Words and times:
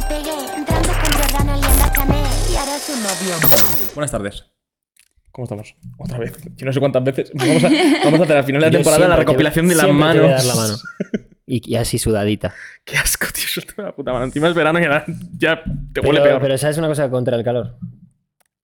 me 0.00 0.06
pegué, 0.06 0.30
entrando 0.56 0.88
con 0.88 1.12
Jordana 1.12 1.58
Chanel 1.92 2.26
y 2.52 2.56
ahora 2.56 2.76
es 2.76 2.88
un 2.88 3.02
novio. 3.02 3.90
Buenas 3.94 4.10
tardes. 4.10 4.44
¿Cómo 5.32 5.44
estamos? 5.44 5.74
Otra 5.98 6.18
vez. 6.18 6.36
Yo 6.56 6.66
no 6.66 6.72
sé 6.72 6.80
cuántas 6.80 7.04
veces. 7.04 7.30
Vamos 7.34 7.64
a, 7.64 7.68
vamos 8.04 8.20
a 8.20 8.24
hacer 8.24 8.36
al 8.36 8.44
final 8.44 8.60
de 8.62 8.66
la 8.66 8.72
temporada 8.72 9.08
la 9.08 9.14
te- 9.14 9.20
recopilación 9.20 9.68
de 9.68 9.74
las 9.74 9.84
siempre 9.86 10.12
te 10.12 10.18
voy 10.20 10.28
a 10.28 10.30
manos. 10.30 10.44
dar 10.46 10.56
la 10.56 10.62
mano. 10.62 10.76
Y, 11.50 11.62
y 11.72 11.76
así 11.76 11.98
sudadita. 11.98 12.54
Qué 12.84 12.98
asco, 12.98 13.26
tío. 13.32 13.44
Suéltame 13.48 13.88
la 13.88 13.94
puta 13.96 14.12
mano. 14.12 14.26
Encima 14.26 14.48
es 14.48 14.54
verano 14.54 14.80
y 14.80 14.84
ahora 14.84 15.06
ya 15.38 15.62
te 15.94 16.00
huele 16.00 16.20
Pero, 16.20 16.24
peor. 16.24 16.42
pero 16.42 16.58
¿sabes 16.58 16.76
una 16.76 16.88
cosa 16.88 17.08
contra 17.08 17.38
el 17.38 17.42
calor? 17.42 17.78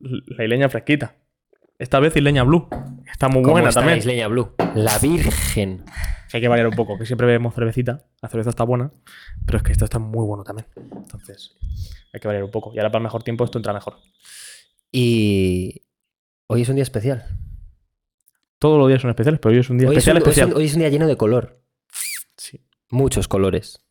La 0.00 0.44
isleña 0.44 0.68
fresquita. 0.68 1.14
Esta 1.78 1.98
vez 1.98 2.14
isleña 2.14 2.42
blue. 2.42 2.68
Está 3.10 3.28
muy 3.28 3.40
¿Cómo 3.42 3.52
buena 3.52 3.70
está 3.70 3.80
también. 3.80 3.96
la 3.96 4.00
Isleña 4.00 4.28
Blue? 4.28 4.52
La 4.74 4.98
Virgen. 4.98 5.82
Que 6.34 6.38
hay 6.38 6.42
que 6.42 6.48
variar 6.48 6.66
un 6.66 6.74
poco, 6.74 6.98
que 6.98 7.06
siempre 7.06 7.28
bebemos 7.28 7.54
cervecita. 7.54 8.06
La 8.20 8.28
cerveza 8.28 8.50
está 8.50 8.64
buena, 8.64 8.90
pero 9.46 9.58
es 9.58 9.62
que 9.62 9.70
esto 9.70 9.84
está 9.84 10.00
muy 10.00 10.26
bueno 10.26 10.42
también. 10.42 10.66
Entonces, 10.76 11.54
hay 12.12 12.18
que 12.18 12.26
variar 12.26 12.42
un 12.42 12.50
poco. 12.50 12.72
Y 12.74 12.78
ahora 12.78 12.90
para 12.90 12.98
el 12.98 13.04
mejor 13.04 13.22
tiempo 13.22 13.44
esto 13.44 13.56
entra 13.56 13.72
mejor. 13.72 13.98
Y 14.90 15.82
hoy 16.48 16.62
es 16.62 16.68
un 16.68 16.74
día 16.74 16.82
especial. 16.82 17.24
Todos 18.58 18.80
los 18.80 18.88
días 18.88 19.00
son 19.00 19.10
especiales, 19.10 19.38
pero 19.40 19.52
hoy 19.52 19.60
es 19.60 19.70
un 19.70 19.78
día 19.78 19.88
Hoy 19.88 19.94
es 19.96 20.08
especial, 20.08 20.16
hoy 20.26 20.32
es 20.32 20.38
un- 20.44 20.56
hoy 20.56 20.64
es 20.64 20.72
un 20.74 20.78
día 20.80 20.88
lleno 20.88 21.06
de 21.06 21.16
color. 21.16 21.60
Sí. 22.36 22.66
Muchos 22.90 23.28
colores. 23.28 23.84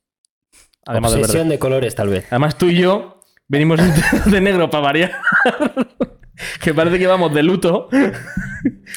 Además 0.85 1.13
de. 1.13 1.21
Obsesión 1.21 1.47
de 1.47 1.59
colores, 1.59 1.95
tal 1.95 2.09
vez. 2.09 2.25
Además 2.29 2.57
tú 2.57 2.65
y 2.65 2.75
yo 2.77 3.21
venimos 3.47 3.79
de 4.25 4.41
negro 4.41 4.69
para 4.69 4.83
variar. 4.83 5.13
que 6.61 6.73
parece 6.73 6.99
que 6.99 7.07
vamos 7.07 7.33
de 7.33 7.41
luto. 7.41 7.87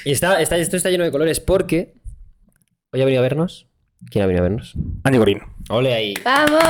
Y 0.05 0.11
está, 0.11 0.41
está- 0.42 0.56
esto 0.59 0.77
está 0.77 0.91
lleno 0.91 1.05
de 1.05 1.12
colores 1.12 1.39
porque. 1.39 1.95
¿Hoy 2.96 3.02
ha 3.02 3.05
venido 3.05 3.20
a 3.20 3.24
vernos? 3.24 3.66
¿Quién 4.10 4.24
ha 4.24 4.27
venido 4.27 4.42
a 4.42 4.48
vernos? 4.48 4.73
Año 5.05 5.18
Gorín. 5.18 5.42
Ole 5.68 5.92
ahí. 5.92 6.14
¡Vamos! 6.25 6.62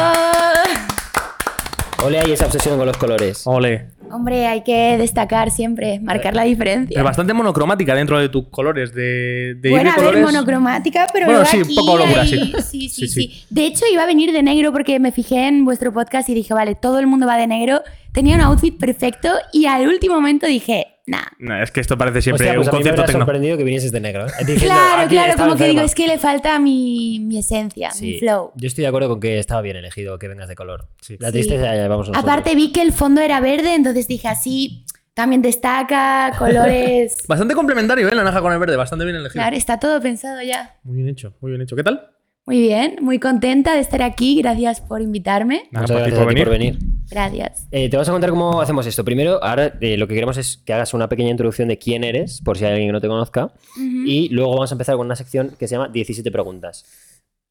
Ole 2.04 2.18
ahí 2.18 2.32
esa 2.32 2.46
obsesión 2.46 2.76
con 2.78 2.84
los 2.88 2.96
colores. 2.96 3.46
Ole. 3.46 3.90
Hombre, 4.10 4.48
hay 4.48 4.64
que 4.64 4.96
destacar 4.98 5.52
siempre, 5.52 6.00
marcar 6.00 6.34
la 6.34 6.42
diferencia. 6.42 6.94
Pero 6.94 7.04
bastante 7.04 7.32
monocromática 7.32 7.94
dentro 7.94 8.18
de 8.18 8.28
tus 8.28 8.48
colores. 8.48 8.92
De, 8.92 9.54
de 9.60 9.68
ir 9.68 9.70
bueno, 9.70 9.84
de 9.84 9.90
a 9.90 9.94
ver, 9.94 10.04
colores. 10.04 10.24
monocromática, 10.24 11.06
pero 11.12 11.26
Bueno, 11.26 11.44
sí, 11.44 11.58
un 11.58 11.62
aquí 11.62 11.74
poco 11.76 11.96
locura, 11.96 12.22
hay- 12.22 12.28
sí. 12.28 12.38
Sí, 12.38 12.52
sí, 12.60 12.88
Sí, 12.88 13.08
sí, 13.08 13.28
sí. 13.28 13.44
De 13.48 13.64
hecho, 13.66 13.84
iba 13.92 14.02
a 14.02 14.06
venir 14.06 14.32
de 14.32 14.42
negro 14.42 14.72
porque 14.72 14.98
me 14.98 15.12
fijé 15.12 15.46
en 15.46 15.64
vuestro 15.64 15.92
podcast 15.92 16.28
y 16.28 16.34
dije, 16.34 16.52
vale, 16.54 16.74
todo 16.74 16.98
el 16.98 17.06
mundo 17.06 17.28
va 17.28 17.36
de 17.36 17.46
negro. 17.46 17.82
Tenía 18.10 18.34
un 18.34 18.40
outfit 18.40 18.76
perfecto 18.76 19.28
y 19.52 19.66
al 19.66 19.86
último 19.86 20.16
momento 20.16 20.48
dije, 20.48 20.88
nah. 21.06 21.22
No, 21.38 21.62
es 21.62 21.70
que 21.70 21.80
esto 21.80 21.96
parece 21.96 22.20
siempre 22.22 22.46
Hostia, 22.46 22.56
pues 22.56 22.68
un 22.68 22.74
habría 22.76 22.94
tecno. 23.04 23.20
sorprendido 23.20 23.56
que 23.56 23.64
vinieses 23.64 23.92
de 23.92 24.00
negro. 24.00 24.26
¿eh? 24.26 24.30
Diciendo, 24.40 24.66
Claro, 24.66 25.02
"Aquí 25.02 25.14
claro, 25.14 25.32
como 25.36 25.50
que 25.56 25.64
digo, 25.64 25.80
enferma". 25.82 25.82
es 25.84 25.94
que 25.94 26.06
le 26.06 26.18
falta 26.18 26.58
mi, 26.58 27.20
mi 27.20 27.38
esencia, 27.38 27.88
mi 27.90 27.94
Sí, 28.14 28.18
flow. 28.18 28.52
Yo 28.56 28.66
estoy 28.66 28.82
de 28.82 28.88
acuerdo 28.88 29.08
con 29.08 29.20
que 29.20 29.38
estaba 29.38 29.60
bien 29.62 29.76
elegido 29.76 30.18
que 30.18 30.28
vengas 30.28 30.48
de 30.48 30.54
color. 30.54 30.88
La 31.18 31.28
Sí. 31.28 31.32
tristeza 31.32 31.64
ya 31.64 31.74
llevamos 31.74 32.08
nosotros. 32.08 32.22
Aparte 32.24 32.54
vi 32.54 32.72
que 32.72 32.82
el 32.82 32.92
fondo 32.92 33.20
era 33.20 33.40
verde, 33.40 33.74
entonces 33.74 34.08
dije 34.08 34.28
así, 34.28 34.84
también 35.14 35.42
destaca, 35.42 36.32
colores... 36.38 37.16
Bastante 37.28 37.54
complementario, 37.54 38.08
¿eh? 38.08 38.14
La 38.14 38.22
naranja 38.24 38.40
con 38.42 38.52
el 38.52 38.58
verde. 38.58 38.76
Bastante 38.76 39.04
bien 39.04 39.16
elegido. 39.16 39.40
claro, 39.42 39.56
está 39.56 39.78
todo 39.78 40.00
pensado 40.00 40.42
ya. 40.42 40.76
Muy 40.82 40.96
bien 40.96 41.08
hecho, 41.08 41.34
muy 41.40 41.50
bien 41.52 41.62
hecho. 41.62 41.76
¿Qué 41.76 41.82
tal? 41.84 42.10
Muy 42.46 42.60
bien, 42.60 42.98
muy 43.00 43.18
contenta 43.18 43.74
de 43.74 43.80
estar 43.80 44.02
aquí. 44.02 44.36
Gracias 44.40 44.80
por 44.80 45.02
invitarme. 45.02 45.64
Nada, 45.72 45.82
Muchas 45.82 45.96
gracias 45.96 46.18
por 46.20 46.30
a 46.30 46.34
ti 46.34 46.40
por 46.42 46.50
venir. 46.52 46.74
venir. 46.78 46.92
Gracias. 47.10 47.66
Eh, 47.72 47.88
te 47.88 47.96
vas 47.96 48.08
a 48.08 48.12
contar 48.12 48.30
cómo 48.30 48.60
hacemos 48.60 48.86
esto. 48.86 49.04
Primero, 49.04 49.42
ahora 49.42 49.74
eh, 49.80 49.96
lo 49.96 50.06
que 50.06 50.14
queremos 50.14 50.36
es 50.36 50.58
que 50.58 50.72
hagas 50.72 50.94
una 50.94 51.08
pequeña 51.08 51.30
introducción 51.30 51.66
de 51.66 51.76
quién 51.76 52.04
eres, 52.04 52.40
por 52.44 52.56
si 52.56 52.64
hay 52.64 52.72
alguien 52.72 52.88
que 52.90 52.92
no 52.92 53.00
te 53.00 53.08
conozca. 53.08 53.52
Y 53.76 54.28
luego 54.28 54.52
vamos 54.52 54.70
a 54.70 54.74
empezar 54.74 54.96
con 54.96 55.06
una 55.06 55.16
sección 55.16 55.56
que 55.58 55.66
se 55.66 55.74
llama 55.74 55.88
17 55.88 56.30
preguntas. 56.30 56.84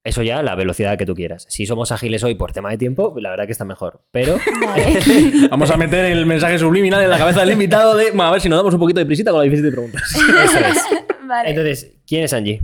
Eso 0.05 0.21
ya, 0.23 0.41
la 0.43 0.55
velocidad 0.55 0.97
que 0.97 1.05
tú 1.05 1.13
quieras. 1.13 1.45
Si 1.49 1.65
somos 1.65 1.91
ágiles 1.91 2.23
hoy 2.23 2.35
por 2.35 2.53
tema 2.53 2.69
de 2.69 2.77
tiempo, 2.77 3.13
la 3.19 3.31
verdad 3.31 3.47
que 3.47 3.51
está 3.51 3.65
mejor. 3.65 3.99
Pero 4.11 4.37
Vale. 4.65 4.99
Vamos 5.51 5.71
a 5.71 5.77
meter 5.77 6.05
el 6.05 6.25
mensaje 6.25 6.57
subliminal 6.57 7.03
en 7.03 7.09
la 7.09 7.17
cabeza 7.17 7.41
del 7.41 7.51
invitado 7.51 7.97
de. 7.97 8.13
A 8.17 8.31
ver 8.31 8.39
si 8.39 8.47
nos 8.47 8.59
damos 8.59 8.73
un 8.73 8.79
poquito 8.79 8.99
de 9.01 9.05
prisita 9.05 9.31
con 9.31 9.41
las 9.41 9.49
17 9.51 9.71
preguntas. 9.73 10.03
eso 10.13 10.59
es. 10.59 10.77
Vale. 11.27 11.49
Entonces, 11.49 11.91
¿quién 12.07 12.23
es 12.23 12.31
Angie? 12.31 12.61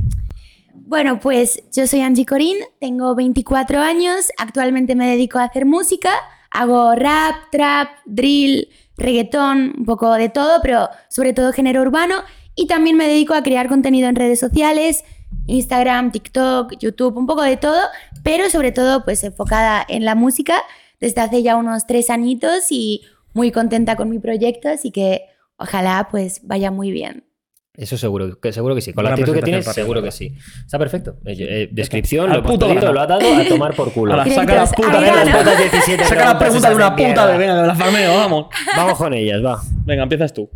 Bueno, 0.91 1.21
pues 1.21 1.63
yo 1.71 1.87
soy 1.87 2.01
Angie 2.01 2.25
Corín, 2.25 2.57
tengo 2.81 3.15
24 3.15 3.79
años, 3.79 4.27
actualmente 4.37 4.93
me 4.93 5.07
dedico 5.07 5.39
a 5.39 5.45
hacer 5.45 5.65
música, 5.65 6.11
hago 6.49 6.95
rap, 6.95 7.49
trap, 7.49 7.87
drill, 8.05 8.67
reggaetón, 8.97 9.73
un 9.77 9.85
poco 9.85 10.11
de 10.15 10.27
todo, 10.27 10.59
pero 10.61 10.89
sobre 11.07 11.31
todo 11.31 11.53
género 11.53 11.81
urbano, 11.81 12.15
y 12.55 12.67
también 12.67 12.97
me 12.97 13.07
dedico 13.07 13.33
a 13.33 13.41
crear 13.41 13.69
contenido 13.69 14.09
en 14.09 14.17
redes 14.17 14.41
sociales, 14.41 15.05
Instagram, 15.47 16.11
TikTok, 16.11 16.77
YouTube, 16.77 17.15
un 17.15 17.25
poco 17.25 17.43
de 17.43 17.55
todo, 17.55 17.79
pero 18.21 18.49
sobre 18.49 18.73
todo 18.73 19.05
pues 19.05 19.23
enfocada 19.23 19.85
en 19.87 20.03
la 20.03 20.15
música 20.15 20.61
desde 20.99 21.21
hace 21.21 21.41
ya 21.41 21.55
unos 21.55 21.87
tres 21.87 22.09
añitos 22.09 22.69
y 22.69 23.03
muy 23.33 23.53
contenta 23.53 23.95
con 23.95 24.09
mi 24.09 24.19
proyecto, 24.19 24.67
así 24.67 24.91
que 24.91 25.21
ojalá 25.55 26.09
pues 26.11 26.41
vaya 26.43 26.69
muy 26.69 26.91
bien. 26.91 27.30
Eso 27.73 27.97
seguro 27.97 28.39
que, 28.39 28.51
seguro 28.51 28.75
que 28.75 28.81
sí. 28.81 28.91
Con 28.91 29.05
la 29.05 29.11
actitud 29.11 29.33
que 29.33 29.41
tienes, 29.41 29.65
seguro 29.65 30.01
¿verdad? 30.01 30.09
que 30.09 30.17
sí. 30.17 30.35
Está 30.65 30.77
perfecto. 30.77 31.17
Eh, 31.25 31.35
eh, 31.39 31.69
descripción, 31.71 32.29
Al 32.29 32.37
lo, 32.37 32.43
puto 32.43 32.67
lo 32.67 32.99
ha 32.99 33.07
dado 33.07 33.21
a 33.33 33.45
tomar 33.45 33.73
por 33.75 33.93
culo. 33.93 34.11
Ahora, 34.11 34.25
saca 34.29 34.55
la 34.55 34.67
puta 34.67 34.99
ahí 34.99 35.05
de 35.05 35.11
las 35.11 35.29
¿no? 35.29 35.37
putas 35.37 35.57
17 35.57 36.03
Saca 36.03 36.25
la 36.33 36.39
pregunta 36.39 36.69
de 36.69 36.75
una 36.75 36.95
puta 36.95 37.27
de 37.27 37.37
venga, 37.37 37.61
de 37.61 37.67
la 37.67 37.75
farmeo, 37.75 38.13
vamos. 38.17 38.47
Vamos 38.75 38.97
con 38.97 39.13
ellas, 39.13 39.43
va. 39.43 39.61
Venga, 39.85 40.03
empiezas 40.03 40.33
tú. 40.33 40.49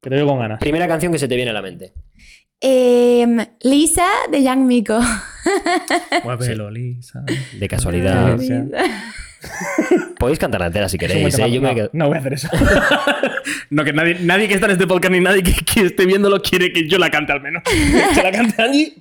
Que 0.00 0.10
te 0.10 0.16
veo 0.16 0.26
con 0.26 0.38
ganas. 0.38 0.60
Primera 0.60 0.86
canción 0.86 1.10
que 1.10 1.18
se 1.18 1.26
te 1.26 1.34
viene 1.34 1.50
a 1.50 1.54
la 1.54 1.62
mente. 1.62 1.92
Em, 2.60 3.44
Lisa 3.62 4.06
de 4.30 4.44
Young 4.44 4.60
Miko. 4.60 5.00
Muévelo, 6.24 6.70
Lisa. 6.70 7.24
De 7.58 7.68
casualidad. 7.68 8.38
Lisa. 8.38 8.64
Podéis 10.18 10.38
cantar 10.38 10.60
la 10.60 10.66
entera 10.68 10.88
si 10.88 10.96
queréis. 10.98 11.38
¿eh? 11.38 11.50
Yo 11.50 11.60
me 11.60 11.68
no, 11.68 11.74
quedo- 11.74 11.90
no 11.92 12.08
voy 12.08 12.16
a 12.16 12.20
hacer 12.20 12.32
eso. 12.34 12.48
no, 13.70 13.84
que 13.84 13.92
nadie, 13.92 14.16
nadie 14.20 14.48
que 14.48 14.54
está 14.54 14.66
en 14.66 14.72
este 14.72 14.86
podcast 14.86 15.12
ni 15.12 15.20
nadie 15.20 15.42
que, 15.42 15.52
que 15.52 15.82
esté 15.86 16.06
viéndolo 16.06 16.40
quiere 16.40 16.72
que 16.72 16.88
yo 16.88 16.98
la 16.98 17.10
cante 17.10 17.32
al 17.32 17.40
menos. 17.42 17.62
Que 18.14 18.22
la 18.22 18.32
cante 18.32 18.62
Angie, 18.62 18.94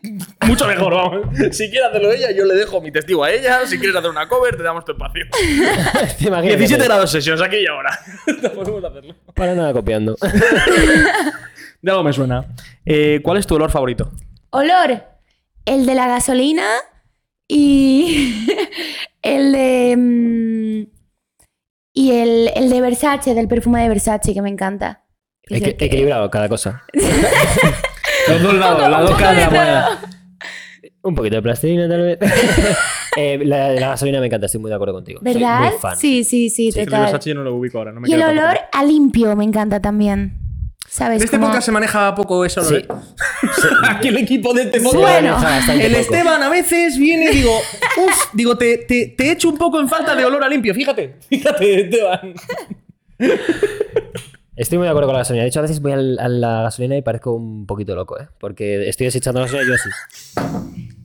mucho 0.46 0.68
mejor, 0.68 0.94
vamos. 0.94 1.28
Si 1.52 1.70
quiere 1.70 1.86
hacerlo 1.86 2.12
ella, 2.12 2.32
yo 2.32 2.46
le 2.46 2.54
dejo 2.56 2.82
mi 2.82 2.92
testigo 2.92 3.24
a 3.24 3.32
ella. 3.32 3.66
Si 3.66 3.78
quieres 3.78 3.96
hacer 3.96 4.10
una 4.10 4.28
cover, 4.28 4.56
te 4.58 4.64
damos 4.64 4.84
tu 4.86 4.92
espacio. 4.92 5.24
¿Te 6.20 6.28
imaginas 6.28 6.58
17 6.58 6.82
que 6.82 6.88
grados 6.88 7.12
sesiones, 7.12 7.42
aquí 7.42 7.58
y 7.58 7.68
ahora. 7.68 7.98
No 8.42 8.50
podemos 8.52 8.84
hacerlo. 8.84 9.16
Para 9.34 9.56
nada 9.56 9.72
copiando. 9.74 10.16
De 11.82 11.92
algo 11.92 12.04
me 12.04 12.14
suena. 12.14 12.46
Eh, 12.86 13.20
¿Cuál 13.24 13.38
es 13.38 13.48
tu 13.48 13.56
olor 13.56 13.70
favorito? 13.72 14.12
Olor, 14.50 15.04
el 15.66 15.86
de 15.86 15.96
la 15.96 16.08
gasolina 16.08 16.66
y 17.48 18.48
el 19.22 19.52
de... 19.52 19.96
mm, 19.98 20.88
y 21.94 22.12
el, 22.12 22.50
el 22.56 22.70
de 22.70 22.82
Versace, 22.82 23.34
del 23.34 23.48
perfume 23.48 23.82
de 23.84 23.90
Versace, 23.90 24.34
que 24.34 24.42
me 24.42 24.50
encanta. 24.50 25.06
Es 25.44 25.62
que- 25.62 25.78
Equilibrado 25.86 26.30
cada 26.30 26.50
cosa. 26.50 26.84
Los 28.28 28.42
dos 28.42 28.54
lados, 28.56 28.90
las 28.90 29.02
dos 29.02 29.16
caras 29.20 29.36
de 29.36 29.42
la 29.42 29.50
moneda. 29.50 30.02
Un 31.04 31.14
poquito 31.14 31.36
de 31.36 31.42
plastilina, 31.44 31.88
tal 31.88 32.02
vez. 32.02 32.20
Eh, 33.18 33.40
la, 33.46 33.70
la 33.72 33.88
gasolina 33.92 34.20
me 34.20 34.26
encanta, 34.26 34.48
estoy 34.48 34.60
muy 34.60 34.68
de 34.68 34.76
acuerdo 34.76 34.94
contigo. 34.94 35.22
Soy 35.24 35.36
¿Verdad? 35.36 35.62
muy 35.72 35.80
fan. 35.80 35.96
Sí, 35.96 36.26
sí, 36.26 36.50
sí, 36.50 36.74
Sí, 36.74 36.82
el. 36.82 36.90
Versace 36.90 37.30
yo 37.30 37.36
no 37.36 37.44
lo 37.44 37.56
ubico 37.56 37.78
ahora. 37.78 37.94
No 37.94 38.02
me 38.02 38.10
y 38.10 38.14
el 38.14 38.22
olor 38.22 38.58
a 38.74 38.84
limpio 38.84 39.34
me 39.38 39.46
encanta 39.46 39.80
también. 39.82 40.38
¿Sabes? 40.96 41.18
En 41.18 41.26
este 41.26 41.36
Como- 41.36 41.48
podcast 41.48 41.66
se 41.66 41.72
maneja 41.74 42.16
poco 42.16 42.46
eso. 42.46 42.62
¿no? 42.62 42.70
Sí. 42.70 42.78
Aquí 43.90 44.08
el 44.08 44.16
equipo 44.16 44.54
de 44.54 44.62
este 44.62 44.80
podcast. 44.80 45.02
Bueno. 45.02 45.38
el. 45.84 45.94
Esteban 45.94 46.42
a 46.42 46.48
veces 46.48 46.98
viene 46.98 47.32
y 47.32 47.36
digo, 47.36 47.52
uff, 47.98 48.28
digo, 48.32 48.58
te, 48.58 48.78
te, 48.78 49.08
te 49.08 49.32
echo 49.32 49.50
un 49.50 49.58
poco 49.58 49.82
en 49.82 49.90
falta 49.90 50.16
de 50.16 50.24
olor 50.24 50.42
a 50.42 50.48
limpio, 50.48 50.74
fíjate. 50.74 51.16
Fíjate, 51.28 51.82
Esteban. 51.82 52.34
Estoy 54.56 54.78
muy 54.78 54.86
de 54.86 54.92
acuerdo 54.92 55.08
con 55.10 55.16
la 55.16 55.20
gasolina. 55.20 55.44
De 55.44 55.50
hecho, 55.50 55.60
a 55.60 55.64
veces 55.64 55.82
voy 55.82 55.92
a 55.92 55.98
la 55.98 56.62
gasolina 56.62 56.96
y 56.96 57.02
parezco 57.02 57.34
un 57.34 57.66
poquito 57.66 57.94
loco, 57.94 58.18
¿eh? 58.18 58.30
Porque 58.40 58.88
estoy 58.88 59.08
desechando 59.08 59.42
la 59.42 59.48
gasolina 59.48 59.66
y 59.66 59.68
yo 59.68 59.76
así. 59.76 59.90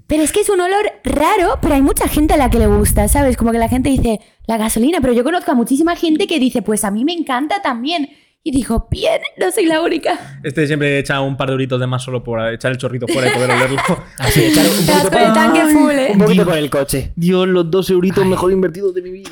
Pero 0.07 0.23
es 0.23 0.31
que 0.31 0.43
es 0.43 0.49
un 0.51 0.61
olor 0.61 0.85
raro, 1.03 1.59
pero 1.61 1.75
hay 1.75 1.83
mucha 1.83 2.07
gente 2.07 2.35
a 2.35 2.37
la 2.37 2.49
que 2.49 2.61
le 2.61 2.69
gusta, 2.69 3.09
¿sabes? 3.09 3.37
Como 3.37 3.51
que 3.51 3.59
la 3.59 3.69
gente 3.69 3.91
dice, 3.91 4.21
la 4.47 4.57
gasolina, 4.57 4.99
pero 5.01 5.15
yo 5.15 5.25
conozco 5.25 5.51
a 5.51 5.55
muchísima 5.55 5.97
gente 5.97 6.29
que 6.29 6.39
dice, 6.39 6.63
pues 6.63 6.85
a 6.85 6.93
mí 6.93 7.05
me 7.05 7.13
encanta 7.13 7.61
también. 7.61 8.11
Y 8.43 8.53
digo, 8.53 8.89
bien, 8.91 9.21
no 9.39 9.51
soy 9.53 9.67
la 9.67 9.83
única. 9.83 10.39
Este 10.43 10.67
siempre 10.67 10.99
echa 10.99 11.21
un 11.21 11.37
par 11.37 11.49
de 11.49 11.53
euritos 11.53 11.79
de 11.79 11.87
más 11.87 12.03
solo 12.03 12.25
por 12.25 12.41
echar 12.53 12.73
el 12.73 12.79
chorrito 12.79 13.07
fuera 13.07 13.29
y 13.29 13.35
poder 13.35 13.51
olerlo. 13.51 13.81
Así, 14.19 14.45
echar 14.45 14.65
un 14.67 14.87
poquito 14.87 15.11
con 15.11 15.21
el 15.23 15.33
tanque 15.35 15.61
full, 15.67 15.91
¿eh? 15.93 16.11
Un 16.15 16.19
poquito 16.21 16.45
por 16.47 16.57
el 16.57 16.71
coche. 16.71 17.13
Dios, 17.17 17.47
los 17.47 17.71
dos 17.71 17.91
euritos 17.91 18.25
mejor 18.25 18.51
invertidos 18.51 18.95
de 18.95 19.03
mi 19.03 19.11
vida. 19.11 19.31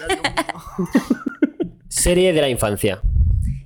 Serie 1.88 2.32
de 2.34 2.40
la 2.40 2.49
infancia. 2.50 3.00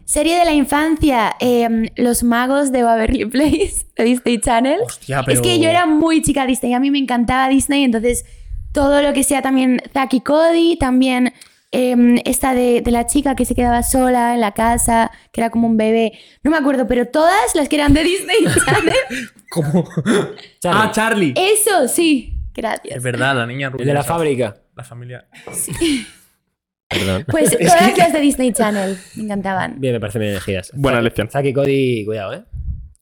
Serie 0.05 0.39
de 0.39 0.45
la 0.45 0.53
infancia, 0.53 1.35
em, 1.41 1.89
Los 1.97 2.23
Magos 2.23 2.71
de 2.71 2.85
Waverly 2.85 3.25
Place, 3.27 3.85
de 3.97 4.05
Disney 4.05 4.39
Channel. 4.39 4.79
Hostia, 4.85 5.23
pero- 5.25 5.41
Es 5.41 5.47
que 5.47 5.59
yo 5.59 5.69
era 5.69 5.87
muy 5.87 6.23
chica 6.23 6.47
Disney, 6.47 6.75
a 6.75 6.81
mí 6.81 6.91
me 6.91 6.99
encantaba 6.99 7.49
Disney, 7.49 7.83
entonces 7.83 8.25
todo 8.73 9.03
lo 9.03 9.13
que 9.13 9.25
sea 9.25 9.43
también 9.43 9.81
Zack 9.93 10.15
y 10.15 10.21
Cody, 10.21 10.77
también 10.79 11.33
em, 11.73 12.19
esta 12.25 12.55
de, 12.55 12.81
de 12.83 12.91
la 12.91 13.07
chica 13.07 13.35
que 13.35 13.45
se 13.45 13.55
quedaba 13.55 13.83
sola 13.83 14.35
en 14.35 14.41
la 14.41 14.53
casa, 14.53 15.11
que 15.33 15.41
era 15.41 15.51
como 15.51 15.67
un 15.67 15.77
bebé, 15.77 16.13
no 16.45 16.51
me 16.51 16.57
acuerdo, 16.57 16.87
pero 16.87 17.09
todas 17.09 17.55
las 17.55 17.69
que 17.69 17.77
eran 17.77 17.93
de 17.95 18.05
Disney 18.05 18.37
Channel, 18.65 18.95
¿Cómo? 19.51 19.85
Charlie. 20.61 20.81
Ah, 20.81 20.91
Charlie. 20.93 21.35
eso 21.37 21.89
sí, 21.89 22.39
gracias. 22.55 22.97
Es 22.97 23.03
verdad, 23.03 23.35
la 23.37 23.47
niña 23.47 23.71
rubia. 23.71 23.83
El 23.83 23.89
de 23.89 23.95
la 23.95 24.05
fábrica. 24.05 24.57
La 24.77 24.85
familia. 24.85 25.27
Perdón. 26.89 27.25
Pues 27.29 27.57
todas 27.59 27.97
las 27.99 28.13
de 28.13 28.21
Disney 28.21 28.53
Channel. 28.53 28.99
Me 29.17 29.25
encantaban. 29.25 29.81
Bien, 29.81 29.95
me 29.95 30.01
parece 30.01 30.19
bien 30.19 30.33
elegidas. 30.33 30.71
Buena 30.75 30.99
elección. 30.99 31.29
Zack 31.31 31.47
y 31.47 31.53
Cody, 31.55 32.05
cuidado, 32.05 32.35
¿eh? 32.35 32.45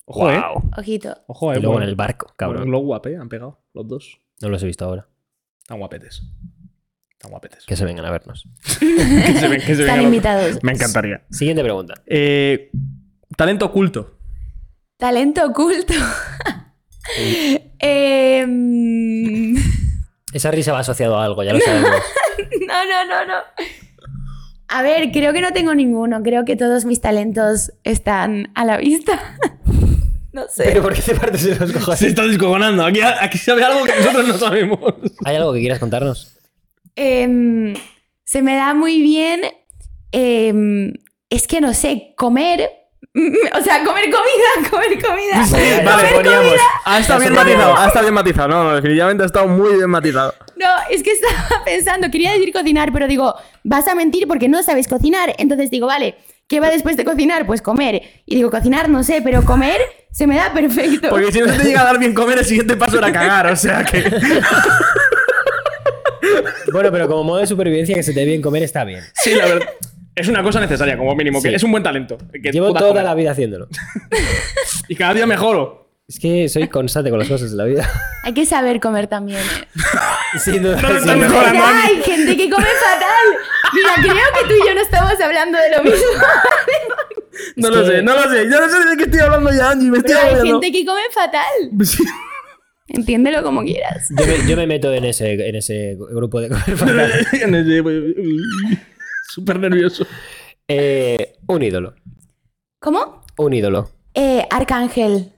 Ojo, 0.06 0.30
eh. 0.30 0.38
Guau. 0.38 0.70
Ojito. 0.76 1.16
Ojo, 1.26 1.52
eh. 1.52 1.58
Y 1.58 1.62
luego 1.62 1.80
en 1.80 1.88
el 1.88 1.94
barco, 1.96 2.32
cabrón. 2.36 2.64
Glow 2.66 2.94
up, 2.94 3.06
eh. 3.06 3.16
Han 3.16 3.28
pegado 3.28 3.60
los 3.74 3.86
dos. 3.88 4.20
No 4.40 4.48
los 4.48 4.62
he 4.62 4.66
visto 4.66 4.84
ahora. 4.84 5.08
Están 5.60 5.78
guapetes. 5.78 6.22
Guapetes. 7.28 7.64
Que 7.66 7.76
se 7.76 7.84
vengan 7.84 8.06
a 8.06 8.10
vernos. 8.10 8.48
que 8.80 8.86
se 9.38 9.48
ven, 9.48 9.60
que 9.60 9.66
se 9.66 9.82
Están 9.82 9.86
vengan. 9.96 10.04
invitados. 10.04 10.58
Me 10.62 10.72
encantaría. 10.72 11.22
Siguiente 11.30 11.62
pregunta. 11.62 11.94
Eh, 12.06 12.70
talento 13.36 13.66
oculto. 13.66 14.16
Talento 14.96 15.44
oculto. 15.46 15.92
Em, 17.82 19.56
Esa 20.32 20.50
risa 20.50 20.72
va 20.72 20.80
asociado 20.80 21.18
a 21.18 21.24
algo, 21.24 21.42
ya 21.42 21.52
lo 21.52 21.60
sabemos. 21.60 21.90
no, 22.68 22.84
no, 22.84 23.04
no, 23.06 23.26
no. 23.26 23.34
A 24.68 24.82
ver, 24.82 25.10
creo 25.10 25.32
que 25.32 25.40
no 25.40 25.50
tengo 25.52 25.74
ninguno. 25.74 26.22
Creo 26.22 26.44
que 26.44 26.56
todos 26.56 26.84
mis 26.84 27.00
talentos 27.00 27.72
están 27.82 28.52
a 28.54 28.64
la 28.64 28.76
vista. 28.76 29.18
no 30.32 30.46
sé. 30.48 30.64
Pero 30.64 30.82
¿por 30.82 30.92
qué 30.94 31.02
te 31.02 31.14
partes 31.16 31.42
de 31.44 31.56
los 31.56 31.70
Se 31.70 31.74
cojones? 31.78 32.02
está 32.02 32.26
descojonando. 32.26 32.84
Aquí, 32.84 33.00
aquí 33.00 33.38
sabe 33.38 33.64
algo 33.64 33.84
que 33.84 33.92
nosotros 33.96 34.28
no 34.28 34.38
sabemos. 34.38 34.78
¿Hay 35.24 35.36
algo 35.36 35.52
que 35.52 35.60
quieras 35.60 35.78
contarnos? 35.80 36.36
Em, 36.96 37.74
se 38.24 38.42
me 38.42 38.54
da 38.56 38.74
muy 38.74 39.00
bien. 39.00 39.40
em, 40.12 40.92
es 41.30 41.46
que 41.46 41.60
no 41.60 41.74
sé, 41.74 42.14
comer. 42.16 42.70
O 43.12 43.62
sea, 43.62 43.82
comer 43.84 44.04
comida, 44.04 44.70
comer 44.70 45.02
comida. 45.02 45.44
Vale, 45.50 45.82
vale, 45.84 46.08
comer 46.10 46.14
poníamos. 46.14 46.44
comida. 46.46 46.62
Ha 46.84 46.98
estado 47.00 47.18
bien 47.20 47.32
Eso 47.32 47.40
matizado. 47.42 47.64
poníamos. 47.74 47.80
Ha 47.80 47.86
estado 47.88 48.04
bien 48.06 48.14
matizado. 48.14 48.48
No, 48.48 48.64
no, 48.64 48.74
definitivamente 48.76 49.22
ha 49.24 49.26
estado 49.26 49.48
muy 49.48 49.74
bien 49.76 49.90
matizado. 49.90 50.34
No, 50.56 50.66
es 50.90 51.02
que 51.02 51.10
estaba 51.12 51.64
pensando, 51.64 52.10
quería 52.10 52.32
decir 52.32 52.52
cocinar, 52.52 52.92
pero 52.92 53.08
digo, 53.08 53.34
vas 53.64 53.88
a 53.88 53.94
mentir 53.96 54.28
porque 54.28 54.48
no 54.48 54.62
sabes 54.62 54.86
cocinar. 54.86 55.34
Entonces 55.38 55.70
digo, 55.70 55.86
vale, 55.88 56.14
¿qué 56.46 56.60
va 56.60 56.70
después 56.70 56.96
de 56.96 57.04
cocinar? 57.04 57.46
Pues 57.46 57.62
comer. 57.62 58.02
Y 58.26 58.36
digo, 58.36 58.50
cocinar 58.50 58.88
no 58.88 59.02
sé, 59.02 59.22
pero 59.22 59.44
comer 59.44 59.80
se 60.12 60.26
me 60.28 60.36
da 60.36 60.52
perfecto. 60.52 61.08
Porque 61.08 61.32
si 61.32 61.40
no 61.40 61.48
se 61.48 61.58
te 61.58 61.64
llega 61.64 61.80
a 61.80 61.84
dar 61.84 61.98
bien 61.98 62.14
comer, 62.14 62.38
el 62.38 62.44
siguiente 62.44 62.76
paso 62.76 62.98
era 62.98 63.10
cagar. 63.12 63.46
O 63.48 63.56
sea 63.56 63.84
que. 63.84 64.02
Bueno, 66.72 66.90
pero 66.92 67.08
como 67.08 67.24
modo 67.24 67.38
de 67.40 67.46
supervivencia 67.46 67.94
que 67.94 68.02
se 68.02 68.12
te 68.12 68.20
dé 68.20 68.26
bien 68.26 68.42
comer 68.42 68.62
está 68.62 68.84
bien. 68.84 69.00
Sí, 69.14 69.34
la 69.34 69.46
verdad. 69.46 69.68
Es 70.14 70.28
una 70.28 70.42
cosa 70.42 70.60
necesaria, 70.60 70.98
como 70.98 71.14
mínimo. 71.14 71.40
Que 71.42 71.48
Sí. 71.50 71.54
es 71.54 71.62
un 71.62 71.70
buen 71.70 71.82
talento. 71.82 72.18
que 72.32 72.50
Llevo 72.50 72.66
puedas 72.68 72.80
toda 72.80 72.90
comer. 72.92 73.04
la 73.04 73.14
vida 73.14 73.30
haciéndolo. 73.32 73.68
Y 74.88 74.96
cada 74.96 75.14
día 75.14 75.26
mejoro. 75.26 75.78
Es 76.08 76.18
que 76.18 76.48
soy 76.48 76.66
constante 76.66 77.08
con 77.10 77.20
las 77.20 77.28
cosas 77.28 77.52
de 77.52 77.56
la 77.56 77.64
vida. 77.64 77.88
Hay 78.24 78.34
que 78.34 78.44
saber 78.44 78.80
comer 78.80 79.06
también. 79.06 79.38
¿eh? 79.38 80.38
Sin 80.40 80.60
duda. 80.62 80.80
No 80.82 80.88
estás 80.88 81.04
duda. 81.04 81.16
mejorando. 81.16 81.52
¿Verdad? 81.60 81.80
Hay 81.84 82.02
gente 82.02 82.36
que 82.36 82.50
come 82.50 82.66
fatal. 82.66 83.26
Mira, 83.72 83.94
creo 84.02 84.14
que 84.34 84.48
tú 84.48 84.54
y 84.64 84.66
yo 84.68 84.74
no 84.74 84.80
estamos 84.80 85.20
hablando 85.20 85.56
de 85.58 85.70
lo 85.76 85.82
mismo. 85.84 86.06
No 87.56 87.68
Es 87.68 87.74
lo 87.76 87.82
que- 87.84 87.88
sé, 87.90 88.02
no 88.02 88.14
lo 88.14 88.22
sé. 88.28 88.44
Yo 88.50 88.60
no 88.60 88.68
sé 88.68 88.88
de 88.90 88.96
qué 88.96 89.04
estoy 89.04 89.20
hablando 89.20 89.50
ya, 89.52 89.70
Angie. 89.70 89.90
Me 89.90 89.98
estoy 89.98 90.14
Pero 90.20 90.42
hay 90.42 90.48
gente 90.48 90.72
que 90.72 90.84
come 90.84 91.00
fatal. 91.14 91.70
Entiéndelo 92.92 93.42
como 93.42 93.62
quieras. 93.62 94.08
Yo 94.10 94.26
me, 94.26 94.48
yo 94.48 94.56
me 94.56 94.66
meto 94.66 94.92
en 94.92 95.04
ese, 95.04 95.32
en 95.48 95.54
ese 95.54 95.96
grupo 95.96 96.40
de 96.40 96.48
Súper 99.28 99.60
nervioso. 99.60 100.06
Eh, 100.66 101.34
un 101.46 101.62
ídolo. 101.62 101.94
¿Cómo? 102.80 103.22
Un 103.38 103.52
ídolo. 103.52 103.90
Eh, 104.14 104.44
Arcángel. 104.50 105.32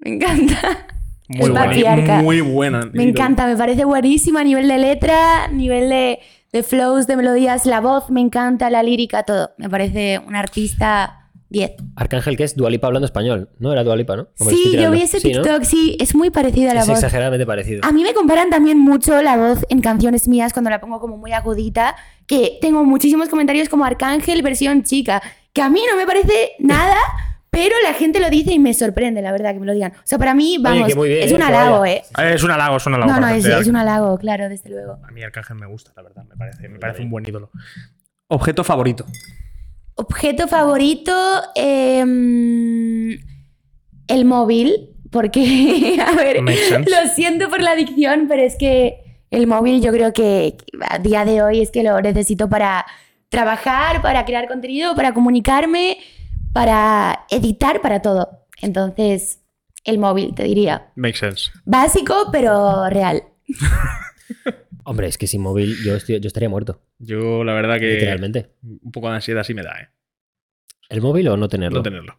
Me 0.00 0.14
encanta. 0.14 0.86
Muy 1.28 1.40
El 1.46 1.50
buena. 1.52 1.64
patriarca. 1.66 2.22
Muy 2.22 2.40
buena. 2.40 2.90
Me 2.92 3.02
encanta, 3.02 3.46
me 3.46 3.56
parece 3.56 3.84
buenísima 3.84 4.40
a 4.40 4.44
nivel 4.44 4.68
de 4.68 4.78
letra, 4.78 5.48
nivel 5.48 5.88
de, 5.90 6.20
de 6.52 6.62
flows, 6.62 7.06
de 7.06 7.16
melodías, 7.16 7.66
la 7.66 7.80
voz, 7.80 8.10
me 8.10 8.20
encanta, 8.20 8.70
la 8.70 8.82
lírica, 8.82 9.22
todo. 9.24 9.50
Me 9.58 9.68
parece 9.68 10.20
un 10.26 10.36
artista 10.36 11.23
10. 11.54 11.72
Arcángel, 11.96 12.36
que 12.36 12.44
es 12.44 12.56
Dualipa 12.56 12.88
hablando 12.88 13.06
español. 13.06 13.48
No 13.58 13.72
era 13.72 13.84
Dualipa, 13.84 14.16
¿no? 14.16 14.28
¿O 14.40 14.44
me 14.44 14.50
lo 14.50 14.56
Sí, 14.56 14.76
yo 14.76 14.90
vi 14.90 15.02
ese 15.02 15.20
Sí, 15.20 15.32
¿no? 15.32 15.42
TikTok, 15.42 15.62
sí, 15.62 15.96
es 16.00 16.14
muy 16.14 16.30
parecida 16.30 16.72
a 16.72 16.74
la 16.74 16.80
Es 16.80 16.88
voz. 16.88 16.98
exageradamente 16.98 17.46
parecido. 17.46 17.80
A 17.84 17.92
mí 17.92 18.02
me 18.02 18.12
comparan 18.12 18.50
también 18.50 18.78
mucho 18.78 19.22
la 19.22 19.36
voz 19.36 19.64
en 19.68 19.80
canciones 19.80 20.28
mías 20.28 20.52
cuando 20.52 20.68
la 20.70 20.80
pongo 20.80 21.00
como 21.00 21.16
muy 21.16 21.32
agudita, 21.32 21.94
que 22.26 22.58
tengo 22.60 22.84
muchísimos 22.84 23.28
comentarios 23.28 23.68
como 23.68 23.84
Arcángel 23.84 24.42
versión 24.42 24.82
chica, 24.82 25.22
que 25.52 25.62
a 25.62 25.70
mí 25.70 25.80
no 25.88 25.96
me 25.96 26.06
parece 26.06 26.50
nada, 26.58 26.96
pero 27.50 27.74
la 27.84 27.94
gente 27.94 28.18
lo 28.18 28.28
dice 28.30 28.52
y 28.52 28.58
me 28.58 28.74
sorprende, 28.74 29.22
la 29.22 29.30
verdad, 29.30 29.52
que 29.54 29.60
me 29.60 29.66
lo 29.66 29.74
digan. 29.74 29.92
O 29.92 30.02
sea, 30.02 30.18
para 30.18 30.34
mí, 30.34 30.58
vamos, 30.60 30.94
muy 30.96 31.08
bien, 31.08 31.22
es 31.22 31.30
eh, 31.30 31.34
un 31.36 31.42
halago, 31.42 31.78
vaya. 31.80 31.94
¿eh? 31.94 32.02
Es 32.34 32.42
un 32.42 32.50
halago, 32.50 32.76
es 32.78 32.86
un 32.86 32.94
halago. 32.94 33.12
No, 33.12 33.20
no, 33.20 33.28
es, 33.28 33.44
es 33.44 33.66
un 33.68 33.76
halago, 33.76 34.18
claro, 34.18 34.48
desde 34.48 34.70
luego. 34.70 34.98
A 35.06 35.12
mí 35.12 35.22
Arcángel 35.22 35.56
me 35.56 35.66
gusta, 35.66 35.92
la 35.94 36.02
verdad. 36.02 36.24
Me 36.28 36.36
parece, 36.36 36.68
me 36.68 36.78
parece 36.80 37.02
un 37.02 37.10
buen 37.10 37.24
ídolo. 37.28 37.50
Objeto 38.26 38.64
favorito. 38.64 39.06
Objeto 39.96 40.48
favorito, 40.48 41.12
em, 41.54 43.18
el 44.08 44.24
móvil, 44.24 44.90
porque, 45.10 45.98
a 46.06 46.12
ver, 46.12 46.42
lo 46.42 47.14
siento 47.14 47.48
por 47.48 47.62
la 47.62 47.72
adicción, 47.72 48.26
pero 48.28 48.42
es 48.42 48.56
que 48.58 49.20
el 49.30 49.46
móvil 49.46 49.82
yo 49.82 49.92
creo 49.92 50.12
que 50.12 50.56
a 50.88 50.98
día 50.98 51.24
de 51.24 51.42
hoy 51.42 51.60
es 51.60 51.70
que 51.70 51.82
lo 51.82 52.00
necesito 52.00 52.48
para 52.48 52.84
trabajar, 53.28 54.02
para 54.02 54.24
crear 54.24 54.46
contenido, 54.48 54.94
para 54.94 55.12
comunicarme, 55.14 55.98
para 56.52 57.26
editar, 57.30 57.80
para 57.80 58.00
todo. 58.00 58.46
Entonces, 58.60 59.40
el 59.84 59.98
móvil, 59.98 60.34
te 60.34 60.44
diría. 60.44 60.92
Makes 60.96 61.18
sense. 61.18 61.50
Básico, 61.64 62.28
pero 62.32 62.88
real. 62.88 63.22
Hombre, 64.84 65.06
es 65.08 65.18
que 65.18 65.26
sin 65.26 65.40
móvil 65.42 65.76
yo, 65.84 65.94
estoy- 65.96 66.20
yo 66.20 66.26
estaría 66.28 66.48
muerto. 66.48 66.80
Yo, 66.98 67.42
la 67.44 67.54
verdad 67.54 67.78
que. 67.78 67.86
Literalmente. 67.94 68.50
Un 68.62 68.92
poco 68.92 69.08
de 69.08 69.16
ansiedad 69.16 69.42
sí 69.42 69.54
me 69.54 69.62
da, 69.62 69.80
¿eh? 69.80 69.88
¿El 70.90 71.00
móvil 71.00 71.28
o 71.28 71.36
no 71.36 71.48
tenerlo? 71.48 71.78
No 71.78 71.82
tenerlo. 71.82 72.18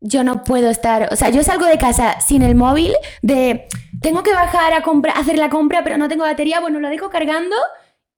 yo 0.00 0.24
no 0.24 0.42
puedo 0.44 0.68
estar, 0.70 1.08
o 1.12 1.16
sea, 1.16 1.30
yo 1.30 1.42
salgo 1.44 1.66
de 1.66 1.78
casa 1.78 2.20
sin 2.20 2.42
el 2.42 2.54
móvil, 2.56 2.92
de 3.22 3.66
tengo 4.00 4.22
que 4.22 4.32
bajar 4.32 4.72
a 4.72 4.82
comprar, 4.82 5.16
hacer 5.16 5.38
la 5.38 5.48
compra, 5.48 5.84
pero 5.84 5.96
no 5.96 6.08
tengo 6.08 6.24
batería, 6.24 6.60
bueno, 6.60 6.80
lo 6.80 6.88
dejo 6.88 7.08
cargando, 7.10 7.54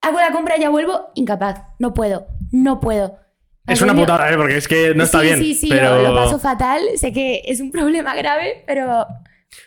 hago 0.01 0.19
la 0.19 0.31
compra, 0.31 0.57
ya 0.57 0.69
vuelvo, 0.69 1.11
incapaz, 1.15 1.61
no 1.79 1.93
puedo, 1.93 2.27
no 2.51 2.79
puedo. 2.79 3.19
Es 3.67 3.81
una 3.81 3.95
putada, 3.95 4.31
¿eh? 4.31 4.37
Porque 4.37 4.57
es 4.57 4.67
que 4.67 4.93
no 4.95 5.03
está 5.03 5.19
sí, 5.21 5.25
bien. 5.25 5.39
Sí, 5.39 5.53
sí, 5.55 5.69
pero... 5.69 5.97
lo, 6.01 6.09
lo 6.09 6.15
paso 6.15 6.37
fatal, 6.39 6.81
sé 6.95 7.11
que 7.11 7.41
es 7.45 7.59
un 7.59 7.71
problema 7.77 8.15
grave, 8.15 8.63
pero 8.67 9.05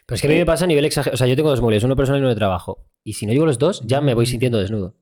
Pero 0.06 0.15
es 0.15 0.21
que 0.21 0.27
a 0.29 0.31
mí 0.31 0.37
me 0.37 0.47
pasa 0.47 0.65
a 0.65 0.69
nivel 0.69 0.85
exagerado. 0.85 1.15
O 1.15 1.19
sea, 1.19 1.27
yo 1.27 1.35
tengo 1.37 1.50
dos 1.50 1.61
móviles, 1.61 1.83
uno 1.85 1.97
personal 1.97 2.21
y 2.21 2.23
uno 2.23 2.29
de 2.31 2.37
trabajo. 2.37 2.87
Y 3.09 3.15
si 3.15 3.25
no 3.25 3.33
llevo 3.33 3.47
los 3.47 3.59
dos, 3.59 3.81
ya 3.87 4.03
me 4.03 4.12
voy 4.12 4.27
sintiendo 4.27 4.59
desnudo. 4.59 4.95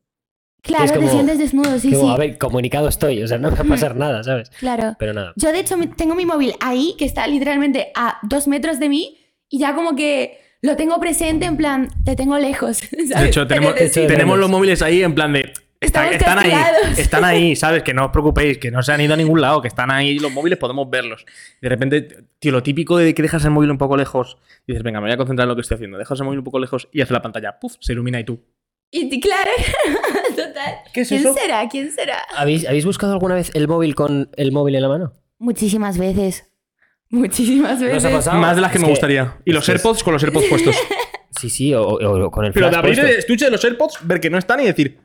claro, 0.63 0.95
como- 0.95 1.07
te 1.09 1.13
sientes 1.13 1.39
desnudo, 1.41 1.77
sí, 1.81 1.91
como, 1.91 2.05
sí, 2.07 2.15
a 2.15 2.17
ver, 2.17 2.39
comunicado 2.39 2.87
estoy. 2.89 3.21
O 3.21 3.27
sea, 3.27 3.37
no 3.39 3.51
me 3.51 3.57
va 3.57 3.63
a 3.63 3.65
pasar 3.69 3.97
nada, 3.97 4.23
¿sabes? 4.23 4.49
claro. 4.61 4.95
Pero 4.97 5.13
nada. 5.13 5.33
Yo 5.35 5.51
de 5.51 5.59
hecho 5.59 5.75
tengo 5.97 6.15
mi 6.15 6.25
móvil 6.25 6.55
ahí, 6.61 6.95
que 6.99 7.05
está 7.05 7.27
literalmente 7.27 7.91
a 7.97 8.19
dos 8.23 8.47
metros 8.47 8.79
de 8.79 8.89
mí, 8.89 9.19
y 9.49 9.59
ya 9.59 9.75
como 9.75 9.97
que 9.97 10.39
lo 10.63 10.77
tengo 10.77 11.01
presente 11.01 11.47
en 11.47 11.57
plan, 11.57 11.89
te 12.05 12.15
tengo 12.15 12.39
lejos. 12.39 12.77
¿sabes? 13.09 13.09
De 13.21 13.27
hecho, 13.27 13.47
Te 13.49 13.55
tenemos, 13.55 13.75
tenemos 13.93 14.39
los 14.39 14.49
móviles 14.51 14.83
ahí 14.83 15.03
en 15.03 15.17
plan 15.17 15.33
de. 15.33 15.53
Estamos 15.87 16.13
están 16.13 16.39
ahí, 16.39 16.53
están 16.99 17.25
ahí, 17.25 17.57
¿sabes? 17.57 17.83
Que 17.83 17.95
no 17.95 18.07
os 18.07 18.11
preocupéis, 18.11 18.59
que 18.59 18.71
no 18.71 18.83
se 18.83 18.93
han 18.93 19.01
ido 19.01 19.15
a 19.15 19.17
ningún 19.17 19.41
lado, 19.41 19.63
que 19.63 19.69
están 19.69 19.91
ahí 19.91 20.19
los 20.19 20.31
móviles, 20.33 20.59
podemos 20.59 20.89
verlos. 20.91 21.25
De 21.61 21.69
repente, 21.69 22.25
tío, 22.39 22.53
lo 22.53 22.63
típico 22.63 22.97
de 22.99 23.15
que 23.15 23.23
dejas 23.23 23.45
el 23.45 23.51
móvil 23.51 23.71
un 23.71 23.79
poco 23.79 23.97
lejos 23.97 24.37
y 24.67 24.73
dices, 24.73 24.83
venga, 24.83 25.01
me 25.01 25.07
voy 25.07 25.15
a 25.15 25.17
concentrar 25.17 25.45
en 25.47 25.49
lo 25.51 25.55
que 25.57 25.63
estoy 25.63 25.77
haciendo. 25.77 25.99
Dejas 25.99 26.19
el 26.21 26.25
móvil 26.27 26.39
un 26.41 26.45
poco 26.45 26.59
lejos 26.59 26.89
y 26.93 27.01
hace 27.01 27.13
la 27.13 27.23
pantalla, 27.23 27.59
puf, 27.59 27.75
se 27.81 27.93
ilumina 27.93 28.21
y 28.21 28.25
tú. 28.25 28.41
Y 28.91 29.21
claro, 29.21 29.51
total. 30.37 30.75
¿Qué 30.95 31.01
es 31.01 31.09
¿Quién 31.09 31.21
eso? 31.21 31.35
será? 31.35 31.69
¿Quién 31.69 31.91
será? 31.91 32.19
¿Habéis, 32.37 32.67
¿Habéis 32.69 32.85
buscado 32.85 33.13
alguna 33.13 33.35
vez 33.35 33.51
el 33.55 33.67
móvil 33.69 33.95
con 33.95 34.31
el 34.37 34.53
móvil 34.53 34.75
en 34.77 34.83
la 34.83 34.89
mano? 34.89 35.13
Muchísimas 35.39 35.99
veces. 35.99 36.51
Muchísimas 37.11 37.81
veces. 37.81 38.03
¿No 38.03 38.09
os 38.09 38.15
ha 38.15 38.17
pasado? 38.19 38.39
Más 38.41 38.57
de 38.57 38.63
las 38.63 38.71
que 38.73 38.79
Es 38.79 38.83
me 38.83 38.89
gustaría. 38.91 39.37
Y 39.45 39.53
los 39.53 39.65
es- 39.65 39.69
AirPods 39.71 40.03
con 40.03 40.13
los 40.13 40.23
AirPods 40.23 40.47
puestos. 40.49 40.77
Sí, 41.39 41.51
sí, 41.51 41.75
o, 41.75 41.83
o- 41.83 42.25
o 42.27 42.31
con 42.31 42.45
el 42.47 42.53
Pero 42.53 42.71
de 42.71 42.77
abrir 42.77 42.95
puesto. 42.95 43.13
el 43.13 43.19
estuche 43.19 43.45
de 43.45 43.51
los 43.51 43.63
AirPods, 43.65 43.99
ver 44.07 44.21
que 44.21 44.31
no 44.31 44.39
están 44.39 44.61
y 44.61 44.65
decir, 44.65 44.99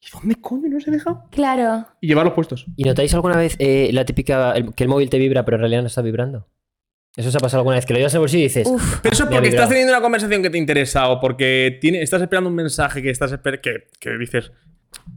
¿y 0.00 0.06
dónde 0.12 0.34
coño 0.36 0.68
no 0.68 0.80
se 0.80 0.90
dejado? 0.90 1.24
Claro. 1.30 1.86
Y 2.00 2.08
llevarlos 2.08 2.34
puestos. 2.34 2.66
¿Y 2.76 2.84
notáis 2.84 3.12
alguna 3.14 3.36
vez 3.36 3.56
eh, 3.58 3.90
la 3.92 4.04
típica 4.04 4.52
el- 4.52 4.74
que 4.74 4.84
el 4.84 4.88
móvil 4.88 5.10
te 5.10 5.18
vibra 5.18 5.44
pero 5.44 5.56
en 5.56 5.60
realidad 5.62 5.80
no 5.82 5.88
está 5.88 6.02
vibrando? 6.02 6.48
¿Eso 7.16 7.30
os 7.30 7.36
ha 7.36 7.40
pasado 7.40 7.60
alguna 7.60 7.76
vez? 7.76 7.86
Que 7.86 7.94
lo 7.94 7.98
llevas 7.98 8.12
en 8.12 8.18
el 8.18 8.20
bolsillo 8.20 8.40
y 8.40 8.48
dices... 8.48 8.66
Uf. 8.68 9.00
Pero 9.02 9.12
eso 9.14 9.24
es 9.24 9.30
Me 9.30 9.36
ha 9.36 9.38
porque 9.38 9.48
estás 9.48 9.52
vibrado. 9.52 9.68
teniendo 9.70 9.92
una 9.94 10.02
conversación 10.02 10.42
que 10.42 10.50
te 10.50 10.58
interesa 10.58 11.08
o 11.08 11.18
porque 11.18 11.78
tiene, 11.80 12.02
estás 12.02 12.20
esperando 12.20 12.50
un 12.50 12.56
mensaje 12.56 13.00
que 13.02 13.08
estás 13.10 13.32
esper- 13.32 13.60
que, 13.62 13.86
que 13.98 14.10
dices, 14.18 14.52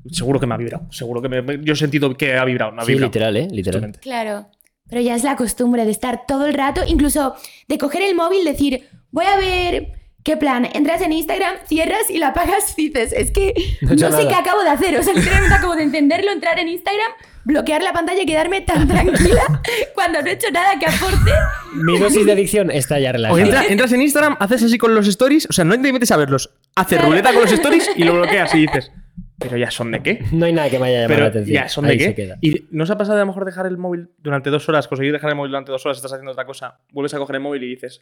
seguro 0.09 0.39
que 0.39 0.47
me 0.47 0.53
ha 0.53 0.57
vibrado, 0.57 0.87
seguro 0.91 1.21
que 1.21 1.27
me, 1.27 1.61
yo 1.61 1.73
he 1.73 1.75
sentido 1.75 2.15
que 2.15 2.35
ha 2.37 2.45
vibrado, 2.45 2.71
no 2.71 2.81
ha 2.81 2.85
Sí, 2.85 2.93
vibrado. 2.93 3.07
literal, 3.09 3.35
¿eh? 3.37 3.47
Literal. 3.51 3.81
Justamente. 3.81 3.99
Claro. 3.99 4.47
Pero 4.87 5.01
ya 5.01 5.13
es 5.15 5.23
la 5.25 5.35
costumbre 5.35 5.83
de 5.83 5.91
estar 5.91 6.25
todo 6.25 6.45
el 6.47 6.53
rato, 6.53 6.81
incluso 6.87 7.35
de 7.67 7.77
coger 7.77 8.01
el 8.03 8.15
móvil, 8.15 8.45
decir, 8.45 8.87
voy 9.11 9.25
a 9.25 9.35
ver 9.37 9.98
qué 10.23 10.37
plan. 10.37 10.67
Entras 10.73 11.01
en 11.01 11.11
Instagram, 11.13 11.55
cierras 11.65 12.09
y 12.09 12.17
la 12.17 12.29
apagas 12.29 12.73
y 12.77 12.89
dices, 12.89 13.13
es 13.13 13.31
que 13.31 13.53
No 13.81 13.97
sé 14.11 14.27
qué 14.27 14.35
acabo 14.35 14.61
de 14.63 14.69
hacer. 14.69 14.97
O 14.97 15.03
sea, 15.03 15.13
literalmente 15.13 15.55
acabo 15.55 15.75
de 15.75 15.83
encenderlo, 15.83 16.31
entrar 16.31 16.59
en 16.59 16.67
Instagram, 16.69 17.11
bloquear 17.45 17.81
la 17.81 17.93
pantalla 17.93 18.21
y 18.21 18.25
quedarme 18.25 18.61
tan 18.61 18.87
tranquila 18.87 19.41
cuando 19.95 20.21
no 20.21 20.27
he 20.27 20.33
hecho 20.33 20.51
nada 20.51 20.77
que 20.79 20.85
aporte. 20.85 21.31
Mi 21.73 21.97
dosis 21.97 22.25
de 22.25 22.31
adicción 22.31 22.69
está 22.71 22.99
ya 22.99 23.09
O 23.09 23.13
relajada. 23.13 23.41
entra- 23.41 23.65
entras 23.67 23.91
en 23.93 24.01
Instagram, 24.01 24.37
haces 24.39 24.63
así 24.63 24.77
con 24.77 24.93
los 24.93 25.07
stories, 25.07 25.47
o 25.49 25.53
sea, 25.53 25.65
no 25.65 25.79
te 25.79 25.93
metes 25.93 26.11
a 26.11 26.17
verlos, 26.17 26.51
haces 26.75 26.97
Claro. 26.97 27.09
ruleta 27.09 27.31
con 27.33 27.41
los 27.43 27.51
stories 27.51 27.89
y 27.95 28.03
lo 28.03 28.13
bloqueas 28.13 28.53
y 28.55 28.59
dices, 28.59 28.91
pero 29.39 29.55
ya 29.57 29.71
son 29.71 29.91
de 29.91 30.03
qué. 30.03 30.19
No 30.33 30.45
hay 30.45 30.53
nada 30.53 30.69
que 30.69 30.77
me 30.79 30.87
haya 30.87 31.01
llamado 31.03 31.21
la 31.21 31.27
atención. 31.27 31.53
ya 31.63 31.69
son 31.69 31.85
de 31.85 31.91
Ahí 31.93 31.97
qué. 32.13 32.35
¿Y 32.41 32.65
no 32.71 32.83
os 32.83 32.89
ha 32.91 32.97
pasado 32.97 33.15
de 33.15 33.21
a 33.21 33.25
lo 33.25 33.31
mejor 33.31 33.45
dejar 33.45 33.65
el 33.67 33.77
móvil 33.77 34.09
durante 34.19 34.49
dos 34.49 34.67
horas, 34.67 34.87
conseguir 34.87 35.13
dejar 35.13 35.29
el 35.29 35.35
móvil 35.37 35.51
durante 35.51 35.71
dos 35.71 35.85
horas, 35.85 35.97
estás 35.97 36.11
haciendo 36.11 36.33
otra 36.33 36.45
cosa, 36.45 36.79
vuelves 36.91 37.13
a 37.13 37.17
coger 37.19 37.37
el 37.37 37.41
móvil 37.41 37.63
y 37.63 37.67
dices, 37.69 38.01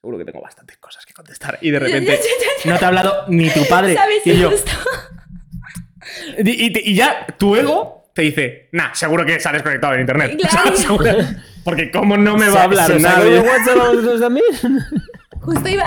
seguro 0.00 0.18
que 0.18 0.24
tengo 0.24 0.40
bastantes 0.40 0.78
cosas 0.78 1.04
que 1.04 1.12
contestar. 1.12 1.58
Y 1.60 1.70
de 1.70 1.78
repente 1.78 2.18
no 2.64 2.78
te 2.78 2.84
ha 2.84 2.88
hablado 2.88 3.24
ni 3.28 3.50
tu 3.50 3.66
padre. 3.66 3.94
¿Sabes? 3.94 4.26
Y 4.26 4.38
yo, 4.38 4.50
Justo. 4.50 4.72
y, 6.38 6.50
y 6.50 6.90
y 6.90 6.94
ya 6.94 7.26
tu 7.38 7.54
ego 7.54 8.10
te 8.14 8.22
dice, 8.22 8.68
nah, 8.72 8.92
seguro 8.94 9.24
que 9.26 9.38
sales 9.40 9.62
conectado 9.62 9.94
en 9.94 10.00
internet. 10.00 10.40
Claro. 10.88 11.18
Porque 11.64 11.90
cómo 11.90 12.16
no 12.16 12.38
me 12.38 12.46
va 12.48 12.52
a 12.52 12.52
¿Se- 12.52 12.62
hablar 12.62 13.00
nadie. 13.00 13.42
Justo 15.42 15.68
iba, 15.70 15.84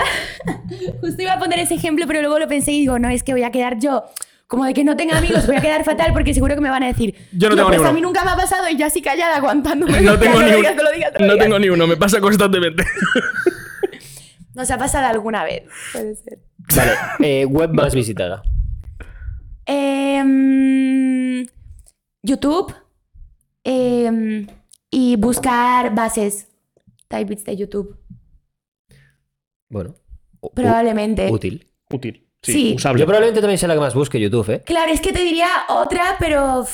justo 1.00 1.22
iba 1.22 1.32
a 1.34 1.38
poner 1.38 1.60
ese 1.60 1.74
ejemplo, 1.74 2.06
pero 2.08 2.20
luego 2.22 2.40
lo 2.40 2.48
pensé 2.48 2.72
y 2.72 2.80
digo, 2.80 2.98
no, 2.98 3.08
es 3.08 3.22
que 3.22 3.32
voy 3.32 3.44
a 3.44 3.52
quedar 3.52 3.78
yo. 3.78 4.04
Como 4.48 4.64
de 4.64 4.74
que 4.74 4.82
no 4.82 4.96
tenga 4.96 5.16
amigos, 5.16 5.46
voy 5.46 5.54
a 5.56 5.60
quedar 5.60 5.84
fatal 5.84 6.12
porque 6.12 6.34
seguro 6.34 6.56
que 6.56 6.60
me 6.60 6.70
van 6.70 6.82
a 6.82 6.88
decir. 6.88 7.14
Yo 7.32 7.48
no 7.50 7.54
"Tío, 7.54 7.64
tengo 7.64 7.68
pues 7.68 7.78
ninguno". 7.78 7.88
a 7.90 7.92
mí 7.92 8.00
nunca 8.00 8.24
me 8.24 8.30
ha 8.32 8.36
pasado 8.36 8.68
y 8.68 8.76
yo 8.76 8.86
así 8.86 9.00
callada 9.00 9.36
aguantándome. 9.36 10.00
No 10.00 10.18
tengo 10.18 10.40
Ya, 10.40 10.46
ni 10.48 10.54
uno. 10.56 10.68
No 11.20 11.36
tengo 11.38 11.58
ni 11.60 11.68
uno, 11.70 11.86
me 11.86 11.96
pasa 11.96 12.20
constantemente. 12.20 12.84
Nos 14.54 14.70
ha 14.70 14.78
pasado 14.78 15.06
alguna 15.06 15.44
vez, 15.44 15.64
puede 15.92 16.14
ser. 16.16 16.38
Vale, 16.76 16.92
eh, 17.20 17.44
web 17.44 17.70
más 17.70 17.94
visitada. 17.94 18.42
Em, 20.14 21.46
YouTube 22.22 22.74
em, 23.64 24.46
y 24.90 25.16
buscar 25.16 25.94
bases 25.94 26.48
types 27.08 27.44
de 27.44 27.56
YouTube. 27.56 27.98
Bueno. 29.68 29.94
Probablemente. 30.54 31.30
Útil. 31.30 31.70
Útil. 31.90 32.26
Sí, 32.42 32.52
Sí. 32.52 32.74
usable. 32.76 33.00
Yo 33.00 33.06
probablemente 33.06 33.40
también 33.40 33.58
sea 33.58 33.68
la 33.68 33.74
que 33.74 33.80
más 33.80 33.94
busque 33.94 34.20
YouTube, 34.20 34.50
¿eh? 34.50 34.62
Claro, 34.64 34.92
es 34.92 35.00
que 35.00 35.12
te 35.12 35.24
diría 35.24 35.48
otra, 35.68 36.16
pero 36.18 36.64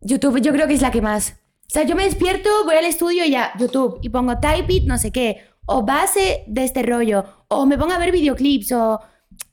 YouTube 0.00 0.40
yo 0.40 0.52
creo 0.52 0.66
que 0.66 0.74
es 0.74 0.82
la 0.82 0.90
que 0.90 1.00
más. 1.00 1.36
O 1.62 1.70
sea, 1.70 1.84
yo 1.84 1.94
me 1.94 2.04
despierto, 2.04 2.48
voy 2.64 2.74
al 2.76 2.86
estudio 2.86 3.24
y 3.24 3.30
ya, 3.30 3.52
YouTube, 3.58 3.98
y 4.02 4.08
pongo 4.08 4.38
type 4.40 4.72
it, 4.72 4.84
no 4.84 4.98
sé 4.98 5.12
qué, 5.12 5.44
o 5.68 5.84
base 5.84 6.44
de 6.46 6.64
este 6.64 6.82
rollo, 6.82 7.24
o 7.48 7.64
me 7.66 7.78
pongo 7.78 7.92
a 7.92 7.98
ver 7.98 8.10
videoclips, 8.12 8.72
o 8.72 9.00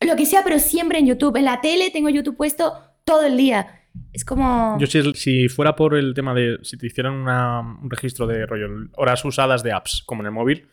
lo 0.02 0.16
que 0.16 0.26
sea, 0.26 0.44
pero 0.44 0.58
siempre 0.60 0.98
en 1.00 1.08
YouTube. 1.08 1.36
En 1.38 1.46
la 1.46 1.62
tele 1.62 1.92
tengo 1.92 2.10
YouTube 2.10 2.38
puesto 2.38 2.74
todo 3.04 3.24
el 3.24 3.38
día. 3.38 3.82
Es 4.12 4.26
como... 4.26 4.78
Yo 4.80 4.88
si, 4.88 5.14
si 5.14 5.48
fuera 5.48 5.76
por 5.76 5.96
el 5.96 6.14
tema 6.14 6.34
de 6.34 6.58
si 6.64 6.78
te 6.78 6.88
hicieran 6.88 7.14
una- 7.14 7.60
un 7.62 7.90
registro 7.90 8.28
de 8.28 8.46
rollo 8.46 8.68
horas 8.98 9.24
usadas 9.24 9.64
de 9.64 9.72
apps 9.72 10.04
como 10.06 10.22
en 10.22 10.26
el 10.28 10.32
móvil, 10.34 10.68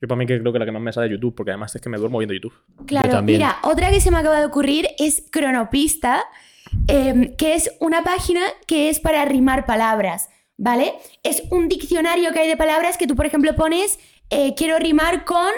yo 0.00 0.06
para 0.06 0.16
mí 0.18 0.26
que 0.26 0.38
creo 0.38 0.52
que 0.52 0.58
la 0.60 0.64
que 0.64 0.70
más 0.72 0.82
me 0.82 0.92
sale 0.92 1.06
es 1.06 1.12
YouTube, 1.12 1.34
porque 1.34 1.50
además 1.50 1.74
es 1.74 1.80
que 1.82 1.88
me 1.88 1.98
duermo 1.98 2.18
viendo 2.18 2.34
YouTube. 2.34 2.54
Claro, 2.86 3.08
también. 3.10 3.38
mira, 3.38 3.56
otra 3.64 3.90
que 3.90 4.00
se 4.00 4.10
me 4.12 4.18
acaba 4.18 4.38
de 4.38 4.46
ocurrir 4.46 4.86
es 4.98 5.24
Cronopista, 5.32 6.22
em, 6.86 7.34
que 7.36 7.54
es 7.54 7.70
una 7.80 8.02
página 8.04 8.42
que 8.66 8.90
es 8.90 9.00
para 9.00 9.24
rimar 9.24 9.66
palabras, 9.66 10.28
¿vale? 10.56 10.92
Es 11.24 11.42
un 11.50 11.68
diccionario 11.68 12.32
que 12.32 12.40
hay 12.40 12.48
de 12.48 12.56
palabras 12.56 12.96
que 12.96 13.06
tú, 13.06 13.16
por 13.16 13.26
ejemplo, 13.26 13.54
pones, 13.56 13.98
eh, 14.30 14.54
quiero 14.54 14.78
rimar 14.78 15.24
con 15.24 15.50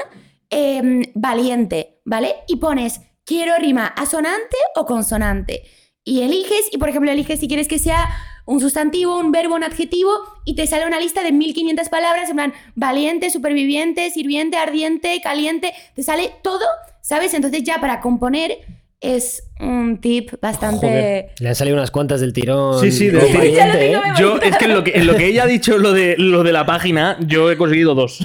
em, 0.51 1.03
valiente, 1.15 2.01
¿vale? 2.05 2.37
Y 2.49 2.57
pones, 2.57 3.01
quiero 3.25 3.57
rimar 3.59 3.93
asonante 3.97 4.57
o 4.75 4.87
consonante. 4.87 5.63
Y 6.05 6.23
eliges, 6.23 6.69
y 6.73 6.79
por 6.79 6.89
ejemplo, 6.89 7.11
eliges 7.11 7.41
si 7.41 7.49
quieres 7.49 7.69
que 7.69 7.79
sea 7.79 8.09
un 8.47 8.61
sustantivo, 8.61 9.19
un 9.19 9.31
verbo, 9.31 9.55
un 9.55 9.65
adjetivo, 9.65 10.11
y 10.45 10.55
te 10.55 10.67
sale 10.67 10.87
una 10.87 10.99
lista 10.99 11.23
de 11.23 11.31
1500 11.31 11.89
palabras, 11.89 12.31
en 12.31 12.37
plan, 12.37 12.55
valiente, 12.75 13.31
superviviente, 13.31 14.11
sirviente, 14.11 14.57
ardiente, 14.57 15.21
caliente, 15.23 15.73
te 15.95 16.03
sale 16.03 16.33
todo, 16.43 16.65
¿sabes? 17.01 17.35
Entonces 17.35 17.63
ya 17.63 17.81
para 17.81 18.01
componer 18.01 18.59
es 19.01 19.45
un 19.59 19.99
tip 20.01 20.33
bastante... 20.43 20.87
Joder. 20.87 21.27
Le 21.39 21.49
han 21.49 21.55
salido 21.55 21.77
unas 21.77 21.91
cuantas 21.91 22.21
del 22.21 22.33
tirón. 22.33 22.79
Sí, 22.81 22.93
sí, 22.93 23.09
del 23.09 23.27
tirón. 23.27 23.45
¿eh? 23.47 23.99
Yo, 24.19 24.37
es 24.39 24.57
que 24.59 24.65
en 24.67 24.75
lo 24.75 24.85
que, 24.85 24.93
en 24.95 25.07
lo 25.07 25.15
que 25.17 25.27
ella 25.27 25.45
ha 25.45 25.47
dicho 25.47 25.79
lo 25.79 25.93
de, 25.93 26.17
lo 26.19 26.43
de 26.43 26.53
la 26.53 26.67
página, 26.67 27.17
yo 27.21 27.51
he 27.51 27.57
conseguido 27.57 27.95
dos. 27.95 28.21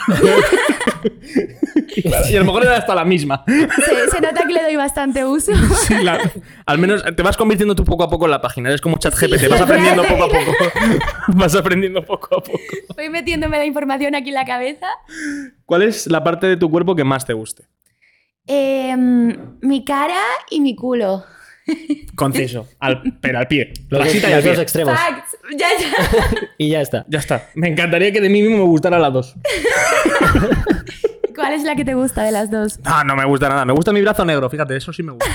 y, 1.96 2.02
claro, 2.04 2.26
y 2.30 2.36
a 2.36 2.40
lo 2.40 2.46
mejor 2.46 2.64
era 2.64 2.78
hasta 2.78 2.96
la 2.96 3.06
misma. 3.06 3.44
Se, 3.48 4.10
se 4.12 4.22
nota 4.22 4.44
que 4.48 4.54
le 4.54 4.64
doy 4.64 4.76
bastante 4.76 5.24
uso. 5.26 5.52
Sí, 5.88 5.96
la- 6.04 6.20
al 6.66 6.78
menos 6.78 7.04
te 7.16 7.24
vas 7.24 7.38
convirtiendo 7.38 7.76
tú 7.76 7.84
poco 7.84 8.04
a 8.04 8.10
poco 8.10 8.26
en 8.26 8.32
la 8.32 8.42
página. 8.42 8.70
Eres 8.70 8.82
como 8.82 8.98
ChatGPT, 8.98 9.38
Sí, 9.40 9.48
vas 9.48 9.62
aprendiendo 9.62 10.04
poco 10.04 10.24
a 10.26 10.28
poco. 10.30 10.52
vas 11.30 11.56
aprendiendo 11.56 12.04
poco 12.06 12.38
a 12.38 12.44
poco. 12.44 12.60
Voy 12.96 13.10
metiéndome 13.10 13.58
la 13.58 13.66
información 13.66 14.16
aquí 14.16 14.30
en 14.30 14.36
la 14.36 14.46
cabeza. 14.46 14.88
¿Cuál 15.66 15.84
es 15.84 16.08
la 16.08 16.24
parte 16.24 16.48
de 16.48 16.58
tu 16.58 16.70
cuerpo 16.70 16.96
que 16.96 17.04
más 17.04 17.26
te 17.26 17.34
guste? 17.34 17.64
Em, 18.48 19.58
mi 19.62 19.84
cara 19.86 20.20
y 20.50 20.60
mi 20.62 20.76
culo. 20.76 21.24
Conciso, 22.16 22.68
al, 22.80 23.02
pero 23.22 23.40
al 23.40 23.48
pie. 23.48 23.74
Los, 23.90 24.06
dos, 24.06 24.16
y 24.16 24.24
al 24.26 24.32
los 24.34 24.44
dos 24.44 24.54
pie. 24.54 24.62
extremos. 24.62 24.94
Facts. 25.00 25.38
Ya, 25.58 25.68
ya. 25.80 26.48
Y 26.58 26.70
ya 26.70 26.82
está. 26.82 27.06
Ya 27.10 27.20
está. 27.20 27.50
Me 27.56 27.68
encantaría 27.68 28.12
que 28.12 28.22
de 28.22 28.30
mí 28.30 28.42
mismo 28.42 28.58
me 28.58 28.64
gustara 28.66 28.98
las 29.00 29.12
dos. 29.14 29.36
¿Cuál 31.36 31.52
es 31.54 31.64
la 31.64 31.76
que 31.76 31.84
te 31.84 31.94
gusta 31.96 32.24
de 32.24 32.32
las 32.32 32.50
dos? 32.50 32.80
No, 32.86 33.04
no 33.04 33.16
me 33.18 33.26
gusta 33.26 33.50
nada. 33.50 33.66
Me 33.66 33.74
gusta 33.74 33.92
mi 33.92 34.00
brazo 34.02 34.24
negro, 34.24 34.50
fíjate, 34.50 34.78
eso 34.78 34.94
sí 34.94 35.04
me 35.04 35.12
gusta. 35.12 35.26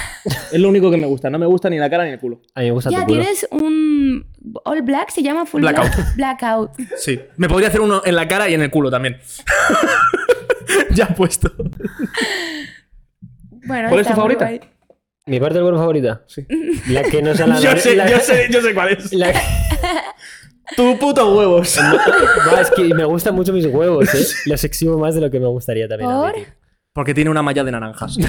es 0.51 0.59
lo 0.59 0.71
único 0.71 0.91
que 0.91 0.97
me 0.97 1.07
gusta. 1.07 1.29
No 1.29 1.39
me 1.39 1.45
gusta 1.45 1.69
ni 1.69 1.77
la 1.79 1.91
cara 1.91 2.05
ni 2.05 2.11
el 2.13 2.19
culo. 2.19 2.41
A 2.55 2.61
mí 2.61 2.67
me 2.67 2.73
gusta 2.73 2.89
Ya 2.91 3.01
tu 3.01 3.07
culo. 3.07 3.21
tienes 3.21 3.47
un 3.51 4.27
all 4.65 4.81
black, 4.83 5.11
se 5.11 5.23
llama 5.23 5.45
full 5.45 5.61
Blackout. 5.61 5.91
black. 5.95 6.17
Blackout. 6.17 6.71
Sí. 6.97 7.21
Me 7.37 7.49
podría 7.51 7.69
hacer 7.69 7.83
uno 7.83 8.01
en 8.05 8.15
la 8.17 8.27
cara 8.27 8.49
y 8.49 8.55
en 8.55 8.63
el 8.63 8.71
culo 8.71 8.91
también. 8.91 9.19
ya 10.95 11.09
puesto. 11.09 11.53
Bueno, 13.67 13.89
¿Cuál 13.89 14.01
es 14.01 14.07
tu 14.09 14.15
favorita? 14.15 14.45
guay. 14.47 14.61
¿Mi 15.27 15.39
parte 15.39 15.55
del 15.55 15.63
cuerpo 15.65 15.79
favorita? 15.81 16.23
Sí. 16.27 16.47
La 16.89 17.03
que 17.03 17.23
no 17.23 17.35
sea 17.35 17.47
la 17.47 17.61
Yo 17.61 17.77
sé, 17.77 17.95
la- 17.95 18.11
yo 18.11 18.19
sé, 18.19 18.49
yo 18.51 18.61
sé 18.63 18.75
cuál 18.75 18.89
es. 18.91 19.13
la- 19.13 19.33
Tu 20.77 20.99
puto 20.99 21.37
huevos. 21.37 21.77
No, 22.47 22.57
es 22.61 22.71
que 22.71 22.85
me 22.95 23.05
gustan 23.05 23.35
mucho 23.35 23.53
mis 23.53 23.67
huevos, 23.67 24.13
¿eh? 24.15 24.25
Los 24.47 24.63
exhibo 24.63 24.99
más 24.99 25.15
de 25.17 25.21
lo 25.21 25.29
que 25.31 25.41
me 25.41 25.47
gustaría 25.49 25.89
también 25.89 26.09
¿Por? 26.11 26.29
admitir. 26.31 26.55
Porque 26.93 27.13
tiene 27.15 27.29
una 27.31 27.43
malla 27.43 27.65
de 27.65 27.73
naranjas. 27.73 28.17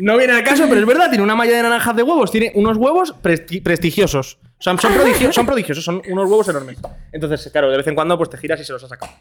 no 0.00 0.16
viene 0.16 0.32
al 0.34 0.44
caso, 0.44 0.64
pero 0.68 0.80
es 0.80 0.86
verdad, 0.86 1.08
tiene 1.08 1.24
una 1.24 1.34
malla 1.34 1.56
de 1.56 1.62
naranjas 1.62 1.96
de 1.96 2.02
huevos. 2.02 2.30
Tiene 2.30 2.52
unos 2.54 2.76
huevos 2.76 3.14
presti- 3.22 3.62
prestigiosos. 3.62 4.38
O 4.58 4.62
sea, 4.62 4.76
son, 4.78 4.92
prodigio- 4.94 5.32
son 5.32 5.46
prodigiosos, 5.46 5.84
son 5.84 6.02
unos 6.10 6.28
huevos 6.28 6.48
enormes. 6.48 6.78
Entonces, 7.12 7.48
claro, 7.52 7.70
de 7.70 7.76
vez 7.78 7.86
en 7.86 7.94
cuando 7.94 8.16
pues 8.16 8.30
te 8.30 8.36
giras 8.38 8.60
y 8.60 8.64
se 8.64 8.72
los 8.72 8.82
has 8.82 8.88
sacado. 8.90 9.12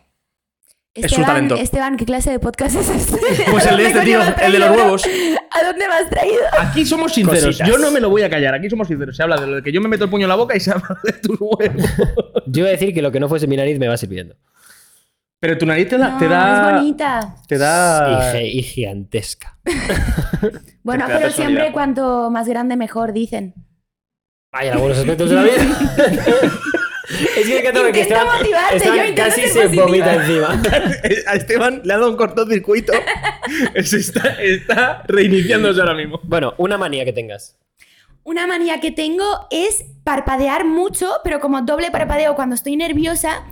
Es 0.97 1.11
su 1.11 1.21
Esteban, 1.21 1.25
talento. 1.27 1.55
Esteban, 1.55 1.97
¿qué 1.97 2.05
clase 2.05 2.31
de 2.31 2.39
podcast 2.39 2.75
es 2.75 2.89
este? 2.89 3.19
Pues 3.51 3.67
¿A 3.67 3.69
el 3.69 3.77
de 3.77 3.85
este 3.87 4.01
tío, 4.05 4.19
el 4.41 4.51
de 4.51 4.59
los 4.59 4.69
huevos. 4.71 5.03
¿A 5.51 5.63
dónde 5.63 5.87
me 5.87 5.93
has 5.93 6.09
traído? 6.09 6.41
Aquí 6.59 6.85
somos 6.85 7.13
sinceros. 7.13 7.45
Cositas. 7.45 7.67
Yo 7.67 7.77
no 7.77 7.91
me 7.91 7.99
lo 7.99 8.09
voy 8.09 8.23
a 8.23 8.29
callar. 8.29 8.55
Aquí 8.55 8.67
somos 8.69 8.87
sinceros. 8.87 9.15
Se 9.15 9.21
habla 9.21 9.37
de 9.37 9.47
lo 9.47 9.55
de 9.57 9.63
que 9.63 9.71
yo 9.71 9.79
me 9.79 9.87
meto 9.87 10.05
el 10.05 10.09
puño 10.09 10.25
en 10.25 10.29
la 10.29 10.35
boca 10.35 10.55
y 10.55 10.59
se 10.59 10.71
habla 10.73 10.97
de 11.03 11.13
tus 11.13 11.37
huevos. 11.39 11.83
Yo 12.47 12.61
iba 12.61 12.69
a 12.69 12.71
decir 12.71 12.93
que 12.93 13.01
lo 13.01 13.11
que 13.11 13.19
no 13.19 13.29
fuese 13.29 13.45
mi 13.45 13.57
nariz 13.57 13.77
me 13.77 13.87
va 13.87 13.97
sirviendo. 13.97 14.35
Pero 15.39 15.57
tu 15.57 15.67
nariz 15.67 15.87
te 15.87 15.97
da. 15.97 16.09
No, 16.09 16.17
te 16.17 16.27
da 16.27 16.67
es 16.67 16.73
bonita. 16.73 17.35
Te 17.47 17.57
da. 17.57 18.41
Y, 18.41 18.63
gigantesca. 18.63 19.59
Bueno, 20.81 21.05
pero 21.07 21.29
siempre 21.29 21.71
cuanto 21.71 22.31
más 22.31 22.47
grande 22.47 22.75
mejor, 22.75 23.13
dicen. 23.13 23.53
Hay 24.51 24.69
algunos 24.69 24.97
aspectos 24.97 25.29
de 25.29 25.35
la 25.35 25.43
vida. 25.43 25.53
Es 27.09 27.47
que 27.47 27.61
que 27.61 27.71
tengo 27.71 27.91
que 27.91 27.99
Intento 27.99 28.15
Esteban, 28.15 28.37
motivarte, 28.37 28.75
Esteban 28.77 28.97
yo 28.97 29.05
intento 29.05 29.29
casi 29.29 29.41
ser 29.47 29.69
se 29.69 29.75
vomita 29.81 30.13
encima. 30.15 30.61
A 31.27 31.35
Esteban 31.35 31.81
le 31.83 31.93
ha 31.93 31.97
dado 31.97 32.09
un 32.09 32.17
cortocircuito. 32.17 32.93
Se 33.83 33.97
está, 33.97 34.41
está 34.41 35.03
reiniciándose 35.07 35.79
ahora 35.79 35.93
mismo. 35.93 36.19
Bueno, 36.23 36.53
una 36.57 36.77
manía 36.77 37.05
que 37.05 37.13
tengas. 37.13 37.55
Una 38.23 38.45
manía 38.45 38.81
que 38.81 38.91
tengo 38.91 39.47
es 39.51 39.85
parpadear 40.03 40.65
mucho, 40.65 41.09
pero 41.23 41.39
como 41.39 41.61
doble 41.61 41.91
parpadeo 41.91 42.35
cuando 42.35 42.55
estoy 42.55 42.75
nerviosa. 42.75 43.43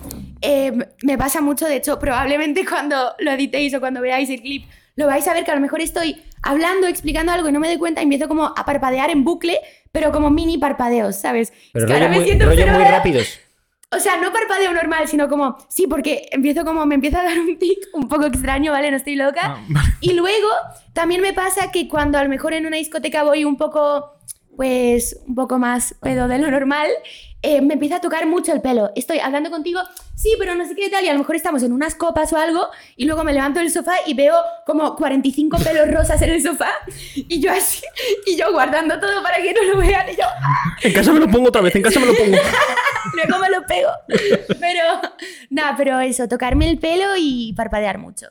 eh, 0.41 0.73
me 1.03 1.17
pasa 1.17 1.39
mucho, 1.39 1.65
de 1.65 1.77
hecho, 1.77 1.97
probablemente 1.97 2.65
cuando 2.65 3.15
lo 3.19 3.31
editéis 3.31 3.73
o 3.73 3.79
cuando 3.79 4.01
veáis 4.01 4.29
el 4.29 4.41
clip, 4.41 4.65
lo 4.97 5.07
vais 5.07 5.25
a 5.27 5.33
ver 5.33 5.45
que 5.45 5.51
a 5.51 5.55
lo 5.55 5.61
mejor 5.61 5.81
estoy 5.81 6.21
hablando, 6.41 6.87
explicando 6.87 7.31
algo 7.31 7.49
y 7.49 7.51
no 7.51 7.59
me 7.59 7.67
doy 7.67 7.77
cuenta 7.77 8.01
y 8.01 8.03
empiezo 8.03 8.27
como 8.27 8.45
a 8.55 8.65
parpadear 8.65 9.09
en 9.09 9.23
bucle, 9.23 9.57
pero 9.91 10.11
como 10.11 10.29
mini 10.29 10.57
parpadeos, 10.57 11.15
¿sabes? 11.15 11.51
Pero 11.73 11.85
Es 11.85 11.89
que 11.89 11.93
ahora 11.93 12.09
me 12.09 12.17
muy, 12.17 12.25
siento 12.25 12.45
rollo 12.45 12.67
muy 12.67 12.83
rápidos. 12.83 13.39
O 13.91 13.99
sea, 13.99 14.17
no 14.17 14.33
parpadeo 14.33 14.73
normal, 14.73 15.07
sino 15.07 15.29
como, 15.29 15.57
sí, 15.69 15.87
porque 15.87 16.27
empiezo 16.31 16.65
como, 16.65 16.85
me 16.85 16.95
empieza 16.95 17.21
a 17.21 17.23
dar 17.23 17.39
un 17.39 17.57
tic 17.57 17.77
un 17.93 18.07
poco 18.07 18.25
extraño, 18.25 18.71
¿vale? 18.71 18.91
No 18.91 18.97
estoy 18.97 19.15
loca. 19.15 19.57
Ah. 19.75 19.83
Y 20.01 20.13
luego 20.13 20.49
también 20.93 21.21
me 21.21 21.33
pasa 21.33 21.71
que 21.71 21.87
cuando 21.87 22.17
a 22.17 22.23
lo 22.23 22.29
mejor 22.29 22.53
en 22.53 22.65
una 22.65 22.77
discoteca 22.77 23.23
voy 23.23 23.45
un 23.45 23.57
poco, 23.57 24.13
pues, 24.55 25.19
un 25.27 25.35
poco 25.35 25.59
más 25.59 25.95
pedo 26.01 26.27
de 26.27 26.39
lo 26.39 26.51
normal, 26.51 26.89
eh, 27.45 27.61
me 27.61 27.75
empieza 27.75 27.97
a 27.97 28.01
tocar 28.01 28.25
mucho 28.25 28.51
el 28.51 28.61
pelo. 28.61 28.91
Estoy 28.95 29.19
hablando 29.19 29.51
contigo, 29.51 29.79
sí, 30.15 30.33
pero 30.39 30.55
no 30.55 30.67
sé 30.67 30.73
qué 30.73 30.89
tal, 30.89 31.05
y 31.05 31.09
a 31.09 31.13
lo 31.13 31.19
mejor 31.19 31.35
estamos 31.35 31.61
en 31.61 31.73
unas 31.73 31.93
copas 31.93 32.33
o 32.33 32.37
algo, 32.37 32.67
y 32.95 33.05
luego 33.05 33.23
me 33.23 33.33
levanto 33.33 33.59
del 33.59 33.69
sofá 33.69 33.93
y 34.07 34.15
veo 34.15 34.35
como 34.65 34.95
45 34.95 35.59
pelos 35.59 35.91
rosas 35.91 36.19
en 36.23 36.31
el 36.31 36.41
sofá, 36.41 36.71
y 37.15 37.39
yo 37.39 37.51
así, 37.51 37.83
y 38.25 38.35
yo 38.35 38.51
guardando 38.51 38.99
todo 38.99 39.21
para 39.21 39.37
que 39.37 39.53
no 39.53 39.73
lo 39.73 39.77
vean, 39.77 40.09
y 40.09 40.15
yo, 40.15 40.23
En 40.81 40.91
casa 40.91 41.13
me 41.13 41.19
lo 41.19 41.29
pongo 41.29 41.49
otra 41.49 41.61
vez, 41.61 41.75
en 41.75 41.83
casa 41.83 41.99
me 41.99 42.07
lo 42.07 42.15
pongo. 42.15 42.35
luego 43.13 43.39
me 43.39 43.49
lo 43.51 43.65
pego. 43.67 43.91
Pero, 44.59 44.83
nada, 45.51 45.75
pero 45.77 45.99
eso, 45.99 46.27
tocarme 46.27 46.67
el 46.67 46.79
pelo 46.79 47.05
y 47.15 47.53
parpadear 47.53 47.99
mucho. 47.99 48.27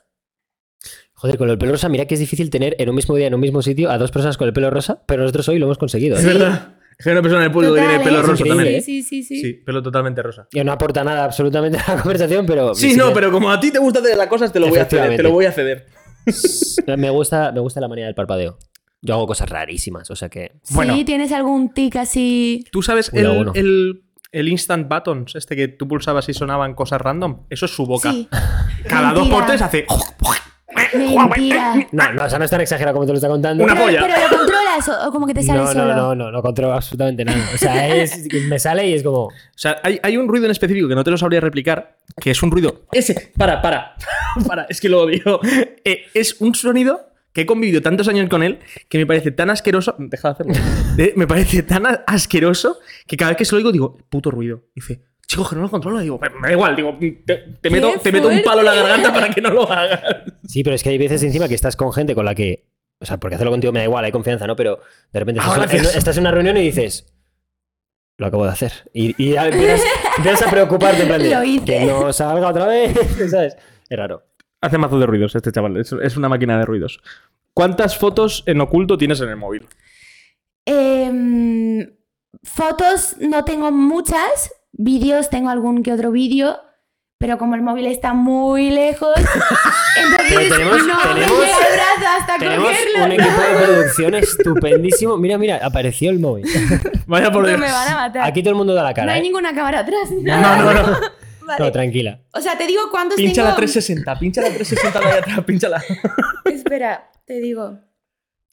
Joder, 1.12 1.38
con 1.38 1.49
el 1.49 1.56
pelo 1.56 1.73
rosa, 1.73 1.88
mira 1.88 2.06
que 2.06 2.14
es 2.14 2.21
difícil 2.21 2.50
tener 2.50 2.75
en 2.80 2.88
un 2.88 2.97
mismo 2.97 3.14
día, 3.14 3.28
en 3.28 3.35
un 3.35 3.40
mismo 3.40 3.62
sitio, 3.62 3.90
a 3.90 3.99
dos 3.99 4.11
personas 4.11 4.37
con 4.37 4.49
el 4.49 4.52
pelo 4.52 4.71
rosa, 4.71 5.02
pero 5.06 5.23
nosotros 5.23 5.49
hoy 5.49 5.59
lo 5.61 5.66
hemos 5.66 5.78
conseguido. 5.78 6.16
Es 6.16 6.25
¿eh? 6.25 6.26
verdad. 6.26 6.75
Es 6.99 7.05
que 7.05 7.11
una 7.11 7.23
persona 7.23 7.41
en 7.43 7.47
el 7.47 7.53
público 7.53 7.75
que 7.75 7.81
tiene 7.81 8.01
pelo 8.01 8.23
rosa 8.23 8.33
increíble, 8.33 8.57
también. 8.57 8.79
¿eh? 8.79 8.83
Sí, 8.83 9.03
sí, 9.03 9.23
sí. 9.23 9.41
Sí, 9.41 9.53
pelo 9.55 9.83
totalmente 9.83 10.23
rosa. 10.23 10.49
Y 10.53 10.63
no 10.63 10.73
aporta 10.73 11.03
nada 11.05 11.25
absolutamente 11.25 11.79
a 11.79 11.95
la 11.95 12.03
conversación, 12.03 12.47
pero. 12.47 12.75
Sí, 12.75 12.95
no, 12.97 13.13
pero 13.13 13.31
como 13.33 13.51
a 13.51 13.59
ti 13.61 13.71
te 13.71 13.79
gusta 13.79 14.01
hacer 14.01 14.17
las 14.17 14.29
cosas, 14.29 14.53
te 14.53 14.61
lo 14.61 14.69
voy 14.69 14.79
a 14.79 14.85
ceder. 14.85 15.17
Te 15.17 15.23
lo 15.23 15.31
voy 15.33 15.47
a 15.47 15.53
ceder. 15.53 15.87
Me 16.97 17.11
gusta, 17.11 17.53
me 17.53 17.61
gusta 17.61 17.81
la 17.81 17.89
manía 17.89 18.07
del 18.07 18.15
parpadeo. 18.15 18.59
Yo 19.03 19.15
hago 19.15 19.27
cosas 19.27 19.51
rarísimas, 19.51 20.11
o 20.11 20.17
sea 20.17 20.29
que. 20.31 20.53
Sí, 20.63 20.75
Bueno. 20.75 20.95
¿tienes 21.05 21.33
algún 21.33 21.75
tic 21.75 21.97
así? 21.97 22.65
¿Tú 22.73 22.81
sabes 22.81 23.11
el, 23.13 23.27
uno. 23.27 23.53
el, 23.55 24.05
el 24.33 24.49
instant 24.49 24.89
buttons, 24.89 25.35
este 25.35 25.55
que 25.57 25.69
tú 25.69 25.87
pulsabas 25.87 26.27
y 26.31 26.33
sonaban 26.35 26.75
cosas 26.75 27.01
random? 27.03 27.43
Eso 27.51 27.67
es 27.67 27.73
su 27.73 27.85
boca. 27.85 28.11
Sí. 28.13 28.29
Cada 28.89 29.13
dos 29.15 29.29
por 29.29 29.45
tres 29.45 29.61
hace. 29.61 29.85
Mentira. 30.95 31.75
No, 31.93 32.12
no, 32.12 32.25
o 32.25 32.28
sea, 32.28 32.38
no 32.38 32.45
es 32.45 32.50
tan 32.50 32.61
exagerado 32.61 32.95
como 32.95 33.07
te 33.07 33.12
lo 33.12 33.16
está 33.16 33.28
contando. 33.28 33.64
Una 33.64 33.75
pero, 33.75 33.87
polla. 33.87 34.00
pero 34.02 34.28
lo 34.28 34.38
controlas 34.38 34.88
o, 34.88 35.09
o 35.09 35.12
como 35.12 35.26
que 35.26 35.35
te 35.35 35.43
sale 35.43 35.61
no, 35.61 35.66
solo. 35.66 35.87
no, 35.87 35.95
no, 35.95 36.14
no, 36.14 36.31
no 36.31 36.43
controlo 36.43 36.73
absolutamente 36.73 37.25
nada. 37.25 37.49
O 37.54 37.59
sea, 37.59 37.97
es, 38.02 38.26
me 38.49 38.59
sale 38.59 38.88
y 38.88 38.95
es 38.95 39.02
como. 39.02 39.25
O 39.26 39.33
sea, 39.54 39.78
hay, 39.83 39.99
hay 40.02 40.16
un 40.16 40.28
ruido 40.28 40.47
en 40.47 40.50
específico 40.50 40.88
que 40.88 40.95
no 40.95 41.04
te 41.04 41.11
lo 41.11 41.19
sabría 41.19 41.40
replicar, 41.40 41.97
que 42.21 42.31
es 42.31 42.43
un 42.43 42.50
ruido. 42.50 42.83
Ese, 42.93 43.33
para, 43.37 43.61
para, 43.62 43.95
para, 44.47 44.64
es 44.64 44.81
que 44.81 44.88
lo 44.88 45.02
odio. 45.02 45.40
Eh, 45.85 46.04
es 46.14 46.40
un 46.40 46.54
sonido 46.54 47.14
que 47.33 47.43
he 47.43 47.47
convivido 47.47 47.83
tantos 47.83 48.09
años 48.09 48.28
con 48.31 48.43
él 48.43 48.61
que 48.88 48.97
me 48.97 49.07
parece 49.07 49.33
tan 49.33 49.50
asqueroso. 49.50 49.95
Deja 49.99 50.28
de 50.28 50.33
hacerlo. 50.33 50.54
Eh, 50.97 51.12
me 51.16 51.26
parece 51.26 51.64
tan 51.64 51.85
asqueroso 52.07 52.78
que 53.09 53.16
cada 53.16 53.33
vez 53.33 53.38
que 53.38 53.45
se 53.45 53.52
lo 53.52 53.57
oigo 53.59 53.73
digo, 53.73 53.99
puto 54.09 54.31
ruido. 54.31 54.62
Y 54.76 54.81
dice, 54.81 55.02
chico, 55.26 55.49
que 55.49 55.57
no 55.57 55.62
lo 55.62 55.71
controlo. 55.71 55.99
Digo, 56.00 56.19
me 56.40 56.49
da 56.49 56.52
igual, 56.52 56.76
digo, 56.76 56.97
te, 57.26 57.35
te 57.61 57.71
meto, 57.71 57.93
te 58.02 58.12
meto 58.12 58.28
un 58.28 58.43
palo 58.43 58.61
en 58.61 58.66
la 58.66 58.75
garganta 58.75 59.12
para 59.12 59.31
que 59.31 59.40
no 59.40 59.50
lo 59.50 59.71
hagas. 59.71 60.00
Sí, 60.47 60.62
pero 60.62 60.76
es 60.76 60.83
que 60.83 60.90
hay 60.90 60.99
veces 60.99 61.23
encima 61.23 61.49
que 61.49 61.54
estás 61.54 61.76
con 61.76 61.93
gente 61.93 62.14
con 62.14 62.25
la 62.25 62.35
que. 62.35 62.66
O 63.00 63.07
sea, 63.07 63.19
porque 63.19 63.35
hacerlo 63.35 63.50
contigo 63.50 63.73
me 63.73 63.81
da 63.81 63.85
igual, 63.85 64.04
hay 64.04 64.12
confianza, 64.12 64.47
¿no? 64.47 64.57
Pero 64.57 64.81
de 65.12 65.19
repente 65.21 65.40
estás, 65.40 65.57
en- 65.57 65.62
gracias. 65.62 65.97
estás 65.97 66.16
en 66.16 66.23
una 66.23 66.31
reunión 66.31 66.57
y 66.57 66.62
dices. 66.62 67.07
Lo 68.16 68.26
acabo 68.26 68.45
de 68.45 68.52
hacer. 68.52 68.73
Y, 68.93 69.14
y 69.23 69.33
ya 69.33 69.49
empiezas, 69.49 69.81
empiezas 70.19 70.47
a 70.47 70.50
preocuparte 70.50 71.02
en 71.02 71.09
plan 71.09 71.21
de, 71.21 71.31
Lo 71.31 71.43
hice. 71.43 71.64
Que 71.64 71.85
no 71.87 72.12
salga 72.12 72.49
otra 72.49 72.66
vez. 72.69 72.97
¿Sabes? 73.31 73.57
Es 73.88 73.99
raro. 73.99 74.23
Hace 74.61 74.78
mazo 74.78 74.99
de 75.00 75.07
ruidos 75.07 75.35
este 75.35 75.50
chaval, 75.52 75.76
es, 75.76 75.93
es 75.93 76.16
una 76.16 76.28
máquina 76.28 76.57
de 76.59 76.64
ruidos. 76.64 77.00
¿Cuántas 77.52 77.99
fotos 77.99 78.43
en 78.47 78.61
oculto 78.61 78.97
tienes 78.97 79.21
en 79.21 79.28
el 79.28 79.37
móvil? 79.37 79.66
Em, 80.64 81.90
fotos 82.43 83.16
no 83.21 83.45
tengo 83.45 83.71
muchas, 83.71 84.52
vídeos 84.76 85.31
tengo 85.31 85.49
algún 85.50 85.83
que 85.83 85.93
otro 85.93 86.11
vídeo, 86.11 86.59
pero 87.19 87.38
como 87.38 87.54
el 87.54 87.62
móvil 87.62 87.87
está 87.87 88.12
muy 88.12 88.71
lejos, 88.71 89.14
entonces 89.16 90.26
Pero 90.28 90.40
tenemos- 90.57 90.87
no 90.87 90.97
me 90.97 91.02
tenemos- 91.14 91.40
llega 91.40 91.59
el 91.59 91.75
brazo 91.75 92.21
hasta 92.21 92.38
Tenemos 92.38 92.69
cogerlo. 92.69 93.04
un 93.04 93.12
equipo 93.12 93.40
de 93.40 93.64
producción 93.64 94.14
estupendísimo. 94.14 95.16
Mira, 95.16 95.38
mira, 95.38 95.61
apareció 95.62 96.11
el 96.11 96.19
móvil. 96.19 96.45
Vaya 97.07 97.31
por 97.31 97.43
No 97.43 97.49
Dios. 97.49 97.61
me 97.61 97.71
van 97.71 97.88
a 97.88 97.95
matar. 97.97 98.26
Aquí 98.28 98.43
todo 98.43 98.50
el 98.50 98.57
mundo 98.57 98.75
da 98.75 98.83
la 98.83 98.93
cara. 98.95 99.07
no 99.07 99.12
hay 99.12 99.21
¿eh? 99.21 99.23
ninguna 99.23 99.54
cámara 99.54 99.81
atrás. 99.81 100.11
No, 100.11 100.57
no, 100.57 100.73
no. 100.75 100.99
Vale. 101.47 101.62
No, 101.64 101.71
tranquila. 101.73 102.21
O 102.33 102.40
sea, 102.40 102.57
te 102.57 102.66
digo 102.66 102.83
cuántos 102.90 103.16
Pincha 103.16 103.43
tengo. 103.43 103.49
la 103.50 103.57
360, 103.57 104.19
pincha 104.19 104.40
la 104.40 104.49
360 104.49 104.99
de 104.99 105.07
ahí 105.07 105.19
atrás, 105.19 105.45
pínchala. 105.45 105.83
Espera, 106.47 107.11
te 107.26 107.35
digo. 107.40 107.78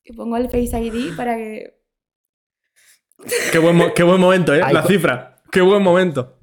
Que 0.04 0.14
pongo 0.14 0.36
el 0.36 0.50
Face 0.50 0.78
ID 0.78 1.16
para 1.16 1.36
que. 1.38 1.80
Qué 3.52 3.60
buen, 3.60 3.94
qué 3.96 4.04
buen 4.04 4.20
momento, 4.20 4.54
¿eh? 4.54 4.62
Ay, 4.64 4.74
La 4.74 4.84
cifra. 4.84 5.31
Qué 5.52 5.62
buen 5.62 5.82
momento. 5.84 6.38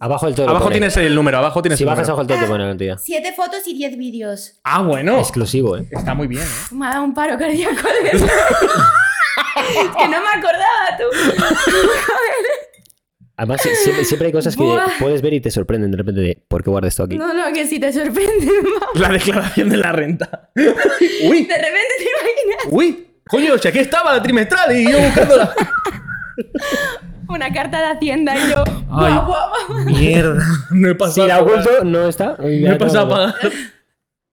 Abajo 0.00 0.26
del 0.26 0.34
todo. 0.34 0.48
Abajo 0.48 0.64
pone. 0.64 0.74
tienes 0.76 0.96
el 0.98 1.14
número, 1.14 1.38
abajo 1.38 1.62
tienes 1.62 1.78
Si 1.78 1.84
el 1.84 1.86
bajas 1.88 2.08
número. 2.08 2.12
abajo 2.14 2.26
del 2.26 2.36
todo, 2.36 2.46
te 2.46 2.50
pone 2.52 2.64
la 2.64 2.70
cantidad. 2.70 2.98
Siete 3.02 3.32
fotos 3.32 3.66
y 3.66 3.74
diez 3.74 3.96
vídeos. 3.96 4.58
Ah, 4.64 4.82
bueno. 4.82 5.18
Exclusivo, 5.18 5.76
¿eh? 5.76 5.86
Está 5.90 6.14
muy 6.14 6.26
bien, 6.26 6.42
¿eh? 6.42 6.46
Me 6.74 6.86
ha 6.86 6.90
dado 6.90 7.04
un 7.04 7.14
paro 7.14 7.38
cardíaco 7.38 7.74
de 8.02 8.10
eso. 8.16 8.24
es 8.26 8.30
que 9.96 10.08
no 10.08 10.20
me 10.20 10.28
acordaba 10.28 10.96
tú. 10.98 11.04
Además, 13.36 13.60
sie- 13.64 13.74
siempre, 13.76 14.04
siempre 14.04 14.26
hay 14.28 14.32
cosas 14.32 14.56
que 14.56 14.62
Buah. 14.62 14.86
puedes 15.00 15.20
ver 15.22 15.32
y 15.34 15.40
te 15.40 15.50
sorprenden 15.50 15.90
de 15.90 15.96
repente 15.96 16.20
de 16.20 16.44
¿por 16.48 16.62
qué 16.62 16.70
guardas 16.70 16.92
esto 16.92 17.04
aquí? 17.04 17.16
No, 17.16 17.32
no, 17.34 17.52
que 17.52 17.66
si 17.66 17.80
te 17.80 17.92
sorprende. 17.92 18.46
mamá. 18.46 18.86
La 18.94 19.08
declaración 19.08 19.70
de 19.70 19.76
la 19.78 19.90
renta. 19.92 20.50
Uy, 20.56 21.44
De 21.44 21.54
repente 21.56 21.94
te 21.98 22.04
imaginas 22.04 22.66
uy. 22.70 23.10
Coño, 23.26 23.56
si 23.58 23.68
aquí 23.68 23.78
estaba 23.78 24.12
la 24.12 24.22
trimestral 24.22 24.76
y 24.76 24.90
yo 24.92 24.98
buscándola. 25.00 25.54
Una 27.28 27.52
carta 27.52 27.80
de 27.80 27.86
Hacienda 27.96 28.34
y 28.36 28.50
yo. 28.50 28.64
Ay. 28.90 29.14
guau, 29.14 29.26
guau. 29.26 29.84
Mierda. 29.86 30.42
No 30.70 30.88
he 30.88 30.92
Si 30.92 30.98
pasado. 30.98 31.26
la 31.28 31.36
a 31.36 31.44
pagar. 31.44 31.60
oculto, 31.60 31.84
no 31.84 32.08
está. 32.08 32.36
No 32.38 32.48
he 32.72 32.76
pasado 32.76 33.06
a 33.06 33.08
pagar. 33.08 33.34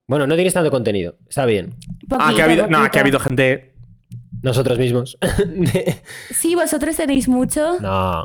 Bueno, 0.07 0.27
no 0.27 0.35
tienes 0.35 0.53
tanto 0.53 0.69
contenido. 0.71 1.15
Está 1.29 1.45
bien. 1.45 1.75
Ah, 2.19 2.33
que 2.35 2.41
ha 2.41 2.45
habido, 2.45 2.67
no, 2.67 2.89
que 2.91 2.97
ha 2.97 3.01
habido 3.01 3.17
gente. 3.19 3.73
Nosotros 4.41 4.77
mismos. 4.77 5.17
Sí, 6.31 6.55
vosotros 6.55 6.97
tenéis 6.97 7.29
mucho. 7.29 7.77
no. 7.79 8.23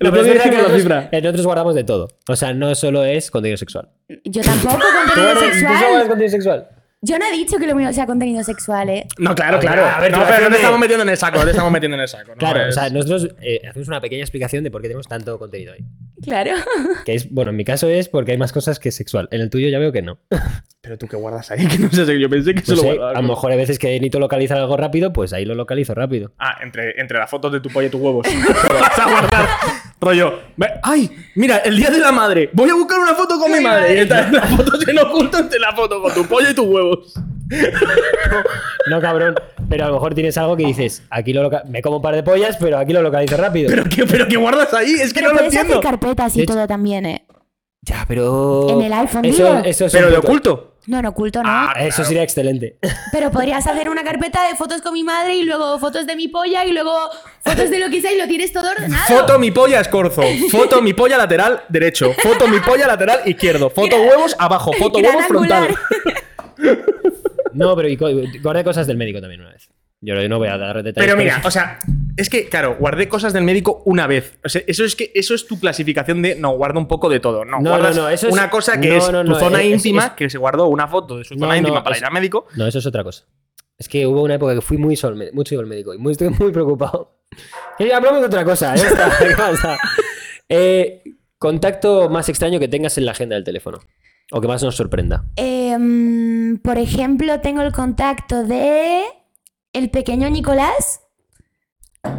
Otro 0.00 0.12
pero 0.12 0.16
es 0.22 0.42
que 0.42 0.50
la 0.50 0.62
nosotros, 0.68 1.04
nosotros 1.12 1.46
guardamos 1.46 1.74
de 1.74 1.84
todo. 1.84 2.08
O 2.28 2.36
sea, 2.36 2.52
no 2.52 2.74
solo 2.74 3.04
es 3.04 3.30
contenido 3.30 3.56
sexual. 3.56 3.88
Yo 4.24 4.42
tampoco, 4.42 4.76
¿Tú 4.76 4.82
contenido 4.82 5.34
guardas- 5.34 5.40
¿Tú 5.40 5.58
solo 5.58 5.70
sexual. 5.70 6.08
contenido 6.08 6.30
sexual? 6.30 6.68
Yo 7.02 7.18
no 7.18 7.26
he 7.26 7.32
dicho 7.32 7.58
que 7.58 7.66
lo 7.66 7.74
mío 7.74 7.92
sea 7.92 8.06
contenido 8.06 8.42
sexual, 8.42 8.88
¿eh? 8.88 9.06
No, 9.18 9.34
claro, 9.34 9.58
A 9.58 9.60
claro. 9.60 9.84
a 9.84 10.00
ver, 10.00 10.10
no, 10.10 10.24
pero 10.26 10.44
no 10.44 10.48
te 10.50 10.56
estamos 10.56 10.78
metiendo 10.80 11.02
en 11.02 11.10
el 11.10 11.16
saco, 11.16 11.38
no 11.38 11.44
te 11.44 11.50
estamos 11.52 11.70
metiendo 11.70 11.94
en 11.96 12.00
el 12.00 12.08
saco. 12.08 12.30
¿no? 12.32 12.36
Claro, 12.36 12.68
o 12.68 12.72
sea, 12.72 12.88
nosotros 12.88 13.28
eh, 13.42 13.60
hacemos 13.68 13.88
una 13.88 14.00
pequeña 14.00 14.22
explicación 14.22 14.64
de 14.64 14.70
por 14.70 14.80
qué 14.80 14.88
tenemos 14.88 15.06
tanto 15.06 15.38
contenido 15.38 15.74
ahí. 15.74 15.84
Claro. 16.22 16.52
Que 17.04 17.14
es, 17.14 17.30
bueno, 17.30 17.50
en 17.50 17.56
mi 17.58 17.64
caso 17.64 17.88
es 17.88 18.08
porque 18.08 18.32
hay 18.32 18.38
más 18.38 18.52
cosas 18.52 18.78
que 18.78 18.90
sexual. 18.90 19.28
En 19.30 19.42
el 19.42 19.50
tuyo 19.50 19.68
ya 19.68 19.78
veo 19.78 19.92
que 19.92 20.00
no. 20.02 20.18
Pero 20.80 20.96
tú 20.98 21.06
qué 21.08 21.16
guardas 21.16 21.50
ahí, 21.50 21.66
que 21.66 21.78
no 21.78 21.90
sé, 21.90 22.18
yo 22.18 22.30
pensé 22.30 22.54
que 22.54 22.60
se 22.60 22.70
No 22.70 22.76
lo 22.76 22.82
sé, 22.82 22.88
guardabas. 22.88 23.16
a 23.16 23.22
lo 23.22 23.28
mejor 23.28 23.50
hay 23.50 23.58
veces 23.58 23.78
que 23.78 23.88
necesito 23.88 24.20
localizar 24.20 24.56
algo 24.56 24.76
rápido, 24.76 25.12
pues 25.12 25.32
ahí 25.32 25.44
lo 25.44 25.54
localizo 25.56 25.94
rápido. 25.94 26.32
Ah, 26.38 26.58
entre, 26.62 26.98
entre 27.00 27.18
las 27.18 27.28
fotos 27.28 27.52
de 27.52 27.60
tu 27.60 27.68
pollo 27.70 27.88
y 27.88 27.90
tus 27.90 28.00
huevos. 28.00 28.24
Lo 28.68 28.80
vas 28.80 28.98
a 28.98 29.10
guardar. 29.10 29.48
Rollo. 30.00 30.38
ve- 30.56 30.74
¡Ay! 30.84 31.10
Mira, 31.34 31.56
el 31.58 31.76
día 31.76 31.90
de 31.90 31.98
la 31.98 32.12
madre. 32.12 32.50
Voy 32.52 32.70
a 32.70 32.74
buscar 32.74 33.00
una 33.00 33.14
foto 33.14 33.36
con 33.38 33.50
mi 33.50 33.58
madre. 33.60 33.94
Y 33.94 33.98
está 34.00 34.30
la 34.30 34.42
foto 34.42 34.72
en 34.88 34.98
oculto 35.00 35.38
entre 35.38 35.58
la 35.58 35.72
foto 35.74 36.00
con 36.00 36.14
tu 36.14 36.24
pollo 36.26 36.50
y 36.50 36.54
tus 36.54 36.66
huevos. 36.66 36.85
No, 38.88 39.00
cabrón. 39.00 39.34
Pero 39.68 39.84
a 39.84 39.88
lo 39.88 39.94
mejor 39.94 40.14
tienes 40.14 40.36
algo 40.38 40.56
que 40.56 40.64
dices, 40.64 41.02
aquí 41.10 41.32
lo 41.32 41.42
loca- 41.42 41.62
me 41.68 41.82
como 41.82 41.96
un 41.96 42.02
par 42.02 42.14
de 42.14 42.22
pollas, 42.22 42.56
pero 42.58 42.78
aquí 42.78 42.92
lo 42.92 43.02
localizo 43.02 43.36
rápido. 43.36 43.68
¿Pero 43.68 43.84
qué, 43.84 44.04
pero 44.06 44.28
qué 44.28 44.36
guardas 44.36 44.72
ahí? 44.74 44.92
Es 44.94 45.12
que 45.12 45.20
Pero 45.20 45.28
no 45.28 45.32
lo 45.34 45.38
puedes 45.38 45.54
entiendo. 45.54 45.74
hacer 45.78 45.90
carpetas 45.90 46.34
y 46.34 46.38
De 46.38 46.44
hecho- 46.44 46.52
todo 46.54 46.66
también, 46.66 47.06
¿eh? 47.06 47.26
Ya, 47.82 48.04
pero. 48.08 48.68
En 48.68 48.82
el 48.82 48.92
iPhone, 48.92 49.24
eso, 49.24 49.44
digo. 49.44 49.60
eso 49.64 49.86
es 49.86 49.92
Pero 49.92 50.10
de 50.10 50.16
oculto. 50.16 50.72
No, 50.88 50.98
en 51.00 51.06
oculto 51.06 51.40
no. 51.42 51.48
Ah, 51.48 51.72
Eso 51.80 52.04
sería 52.04 52.22
excelente. 52.22 52.78
Pero 53.12 53.30
podrías 53.32 53.66
hacer 53.66 53.88
una 53.88 54.04
carpeta 54.04 54.46
de 54.48 54.54
fotos 54.56 54.82
con 54.82 54.92
mi 54.92 55.02
madre 55.04 55.34
y 55.36 55.42
luego 55.42 55.78
fotos 55.80 56.06
de 56.06 56.14
mi 56.16 56.28
polla 56.28 56.64
y 56.64 56.70
luego 56.72 56.92
fotos 57.44 57.70
de 57.70 57.78
lo 57.80 57.88
que 57.90 58.00
sea 58.00 58.12
y 58.12 58.18
lo 58.18 58.26
tienes 58.28 58.52
todo 58.52 58.70
ordenado. 58.70 59.04
Foto 59.06 59.38
mi 59.40 59.50
polla 59.50 59.80
escorzo. 59.80 60.22
Foto 60.50 60.82
mi 60.82 60.94
polla 60.94 61.16
lateral 61.16 61.62
derecho. 61.68 62.12
Foto 62.22 62.46
mi 62.48 62.58
polla 62.60 62.86
lateral 62.86 63.20
izquierdo. 63.24 63.68
Foto 63.70 63.96
huevos 64.00 64.36
abajo. 64.38 64.72
Foto 64.74 64.98
Gran 65.00 65.12
huevos 65.16 65.26
frontal. 65.28 65.62
angular. 65.64 65.80
No, 67.52 67.74
pero 67.76 67.88
y 67.88 67.96
co- 67.96 68.08
guardé 68.42 68.64
cosas 68.64 68.86
del 68.86 68.96
médico 68.96 69.20
también 69.20 69.40
una 69.40 69.50
vez. 69.52 69.70
Yo 70.02 70.14
no 70.28 70.38
voy 70.38 70.48
a 70.48 70.58
dar 70.58 70.82
detalles. 70.82 71.06
Pero 71.06 71.16
mira, 71.16 71.40
o 71.44 71.50
sea, 71.50 71.78
es 72.18 72.28
que, 72.28 72.48
claro, 72.48 72.76
guardé 72.78 73.08
cosas 73.08 73.32
del 73.32 73.44
médico 73.44 73.82
una 73.86 74.06
vez. 74.06 74.38
O 74.44 74.48
sea, 74.48 74.62
eso 74.66 74.84
es 74.84 74.94
que 74.94 75.10
eso 75.14 75.34
es 75.34 75.46
tu 75.46 75.58
clasificación 75.58 76.20
de 76.20 76.34
no, 76.36 76.50
guardo 76.50 76.78
un 76.78 76.86
poco 76.86 77.08
de 77.08 77.18
todo. 77.18 77.44
No, 77.46 77.60
No, 77.60 77.70
guardas 77.70 77.96
no, 77.96 78.02
no, 78.02 78.08
eso 78.10 78.26
es- 78.28 78.32
una 78.32 78.50
cosa 78.50 78.78
que 78.78 78.88
no, 78.90 78.94
es 78.96 79.10
no, 79.10 79.24
tu 79.24 79.30
no, 79.30 79.38
zona 79.40 79.62
es- 79.62 79.72
íntima, 79.72 80.04
es- 80.06 80.10
que 80.12 80.28
se 80.30 80.36
guardó 80.38 80.66
una 80.66 80.86
foto 80.86 81.16
de 81.18 81.24
su 81.24 81.34
No, 81.34 81.40
zona 81.40 81.54
no, 81.54 81.58
íntima 81.58 81.82
para 81.82 81.96
es- 81.96 82.02
ir 82.02 82.06
al 82.06 82.12
médico. 82.12 82.46
No, 82.56 82.66
eso 82.66 82.78
es 82.78 82.86
otra 82.86 83.02
cosa. 83.02 83.24
Es 83.78 83.88
que 83.88 84.06
hubo 84.06 84.22
una 84.22 84.34
época 84.34 84.54
que 84.54 84.60
fui 84.60 84.76
muy 84.76 84.96
sol, 84.96 85.18
mucho 85.32 85.58
al 85.58 85.66
médico 85.66 85.94
y 85.94 85.98
muy, 85.98 86.12
estoy 86.12 86.28
muy 86.28 86.52
preocupado. 86.52 87.18
Y 87.78 87.90
hablamos 87.90 88.20
de 88.20 88.26
otra 88.26 88.44
cosa, 88.44 88.74
¿eh? 88.76 88.80
Eh, 90.48 91.02
contacto 91.38 92.08
más 92.08 92.28
extraño 92.28 92.60
que 92.60 92.68
tengas 92.68 92.96
en 92.98 93.04
la 93.06 93.12
agenda 93.12 93.34
del 93.34 93.44
teléfono. 93.44 93.80
O 94.32 94.40
que 94.40 94.48
más 94.48 94.62
nos 94.62 94.74
sorprenda. 94.76 95.24
Em, 95.36 96.58
por 96.58 96.78
ejemplo, 96.78 97.40
tengo 97.40 97.62
el 97.62 97.72
contacto 97.72 98.44
de 98.44 99.04
el 99.72 99.90
pequeño 99.90 100.28
Nicolás, 100.30 101.00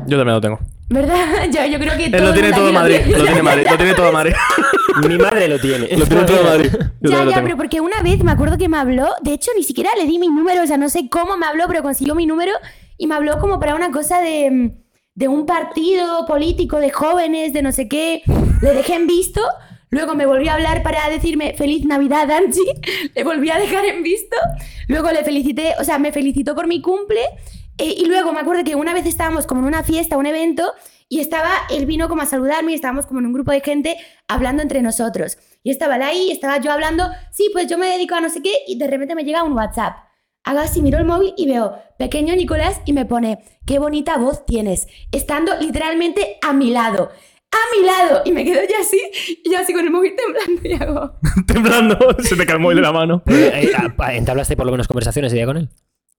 Yo 0.06 0.17
también 0.17 0.36
lo 0.36 0.41
tengo. 0.41 0.60
¿verdad? 0.89 1.50
Yo, 1.54 1.65
yo 1.65 1.80
creo 1.80 1.98
que 1.98 2.06
Él 2.06 2.12
todo 2.12 2.28
lo 2.28 2.34
tiene 2.34 2.52
todo 2.52 2.72
Madrid. 2.72 3.00
Lo 3.08 3.24
tiene 3.26 3.43
Madrid. 3.43 3.67
Lo 3.70 3.78
tiene 3.78 3.93
todo 3.93 4.12
Madrid. 4.12 4.34
Mi 5.08 5.17
madre 5.17 5.48
lo 5.48 5.60
tiene. 5.60 5.88
Lo 5.96 6.06
tiene 6.06 6.24
todo 6.24 6.43
Madrid. 6.43 6.70
Yo 6.72 6.80
Ya, 7.12 7.17
ya, 7.17 7.26
tengo. 7.26 7.43
pero 7.43 7.58
porque 7.58 7.82
una 7.82 8.02
vez 8.02 8.24
me 8.24 8.32
acuerdo 8.32 8.58
que 8.58 8.67
me 8.70 8.78
habló, 8.78 9.08
de 9.22 9.34
hecho 9.34 9.52
ni 9.56 9.63
siquiera 9.63 9.91
le 9.98 10.08
di 10.08 10.17
mi 10.17 10.28
número, 10.28 10.63
o 10.63 10.67
sea, 10.67 10.78
no 10.78 10.89
sé 10.89 11.08
cómo 11.10 11.38
me 11.38 11.46
habló, 11.46 11.65
pero 11.67 11.84
consiguió 11.84 12.15
mi 12.15 12.26
número 12.26 12.54
y 12.98 13.06
me 13.06 13.15
habló 13.15 13.38
como 13.39 13.60
para 13.60 13.76
una 13.76 13.91
cosa 13.91 14.22
de, 14.22 14.72
de 15.13 15.28
un 15.28 15.46
partido 15.46 16.26
político 16.26 16.80
de 16.80 16.89
jóvenes, 16.89 17.54
de 17.54 17.62
no 17.62 17.72
sé 17.72 17.88
qué, 17.88 18.24
le 18.62 18.74
dejé 18.74 18.96
en 18.96 19.06
visto, 19.08 19.41
luego 19.89 20.15
me 20.15 20.26
volvió 20.26 20.52
a 20.52 20.56
hablar 20.56 20.84
para 20.84 21.10
decirme 21.10 21.54
feliz 21.54 21.86
Navidad, 21.86 22.30
Angie, 22.32 22.63
le 23.15 23.23
volví 23.23 23.50
a 23.50 23.58
dejar 23.58 23.86
en 23.86 24.04
visto, 24.04 24.38
luego 24.88 25.12
le 25.12 25.23
felicité, 25.23 25.73
o 25.80 25.84
sea, 25.84 26.00
me 26.00 26.12
felicitó 26.12 26.56
por 26.56 26.67
mi 26.67 26.82
cumple 26.82 27.21
eh, 27.78 27.95
y 27.97 28.06
luego 28.06 28.34
me 28.34 28.39
acuerdo 28.39 28.63
que 28.63 28.76
una 28.76 28.93
vez 28.93 29.06
estábamos 29.06 29.45
como 29.45 29.62
en 29.62 29.67
una 29.67 29.84
fiesta, 29.84 30.17
un 30.17 30.26
evento, 30.26 30.73
y 31.10 31.19
estaba, 31.19 31.52
él 31.69 31.86
vino 31.86 32.10
como 32.10 32.21
a 32.21 32.26
saludarme 32.26 32.71
y 32.71 32.76
estábamos 32.76 33.06
como 33.06 33.19
en 33.19 33.28
un 33.28 33.34
grupo 33.34 33.52
de 33.52 33.62
gente 33.62 33.97
hablando 34.28 34.62
entre 34.62 34.82
nosotros. 34.82 35.38
Y 35.63 35.69
estaba 35.69 35.95
él 35.95 36.02
ahí, 36.02 36.32
estaba 36.32 36.58
yo 36.58 36.71
hablando, 36.71 37.10
sí, 37.32 37.50
pues 37.54 37.67
yo 37.67 37.78
me 37.78 37.88
dedico 37.88 38.15
a 38.15 38.21
no 38.21 38.30
sé 38.30 38.41
qué, 38.41 38.63
y 38.67 38.78
de 38.78 38.88
repente 38.88 39.15
me 39.15 39.23
llega 39.23 39.43
un 39.43 39.54
WhatsApp. 39.54 39.95
Hago 40.43 40.60
así, 40.60 40.82
miro 40.82 40.97
el 40.97 41.06
móvil 41.06 41.34
y 41.38 41.47
veo, 41.47 41.78
pequeño 41.97 42.36
Nicolás, 42.36 42.82
y 42.86 42.93
me 42.93 43.06
pone, 43.06 43.43
qué 43.65 43.80
bonita 43.80 44.17
voz 44.17 44.45
tienes, 44.45 44.88
estando 45.12 45.56
literalmente 45.60 46.38
a 46.41 46.54
mi 46.54 46.71
lado. 46.71 47.12
A 47.52 47.76
mi 47.76 47.86
lado. 47.86 48.22
Y 48.26 48.32
me 48.32 48.44
quedo 48.44 48.62
ya 48.70 48.80
así, 48.82 49.00
y 49.44 49.52
yo 49.52 49.60
así 49.60 49.74
con 49.74 49.86
el 49.86 49.92
móvil 49.92 50.14
temblando 50.16 50.62
y 50.64 50.74
hago... 50.74 51.20
Temblando, 51.48 51.98
se 52.20 52.36
te 52.36 52.46
cae 52.46 52.58
el 52.58 52.76
de 52.76 52.82
la 52.82 52.92
mano. 52.92 53.24
Eh, 53.28 53.72
¿Entablaste 54.12 54.56
por 54.58 54.66
lo 54.66 54.72
menos 54.72 54.88
conversaciones 54.88 55.32
ese 55.32 55.38
día 55.38 55.46
con 55.46 55.58
él? 55.58 55.70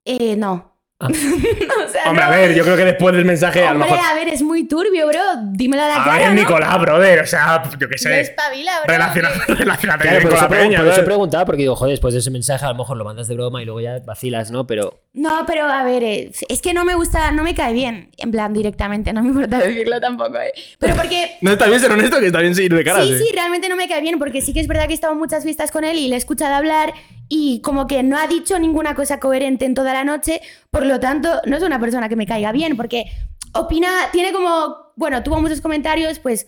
Eh, 0.05 0.37
no. 0.37 0.78
Ah. 1.01 1.07
o 1.13 1.89
sea, 1.93 2.03
Hombre, 2.11 2.25
no. 2.25 2.31
a 2.33 2.37
ver, 2.37 2.55
yo 2.57 2.65
creo 2.65 2.77
que 2.77 2.85
después 2.85 3.15
del 3.15 3.25
mensaje, 3.25 3.61
a 3.65 3.67
lo 3.73 3.77
Hombre, 3.81 3.91
mejor. 3.93 4.05
a 4.05 4.15
ver, 4.15 4.29
es 4.29 4.43
muy 4.43 4.67
turbio, 4.67 5.07
bro. 5.07 5.21
Dímelo 5.53 5.85
a 5.85 5.89
la 5.89 6.03
A 6.03 6.05
cara, 6.05 6.19
ver, 6.19 6.29
¿no? 6.29 6.35
Nicolás, 6.35 6.81
brother, 6.81 7.21
o 7.21 7.27
sea, 7.27 7.63
yo 7.79 7.79
qué 7.89 7.95
No 7.95 7.99
sé. 7.99 8.21
espabila, 8.21 8.73
bro. 8.85 8.93
Relaciona, 8.95 9.29
que- 9.47 9.55
relacionate 9.55 10.03
Claro, 10.03 10.17
bien 10.19 10.23
por 10.23 10.31
con 10.31 10.37
eso, 10.39 10.43
la 10.45 10.49
pre- 10.49 10.59
peña. 10.59 10.79
por 10.79 10.87
eso 10.87 10.95
¿sabes? 10.97 11.07
preguntaba, 11.07 11.45
porque 11.45 11.63
digo, 11.63 11.77
joder, 11.77 11.93
después 11.93 12.15
de 12.15 12.21
ese 12.21 12.31
mensaje 12.33 12.65
a 12.65 12.69
lo 12.71 12.75
mejor 12.75 12.97
lo 12.97 13.05
mandas 13.05 13.29
de 13.29 13.35
broma 13.35 13.63
y 13.63 13.65
luego 13.65 13.81
ya 13.81 14.01
vacilas, 14.05 14.51
¿no? 14.51 14.67
Pero 14.67 15.01
No, 15.13 15.45
pero 15.47 15.67
a 15.67 15.85
ver, 15.85 16.03
eh, 16.03 16.33
es 16.49 16.63
que 16.63 16.75
no 16.75 16.85
me 16.85 16.97
gusta, 16.97 17.31
no 17.31 17.45
me 17.45 17.55
cae 17.55 17.73
bien, 17.75 18.11
en 18.17 18.33
plan 18.33 18.53
directamente, 18.53 19.13
no 19.13 19.23
me 19.23 19.29
importa 19.29 19.59
decirlo 19.65 20.01
tampoco, 20.01 20.37
¿eh? 20.41 20.53
Pero 20.81 20.97
porque... 20.97 21.37
No 21.43 21.53
está 21.53 21.67
bien 21.69 21.79
ser 21.79 21.93
honesto, 21.93 22.19
que 22.19 22.27
está 22.27 22.41
bien 22.41 22.57
seguir 22.57 22.75
de 22.75 22.83
cara. 22.83 23.05
Sí, 23.05 23.17
sí, 23.19 23.27
realmente 23.33 23.69
no 23.69 23.77
me 23.77 23.87
cae 23.89 24.01
bien, 24.01 24.19
porque 24.19 24.41
sí 24.41 24.53
que 24.53 24.59
es 24.61 24.67
verdad 24.67 24.87
que 24.87 24.93
he 24.93 24.95
estado 24.95 25.13
en 25.13 25.21
muchas 25.21 25.45
fiestas 25.45 25.71
con 25.71 25.85
él 25.85 25.97
y 25.97 26.09
le 26.09 26.17
he 26.17 26.19
escuchado 26.19 26.57
hablar 26.57 26.93
y 27.31 27.61
como 27.63 27.87
que 27.87 28.03
no 28.03 28.17
ha 28.19 28.27
dicho 28.27 28.59
ninguna 28.59 28.95
cosa 28.95 29.21
coherente 29.21 29.67
en 29.67 29.75
toda 29.75 29.93
la 29.93 30.03
noche, 30.03 30.41
por 30.71 30.87
lo 30.88 30.98
tanto, 31.01 31.40
no 31.46 31.57
es 31.57 31.62
una 31.62 31.79
persona 31.79 32.09
que 32.09 32.16
me 32.16 32.27
caiga 32.27 32.51
bien, 32.53 32.77
porque 32.77 33.05
opina, 33.53 33.88
tiene 34.12 34.33
como, 34.33 34.92
bueno, 34.96 35.22
tuvo 35.22 35.40
muchos 35.40 35.61
comentarios, 35.61 36.18
pues, 36.18 36.46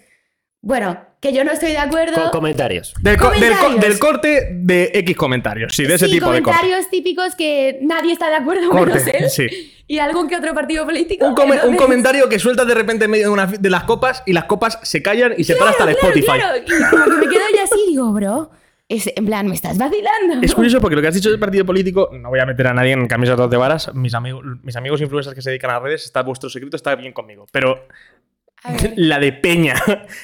bueno, 0.62 1.00
que 1.20 1.33
yo 1.33 1.42
no 1.44 1.53
estoy 1.53 1.70
de 1.70 1.79
acuerdo. 1.79 2.22
co- 2.24 2.31
comentarios. 2.33 2.92
Del, 3.00 3.16
co- 3.16 3.31
del 3.31 3.40
co- 3.53 3.57
Comentarios. 3.62 3.81
del 3.81 3.98
corte 3.98 4.48
de 4.53 4.90
X 4.94 5.16
comentarios, 5.16 5.74
sí, 5.74 5.85
de 5.85 5.94
ese 5.94 6.07
sí, 6.07 6.12
tipo 6.12 6.31
de 6.33 6.42
corte. 6.42 6.59
comentarios 6.59 6.90
típicos 6.90 7.35
que 7.35 7.79
nadie 7.83 8.12
está 8.12 8.29
de 8.29 8.37
acuerdo 8.37 8.68
Corte, 8.70 8.92
menos 9.05 9.07
él. 9.09 9.31
sí. 9.31 9.72
Y 9.87 9.98
algún 9.98 10.29
que 10.29 10.37
otro 10.37 10.55
partido 10.55 10.85
político. 10.85 11.26
Un, 11.26 11.35
come- 11.35 11.61
un 11.64 11.76
comentario 11.76 12.29
que 12.29 12.38
sueltas 12.38 12.66
de 12.66 12.74
repente 12.74 13.07
en 13.07 13.11
medio 13.11 13.24
de, 13.26 13.31
una 13.33 13.46
de 13.46 13.70
las 13.70 13.85
copas 13.85 14.22
y 14.26 14.33
las 14.33 14.44
copas 14.44 14.79
se 14.83 15.03
callan 15.03 15.35
y 15.37 15.44
se 15.44 15.57
para 15.57 15.70
hasta 15.72 15.85
el 15.85 15.96
Claro, 15.96 16.14
Spotify. 16.14 16.38
Claro, 16.38 16.57
y 16.59 16.90
como 16.90 17.05
que 17.05 17.26
me 17.26 17.33
quedo 17.33 17.42
ya 17.57 17.64
así, 17.64 17.81
digo, 17.88 18.12
bro, 18.12 18.50
es, 18.90 19.09
en 19.14 19.24
plan, 19.24 19.46
me 19.46 19.55
estás 19.55 19.79
vacilando. 19.79 20.40
Es 20.42 20.53
curioso 20.53 20.81
porque 20.81 20.96
lo 20.96 21.00
que 21.00 21.09
has 21.09 21.14
dicho 21.14 21.31
del 21.31 21.38
partido 21.40 21.64
político, 21.64 22.11
no 22.12 22.29
voy 22.29 22.40
a 22.40 22.44
meter 22.46 22.66
a 22.66 22.74
nadie 22.74 22.92
en 22.92 23.07
camisas 23.07 23.38
de 23.48 23.57
varas. 23.57 23.94
Mis, 23.94 24.12
amigos 24.14 24.44
mis 24.62 24.74
amigos 24.74 25.00
influencers 25.00 25.35
que 25.35 25.42
se 25.42 25.50
dedican 25.50 25.70
a 25.70 25.74
las 25.74 25.83
redes, 25.85 26.05
está 26.05 26.22
vuestro 26.22 26.50
secreto, 26.50 26.76
está 26.76 26.96
bien 26.96 27.12
conmigo. 27.12 27.46
Pero 27.53 27.87
la 28.96 29.20
de 29.20 29.33
Peña, 29.33 29.74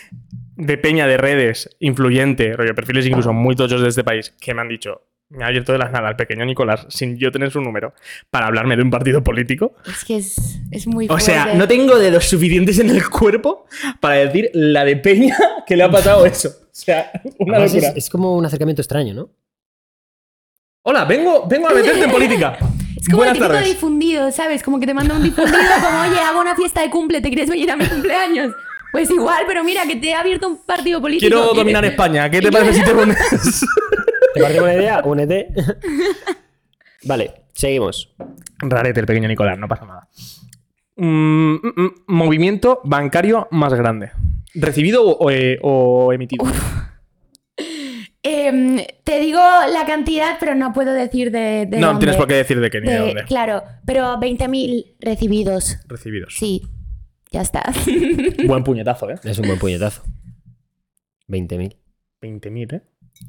de 0.56 0.78
Peña 0.78 1.06
de 1.06 1.16
redes, 1.16 1.76
influyente, 1.78 2.54
rollo, 2.54 2.74
perfiles 2.74 3.06
incluso 3.06 3.32
muy 3.32 3.54
tochos 3.54 3.80
de 3.80 3.88
este 3.88 4.02
país, 4.02 4.34
que 4.40 4.52
me 4.52 4.62
han 4.62 4.68
dicho, 4.68 5.02
me 5.28 5.44
ha 5.44 5.46
abierto 5.46 5.70
de 5.70 5.78
las 5.78 5.92
nada 5.92 6.08
el 6.08 6.16
pequeño 6.16 6.44
Nicolás 6.44 6.86
sin 6.88 7.16
yo 7.18 7.30
tener 7.30 7.52
su 7.52 7.60
número 7.60 7.94
para 8.30 8.46
hablarme 8.48 8.76
de 8.76 8.82
un 8.82 8.90
partido 8.90 9.22
político. 9.22 9.76
Es 9.86 10.04
que 10.04 10.16
es, 10.16 10.60
es 10.72 10.88
muy 10.88 11.06
O 11.08 11.20
sea, 11.20 11.42
fuerte. 11.44 11.58
no 11.58 11.68
tengo 11.68 11.98
dedos 12.00 12.24
suficientes 12.24 12.80
en 12.80 12.90
el 12.90 13.08
cuerpo 13.08 13.66
para 14.00 14.16
decir 14.16 14.50
la 14.54 14.84
de 14.84 14.96
Peña 14.96 15.36
que 15.68 15.76
le 15.76 15.84
ha 15.84 15.90
pasado 15.90 16.26
eso. 16.26 16.65
O 16.78 16.78
sea, 16.78 17.10
una 17.38 17.56
Además, 17.56 17.72
locura. 17.72 17.88
es, 17.92 17.96
es 17.96 18.10
como 18.10 18.36
un 18.36 18.44
acercamiento 18.44 18.82
extraño, 18.82 19.14
¿no? 19.14 19.30
Hola, 20.82 21.04
vengo, 21.06 21.46
vengo 21.48 21.68
a 21.68 21.74
meterte 21.74 22.04
en 22.04 22.10
política. 22.10 22.58
Es 22.96 23.08
como 23.08 23.18
Buenas 23.18 23.36
el 23.36 23.42
típico 23.44 23.64
difundido, 23.64 24.32
¿sabes? 24.32 24.62
Como 24.62 24.80
que 24.80 24.86
te 24.86 24.94
manda 24.94 25.14
un 25.14 25.22
difundido 25.22 25.58
como, 25.84 26.00
oye, 26.00 26.18
hago 26.18 26.40
una 26.40 26.56
fiesta 26.56 26.80
de 26.80 26.90
cumple, 26.90 27.20
¿te 27.20 27.28
quieres 27.28 27.48
venir 27.48 27.70
a 27.70 27.76
mi 27.76 27.86
cumpleaños? 27.86 28.52
Pues 28.90 29.10
igual, 29.10 29.44
pero 29.46 29.62
mira, 29.62 29.82
que 29.86 29.96
te 29.96 30.12
ha 30.14 30.20
abierto 30.20 30.48
un 30.48 30.56
partido 30.64 31.00
político. 31.00 31.20
Quiero 31.28 31.42
¿quieres? 31.42 31.56
dominar 31.56 31.84
España. 31.84 32.28
¿Qué 32.30 32.40
te 32.40 32.50
parece 32.50 32.72
si 32.72 32.82
te 32.84 32.92
unes? 32.94 33.16
¿Te 34.34 34.40
parece 34.40 34.60
buena 34.60 34.74
idea? 34.74 35.02
Únete. 35.04 35.48
vale, 37.04 37.42
seguimos. 37.52 38.12
Rarete 38.60 39.00
el 39.00 39.06
pequeño 39.06 39.28
Nicolás, 39.28 39.58
no 39.58 39.68
pasa 39.68 39.84
nada. 39.86 40.08
Mm, 40.96 41.54
mm, 41.54 41.72
mm, 41.76 41.90
movimiento 42.08 42.80
bancario 42.82 43.46
más 43.50 43.74
grande. 43.74 44.10
¿Recibido 44.56 45.04
o, 45.06 45.30
eh, 45.30 45.58
o 45.62 46.12
emitido? 46.12 46.44
Em, 48.22 48.78
te 49.04 49.20
digo 49.20 49.38
la 49.38 49.84
cantidad, 49.86 50.36
pero 50.40 50.54
no 50.56 50.72
puedo 50.72 50.92
decir 50.92 51.30
de, 51.30 51.66
de 51.66 51.78
no 51.78 51.88
dónde. 51.88 52.00
tienes 52.00 52.16
por 52.16 52.26
qué 52.26 52.34
decir 52.34 52.58
de 52.60 52.70
qué 52.70 52.80
ni 52.80 52.88
de, 52.88 52.92
De- 52.94 53.00
dónde. 53.00 53.24
Claro, 53.24 53.62
pero 53.86 54.16
20.000 54.18 54.96
recibidos. 54.98 55.76
Recibidos. 55.86 56.34
Sí, 56.36 56.62
ya 57.30 57.42
está. 57.42 57.62
Buen 58.46 58.64
puñetazo, 58.64 59.10
¿eh? 59.10 59.14
Es 59.22 59.38
un 59.38 59.46
buen 59.46 59.58
puñetazo. 59.60 60.02
20.000. 61.28 61.76
20.000, 62.20 62.72
¿eh? 62.74 62.82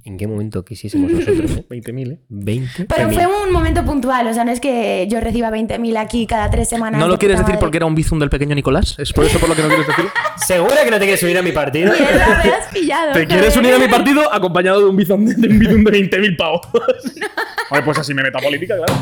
¿En 0.04 0.18
qué 0.18 0.28
momento 0.28 0.64
quisiésemos 0.64 1.12
nosotros, 1.12 1.52
eh? 1.52 1.66
20.000, 1.70 2.12
¿eh? 2.12 2.20
20. 2.30 2.86
Pero 2.86 3.10
fue 3.12 3.26
un 3.26 3.52
momento 3.52 3.84
puntual, 3.86 4.28
o 4.28 4.34
sea, 4.34 4.44
no 4.44 4.52
es 4.52 4.60
que 4.60 5.08
yo 5.10 5.20
reciba 5.20 5.50
20.000 5.50 5.98
aquí 5.98 6.28
cada 6.28 6.50
tres 6.50 6.70
semanas. 6.70 7.00
¿No 7.00 7.06
de 7.06 7.12
lo 7.14 7.20
quieres 7.20 7.38
decir 7.38 7.54
madre. 7.54 7.60
porque 7.62 7.78
era 7.78 7.86
un 7.86 7.96
bizum 7.96 8.20
del 8.20 8.30
pequeño 8.30 8.56
Nicolás? 8.56 8.96
¿Es 9.00 9.14
por 9.14 9.26
eso 9.26 9.40
por 9.40 9.50
lo 9.50 9.56
que 9.56 9.62
no 9.62 9.68
quieres 9.68 9.88
decirlo? 9.88 10.12
¿Segura 10.38 10.84
que 10.84 10.92
no 10.92 10.98
te 10.98 11.04
quieres 11.04 11.20
subir 11.20 11.38
a 11.38 11.42
mi 11.42 11.52
partido? 11.52 11.94
Mierda, 11.94 12.42
me 12.44 12.52
has 12.52 12.74
pillado. 12.74 13.14
¿Te 13.14 13.28
quieres 13.28 13.56
unir 13.58 13.74
a 13.74 13.80
mi 13.80 13.88
partido 13.88 14.34
acompañado 14.34 14.80
de 14.80 14.86
un 14.86 14.96
bizum 14.96 15.26
de, 15.26 15.36
de 15.36 15.48
de 15.48 15.76
20.000 15.76 16.38
pavos? 16.38 16.62
Oye, 17.72 17.82
pues 17.84 17.98
así 17.98 18.14
me 18.14 18.24
meto 18.24 18.38
a 18.38 18.42
política, 18.42 18.76
claro. 18.78 18.94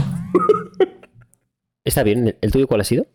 Está 1.83 2.03
bien. 2.03 2.35
¿El 2.41 2.51
tuyo 2.51 2.67
cuál 2.67 2.81
ha 2.81 2.83
sido? 2.83 3.05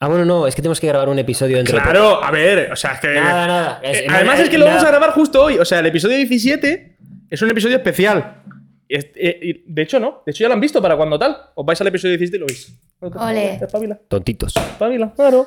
Ah, 0.00 0.08
bueno, 0.08 0.24
no, 0.26 0.46
es 0.46 0.54
que 0.54 0.60
tenemos 0.62 0.78
que 0.78 0.86
grabar 0.88 1.08
un 1.08 1.18
episodio 1.18 1.56
dentro 1.56 1.76
de 1.76 1.82
Claro, 1.82 2.22
a 2.22 2.30
ver, 2.30 2.70
o 2.70 2.76
sea, 2.76 2.92
es 2.92 3.00
que... 3.00 3.14
Nada, 3.14 3.46
nada. 3.46 3.80
Eh, 3.82 4.06
Además 4.10 4.40
es 4.40 4.50
que 4.50 4.58
lo 4.58 4.66
nada. 4.66 4.76
vamos 4.76 4.86
a 4.86 4.90
grabar 4.90 5.10
justo 5.12 5.42
hoy. 5.42 5.58
O 5.58 5.64
sea, 5.64 5.78
el 5.78 5.86
episodio 5.86 6.16
17 6.18 6.98
es 7.30 7.42
un 7.42 7.50
episodio 7.50 7.76
especial. 7.76 8.42
Y 8.88 8.96
es- 8.96 9.06
eh, 9.14 9.38
y 9.42 9.72
de 9.72 9.82
hecho, 9.82 9.98
no. 9.98 10.22
De 10.26 10.32
hecho, 10.32 10.42
ya 10.42 10.48
lo 10.48 10.54
han 10.54 10.60
visto 10.60 10.82
para 10.82 10.96
cuando 10.98 11.18
tal. 11.18 11.36
Os 11.54 11.64
vais 11.64 11.80
al 11.80 11.86
episodio 11.86 12.18
17 12.18 12.36
y 12.36 12.40
lo 12.40 12.46
veis. 12.46 12.78
Ole. 13.00 13.54
Espabila, 13.54 13.98
Tontitos. 14.08 14.54
espabila, 14.56 15.12
claro. 15.14 15.46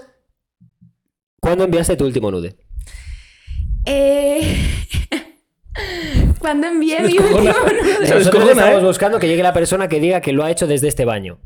¿Cuándo 1.40 1.64
enviaste 1.66 1.96
tu 1.96 2.06
último 2.06 2.32
nude? 2.32 2.56
Eh... 3.86 4.58
Cuando 6.40 6.68
envié 6.68 7.02
mi 7.02 7.18
último 7.18 7.40
nude. 7.40 8.16
Nosotros 8.16 8.50
estamos 8.50 8.82
¿eh? 8.82 8.86
buscando 8.86 9.20
que 9.20 9.28
llegue 9.28 9.44
la 9.44 9.54
persona 9.54 9.88
que 9.88 10.00
diga 10.00 10.22
que 10.22 10.34
lo 10.34 10.44
ha 10.44 10.52
hecho 10.52 10.66
desde 10.68 10.88
este 10.88 11.06
baño. 11.06 11.40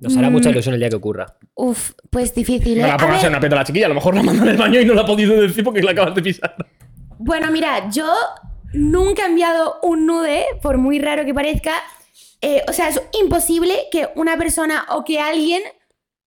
Nos 0.00 0.16
hará 0.16 0.28
Mm. 0.28 0.32
mucha 0.32 0.50
ilusión 0.50 0.74
el 0.74 0.80
día 0.80 0.90
que 0.90 0.96
ocurra. 0.96 1.26
Uf, 1.54 1.92
pues 2.10 2.34
difícil. 2.34 2.78
¿eh? 2.78 2.82
No 2.82 2.86
la 2.88 2.94
A 2.94 2.96
pongas 2.98 3.16
ver, 3.16 3.24
en 3.26 3.32
una 3.32 3.40
peta 3.40 3.54
a 3.56 3.58
la 3.58 3.64
chiquilla. 3.64 3.86
A 3.86 3.88
lo 3.88 3.94
mejor 3.94 4.14
la 4.14 4.22
manda 4.22 4.42
en 4.42 4.48
el 4.50 4.56
baño 4.56 4.80
y 4.80 4.84
no 4.84 4.94
la 4.94 5.02
ha 5.02 5.06
podido 5.06 5.40
decir 5.40 5.64
porque 5.64 5.82
la 5.82 5.92
acabas 5.92 6.14
de 6.14 6.22
pisar. 6.22 6.54
Bueno, 7.18 7.50
mira, 7.50 7.88
yo 7.90 8.06
nunca 8.74 9.22
he 9.22 9.26
enviado 9.26 9.78
un 9.82 10.06
nude, 10.06 10.44
por 10.62 10.78
muy 10.78 10.98
raro 10.98 11.24
que 11.24 11.34
parezca. 11.34 11.72
Eh, 12.40 12.62
o 12.68 12.72
sea, 12.72 12.88
es 12.88 13.02
imposible 13.20 13.74
que 13.90 14.08
una 14.14 14.36
persona 14.36 14.86
o 14.90 15.04
que 15.04 15.18
alguien 15.20 15.62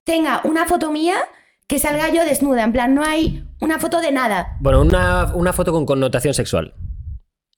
tenga 0.05 0.40
una 0.44 0.66
foto 0.66 0.90
mía 0.90 1.16
que 1.68 1.79
salga 1.79 2.09
yo 2.09 2.25
desnuda. 2.25 2.64
En 2.64 2.73
plan, 2.73 2.94
no 2.94 3.05
hay 3.05 3.44
una 3.61 3.79
foto 3.79 4.01
de 4.01 4.11
nada. 4.11 4.57
Bueno, 4.61 4.81
una, 4.81 5.33
una 5.35 5.53
foto 5.53 5.70
con 5.70 5.87
connotación 5.87 6.35
sexual. 6.35 6.75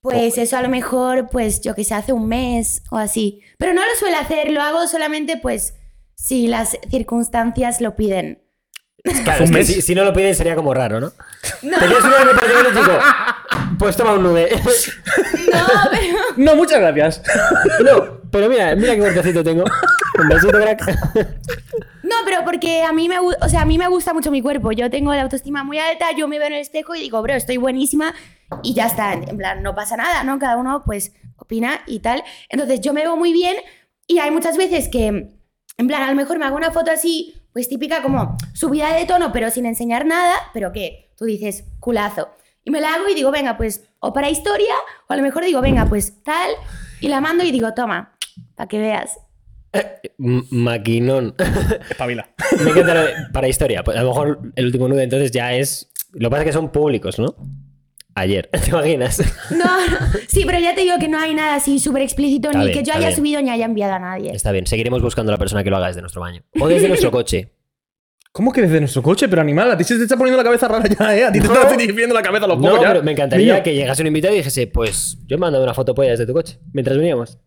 Pues 0.02 0.36
eso 0.36 0.56
a 0.58 0.62
lo 0.62 0.68
mejor, 0.68 1.28
pues 1.30 1.60
yo 1.62 1.74
que 1.76 1.84
sé, 1.84 1.94
hace 1.94 2.12
un 2.12 2.26
mes 2.26 2.82
o 2.90 2.96
así. 2.96 3.40
Pero 3.56 3.72
no 3.72 3.80
lo 3.82 3.94
suelo 3.98 4.16
hacer, 4.18 4.50
lo 4.50 4.60
hago 4.60 4.86
solamente 4.88 5.36
pues 5.36 5.74
si 6.22 6.46
las 6.46 6.78
circunstancias 6.88 7.80
lo 7.80 7.96
piden. 7.96 8.40
Claro, 9.24 9.44
un 9.44 9.56
es 9.56 9.66
que 9.66 9.74
si, 9.74 9.82
si 9.82 9.94
no 9.96 10.04
lo 10.04 10.12
piden 10.12 10.36
sería 10.36 10.54
como 10.54 10.72
raro, 10.72 11.00
¿no? 11.00 11.10
¿Te 11.10 11.68
quieres 11.68 12.04
unir 12.04 12.16
a 12.16 12.24
mi 12.24 12.32
partido? 12.38 13.00
Pues 13.76 13.96
toma 13.96 14.12
un 14.12 14.22
nude. 14.22 14.48
No, 15.52 15.66
pero... 15.90 16.18
No, 16.36 16.56
muchas 16.56 16.78
gracias. 16.78 17.22
no, 17.84 18.20
pero 18.30 18.48
mira, 18.48 18.76
mira 18.76 18.94
qué 18.94 19.00
cuerpecito 19.00 19.42
tengo. 19.42 19.64
Un 20.20 20.28
besito, 20.28 20.52
crack. 20.52 20.80
No, 22.04 22.16
pero 22.24 22.44
porque 22.44 22.84
a 22.84 22.92
mí 22.92 23.08
me, 23.08 23.18
o 23.18 23.48
sea, 23.48 23.62
a 23.62 23.64
mí 23.64 23.76
me 23.78 23.88
gusta 23.88 24.14
mucho 24.14 24.30
mi 24.30 24.40
cuerpo. 24.40 24.70
Yo 24.70 24.88
tengo 24.90 25.12
la 25.14 25.22
autoestima 25.22 25.64
muy 25.64 25.78
alta, 25.78 26.12
yo 26.16 26.28
me 26.28 26.38
veo 26.38 26.46
en 26.46 26.54
el 26.54 26.60
espejo 26.60 26.94
y 26.94 27.00
digo, 27.00 27.20
bro, 27.22 27.34
estoy 27.34 27.56
buenísima 27.56 28.14
y 28.62 28.74
ya 28.74 28.86
está. 28.86 29.12
En 29.14 29.36
plan, 29.36 29.62
no 29.62 29.74
pasa 29.74 29.96
nada, 29.96 30.22
¿no? 30.22 30.38
Cada 30.38 30.56
uno 30.56 30.82
pues 30.86 31.12
opina 31.36 31.80
y 31.86 31.98
tal. 31.98 32.22
Entonces 32.48 32.80
yo 32.80 32.92
me 32.92 33.02
veo 33.02 33.16
muy 33.16 33.32
bien 33.32 33.56
y 34.06 34.20
hay 34.20 34.30
muchas 34.30 34.56
veces 34.56 34.88
que, 34.88 35.41
en 35.82 35.88
plan, 35.88 36.02
a 36.02 36.08
lo 36.10 36.16
mejor 36.16 36.38
me 36.38 36.46
hago 36.46 36.56
una 36.56 36.70
foto 36.70 36.90
así, 36.90 37.34
pues 37.52 37.68
típica 37.68 38.02
como 38.02 38.36
subida 38.54 38.94
de 38.94 39.04
tono, 39.04 39.32
pero 39.32 39.50
sin 39.50 39.66
enseñar 39.66 40.06
nada, 40.06 40.34
pero 40.54 40.72
que 40.72 41.10
tú 41.18 41.26
dices, 41.26 41.64
culazo. 41.80 42.30
Y 42.64 42.70
me 42.70 42.80
la 42.80 42.94
hago 42.94 43.08
y 43.08 43.14
digo, 43.14 43.30
venga, 43.30 43.56
pues, 43.56 43.84
o 44.00 44.12
para 44.12 44.30
historia, 44.30 44.74
o 45.08 45.12
a 45.12 45.16
lo 45.16 45.22
mejor 45.22 45.44
digo, 45.44 45.60
venga, 45.60 45.84
pues 45.86 46.22
tal, 46.22 46.50
y 47.00 47.08
la 47.08 47.20
mando 47.20 47.44
y 47.44 47.50
digo, 47.52 47.74
toma, 47.74 48.16
para 48.54 48.68
que 48.68 48.78
veas. 48.78 49.18
M- 50.18 50.44
Maquinón. 50.50 51.34
Espabila. 51.90 52.28
Me 52.64 52.70
encanta 52.70 52.94
lo 52.94 53.00
de- 53.06 53.14
para 53.32 53.48
historia. 53.48 53.82
Pues 53.82 53.96
a 53.96 54.02
lo 54.02 54.10
mejor 54.10 54.52
el 54.54 54.66
último 54.66 54.86
nude 54.88 55.02
entonces 55.02 55.30
ya 55.30 55.54
es. 55.54 55.90
Lo 56.12 56.28
que 56.28 56.30
pasa 56.30 56.42
es 56.42 56.46
que 56.48 56.52
son 56.52 56.70
públicos, 56.70 57.18
¿no? 57.18 57.34
Ayer, 58.14 58.46
¿te 58.52 58.70
imaginas? 58.70 59.22
No, 59.50 59.64
no. 59.64 59.98
sí, 60.28 60.42
pero 60.46 60.58
ya 60.58 60.74
te 60.74 60.82
digo 60.82 60.98
que 60.98 61.08
no 61.08 61.18
hay 61.18 61.34
nada 61.34 61.54
así 61.56 61.78
súper 61.78 62.02
explícito, 62.02 62.48
Está 62.48 62.58
ni 62.60 62.66
bien, 62.66 62.78
que 62.78 62.84
yo 62.84 62.92
haya 62.94 63.06
bien. 63.08 63.16
subido 63.16 63.40
ni 63.42 63.50
haya 63.50 63.64
enviado 63.64 63.94
a 63.94 63.98
nadie. 63.98 64.32
Está 64.34 64.52
bien, 64.52 64.66
seguiremos 64.66 65.00
buscando 65.02 65.30
a 65.32 65.34
la 65.34 65.38
persona 65.38 65.64
que 65.64 65.70
lo 65.70 65.76
haga 65.76 65.88
desde 65.88 66.00
nuestro 66.02 66.20
baño. 66.20 66.42
O 66.60 66.68
desde 66.68 66.88
nuestro 66.88 67.10
coche. 67.12 67.52
¿Cómo 68.30 68.50
que 68.52 68.62
desde 68.62 68.80
nuestro 68.80 69.02
coche? 69.02 69.28
Pero 69.28 69.42
animal, 69.42 69.70
a 69.70 69.76
ti 69.76 69.84
se 69.84 69.96
te 69.96 70.04
está 70.04 70.16
poniendo 70.16 70.38
la 70.38 70.44
cabeza 70.44 70.66
rara 70.66 70.84
ya, 70.88 71.16
¿eh? 71.16 71.24
A 71.26 71.32
ti 71.32 71.38
te 71.40 71.46
está 71.46 71.76
viendo 71.76 72.14
la 72.14 72.22
cabeza 72.22 72.46
a 72.46 72.48
los 72.48 72.58
No, 72.58 72.68
pocos 72.70 72.80
ya. 72.82 72.88
pero 72.92 73.02
me 73.02 73.12
encantaría 73.12 73.62
que 73.62 73.74
llegase 73.74 74.00
un 74.02 74.06
invitado 74.08 74.32
y 74.34 74.38
dijese, 74.38 74.66
pues 74.66 75.18
yo 75.26 75.36
he 75.36 75.38
mandado 75.38 75.62
una 75.64 75.74
foto 75.74 75.94
polla 75.94 76.10
desde 76.10 76.26
tu 76.26 76.32
coche 76.32 76.58
mientras 76.72 76.96
veníamos. 76.96 77.38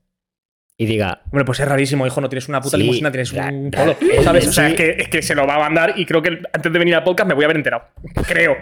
Y 0.78 0.86
diga, 0.88 1.22
Hombre, 1.26 1.46
pues 1.46 1.60
es 1.62 1.68
rarísimo, 1.68 2.06
hijo. 2.06 2.20
No 2.20 2.28
tienes 2.28 2.50
una 2.50 2.60
puta 2.60 2.76
Sí, 2.78 2.84
limusina, 2.84 3.10
tienes 3.12 3.32
ra- 3.32 3.48
un 3.48 3.72
polo. 3.72 3.96
¿Sabes? 4.24 4.48
O 4.48 4.52
sea, 4.52 4.66
sí. 4.68 4.72
es, 4.74 4.78
que, 4.78 4.90
es 5.04 5.08
que 5.08 5.22
se 5.22 5.34
lo 5.34 5.48
va 5.48 5.56
a 5.56 5.60
mandar 5.60 5.94
y 5.98 6.06
creo 6.06 6.22
que 6.22 6.38
antes 6.52 6.72
de 6.74 6.80
venir 6.80 6.96
al 6.96 7.04
podcast 7.04 7.28
me 7.30 7.34
voy 7.34 7.44
a 7.44 7.48
haber 7.48 7.58
enterado. 7.58 7.84
Creo. 8.28 8.56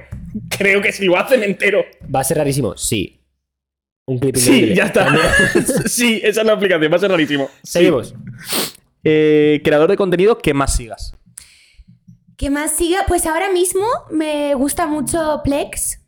Creo 0.49 0.82
que 0.82 0.91
si 0.91 1.06
lo 1.06 1.17
hace 1.17 1.38
me 1.39 1.45
entero. 1.45 1.84
¿va 2.13 2.19
a 2.19 2.23
ser 2.23 2.38
rarísimo? 2.38 2.78
Sí. 2.78 3.19
Un 4.06 4.19
clip 4.19 4.36
Sí, 4.36 4.49
increíble. 4.52 4.76
ya 4.76 4.84
está. 4.86 5.08
Sí, 5.88 6.21
esa 6.23 6.41
es 6.41 6.45
la 6.47 6.54
aplicación. 6.54 6.91
Va 6.91 6.97
a 6.97 6.99
ser 6.99 7.10
rarísimo. 7.10 7.49
Sí. 7.63 7.71
Seguimos. 7.71 8.13
Eh, 9.04 9.62
creador 9.63 9.89
de 9.89 9.97
contenido 9.97 10.38
que 10.38 10.54
más 10.54 10.76
sigas. 10.76 11.15
¿Qué 12.38 12.49
más 12.49 12.76
siga? 12.76 13.06
Pues 13.08 13.26
ahora 13.26 13.52
mismo 13.52 13.86
me 14.12 14.54
gusta 14.56 14.86
mucho 14.88 15.41
Plex, 15.43 15.99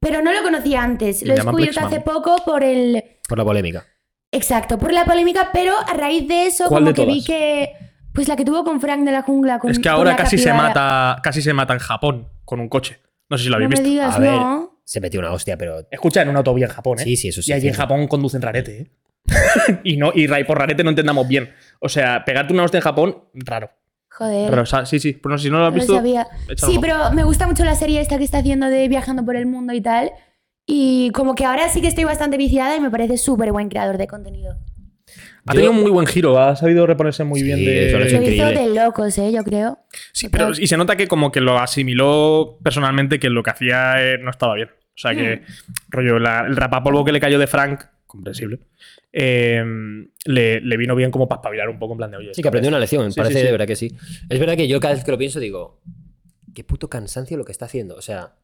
pero 0.00 0.22
no 0.22 0.32
lo 0.32 0.42
conocía 0.42 0.82
antes. 0.82 1.22
Lo 1.22 1.32
he 1.32 1.36
descubierto 1.36 1.80
hace 1.80 2.00
poco 2.00 2.36
por 2.44 2.62
el... 2.62 3.02
Por 3.28 3.38
la 3.38 3.44
polémica. 3.44 3.84
Exacto, 4.32 4.78
por 4.78 4.92
la 4.92 5.04
polémica, 5.04 5.50
pero 5.52 5.74
a 5.76 5.92
raíz 5.94 6.26
de 6.28 6.46
eso 6.46 6.68
¿Cuál 6.68 6.84
como 6.84 6.92
de 6.92 6.94
que 6.94 7.06
vi 7.06 7.24
que... 7.24 7.72
Pues 8.12 8.26
la 8.28 8.34
que 8.36 8.44
tuvo 8.44 8.64
con 8.64 8.80
Frank 8.80 9.04
de 9.04 9.12
la 9.12 9.22
jungla. 9.22 9.58
Con, 9.60 9.70
es 9.70 9.78
que 9.78 9.88
ahora 9.88 10.16
casi 10.16 10.36
se 10.36 10.52
mata. 10.52 11.18
Casi 11.22 11.42
se 11.42 11.52
mata 11.52 11.74
en 11.74 11.78
Japón 11.78 12.28
con 12.44 12.58
un 12.58 12.68
coche. 12.68 12.98
No 13.28 13.38
sé 13.38 13.44
si 13.44 13.50
lo 13.50 13.58
No 13.58 13.64
habéis 13.64 13.68
me 13.80 13.84
visto. 13.84 13.88
digas, 13.88 14.16
A 14.16 14.18
ver, 14.18 14.32
no. 14.32 14.80
se 14.84 15.00
metió 15.00 15.20
una 15.20 15.30
hostia, 15.30 15.56
pero 15.56 15.86
Escucha, 15.92 16.22
en 16.22 16.28
una 16.28 16.38
autovía 16.38 16.66
en 16.66 16.72
Japón, 16.72 16.98
¿eh? 16.98 17.04
Sí, 17.04 17.16
sí, 17.16 17.28
eso 17.28 17.40
sí, 17.40 17.52
Y 17.52 17.54
allí 17.54 17.68
en. 17.68 17.74
Japón 17.74 18.08
conducen 18.08 18.42
rarete, 18.42 18.80
¿eh? 18.80 18.90
y, 19.84 19.96
no, 19.96 20.10
y 20.12 20.26
por 20.42 20.58
rarete 20.58 20.82
no 20.82 20.90
entendamos 20.90 21.28
bien. 21.28 21.52
O 21.78 21.88
sea, 21.88 22.24
pegarte 22.24 22.52
una 22.52 22.64
hostia 22.64 22.78
en 22.78 22.82
Japón, 22.82 23.16
raro. 23.32 23.70
Joder. 24.10 24.50
Raro, 24.50 24.62
o 24.62 24.66
sea, 24.66 24.84
sí, 24.86 24.98
sí. 24.98 25.12
Pero 25.12 25.34
no, 25.34 25.38
si 25.38 25.48
no 25.48 25.58
lo 25.58 25.66
has 25.66 25.70
no 25.70 25.76
lo 25.76 25.80
visto. 25.80 25.94
sabía. 25.94 26.26
Sí, 26.56 26.78
pero 26.80 27.12
me 27.12 27.22
gusta 27.22 27.46
mucho 27.46 27.64
la 27.64 27.76
serie 27.76 28.00
esta 28.00 28.18
que 28.18 28.24
está 28.24 28.38
haciendo 28.38 28.66
de 28.66 28.88
viajando 28.88 29.24
por 29.24 29.36
el 29.36 29.46
mundo 29.46 29.72
y 29.72 29.80
tal. 29.80 30.10
Y 30.72 31.10
como 31.10 31.34
que 31.34 31.44
ahora 31.44 31.68
sí 31.68 31.80
que 31.80 31.88
estoy 31.88 32.04
bastante 32.04 32.36
viciada 32.36 32.76
y 32.76 32.80
me 32.80 32.90
parece 32.90 33.16
súper 33.16 33.50
buen 33.50 33.68
creador 33.68 33.98
de 33.98 34.06
contenido. 34.06 34.56
Ha 35.46 35.52
tenido 35.52 35.72
un 35.72 35.80
muy 35.80 35.90
buen 35.90 36.06
giro, 36.06 36.38
ha 36.38 36.54
sabido 36.54 36.86
reponerse 36.86 37.24
muy 37.24 37.40
Sí, 37.40 37.46
bien 37.46 37.58
eso 37.58 37.98
lo 37.98 38.04
de. 38.04 38.10
Es 38.10 38.12
Lo 38.12 38.22
hizo 38.30 38.46
de 38.60 38.74
locos, 38.74 39.18
¿eh? 39.18 39.32
Yo 39.32 39.42
creo. 39.42 39.78
Sí, 40.12 40.28
pero 40.28 40.50
y 40.56 40.68
se 40.68 40.76
nota 40.76 40.94
que 40.96 41.08
como 41.08 41.32
que 41.32 41.40
lo 41.40 41.58
asimiló 41.58 42.58
personalmente 42.62 43.18
que 43.18 43.30
lo 43.30 43.42
que 43.42 43.50
hacía 43.50 43.94
eh, 44.14 44.18
no 44.18 44.30
estaba 44.30 44.54
bien. 44.54 44.68
O 44.68 44.98
sea 45.02 45.14
que, 45.14 45.42
rollo, 45.88 46.18
la- 46.20 46.44
el 46.46 46.54
rapapolvo 46.56 47.04
que 47.04 47.10
le 47.12 47.18
cayó 47.20 47.38
de 47.38 47.46
Frank, 47.48 47.80
comprensible, 48.06 48.60
eh, 49.12 49.64
le, 50.26 50.60
le 50.60 50.76
vino 50.76 50.94
bien 50.94 51.10
como 51.10 51.26
para 51.26 51.38
espabilar 51.40 51.68
un 51.70 51.78
poco 51.80 51.94
en 51.94 51.98
plan 51.98 52.10
de, 52.12 52.18
oye. 52.18 52.34
sí 52.34 52.42
que 52.42 52.48
aprendió 52.48 52.68
una 52.68 52.78
lección. 52.78 53.06
Me 53.06 53.10
Sí, 53.10 53.16
parece 53.18 53.34
sí, 53.34 53.40
sí. 53.40 53.46
de 53.46 53.52
verdad 53.52 53.66
que 53.66 53.76
sí. 53.76 53.96
Es 54.28 54.38
verdad 54.38 54.56
que 54.56 54.68
yo 54.68 54.78
cada 54.78 54.94
vez 54.94 55.02
que 55.02 55.10
lo 55.10 55.18
pienso 55.18 55.40
digo, 55.40 55.80
qué 56.54 56.62
puto 56.62 56.88
cansancio 56.88 57.36
lo 57.38 57.44
que 57.44 57.52
está 57.52 57.64
haciendo. 57.64 57.96
O 57.96 58.02
sea, 58.02 58.34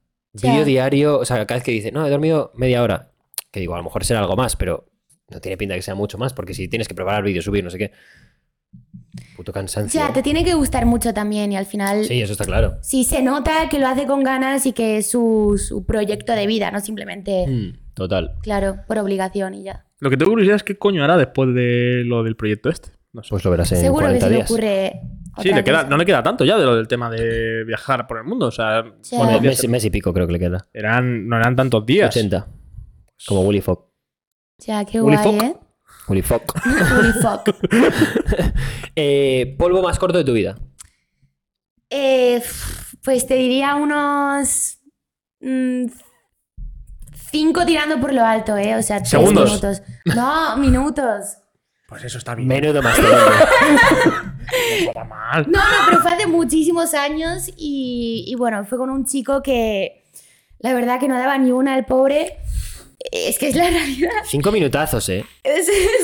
Vídeo 0.43 0.65
diario, 0.65 1.19
o 1.19 1.25
sea, 1.25 1.45
cada 1.47 1.59
vez 1.59 1.65
que 1.65 1.73
dice, 1.73 1.91
no, 1.93 2.07
he 2.07 2.11
dormido 2.11 2.53
media 2.55 2.83
hora. 2.83 3.11
Que 3.51 3.61
digo, 3.61 3.75
a 3.75 3.79
lo 3.79 3.85
mejor 3.85 4.05
será 4.05 4.21
algo 4.21 4.37
más, 4.37 4.57
pero 4.57 4.89
no 5.31 5.41
tiene 5.41 5.57
pinta 5.57 5.75
que 5.75 5.83
sea 5.83 5.95
mucho 5.95 6.19
más, 6.19 6.33
porque 6.33 6.55
si 6.55 6.69
tienes 6.69 6.89
que 6.89 6.95
preparar 6.95 7.23
vídeo, 7.25 7.43
subir, 7.43 7.65
no 7.65 7.71
sé 7.71 7.79
qué. 7.79 7.93
Puto 9.37 9.53
cansancio. 9.53 10.01
Ya, 10.01 10.13
te 10.13 10.23
tiene 10.23 10.45
que 10.45 10.55
gustar 10.55 10.87
mucho 10.87 11.13
también 11.15 11.53
y 11.53 11.57
al 11.57 11.67
final 11.67 12.05
Sí, 12.05 12.21
eso 12.21 12.33
está 12.33 12.45
claro. 12.45 12.77
sí 12.83 13.05
se 13.05 13.23
nota 13.23 13.69
que 13.71 13.79
lo 13.79 13.87
hace 13.87 14.07
con 14.07 14.23
ganas 14.23 14.67
y 14.67 14.73
que 14.73 14.99
es 14.99 15.11
su, 15.11 15.61
su 15.63 15.85
proyecto 15.87 16.33
de 16.33 16.47
vida, 16.47 16.71
no 16.71 16.81
simplemente, 16.81 17.47
Mm, 17.47 17.95
total. 17.95 18.35
claro, 18.43 18.79
por 18.87 18.99
obligación 18.99 19.55
y 19.55 19.63
ya. 19.65 19.87
Lo 20.01 20.11
que 20.11 20.17
tengo 20.19 20.31
curiosidad 20.33 20.57
es 20.57 20.63
qué 20.63 20.77
coño 20.77 21.03
hará 21.05 21.17
después 21.17 21.55
de 21.55 22.03
lo 22.05 22.23
del 22.23 22.37
proyecto 22.37 22.69
este. 22.69 22.91
No 23.13 23.23
sé. 23.23 23.31
Pues 23.31 23.45
lo 23.45 23.51
verás 23.51 23.73
en 23.73 23.79
Seguro 23.81 24.07
que 24.09 24.19
40 24.19 24.27
se 24.29 24.33
le 24.35 24.43
ocurre. 24.43 25.01
Sí, 25.43 25.53
le 25.53 25.63
queda, 25.65 25.85
no 25.85 25.97
le 25.97 26.05
queda 26.07 26.23
tanto 26.23 26.45
ya 26.45 26.57
de 26.59 26.65
lo 26.65 26.77
del 26.77 26.89
tema 26.89 27.11
de 27.11 27.65
viajar 27.65 28.07
por 28.07 28.19
el 28.19 28.25
mundo. 28.25 28.47
O 28.47 28.51
sea, 28.51 28.85
Sí. 29.03 29.17
Bueno, 29.17 29.41
mes, 29.41 29.69
mes 29.69 29.85
y 29.85 29.91
pico 29.91 30.13
creo 30.13 30.27
que 30.27 30.33
le 30.35 30.39
queda. 30.39 30.67
eran, 30.73 31.29
no 31.29 31.37
eran 31.37 31.55
tantos 31.57 31.85
días. 31.87 32.09
80. 32.15 32.47
Como 33.27 33.43
Willy 33.43 33.61
Fogg. 33.61 33.87
Ya, 34.59 34.85
qué 34.85 35.01
Willy 35.01 35.17
guay. 35.23 35.39
¿eh? 35.41 35.57
Willy 36.09 36.23
Fogg. 36.23 36.43
Willy 36.97 37.13
Fogg. 37.23 37.43
Eh, 38.99 39.55
polvo 39.59 39.83
más 39.83 39.99
corto 39.99 40.17
de 40.17 40.25
tu 40.25 40.33
vida. 40.33 40.57
Eh, 41.91 42.43
pues 43.05 43.27
te 43.27 43.35
diría 43.35 43.75
unos. 43.75 44.79
mm, 45.41 45.85
cinco 47.31 47.67
tirando 47.67 48.01
por 48.01 48.15
lo 48.15 48.25
alto, 48.25 48.57
¿eh? 48.57 48.75
O 48.77 48.83
sea, 48.83 48.99
tres 48.99 49.11
Segundos. 49.11 49.45
minutos. 49.51 49.83
No, 50.15 50.57
minutos. 50.57 51.37
Pues 51.89 52.05
eso 52.05 52.19
está 52.19 52.35
bien. 52.35 52.49
Menudo. 52.49 52.83
No 54.83 54.89
está 54.89 55.05
mal. 55.05 55.47
No, 55.51 55.59
no, 55.59 55.77
pero 55.89 56.01
fue 56.03 56.13
hace 56.13 56.27
muchísimos 56.27 56.95
años 56.95 57.49
y, 57.57 58.25
y 58.29 58.35
bueno, 58.37 58.65
fue 58.65 58.79
con 58.79 58.91
un 58.91 59.05
chico 59.05 59.43
que 59.43 60.05
la 60.61 60.73
verdad 60.73 61.01
que 61.01 61.09
no 61.09 61.19
daba 61.19 61.37
ni 61.39 61.51
una 61.53 61.75
al 61.75 61.85
pobre. 61.85 62.37
Es 63.13 63.39
que 63.39 63.49
es 63.49 63.57
la 63.57 63.69
realidad. 63.71 64.11
Cinco 64.25 64.51
minutazos, 64.53 65.09
¿eh? 65.09 65.25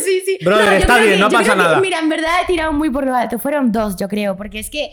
Sí, 0.05 0.23
sí. 0.27 0.39
Brother, 0.45 0.73
yo 0.73 0.79
está 0.79 0.99
bien, 0.99 1.15
que- 1.15 1.19
no 1.21 1.31
pasa 1.31 1.53
que, 1.53 1.59
nada. 1.59 1.81
mira, 1.81 1.99
en 2.01 2.09
verdad 2.09 2.31
he 2.43 2.47
tirado 2.47 2.73
muy 2.73 2.91
por 2.91 3.05
lo 3.05 3.15
alto. 3.15 3.39
Fueron 3.39 3.71
dos, 3.73 3.97
yo 3.97 4.09
creo, 4.09 4.37
porque 4.37 4.59
es 4.59 4.71
que 4.71 4.91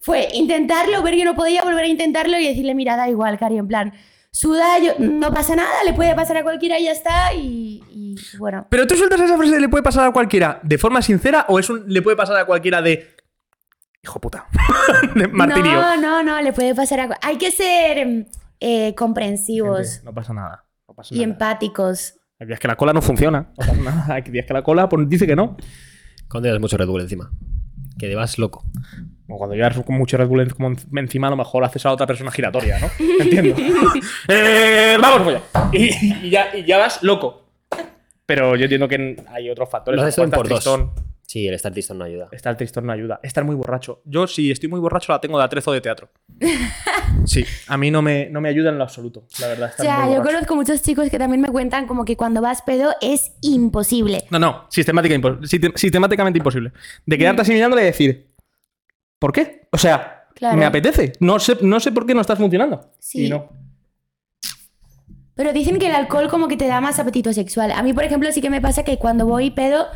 fue 0.00 0.28
intentarlo, 0.34 1.02
ver 1.02 1.14
que 1.14 1.24
no 1.24 1.34
podía 1.34 1.62
volver 1.62 1.84
a 1.84 1.88
intentarlo 1.88 2.38
y 2.38 2.46
decirle, 2.46 2.74
mira, 2.74 2.96
da 2.96 3.08
igual, 3.08 3.38
Cari, 3.38 3.58
en 3.58 3.68
plan, 3.68 3.92
suda, 4.32 4.78
yo- 4.78 4.94
no 4.98 5.32
pasa 5.32 5.54
nada, 5.54 5.84
le 5.84 5.92
puede 5.92 6.14
pasar 6.14 6.38
a 6.38 6.42
cualquiera 6.42 6.78
y 6.78 6.84
ya 6.84 6.92
está. 6.92 7.34
Y, 7.34 7.82
y, 7.90 8.14
bueno, 8.38 8.66
Pero 8.70 8.86
tú 8.86 8.96
sueltas 8.96 9.20
esa 9.20 9.36
frase 9.36 9.52
de 9.54 9.60
le 9.60 9.68
puede 9.68 9.82
pasar 9.82 10.08
a 10.08 10.12
cualquiera 10.12 10.60
de 10.62 10.78
forma 10.78 11.02
sincera 11.02 11.44
o 11.48 11.58
es 11.58 11.68
un 11.70 11.84
le 11.86 12.02
puede 12.02 12.16
pasar 12.16 12.36
a 12.36 12.44
cualquiera 12.46 12.82
de. 12.82 13.14
Hijo 14.02 14.20
puta. 14.20 14.46
de 15.14 15.28
martirio. 15.28 15.74
no, 15.74 15.96
no, 15.96 16.22
no, 16.22 16.40
le 16.40 16.52
puede 16.52 16.74
pasar 16.74 17.00
a. 17.00 17.18
Hay 17.22 17.36
que 17.38 17.50
ser 17.52 18.06
mm, 18.06 18.26
eh, 18.60 18.94
comprensivos 18.96 19.92
Gente, 19.92 20.04
no 20.06 20.14
pasa 20.14 20.32
nada. 20.34 20.64
No 20.88 20.94
pasa 20.94 21.14
y 21.14 21.18
nada. 21.18 21.32
empáticos. 21.32 22.14
Hay 22.40 22.46
días 22.48 22.58
que 22.58 22.66
la 22.66 22.76
cola 22.76 22.92
no 22.92 23.02
funciona. 23.02 23.50
No 23.50 23.54
pasa 23.54 23.74
nada. 23.74 24.06
Hay 24.14 24.22
días 24.22 24.46
que 24.46 24.52
la 24.52 24.62
cola 24.64 24.88
pues, 24.88 25.08
dice 25.08 25.26
que 25.26 25.36
no. 25.36 25.56
Cuando 26.28 26.58
mucho 26.58 26.76
Red 26.76 26.88
Bull 26.88 27.02
encima. 27.02 27.30
Que 27.98 28.08
te 28.08 28.14
vas 28.16 28.38
loco. 28.38 28.64
O 29.28 29.38
cuando 29.38 29.54
llevas 29.56 29.78
con 29.80 29.96
mucho 29.96 30.16
Red 30.16 30.26
Bull 30.28 30.40
en- 30.40 30.50
como 30.50 30.68
en- 30.68 30.98
encima, 30.98 31.28
a 31.28 31.30
lo 31.30 31.36
mejor 31.36 31.64
haces 31.64 31.84
a 31.86 31.92
otra 31.92 32.06
persona 32.06 32.30
giratoria, 32.30 32.78
¿no? 32.80 32.88
Entiendo. 33.20 33.54
eh, 34.28 34.96
vamos, 35.00 35.32
ya. 35.32 35.42
Y, 35.72 36.26
y 36.26 36.30
ya. 36.30 36.54
y 36.56 36.64
ya 36.64 36.78
vas 36.78 37.02
loco. 37.02 37.46
Pero 38.26 38.56
yo 38.56 38.64
entiendo 38.64 38.88
que 38.88 39.16
hay 39.28 39.50
otros 39.50 39.68
factores. 39.70 40.00
Lo 40.00 40.24
como 40.24 40.30
por 40.32 40.48
dos. 40.48 40.88
Sí, 41.26 41.46
el 41.48 41.54
estar 41.54 41.72
tristón 41.72 41.96
no 41.98 42.04
ayuda. 42.04 42.28
Estar 42.30 42.54
tristón 42.58 42.84
no 42.84 42.92
ayuda. 42.92 43.18
Estar 43.22 43.42
muy 43.44 43.54
borracho. 43.54 44.02
Yo, 44.04 44.26
si 44.26 44.50
estoy 44.50 44.68
muy 44.68 44.80
borracho, 44.80 45.12
la 45.12 45.20
tengo 45.20 45.38
de 45.38 45.44
atrezo 45.44 45.72
de 45.72 45.80
teatro. 45.80 46.10
Sí, 47.24 47.44
a 47.68 47.76
mí 47.76 47.90
no 47.92 48.02
me, 48.02 48.28
no 48.30 48.40
me 48.40 48.48
ayuda 48.48 48.70
en 48.70 48.78
lo 48.78 48.82
absoluto, 48.84 49.28
la 49.38 49.46
verdad. 49.46 49.68
O 49.68 49.70
estar 49.70 49.86
sea, 49.86 49.98
muy 50.06 50.16
yo 50.16 50.22
conozco 50.22 50.56
muchos 50.56 50.82
chicos 50.82 51.08
que 51.08 51.18
también 51.20 51.40
me 51.40 51.48
cuentan 51.50 51.86
como 51.86 52.04
que 52.04 52.16
cuando 52.16 52.40
vas 52.40 52.62
pedo 52.62 52.90
es 53.00 53.32
imposible. 53.42 54.24
No, 54.30 54.40
no, 54.40 54.66
sistemática 54.70 55.14
impo- 55.14 55.38
sistem- 55.42 55.72
sistemáticamente 55.76 56.38
imposible. 56.38 56.72
De 57.06 57.16
quedarte 57.18 57.42
así 57.42 57.52
mirándole 57.52 57.82
y 57.82 57.84
decir, 57.84 58.31
¿por 59.22 59.32
qué? 59.32 59.68
O 59.70 59.78
sea, 59.78 60.26
Claro. 60.34 60.56
me 60.58 60.64
apetece. 60.64 61.12
No 61.20 61.38
sé, 61.38 61.56
no 61.62 61.78
sé 61.78 61.92
por 61.92 62.04
qué 62.04 62.14
no 62.14 62.20
estás 62.20 62.38
funcionando. 62.38 62.90
Sí. 62.98 63.26
Y 63.26 63.30
no. 63.30 63.48
Pero 65.34 65.52
dicen 65.52 65.78
que 65.78 65.86
el 65.86 65.94
alcohol 65.94 66.28
como 66.28 66.48
que 66.48 66.56
te 66.56 66.66
da 66.66 66.80
más 66.80 66.98
apetito 66.98 67.32
sexual. 67.32 67.70
A 67.70 67.82
mí, 67.84 67.92
por 67.92 68.02
ejemplo, 68.04 68.30
sí 68.32 68.40
que 68.42 68.50
me 68.50 68.60
pasa 68.60 68.82
que 68.84 68.98
cuando 68.98 69.24
voy 69.26 69.50
pedo 69.52 69.86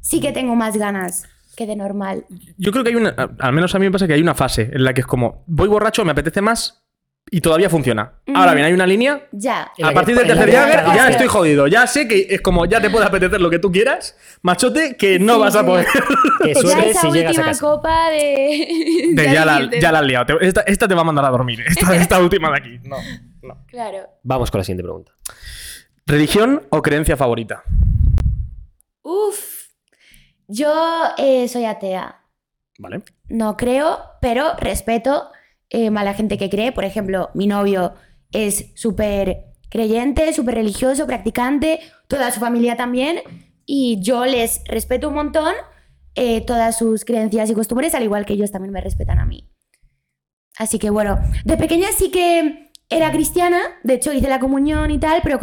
sí 0.00 0.20
que 0.20 0.30
tengo 0.32 0.54
más 0.54 0.76
ganas 0.76 1.24
que 1.56 1.66
de 1.66 1.74
normal. 1.74 2.24
Yo 2.58 2.70
creo 2.70 2.84
que 2.84 2.90
hay 2.90 2.96
una, 2.96 3.14
al 3.40 3.52
menos 3.52 3.74
a 3.74 3.78
mí 3.80 3.86
me 3.86 3.90
pasa 3.90 4.06
que 4.06 4.12
hay 4.14 4.20
una 4.22 4.34
fase 4.34 4.70
en 4.72 4.84
la 4.84 4.94
que 4.94 5.00
es 5.00 5.06
como, 5.06 5.42
voy 5.48 5.68
borracho, 5.68 6.04
me 6.04 6.12
apetece 6.12 6.40
más 6.40 6.85
y 7.28 7.40
todavía 7.40 7.68
funciona. 7.68 8.12
Ahora 8.34 8.54
bien, 8.54 8.66
hay 8.66 8.72
una 8.72 8.86
línea 8.86 9.26
Ya. 9.32 9.72
A 9.82 9.90
partir 9.92 10.16
del 10.16 10.26
tercer 10.26 10.52
Jagger 10.52 10.84
ya 10.94 11.08
estoy 11.08 11.26
jodido. 11.26 11.66
Ya 11.66 11.86
sé 11.86 12.06
que 12.06 12.26
es 12.30 12.40
como 12.40 12.66
ya 12.66 12.80
te 12.80 12.88
puede 12.88 13.06
apetecer 13.06 13.40
lo 13.40 13.50
que 13.50 13.58
tú 13.58 13.72
quieras, 13.72 14.16
machote, 14.42 14.96
que 14.96 15.18
no 15.18 15.34
Sí, 15.34 15.40
vas 15.40 15.56
a 15.56 15.66
poder. 15.66 15.86
Que 16.42 16.54
Ya 16.54 16.60
suerte 16.60 16.90
esa 16.90 17.00
si 17.00 17.10
llegas 17.10 17.38
a 17.38 17.42
casa. 17.42 17.60
copa 17.60 18.10
de... 18.10 19.10
De 19.14 19.24
ya, 19.32 19.44
la, 19.44 19.68
ya 19.80 19.90
la 19.90 19.98
has 19.98 20.06
liado. 20.06 20.38
Esta, 20.40 20.60
esta 20.60 20.86
te 20.86 20.94
va 20.94 21.00
a 21.00 21.04
mandar 21.04 21.24
a 21.24 21.30
dormir. 21.30 21.60
Esta, 21.66 21.96
esta 21.96 22.20
última 22.20 22.50
de 22.50 22.56
aquí. 22.58 22.78
No, 22.84 22.96
no. 23.42 23.64
Claro. 23.66 24.08
Vamos 24.22 24.50
con 24.50 24.60
la 24.60 24.64
siguiente 24.64 24.84
pregunta. 24.84 25.12
¿Religión 26.06 26.62
o 26.70 26.82
creencia 26.82 27.16
favorita? 27.16 27.64
Uf. 29.02 29.66
Yo 30.46 30.72
eh, 31.18 31.48
soy 31.48 31.64
atea. 31.64 32.20
Vale. 32.78 33.02
No 33.28 33.56
creo, 33.56 33.98
pero 34.20 34.54
respeto 34.58 35.30
eh, 35.70 35.88
a 35.88 36.04
la 36.04 36.14
gente 36.14 36.38
que 36.38 36.50
cree. 36.50 36.72
Por 36.72 36.84
ejemplo, 36.84 37.30
mi 37.34 37.46
novio 37.46 37.94
es 38.32 38.72
súper 38.74 39.54
creyente, 39.68 40.32
súper 40.32 40.54
religioso, 40.54 41.06
practicante, 41.06 41.80
toda 42.08 42.30
su 42.30 42.40
familia 42.40 42.76
también. 42.76 43.20
Y 43.64 44.00
yo 44.00 44.24
les 44.26 44.62
respeto 44.66 45.08
un 45.08 45.14
montón 45.14 45.54
eh, 46.14 46.40
todas 46.40 46.78
sus 46.78 47.04
creencias 47.04 47.50
y 47.50 47.54
costumbres, 47.54 47.94
al 47.94 48.04
igual 48.04 48.24
que 48.24 48.32
ellos 48.32 48.50
también 48.50 48.72
me 48.72 48.80
respetan 48.80 49.18
a 49.18 49.26
mí. 49.26 49.50
Así 50.58 50.78
que 50.78 50.88
bueno, 50.88 51.18
de 51.44 51.56
pequeña 51.56 51.88
sí 51.96 52.10
que 52.10 52.70
era 52.88 53.10
cristiana, 53.12 53.60
de 53.82 53.94
hecho 53.94 54.12
hice 54.12 54.28
la 54.28 54.40
comunión 54.40 54.90
y 54.90 54.98
tal, 54.98 55.20
pero 55.22 55.38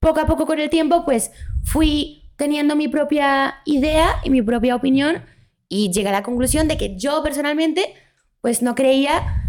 poco 0.00 0.20
a 0.20 0.26
poco 0.26 0.46
con 0.46 0.58
el 0.60 0.70
tiempo 0.70 1.04
pues 1.04 1.32
fui 1.64 2.30
teniendo 2.36 2.74
mi 2.76 2.88
propia 2.88 3.56
idea 3.66 4.16
y 4.24 4.30
mi 4.30 4.42
propia 4.42 4.76
opinión 4.76 5.22
y 5.68 5.92
llegué 5.92 6.08
a 6.08 6.12
la 6.12 6.22
conclusión 6.22 6.68
de 6.68 6.78
que 6.78 6.96
yo 6.96 7.22
personalmente 7.22 7.94
pues 8.40 8.62
no 8.62 8.74
creía. 8.74 9.43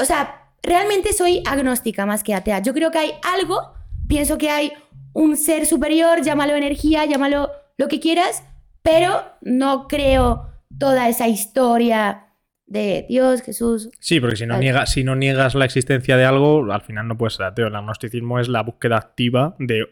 O 0.00 0.04
sea, 0.04 0.52
realmente 0.62 1.12
soy 1.12 1.42
agnóstica 1.46 2.06
más 2.06 2.22
que 2.22 2.34
atea. 2.34 2.60
Yo 2.60 2.72
creo 2.74 2.90
que 2.90 2.98
hay 2.98 3.12
algo, 3.38 3.74
pienso 4.08 4.38
que 4.38 4.50
hay 4.50 4.72
un 5.12 5.36
ser 5.36 5.66
superior, 5.66 6.22
llámalo 6.22 6.54
energía, 6.54 7.04
llámalo 7.04 7.50
lo 7.76 7.88
que 7.88 8.00
quieras, 8.00 8.42
pero 8.82 9.22
no 9.42 9.86
creo 9.88 10.48
toda 10.78 11.08
esa 11.08 11.28
historia 11.28 12.26
de 12.66 13.04
Dios, 13.08 13.42
Jesús. 13.42 13.90
Sí, 14.00 14.20
porque 14.20 14.36
si 14.36 14.46
no, 14.46 14.58
niegas, 14.58 14.90
si 14.90 15.04
no 15.04 15.14
niegas 15.14 15.54
la 15.54 15.64
existencia 15.66 16.16
de 16.16 16.24
algo, 16.24 16.72
al 16.72 16.80
final 16.82 17.06
no 17.06 17.16
puedes 17.18 17.34
ser 17.34 17.46
ateo. 17.46 17.66
El 17.68 17.76
agnosticismo 17.76 18.38
es 18.40 18.48
la 18.48 18.62
búsqueda 18.62 18.96
activa 18.96 19.54
de 19.58 19.84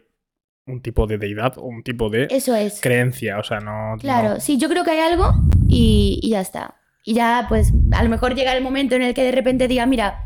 un 0.66 0.80
tipo 0.80 1.06
de 1.06 1.18
deidad 1.18 1.58
o 1.58 1.62
un 1.62 1.82
tipo 1.82 2.08
de 2.08 2.28
Eso 2.30 2.54
es. 2.54 2.80
creencia. 2.80 3.38
O 3.38 3.42
sea, 3.42 3.60
no. 3.60 3.96
Claro, 4.00 4.30
no- 4.34 4.40
sí, 4.40 4.58
yo 4.58 4.68
creo 4.68 4.84
que 4.84 4.92
hay 4.92 5.00
algo 5.00 5.32
y, 5.68 6.18
y 6.22 6.30
ya 6.30 6.40
está. 6.40 6.76
Y 7.04 7.14
ya, 7.14 7.46
pues, 7.48 7.72
a 7.92 8.02
lo 8.02 8.08
mejor 8.10 8.34
llega 8.34 8.56
el 8.56 8.62
momento 8.62 8.94
en 8.94 9.02
el 9.02 9.14
que 9.14 9.24
de 9.24 9.32
repente 9.32 9.66
diga, 9.68 9.86
mira, 9.86 10.24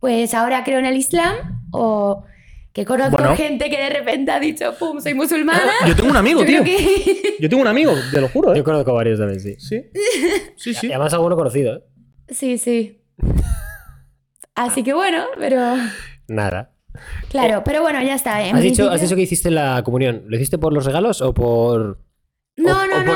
pues 0.00 0.32
ahora 0.34 0.62
creo 0.64 0.78
en 0.78 0.86
el 0.86 0.96
Islam 0.96 1.34
o 1.72 2.24
que 2.72 2.84
conozco 2.84 3.12
Bueno. 3.16 3.36
gente 3.36 3.70
que 3.70 3.76
de 3.78 3.90
repente 3.90 4.30
ha 4.32 4.38
dicho, 4.40 4.74
pum, 4.78 5.00
soy 5.00 5.14
musulmana. 5.14 5.72
Yo 5.86 5.94
tengo 5.96 6.10
un 6.10 6.16
amigo, 6.16 6.40
Yo 6.44 6.46
tío. 6.46 6.64
que- 6.64 7.36
Yo 7.40 7.48
tengo 7.48 7.62
un 7.62 7.68
amigo, 7.68 7.92
te 8.12 8.20
lo 8.20 8.28
juro, 8.28 8.52
¿eh? 8.54 8.58
Yo 8.58 8.64
conozco 8.64 8.92
varios 8.94 9.18
también, 9.18 9.40
sí. 9.40 9.56
Sí. 9.58 9.82
Sí, 10.56 10.74
sí. 10.74 10.86
Y 10.88 10.90
además 10.92 11.12
alguno 11.14 11.34
conocido, 11.36 11.76
¿eh? 11.76 11.82
sí, 12.28 12.58
sí. 12.58 13.00
Así 14.54 14.82
que 14.84 14.92
bueno, 14.94 15.24
pero... 15.38 15.76
Nada. 16.28 16.70
Claro, 17.28 17.62
pero 17.64 17.82
bueno, 17.82 18.00
ya 18.02 18.14
está. 18.14 18.40
en 18.46 18.54
¿Has 18.54 18.62
dicho, 18.62 18.88
has 18.88 19.00
dicho 19.00 19.16
que 19.16 19.22
hiciste 19.22 19.50
la 19.50 19.82
comunión. 19.82 20.22
¿Lo 20.28 20.36
hiciste 20.36 20.58
por 20.58 20.72
los 20.72 20.84
regalos 20.84 21.20
o 21.22 21.34
por...? 21.34 21.98
No, 22.56 22.82
o- 22.82 22.86
no, 22.86 22.96
o 22.96 23.02
no. 23.02 23.14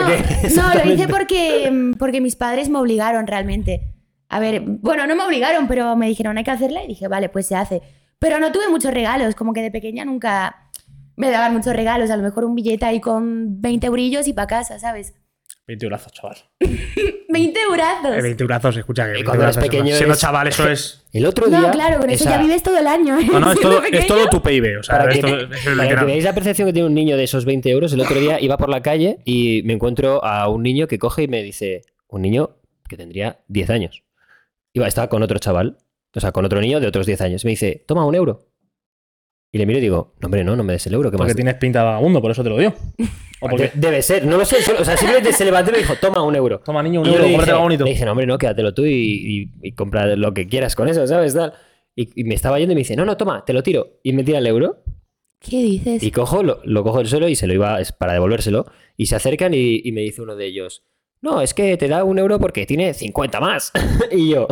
No, 0.57 0.75
lo 0.85 0.93
hice 0.93 1.09
porque, 1.09 1.93
porque 1.99 2.21
mis 2.21 2.37
padres 2.37 2.69
me 2.69 2.79
obligaron 2.79 3.27
realmente. 3.27 3.95
A 4.29 4.41
ver, 4.41 4.61
bueno, 4.61 5.07
no 5.07 5.17
me 5.17 5.23
obligaron, 5.25 5.69
pero 5.69 5.97
me 5.97 6.09
dijeron 6.09 6.37
hay 6.39 6.45
que 6.45 6.51
hacerla 6.51 6.85
y 6.85 6.89
dije, 6.89 7.09
vale, 7.09 7.29
pues 7.29 7.47
se 7.47 7.57
hace. 7.57 7.81
Pero 8.19 8.41
no 8.41 8.51
tuve 8.53 8.69
muchos 8.69 8.93
regalos, 8.93 9.35
como 9.35 9.53
que 9.53 9.63
de 9.63 9.71
pequeña 9.71 10.05
nunca 10.05 10.71
me 11.17 11.31
daban 11.31 11.53
muchos 11.55 11.73
regalos. 11.75 12.11
A 12.11 12.17
lo 12.17 12.23
mejor 12.23 12.45
un 12.45 12.55
billete 12.55 12.85
ahí 12.85 13.01
con 13.01 13.61
20 13.61 13.87
eurillos 13.87 14.27
y 14.29 14.33
para 14.33 14.47
casa, 14.49 14.79
¿sabes? 14.79 15.15
20 15.69 15.85
eurazos, 15.85 16.13
chaval. 16.13 16.37
20 17.29 17.61
eurazos. 17.63 18.17
Eh, 18.17 18.23
20 18.23 18.43
eurazos, 18.43 18.77
escucha 18.79 19.05
que. 19.05 19.11
Y 19.11 19.13
20 19.23 19.25
cuando 19.27 19.45
eres 19.45 19.59
pequeño 19.59 19.95
Siendo 19.95 20.15
es- 20.15 20.21
chaval, 20.21 20.49
eso 20.49 20.69
es. 20.71 21.05
El 21.13 21.27
otro 21.27 21.47
día... 21.47 21.61
No, 21.61 21.71
claro, 21.71 21.99
con 22.01 22.11
eso 22.11 22.25
ya 22.25 22.39
vives 22.39 22.63
todo 22.63 22.79
el 22.79 22.87
año. 22.87 23.21
No, 23.21 23.39
no, 23.41 23.53
es 23.53 23.61
todo, 23.61 23.79
es 23.79 23.91
pequeño. 23.91 24.07
todo 24.07 24.29
tu 24.31 24.43
PIB. 24.43 24.79
O 24.81 24.83
sea, 24.83 24.99
Para 24.99 25.11
que, 25.11 25.19
esto 25.19 25.37
es 25.37 25.77
para 25.77 25.89
que 26.01 26.05
veáis 26.07 26.25
la 26.25 26.33
percepción 26.35 26.67
que 26.67 26.73
tiene 26.73 26.89
un 26.89 26.95
niño 26.95 27.17
de 27.17 27.25
esos 27.25 27.45
20 27.45 27.71
euros, 27.71 27.93
el 27.93 28.01
otro 28.01 28.19
día 28.19 28.41
iba 28.41 28.57
por 28.57 28.69
la 28.71 28.81
calle 28.83 29.19
y 29.25 29.63
me 29.65 29.75
encuentro 29.75 30.25
a 30.25 30.49
un 30.49 30.63
niño 30.63 30.87
que 30.89 30.99
coge 30.99 31.23
y 31.25 31.29
me 31.29 31.43
dice, 31.43 31.83
un 32.09 32.23
niño 32.23 32.57
que 32.89 32.97
tendría 32.97 33.41
10 33.49 33.71
años. 33.71 34.05
Iba, 34.73 34.89
estaba 34.89 35.09
con 35.09 35.23
otro 35.23 35.39
chaval, 35.39 35.77
o 36.15 36.21
sea, 36.21 36.33
con 36.33 36.45
otro 36.47 36.61
niño 36.61 36.81
de 36.81 36.87
otros 36.87 37.07
10 37.07 37.21
años. 37.21 37.45
Me 37.45 37.51
dice, 37.51 37.85
toma 37.87 38.05
un 38.07 38.15
euro. 38.15 38.47
Y 39.51 39.59
le 39.59 39.65
miro 39.67 39.79
y 39.79 39.83
digo, 39.83 40.15
no, 40.21 40.27
hombre, 40.27 40.45
no, 40.45 40.55
no 40.57 40.63
me 40.63 40.75
des 40.75 40.87
el 40.87 40.95
euro, 40.95 41.11
que 41.11 41.17
más. 41.17 41.25
Porque 41.27 41.35
tienes 41.35 41.55
pinta 41.55 41.79
de 41.81 41.85
vagabundo, 41.87 42.21
por 42.21 42.31
eso 42.31 42.43
te 42.43 42.51
lo 42.51 42.59
dio. 42.59 42.75
O 43.41 43.49
porque. 43.49 43.71
De- 43.73 43.73
Debe 43.75 44.03
ser, 44.03 44.27
no 44.27 44.37
lo 44.37 44.45
sé. 44.45 44.61
solo- 44.63 44.81
o 44.81 44.85
sea, 44.85 44.97
simplemente 44.97 45.33
se 45.33 45.45
levantó 45.45 45.71
y 45.71 45.75
me 45.75 45.79
dijo, 45.79 45.95
toma 46.01 46.25
un 46.25 46.35
euro. 46.35 46.59
Toma, 46.59 46.83
niño, 46.83 47.03
un 47.03 47.07
Y 47.07 47.11
euro, 47.11 47.23
cómprate 47.23 47.51
algo 47.53 47.63
bonito. 47.63 47.85
le 47.85 47.91
dije, 47.91 48.05
no, 48.05 48.11
hombre, 48.11 48.27
no, 48.27 48.37
quédatelo 48.37 48.75
tú 48.75 48.85
y, 48.85 48.93
y- 48.93 49.51
y 49.63 49.73
compra 49.77 50.17
lo 50.17 50.35
que 50.35 50.49
quieras 50.49 50.75
con 50.75 50.89
eso, 50.89 51.07
¿sabes? 51.07 51.35
Tal. 51.35 51.53
Y, 51.95 52.21
y 52.21 52.25
me 52.25 52.35
estaba 52.35 52.59
yendo 52.59 52.73
y 52.73 52.75
me 52.75 52.81
dice, 52.81 52.97
no, 52.97 53.05
no, 53.05 53.17
toma, 53.17 53.45
te 53.45 53.53
lo 53.53 53.63
tiro. 53.63 54.01
Y 54.03 54.13
me 54.13 54.25
tira 54.25 54.39
el 54.39 54.47
euro. 54.49 54.83
¿Qué 55.41 55.63
dices? 55.63 56.03
Y 56.03 56.11
cojo, 56.11 56.43
lo, 56.43 56.61
lo 56.65 56.83
cojo 56.83 56.99
del 56.99 57.07
suelo 57.07 57.29
y 57.29 57.37
se 57.37 57.47
lo 57.47 57.55
iba 57.55 57.81
es 57.81 57.93
para 57.93 58.13
devolvérselo. 58.15 58.67
Y 58.97 59.07
se 59.07 59.15
acercan 59.15 59.55
y, 59.55 59.83
y 59.85 59.93
me 59.93 60.01
dice 60.01 60.21
uno 60.21 60.35
de 60.35 60.45
ellos, 60.47 60.83
no, 61.21 61.41
es 61.41 61.55
que 61.55 61.77
te 61.77 61.87
da 61.87 62.03
un 62.03 62.19
euro 62.19 62.41
porque 62.41 62.67
tiene 62.67 62.93
50 62.93 63.39
más. 63.39 63.71
y 64.11 64.31
yo, 64.31 64.49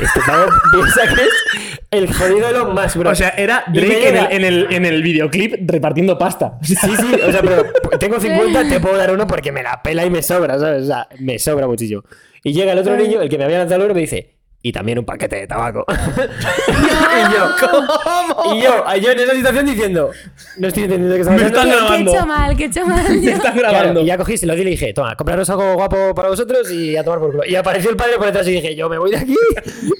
este 0.00 0.20
pavo 0.26 0.46
piensa 0.72 1.14
que 1.14 1.22
es 1.22 1.76
el 1.90 2.12
jodido 2.12 2.48
de 2.48 2.52
los 2.52 2.74
más, 2.74 2.96
bro. 2.96 3.10
O 3.10 3.14
sea, 3.14 3.30
era 3.30 3.64
Drake 3.68 4.08
en 4.08 4.16
el, 4.16 4.32
en, 4.32 4.44
el, 4.44 4.66
en 4.70 4.84
el 4.84 5.02
videoclip 5.02 5.70
repartiendo 5.70 6.18
pasta. 6.18 6.58
Sí, 6.62 6.74
sí, 6.76 6.88
o 7.26 7.32
sea, 7.32 7.42
pero 7.42 7.64
tengo 7.98 8.20
50, 8.20 8.68
te 8.68 8.80
puedo 8.80 8.96
dar 8.96 9.12
uno 9.12 9.26
porque 9.26 9.52
me 9.52 9.62
la 9.62 9.82
pela 9.82 10.04
y 10.04 10.10
me 10.10 10.22
sobra, 10.22 10.58
¿sabes? 10.58 10.84
O 10.84 10.86
sea, 10.86 11.08
me 11.18 11.38
sobra 11.38 11.66
muchísimo. 11.66 12.02
Y 12.42 12.52
llega 12.52 12.72
el 12.72 12.78
otro 12.78 12.96
niño, 12.96 13.20
el 13.20 13.28
que 13.28 13.38
me 13.38 13.44
había 13.44 13.58
lanzado 13.58 13.76
el 13.76 13.82
euro, 13.82 13.92
y 13.92 13.96
me 13.96 14.00
dice, 14.02 14.35
y 14.62 14.72
también 14.72 14.98
un 14.98 15.04
paquete 15.04 15.36
de 15.36 15.46
tabaco. 15.46 15.84
y 16.68 17.34
yo, 17.34 17.48
¿cómo? 17.60 18.54
Y 18.54 18.62
yo, 18.62 18.84
yo 19.00 19.10
en 19.12 19.20
esa 19.20 19.34
situación 19.34 19.66
diciendo, 19.66 20.10
no 20.58 20.68
estoy 20.68 20.84
entendiendo 20.84 21.14
qué 21.14 21.20
está 21.22 21.32
Me 21.32 21.50
pasando. 21.50 21.60
están 21.60 21.66
¿Qué, 21.66 21.70
qué 21.70 21.76
he 21.76 21.80
grabando. 21.80 22.12
hecho 22.12 22.26
mal? 22.26 22.56
¿Qué 22.56 22.62
he 22.62 22.66
hecho 22.66 22.86
mal? 22.86 23.20
Me 23.20 23.30
están 23.32 23.52
Claro, 23.52 23.70
grabando. 23.78 24.00
y 24.00 24.06
ya 24.06 24.18
cogí, 24.18 24.36
se 24.36 24.46
lo 24.46 24.54
di 24.54 24.62
y 24.62 24.64
le 24.64 24.70
dije, 24.70 24.92
toma, 24.92 25.14
compraros 25.16 25.48
algo 25.50 25.74
guapo 25.74 26.14
para 26.14 26.28
vosotros 26.28 26.70
y 26.72 26.96
a 26.96 27.04
tomar 27.04 27.20
por 27.20 27.30
culo. 27.32 27.44
Y 27.46 27.54
apareció 27.54 27.90
el 27.90 27.96
padre 27.96 28.16
por 28.16 28.26
detrás 28.26 28.46
y 28.48 28.52
dije, 28.52 28.74
yo 28.74 28.88
me 28.88 28.98
voy 28.98 29.10
de 29.12 29.18
aquí, 29.18 29.36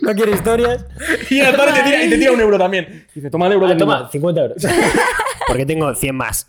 no 0.03 0.13
quiero 0.15 0.33
historias. 0.33 0.85
Y 1.31 1.41
el 1.41 1.55
padre 1.55 1.73
te 1.75 1.83
tira, 1.83 2.05
y 2.05 2.11
te 2.11 2.19
tira 2.19 2.33
un 2.33 2.41
euro 2.41 2.59
también. 2.59 3.07
Dice, 3.15 3.31
toma 3.31 3.47
el 3.47 3.53
euro 3.53 3.67
Ah, 3.67 3.69
del 3.71 3.79
toma, 3.79 3.99
niño. 3.99 4.11
50 4.11 4.41
euros. 4.41 4.63
Porque 5.47 5.65
tengo 5.67 5.95
100 5.95 6.15
más. 6.15 6.45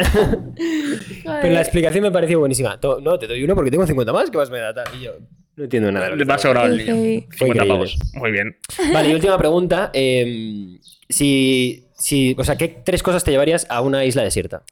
Pero 1.24 1.54
la 1.54 1.62
explicación 1.62 2.04
me 2.04 2.12
pareció 2.12 2.40
buenísima. 2.40 2.80
No, 3.02 3.20
te 3.20 3.28
doy 3.28 3.44
uno 3.44 3.54
porque 3.56 3.70
tengo 3.72 3.86
50 3.86 4.12
más, 4.12 4.30
¿qué 4.32 4.38
más 4.38 4.50
me 4.50 4.60
da? 4.60 4.74
Tal. 4.74 4.86
Y 4.96 5.04
yo, 5.04 5.12
no 5.58 5.64
entiendo 5.66 5.92
nada. 5.92 6.10
Le 6.12 6.24
va 6.24 6.36
está 6.36 6.48
sobrado 6.48 6.68
el 6.68 6.80
heavy. 6.82 7.20
50 7.32 7.46
increíble. 7.46 7.68
pavos. 7.68 7.98
Muy 8.14 8.32
bien. 8.32 8.56
Vale, 8.94 9.10
y 9.10 9.14
última 9.14 9.38
pregunta. 9.38 9.92
eh, 9.94 10.80
si, 11.10 11.86
si, 11.98 12.36
o 12.38 12.44
sea, 12.44 12.56
¿qué 12.58 12.68
tres 12.68 13.04
cosas 13.04 13.24
te 13.24 13.32
llevarías 13.32 13.66
a 13.70 13.82
una 13.82 14.06
isla 14.06 14.24
desierta? 14.24 14.64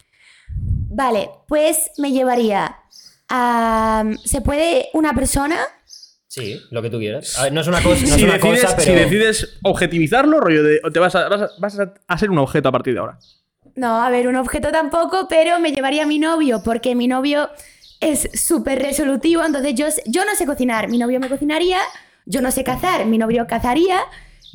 Vale, 0.57 1.29
pues 1.47 1.91
me 1.97 2.11
llevaría 2.11 2.77
a... 3.29 4.03
¿Se 4.23 4.41
puede 4.41 4.87
una 4.93 5.13
persona? 5.13 5.57
Sí, 6.27 6.59
lo 6.71 6.81
que 6.81 6.89
tú 6.89 6.99
quieras. 6.99 7.37
A 7.39 7.43
ver, 7.43 7.53
no 7.53 7.61
es 7.61 7.67
una 7.67 7.81
cosa, 7.81 8.01
no 8.01 8.07
es 8.07 8.13
si, 8.15 8.23
una 8.25 8.33
decides, 8.33 8.61
cosa, 8.63 8.75
pero... 8.75 8.87
si 8.91 8.93
decides 8.99 9.57
objetivizarlo, 9.63 10.39
rollo 10.41 10.63
de. 10.63 10.81
Te 10.91 10.99
vas 10.99 11.15
a, 11.15 11.29
vas, 11.29 11.41
a, 11.43 11.49
vas 11.59 11.79
a- 11.79 11.93
a 12.07 12.17
ser 12.17 12.29
un 12.29 12.39
objeto 12.39 12.67
a 12.67 12.71
partir 12.73 12.93
de 12.93 12.99
ahora. 12.99 13.17
No, 13.75 14.01
a 14.03 14.09
ver, 14.09 14.27
un 14.27 14.35
objeto 14.35 14.69
tampoco, 14.71 15.27
pero 15.29 15.59
me 15.61 15.71
llevaría 15.71 16.03
a 16.03 16.05
mi 16.05 16.19
novio, 16.19 16.61
porque 16.63 16.93
mi 16.93 17.07
novio 17.07 17.49
es 17.99 18.29
súper 18.33 18.81
resolutivo, 18.81 19.43
entonces 19.43 19.73
yo, 19.75 19.87
yo 20.05 20.25
no 20.25 20.35
sé 20.35 20.45
cocinar, 20.45 20.89
mi 20.89 20.97
novio 20.97 21.19
me 21.19 21.29
cocinaría, 21.29 21.79
yo 22.25 22.41
no 22.41 22.51
sé 22.51 22.63
cazar, 22.63 23.05
mi 23.05 23.17
novio 23.17 23.45
cazaría, 23.47 23.99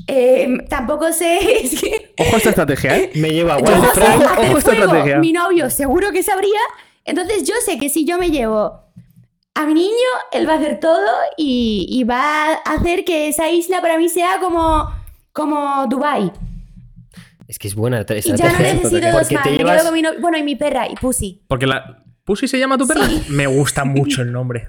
eh, 0.07 0.48
tampoco 0.68 1.12
sé, 1.12 1.38
es 1.64 1.81
que... 1.81 2.14
Ojo 2.18 2.35
a 2.35 2.38
esta 2.38 2.50
estrategia, 2.50 2.96
¿eh? 2.96 3.11
Me 3.14 3.31
llevo 3.31 3.53
a 3.53 3.59
Yo 3.61 3.76
no 3.76 3.92
sé 3.94 4.00
ojo, 4.00 4.22
esta 4.22 4.35
fuego, 4.72 4.85
estrategia. 4.85 5.18
mi 5.18 5.33
novio 5.33 5.70
seguro 5.70 6.11
que 6.12 6.22
sabría, 6.22 6.61
entonces 7.05 7.44
yo 7.44 7.55
sé 7.64 7.79
que 7.79 7.88
si 7.88 8.05
yo 8.05 8.18
me 8.18 8.31
llevo 8.31 8.81
a 9.55 9.66
mi 9.66 9.74
niño, 9.74 9.90
él 10.33 10.48
va 10.48 10.55
a 10.55 10.57
hacer 10.57 10.79
todo 10.81 11.07
y, 11.37 11.87
y 11.90 12.05
va 12.05 12.53
a 12.53 12.55
hacer 12.74 13.05
que 13.05 13.29
esa 13.29 13.50
isla 13.50 13.81
para 13.81 13.98
mí 13.98 14.09
sea 14.09 14.38
como, 14.40 14.88
como 15.33 15.87
Dubai 15.88 16.31
Es 17.48 17.59
que 17.59 17.66
es 17.68 17.74
buena 17.74 18.00
Y 18.09 18.20
ya 18.37 18.53
no 18.53 18.59
necesito 18.59 19.11
dos 19.11 19.33
más. 19.33 19.42
te 19.42 19.50
Me 19.50 19.59
llevas... 19.59 19.76
quedo 19.79 19.85
con 19.87 19.94
mi 19.94 20.03
novio. 20.03 20.20
Bueno, 20.20 20.38
y 20.38 20.42
mi 20.44 20.55
perra, 20.55 20.88
y 20.88 20.94
Pussy. 20.94 21.42
Porque 21.48 21.66
la. 21.66 21.99
¿Pussy 22.30 22.46
se 22.46 22.60
llama 22.60 22.78
tu 22.78 22.86
perra? 22.86 23.08
Sí. 23.08 23.24
Me 23.30 23.48
gusta 23.48 23.84
mucho 23.84 24.22
el 24.22 24.30
nombre. 24.30 24.68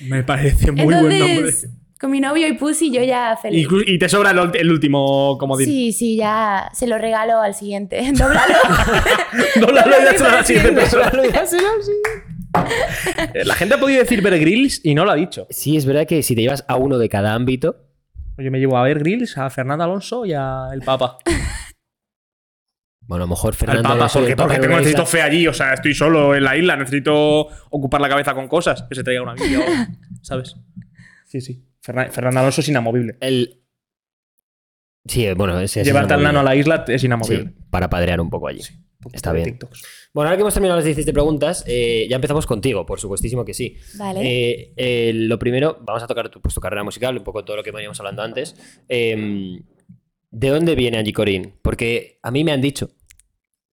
Me 0.00 0.22
parece 0.22 0.72
muy 0.72 0.84
buen 0.86 1.18
nombre. 1.18 1.52
Con 2.00 2.10
mi 2.10 2.20
novio 2.20 2.48
y 2.48 2.54
Pussy, 2.54 2.90
yo 2.90 3.02
ya 3.02 3.36
feliz. 3.36 3.68
Inclu- 3.68 3.84
Y 3.86 3.98
te 3.98 4.08
sobra 4.08 4.30
el, 4.30 4.50
el 4.54 4.72
último 4.72 5.36
comodín. 5.36 5.66
Sí, 5.66 5.92
sí, 5.92 6.16
ya 6.16 6.70
se 6.72 6.86
lo 6.86 6.96
regalo 6.96 7.38
al 7.42 7.54
siguiente. 7.54 8.00
Doblalo. 8.12 8.54
Doblalo 9.60 10.00
y 10.00 10.04
dáselo 10.06 10.28
a 10.30 10.32
la 10.36 10.44
siguiente. 10.44 10.72
Dáselo, 11.32 11.68
sí. 11.82 11.92
Eh, 13.34 13.44
La 13.44 13.54
gente 13.56 13.74
ha 13.74 13.78
podido 13.78 14.00
decir 14.00 14.22
Bear 14.22 14.38
Grylls 14.38 14.80
y 14.84 14.94
no 14.94 15.04
lo 15.04 15.10
ha 15.10 15.16
dicho. 15.16 15.46
Sí, 15.50 15.76
es 15.76 15.84
verdad 15.84 16.06
que 16.06 16.22
si 16.22 16.34
te 16.34 16.40
llevas 16.40 16.64
a 16.66 16.76
uno 16.76 16.96
de 16.96 17.10
cada 17.10 17.34
ámbito, 17.34 17.76
Yo 18.38 18.50
me 18.50 18.58
llevo 18.58 18.78
a 18.78 18.84
Bear 18.84 19.00
Grylls, 19.00 19.36
a 19.36 19.50
Fernando 19.50 19.84
Alonso 19.84 20.24
y 20.24 20.32
a 20.32 20.68
el 20.72 20.80
Papa. 20.80 21.18
bueno, 23.06 23.24
a 23.24 23.26
lo 23.26 23.30
mejor 23.30 23.52
Al 23.52 23.54
Fernando 23.54 23.82
Papa, 23.82 23.94
Alonso 23.94 24.18
y 24.18 24.22
porque, 24.22 24.30
el 24.32 24.36
Papa 24.36 24.46
porque 24.48 24.56
en 24.56 24.62
tengo 24.62 24.76
necesito 24.78 25.06
fe 25.06 25.22
allí. 25.22 25.46
O 25.46 25.52
sea, 25.52 25.74
estoy 25.74 25.94
solo 25.94 26.34
en 26.34 26.44
la 26.44 26.56
isla, 26.56 26.76
necesito 26.76 27.48
ocupar 27.70 28.00
la 28.00 28.08
cabeza 28.08 28.34
con 28.34 28.48
cosas. 28.48 28.82
Que 28.88 28.94
se 28.94 29.04
traiga 29.04 29.22
una 29.22 29.34
Biblia 29.34 29.60
o 29.60 30.22
¿sabes? 30.22 30.56
Sí, 31.26 31.40
sí. 31.40 31.64
Fernan- 31.84 32.10
Fernando 32.10 32.40
Alonso 32.40 32.60
es 32.60 32.68
inamovible. 32.68 33.16
El... 33.20 33.60
Sí, 35.06 35.26
bueno, 35.36 35.60
ese 35.60 35.82
es 35.82 35.86
Llevarte 35.86 36.14
al 36.14 36.22
nano 36.22 36.40
a 36.40 36.42
la 36.42 36.56
isla 36.56 36.84
es 36.88 37.04
inamovible. 37.04 37.44
Sí, 37.44 37.54
para 37.70 37.90
padrear 37.90 38.20
un 38.20 38.30
poco 38.30 38.48
allí. 38.48 38.62
Está 39.12 39.32
De 39.32 39.40
bien. 39.40 39.50
TikToks. 39.50 39.82
Bueno, 40.14 40.28
ahora 40.28 40.36
que 40.38 40.40
hemos 40.42 40.54
terminado 40.54 40.76
las 40.78 40.84
17 40.86 41.12
preguntas, 41.12 41.62
eh, 41.66 42.06
ya 42.08 42.16
empezamos 42.16 42.46
contigo, 42.46 42.86
por 42.86 43.00
supuestísimo 43.00 43.44
que 43.44 43.52
sí. 43.52 43.76
Vale. 43.98 44.20
Eh, 44.22 44.72
eh, 44.76 45.12
lo 45.12 45.38
primero, 45.38 45.76
vamos 45.82 46.02
a 46.02 46.06
tocar 46.06 46.30
tu, 46.30 46.40
pues, 46.40 46.54
tu 46.54 46.60
carrera 46.62 46.84
musical, 46.84 47.18
un 47.18 47.24
poco 47.24 47.44
todo 47.44 47.56
lo 47.58 47.62
que 47.62 47.70
veníamos 47.70 48.00
hablando 48.00 48.22
antes. 48.22 48.56
Eh, 48.88 49.60
¿De 50.30 50.48
dónde 50.48 50.74
viene 50.74 50.96
Angie 50.98 51.12
Corín? 51.12 51.54
Porque 51.60 52.18
a 52.22 52.30
mí 52.30 52.42
me 52.42 52.52
han 52.52 52.62
dicho 52.62 52.90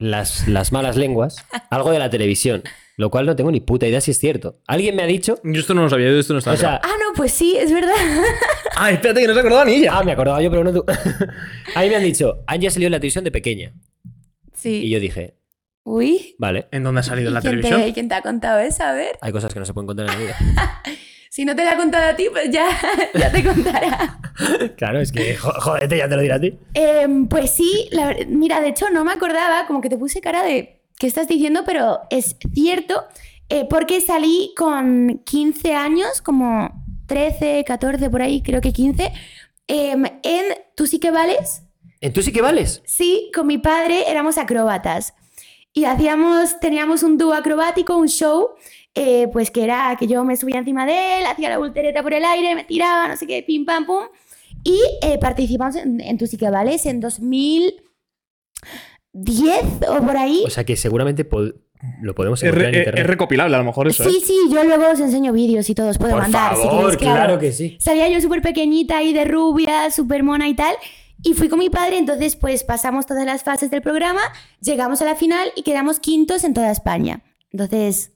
las, 0.01 0.47
las 0.47 0.71
malas 0.71 0.97
lenguas 0.97 1.45
algo 1.69 1.91
de 1.91 1.99
la 1.99 2.09
televisión, 2.09 2.63
lo 2.97 3.09
cual 3.09 3.25
no 3.25 3.35
tengo 3.35 3.51
ni 3.51 3.61
puta 3.61 3.87
idea 3.87 4.01
si 4.01 4.11
es 4.11 4.17
cierto. 4.17 4.59
Alguien 4.67 4.95
me 4.95 5.03
ha 5.03 5.05
dicho. 5.05 5.39
Yo 5.43 5.59
esto 5.59 5.73
no 5.73 5.83
lo 5.83 5.89
sabía, 5.89 6.09
yo 6.09 6.19
esto 6.19 6.33
no 6.33 6.39
estaba 6.39 6.55
O 6.55 6.59
sea, 6.59 6.81
ah, 6.83 6.93
no, 6.99 7.13
pues 7.15 7.31
sí, 7.31 7.55
es 7.57 7.71
verdad. 7.71 7.95
Ah, 8.75 8.89
espérate, 8.89 9.21
que 9.21 9.27
no 9.27 9.33
se 9.33 9.39
acordaba 9.41 9.65
ni 9.65 9.75
ella. 9.75 9.91
ah, 9.93 10.03
me 10.03 10.13
acordaba 10.13 10.41
yo, 10.41 10.49
pero 10.49 10.63
no 10.63 10.73
tú. 10.73 10.83
a 11.75 11.81
mí 11.81 11.89
me 11.89 11.95
han 11.97 12.03
dicho, 12.03 12.43
Angie 12.47 12.71
salió 12.71 12.87
en 12.87 12.93
la 12.93 12.99
televisión 12.99 13.23
de 13.23 13.29
pequeña. 13.31 13.73
Sí. 14.55 14.85
Y 14.85 14.89
yo 14.89 14.99
dije, 14.99 15.35
Uy. 15.83 16.35
vale, 16.39 16.67
¿En 16.71 16.81
dónde 16.83 17.01
ha 17.01 17.03
salido 17.03 17.29
¿Y 17.29 17.33
la 17.33 17.41
quién 17.41 17.51
televisión? 17.51 17.81
Te, 17.83 17.93
¿Quién 17.93 18.09
te 18.09 18.15
ha 18.15 18.21
contado 18.23 18.59
eso? 18.59 18.83
A 18.83 18.93
ver. 18.93 19.19
hay 19.21 19.31
cosas 19.31 19.53
que 19.53 19.59
no 19.59 19.65
se 19.65 19.73
pueden 19.73 19.87
contar 19.87 20.07
en 20.07 20.13
la 20.13 20.17
vida. 20.17 20.37
Si 21.33 21.45
no 21.45 21.55
te 21.55 21.63
la 21.63 21.71
ha 21.71 21.77
contado 21.77 22.09
a 22.11 22.15
ti, 22.17 22.25
pues 22.29 22.49
ya, 22.51 22.67
ya 23.13 23.31
te 23.31 23.41
contará. 23.41 24.17
Claro, 24.75 24.99
es 24.99 25.11
que 25.13 25.35
jo- 25.37 25.53
jodete, 25.61 25.97
ya 25.97 26.09
te 26.09 26.15
lo 26.17 26.21
diré 26.21 26.33
a 26.33 26.39
ti. 26.41 26.57
Em, 26.73 27.27
pues 27.29 27.51
sí, 27.51 27.87
la 27.91 28.13
mira, 28.27 28.59
de 28.59 28.69
hecho 28.69 28.89
no 28.89 29.05
me 29.05 29.13
acordaba, 29.13 29.65
como 29.67 29.79
que 29.79 29.87
te 29.89 29.97
puse 29.97 30.19
cara 30.19 30.43
de 30.43 30.81
qué 30.99 31.07
estás 31.07 31.27
diciendo, 31.29 31.61
pero 31.65 31.99
es 32.09 32.35
cierto, 32.53 33.05
eh, 33.49 33.65
porque 33.69 34.01
salí 34.01 34.53
con 34.57 35.21
15 35.25 35.73
años, 35.73 36.21
como 36.21 36.69
13, 37.07 37.63
14 37.65 38.09
por 38.09 38.21
ahí, 38.21 38.41
creo 38.41 38.59
que 38.59 38.73
15, 38.73 39.11
em, 39.67 40.05
en 40.23 40.45
Tú 40.75 40.85
sí 40.87 40.99
que 40.99 41.11
vales. 41.11 41.63
¿En 42.01 42.11
tú 42.11 42.21
sí 42.23 42.31
que 42.33 42.41
vales? 42.41 42.81
Sí, 42.85 43.29
con 43.33 43.47
mi 43.47 43.57
padre 43.57 44.09
éramos 44.09 44.37
acróbatas 44.37 45.13
y 45.73 45.85
hacíamos, 45.85 46.59
teníamos 46.59 47.03
un 47.03 47.17
dúo 47.17 47.33
acrobático, 47.33 47.95
un 47.95 48.07
show, 48.09 48.49
eh, 48.95 49.27
pues 49.31 49.51
que 49.51 49.63
era 49.63 49.95
que 49.99 50.07
yo 50.07 50.23
me 50.23 50.35
subía 50.37 50.57
encima 50.59 50.85
de 50.85 51.19
él, 51.19 51.25
hacía 51.25 51.49
la 51.49 51.57
voltereta 51.57 52.03
por 52.03 52.13
el 52.13 52.23
aire, 52.25 52.55
me 52.55 52.63
tiraba, 52.63 53.07
no 53.07 53.15
sé 53.17 53.25
qué, 53.27 53.43
pim 53.43 53.65
pam 53.65 53.85
pum. 53.85 54.03
Y 54.63 54.79
eh, 55.01 55.17
participamos 55.19 55.75
en, 55.77 56.01
en 56.01 56.17
Tu 56.17 56.27
sí 56.27 56.37
que 56.37 56.49
vales 56.49 56.85
en 56.85 56.99
2010 56.99 57.79
o 59.89 60.01
por 60.05 60.17
ahí. 60.17 60.43
O 60.45 60.49
sea 60.49 60.63
que 60.63 60.75
seguramente 60.75 61.27
pod- 61.29 61.55
lo 62.01 62.13
podemos 62.13 62.41
encontrar 62.43 62.67
en 62.69 62.75
es- 62.75 62.79
internet. 62.81 63.03
es 63.03 63.07
recopilable, 63.07 63.55
a 63.55 63.59
lo 63.59 63.65
mejor 63.65 63.87
eso, 63.87 64.03
sí, 64.03 64.17
¿eh? 64.17 64.23
sí, 64.25 64.35
yo 64.53 64.63
luego 64.63 64.91
os 64.91 64.99
enseño 64.99 65.33
vídeos 65.33 65.67
y 65.69 65.73
todo, 65.75 65.89
os 65.89 65.97
puedo 65.97 66.11
Por 66.13 66.21
mandar. 66.21 66.55
si 66.55 66.61
favor, 66.63 66.81
queréis, 66.97 66.97
claro 66.97 67.39
que 67.39 67.51
sí. 67.51 67.77
Salía 67.79 68.07
yo 68.09 68.21
súper 68.21 68.41
pequeñita 68.41 68.97
ahí 68.97 69.13
de 69.13 69.25
rubia, 69.25 69.89
súper 69.89 70.21
mona 70.23 70.47
y 70.47 70.53
tal. 70.53 70.75
Y 71.23 71.33
fui 71.33 71.49
con 71.49 71.59
mi 71.59 71.69
padre, 71.69 71.97
entonces 71.97 72.35
pues 72.35 72.63
pasamos 72.63 73.05
todas 73.05 73.25
las 73.25 73.43
fases 73.43 73.69
del 73.71 73.81
programa, 73.81 74.21
llegamos 74.59 75.01
a 75.01 75.05
la 75.05 75.15
final 75.15 75.51
y 75.55 75.61
quedamos 75.63 75.99
quintos 75.99 76.43
en 76.43 76.53
toda 76.53 76.71
España. 76.71 77.21
Entonces, 77.51 78.11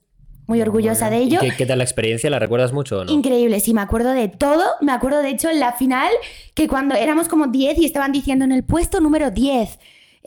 muy 0.46 0.60
orgullosa 0.62 1.10
de 1.10 1.18
¿Y 1.18 1.22
ello. 1.24 1.40
qué, 1.40 1.52
qué 1.56 1.66
tal 1.66 1.78
la 1.78 1.84
experiencia? 1.84 2.30
¿La 2.30 2.38
recuerdas 2.38 2.72
mucho 2.72 3.00
o 3.00 3.04
no? 3.04 3.12
Increíble, 3.12 3.58
sí, 3.60 3.74
me 3.74 3.80
acuerdo 3.80 4.12
de 4.12 4.28
todo. 4.28 4.62
Me 4.80 4.92
acuerdo, 4.92 5.22
de 5.22 5.30
hecho, 5.30 5.50
en 5.50 5.60
la 5.60 5.72
final, 5.72 6.10
que 6.54 6.68
cuando 6.68 6.94
éramos 6.94 7.28
como 7.28 7.48
10 7.48 7.78
y 7.78 7.84
estaban 7.84 8.12
diciendo 8.12 8.44
en 8.44 8.52
el 8.52 8.64
puesto 8.64 9.00
número 9.00 9.30
10, 9.30 9.78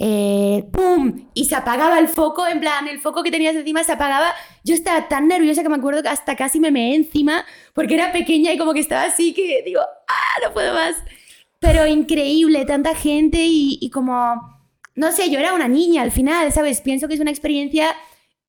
eh, 0.01 0.65
¡pum! 0.71 1.27
Y 1.33 1.45
se 1.45 1.55
apagaba 1.55 1.99
el 1.99 2.07
foco, 2.07 2.47
en 2.47 2.59
plan, 2.59 2.87
el 2.87 2.99
foco 2.99 3.21
que 3.23 3.31
tenías 3.31 3.55
encima 3.55 3.83
se 3.83 3.91
apagaba. 3.93 4.33
Yo 4.63 4.73
estaba 4.73 5.07
tan 5.07 5.27
nerviosa 5.27 5.61
que 5.63 5.69
me 5.69 5.75
acuerdo 5.75 6.01
que 6.01 6.09
hasta 6.09 6.35
casi 6.35 6.59
me 6.59 6.71
meé 6.71 6.95
encima, 6.95 7.45
porque 7.73 7.95
era 7.95 8.11
pequeña 8.11 8.53
y 8.53 8.57
como 8.57 8.73
que 8.73 8.79
estaba 8.79 9.03
así 9.03 9.33
que 9.33 9.61
digo, 9.65 9.81
¡ah, 9.81 10.45
no 10.47 10.53
puedo 10.53 10.73
más! 10.73 10.95
Pero 11.59 11.85
increíble, 11.85 12.63
tanta 12.65 12.95
gente 12.95 13.39
y, 13.45 13.77
y 13.81 13.89
como, 13.89 14.35
no 14.95 15.11
sé, 15.11 15.29
yo 15.29 15.39
era 15.39 15.53
una 15.53 15.67
niña 15.67 16.01
al 16.01 16.11
final, 16.11 16.51
¿sabes? 16.53 16.79
Pienso 16.79 17.09
que 17.09 17.15
es 17.15 17.19
una 17.19 17.31
experiencia 17.31 17.93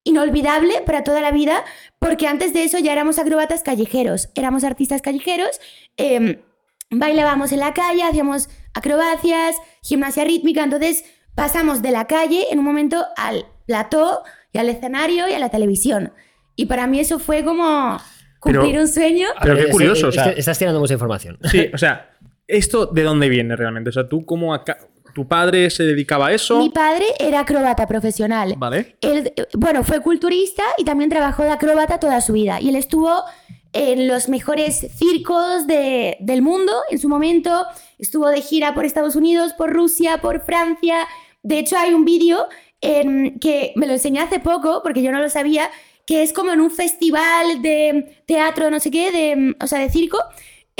inolvidable 0.04 0.82
para 0.86 1.04
toda 1.04 1.20
la 1.20 1.30
vida, 1.30 1.64
porque 1.98 2.26
antes 2.26 2.52
de 2.52 2.64
eso 2.64 2.78
ya 2.78 2.92
éramos 2.92 3.18
acróbatas 3.18 3.62
callejeros, 3.62 4.30
éramos 4.34 4.64
artistas 4.64 5.02
callejeros, 5.02 5.60
eh, 5.96 6.42
bailábamos 6.90 7.52
en 7.52 7.60
la 7.60 7.74
calle, 7.74 8.02
hacíamos 8.02 8.48
acrobacias, 8.74 9.56
gimnasia 9.82 10.24
rítmica, 10.24 10.64
entonces 10.64 11.04
pasamos 11.34 11.82
de 11.82 11.90
la 11.90 12.06
calle 12.06 12.46
en 12.50 12.58
un 12.58 12.64
momento 12.64 13.06
al 13.16 13.46
plató 13.66 14.22
y 14.52 14.58
al 14.58 14.68
escenario 14.68 15.28
y 15.28 15.32
a 15.32 15.38
la 15.38 15.50
televisión. 15.50 16.12
Y 16.56 16.66
para 16.66 16.86
mí 16.86 16.98
eso 17.00 17.18
fue 17.18 17.44
como 17.44 17.98
cumplir 18.40 18.72
Pero- 18.72 18.82
un 18.82 18.88
sueño. 18.88 19.28
Pero 19.42 19.56
qué 19.56 19.68
curioso, 19.70 20.08
o 20.08 20.12
sea- 20.12 20.32
estás 20.32 20.58
tirando 20.58 20.80
mucha 20.80 20.94
información. 20.94 21.38
Sí, 21.50 21.70
o 21.72 21.78
sea, 21.78 22.10
¿esto 22.48 22.86
de 22.86 23.02
dónde 23.02 23.28
viene 23.28 23.54
realmente? 23.54 23.90
O 23.90 23.92
sea, 23.92 24.08
tú 24.08 24.24
cómo 24.24 24.52
acá... 24.54 24.78
¿Tu 25.20 25.28
padre 25.28 25.68
se 25.70 25.82
dedicaba 25.82 26.28
a 26.28 26.32
eso? 26.32 26.58
Mi 26.58 26.70
padre 26.70 27.04
era 27.18 27.40
acróbata 27.40 27.86
profesional. 27.86 28.54
Vale. 28.56 28.96
Él, 29.02 29.32
bueno, 29.54 29.84
fue 29.84 30.00
culturista 30.00 30.62
y 30.78 30.84
también 30.84 31.10
trabajó 31.10 31.42
de 31.42 31.50
acróbata 31.50 32.00
toda 32.00 32.20
su 32.22 32.32
vida. 32.32 32.58
Y 32.60 32.70
él 32.70 32.76
estuvo 32.76 33.22
en 33.72 34.08
los 34.08 34.28
mejores 34.30 34.86
circos 34.96 35.66
de- 35.66 36.16
del 36.20 36.40
mundo 36.40 36.72
en 36.90 36.98
su 36.98 37.08
momento. 37.08 37.66
Estuvo 37.98 38.28
de 38.28 38.40
gira 38.40 38.72
por 38.74 38.84
Estados 38.86 39.14
Unidos, 39.14 39.52
por 39.52 39.70
Rusia, 39.72 40.22
por 40.22 40.40
Francia. 40.44 41.06
De 41.42 41.58
hecho, 41.58 41.76
hay 41.76 41.92
un 41.92 42.04
vídeo 42.06 42.46
em, 42.80 43.38
que 43.38 43.72
me 43.76 43.86
lo 43.86 43.92
enseñé 43.92 44.20
hace 44.20 44.40
poco, 44.40 44.80
porque 44.82 45.02
yo 45.02 45.12
no 45.12 45.20
lo 45.20 45.28
sabía, 45.28 45.70
que 46.06 46.22
es 46.22 46.32
como 46.32 46.50
en 46.50 46.62
un 46.62 46.70
festival 46.70 47.60
de 47.60 48.22
teatro, 48.26 48.70
no 48.70 48.80
sé 48.80 48.90
qué, 48.90 49.12
de, 49.12 49.54
o 49.62 49.66
sea, 49.66 49.80
de 49.80 49.90
circo, 49.90 50.18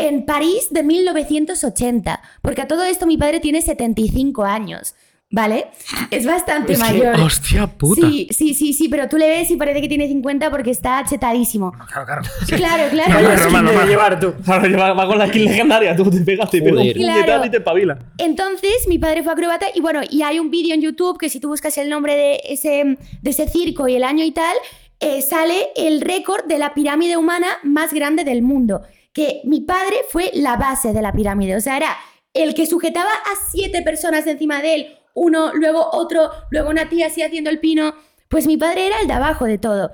en 0.09 0.25
París 0.25 0.69
de 0.71 0.83
1980. 0.83 2.21
Porque 2.43 2.63
a 2.63 2.69
todo 2.69 2.83
esto 2.85 3.07
mi 3.07 3.17
padre 3.17 3.41
tiene 3.41 3.63
75 3.63 4.45
años, 4.45 4.95
¿vale? 5.31 5.67
Es 6.11 6.27
bastante 6.27 6.73
Es 6.75 6.83
que, 6.83 6.85
mayor. 6.85 7.21
hostia 7.21 7.67
puta. 7.67 8.07
Sí, 8.09 8.29
sí, 8.31 8.55
sí, 8.55 8.73
sí, 8.73 8.89
pero 8.89 9.09
tú 9.09 9.17
le 9.17 9.29
ves 9.29 9.51
y 9.51 9.57
parece 9.57 9.81
que 9.81 9.89
tiene 9.89 10.09
50 10.09 10.51
porque 10.51 10.71
está 10.71 11.05
chetadísimo. 11.09 11.73
Claro, 11.73 12.05
claro. 12.07 12.23
Claro, 12.49 12.85
No, 12.85 12.91
claro. 12.91 13.13
no, 13.23 13.37
Román, 13.45 13.65
debe 13.65 13.75
Román. 13.77 13.89
llevar 13.89 14.21
tú? 14.21 14.35
Claro, 14.45 14.67
lleva- 14.67 14.93
va 14.93 15.07
con 15.07 15.19
la 15.19 15.29
skin 15.29 15.45
legendaria, 15.45 15.95
tú 15.97 16.11
te 16.11 16.21
pegas, 16.21 16.51
te 16.51 16.59
pega 16.61 16.73
un 16.73 16.79
Joder. 16.79 16.95
puñetazo 16.97 17.25
Claro. 17.25 17.45
y 17.47 17.51
te 17.51 17.61
pavila. 17.61 17.99
Entonces, 18.19 18.87
mi 18.89 18.99
padre 18.99 19.23
fue 19.23 19.33
acróbata 19.33 19.67
y 19.75 19.81
bueno, 19.81 20.01
y 20.09 20.23
hay 20.23 20.39
un 20.39 20.51
vídeo 20.51 20.75
en 20.75 20.81
YouTube 20.83 21.19
que 21.19 21.29
si 21.29 21.41
tú 21.41 21.49
buscas 21.49 21.77
el 21.79 21.89
nombre 21.89 22.15
de 22.17 22.41
ese, 22.45 22.99
de 23.23 23.31
ese 23.31 23.49
circo 23.49 23.87
y 23.89 23.95
el 23.97 24.05
año 24.05 24.25
y 24.25 24.33
tal, 24.33 24.57
eh, 25.01 25.23
sale 25.23 25.69
el 25.77 26.01
récord 26.03 26.45
de 26.47 26.59
la 26.59 26.75
pirámide 26.75 27.17
humana 27.17 27.47
más 27.63 27.93
grande 27.95 28.25
del 28.25 28.43
mundo. 28.43 28.83
Que 29.13 29.41
mi 29.45 29.61
padre 29.61 29.97
fue 30.09 30.31
la 30.35 30.57
base 30.57 30.93
de 30.93 31.03
la 31.03 31.13
pirámide, 31.13 31.57
o 31.57 31.61
sea, 31.61 31.77
era 31.77 31.97
el 32.33 32.55
que 32.55 32.67
sujetaba 32.67 33.11
a 33.11 33.51
siete 33.51 33.83
personas 33.83 34.27
encima 34.27 34.63
de 34.63 34.75
él, 34.75 34.99
uno, 35.15 35.53
luego 35.55 35.89
otro, 35.93 36.31
luego 36.51 36.71
una 36.71 36.89
tía 36.89 37.09
así 37.09 37.23
haciendo 37.23 37.51
el 37.51 37.59
pino. 37.59 37.95
Pues 38.29 38.47
mi 38.47 38.57
padre 38.57 38.87
era 38.87 39.01
el 39.01 39.09
de 39.09 39.13
abajo 39.15 39.45
de 39.45 39.59
todo. 39.59 39.93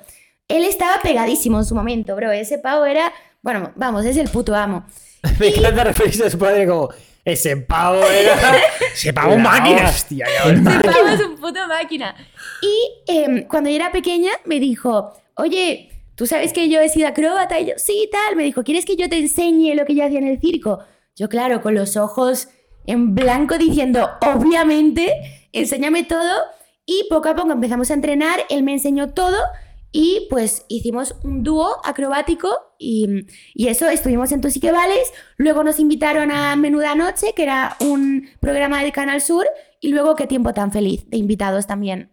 Él 0.49 0.65
estaba 0.65 1.01
pegadísimo 1.01 1.59
en 1.59 1.65
su 1.65 1.75
momento, 1.75 2.15
bro. 2.15 2.31
Ese 2.31 2.59
pavo 2.59 2.85
era, 2.85 3.13
bueno, 3.41 3.73
vamos, 3.77 4.05
es 4.05 4.17
el 4.19 4.29
puto 4.29 4.55
amo. 4.55 4.85
Me 5.41 5.49
encanta 5.49 5.85
referirse 5.85 6.27
a 6.27 6.31
su 6.31 6.39
padre 6.39 6.67
como 6.67 6.91
ese 7.25 7.57
pavo 7.57 8.05
era. 8.05 8.37
Se 8.95 9.13
pagó 9.13 9.31
La 9.31 9.39
máquina. 9.39 9.85
hostia, 9.89 10.27
ya 10.29 10.51
ves. 10.51 10.61
Ese 10.61 10.81
pavo 10.81 11.09
es 11.09 11.21
un 11.21 11.37
puto 11.37 11.61
máquina. 11.69 12.15
Y 12.61 13.13
em, 13.13 13.49
cuando 13.49 13.71
yo 13.71 13.77
era 13.77 13.91
pequeña 13.91 14.33
me 14.45 14.61
dijo, 14.61 15.15
oye, 15.37 15.91
¿tú 16.17 16.27
sabes 16.27 16.53
que 16.53 16.69
yo 16.69 16.81
he 16.81 16.89
sido 16.89 17.07
acróbata? 17.09 17.61
Y 17.61 17.67
yo, 17.67 17.75
sí, 17.77 18.09
tal. 18.11 18.37
Me 18.37 18.43
dijo, 18.43 18.65
¿quieres 18.65 18.85
que 18.85 18.97
yo 18.97 19.09
te 19.09 19.19
enseñe 19.19 19.75
lo 19.75 19.85
que 19.85 19.95
yo 19.95 20.05
hacía 20.05 20.19
en 20.19 20.27
el 20.27 20.41
circo? 20.41 20.81
Yo, 21.15 21.29
claro, 21.29 21.63
con 21.63 21.75
los 21.75 21.97
ojos 21.97 22.49
en 22.87 23.15
blanco 23.15 23.59
diciendo, 23.59 24.11
obviamente, 24.21 25.13
enséñame 25.53 26.03
todo. 26.03 26.33
Y 26.85 27.07
poco 27.11 27.29
a 27.29 27.37
poco 27.37 27.53
empezamos 27.53 27.91
a 27.91 27.95
entrenar, 27.95 28.41
él 28.49 28.63
me 28.63 28.73
enseñó 28.73 29.13
todo 29.13 29.37
y 29.99 30.27
pues 30.29 30.67
hicimos 30.69 31.17
un 31.25 31.43
dúo 31.43 31.79
acrobático 31.83 32.49
y, 32.79 33.27
y 33.55 33.69
eso, 33.69 33.89
estuvimos 33.89 34.31
en 34.31 34.41
que 34.41 34.71
vales, 34.71 35.13
luego 35.37 35.65
nos 35.65 35.81
invitaron 35.81 36.31
a 36.31 36.55
Menuda 36.55 36.95
Noche, 36.95 37.33
que 37.35 37.45
era 37.45 37.77
un 37.81 38.29
programa 38.41 38.83
del 38.83 38.93
Canal 38.93 39.21
Sur, 39.21 39.47
y 39.81 39.89
luego 39.89 40.15
Qué 40.15 40.27
tiempo 40.27 40.53
tan 40.53 40.71
feliz, 40.71 41.09
de 41.09 41.17
invitados 41.17 41.67
también. 41.67 42.11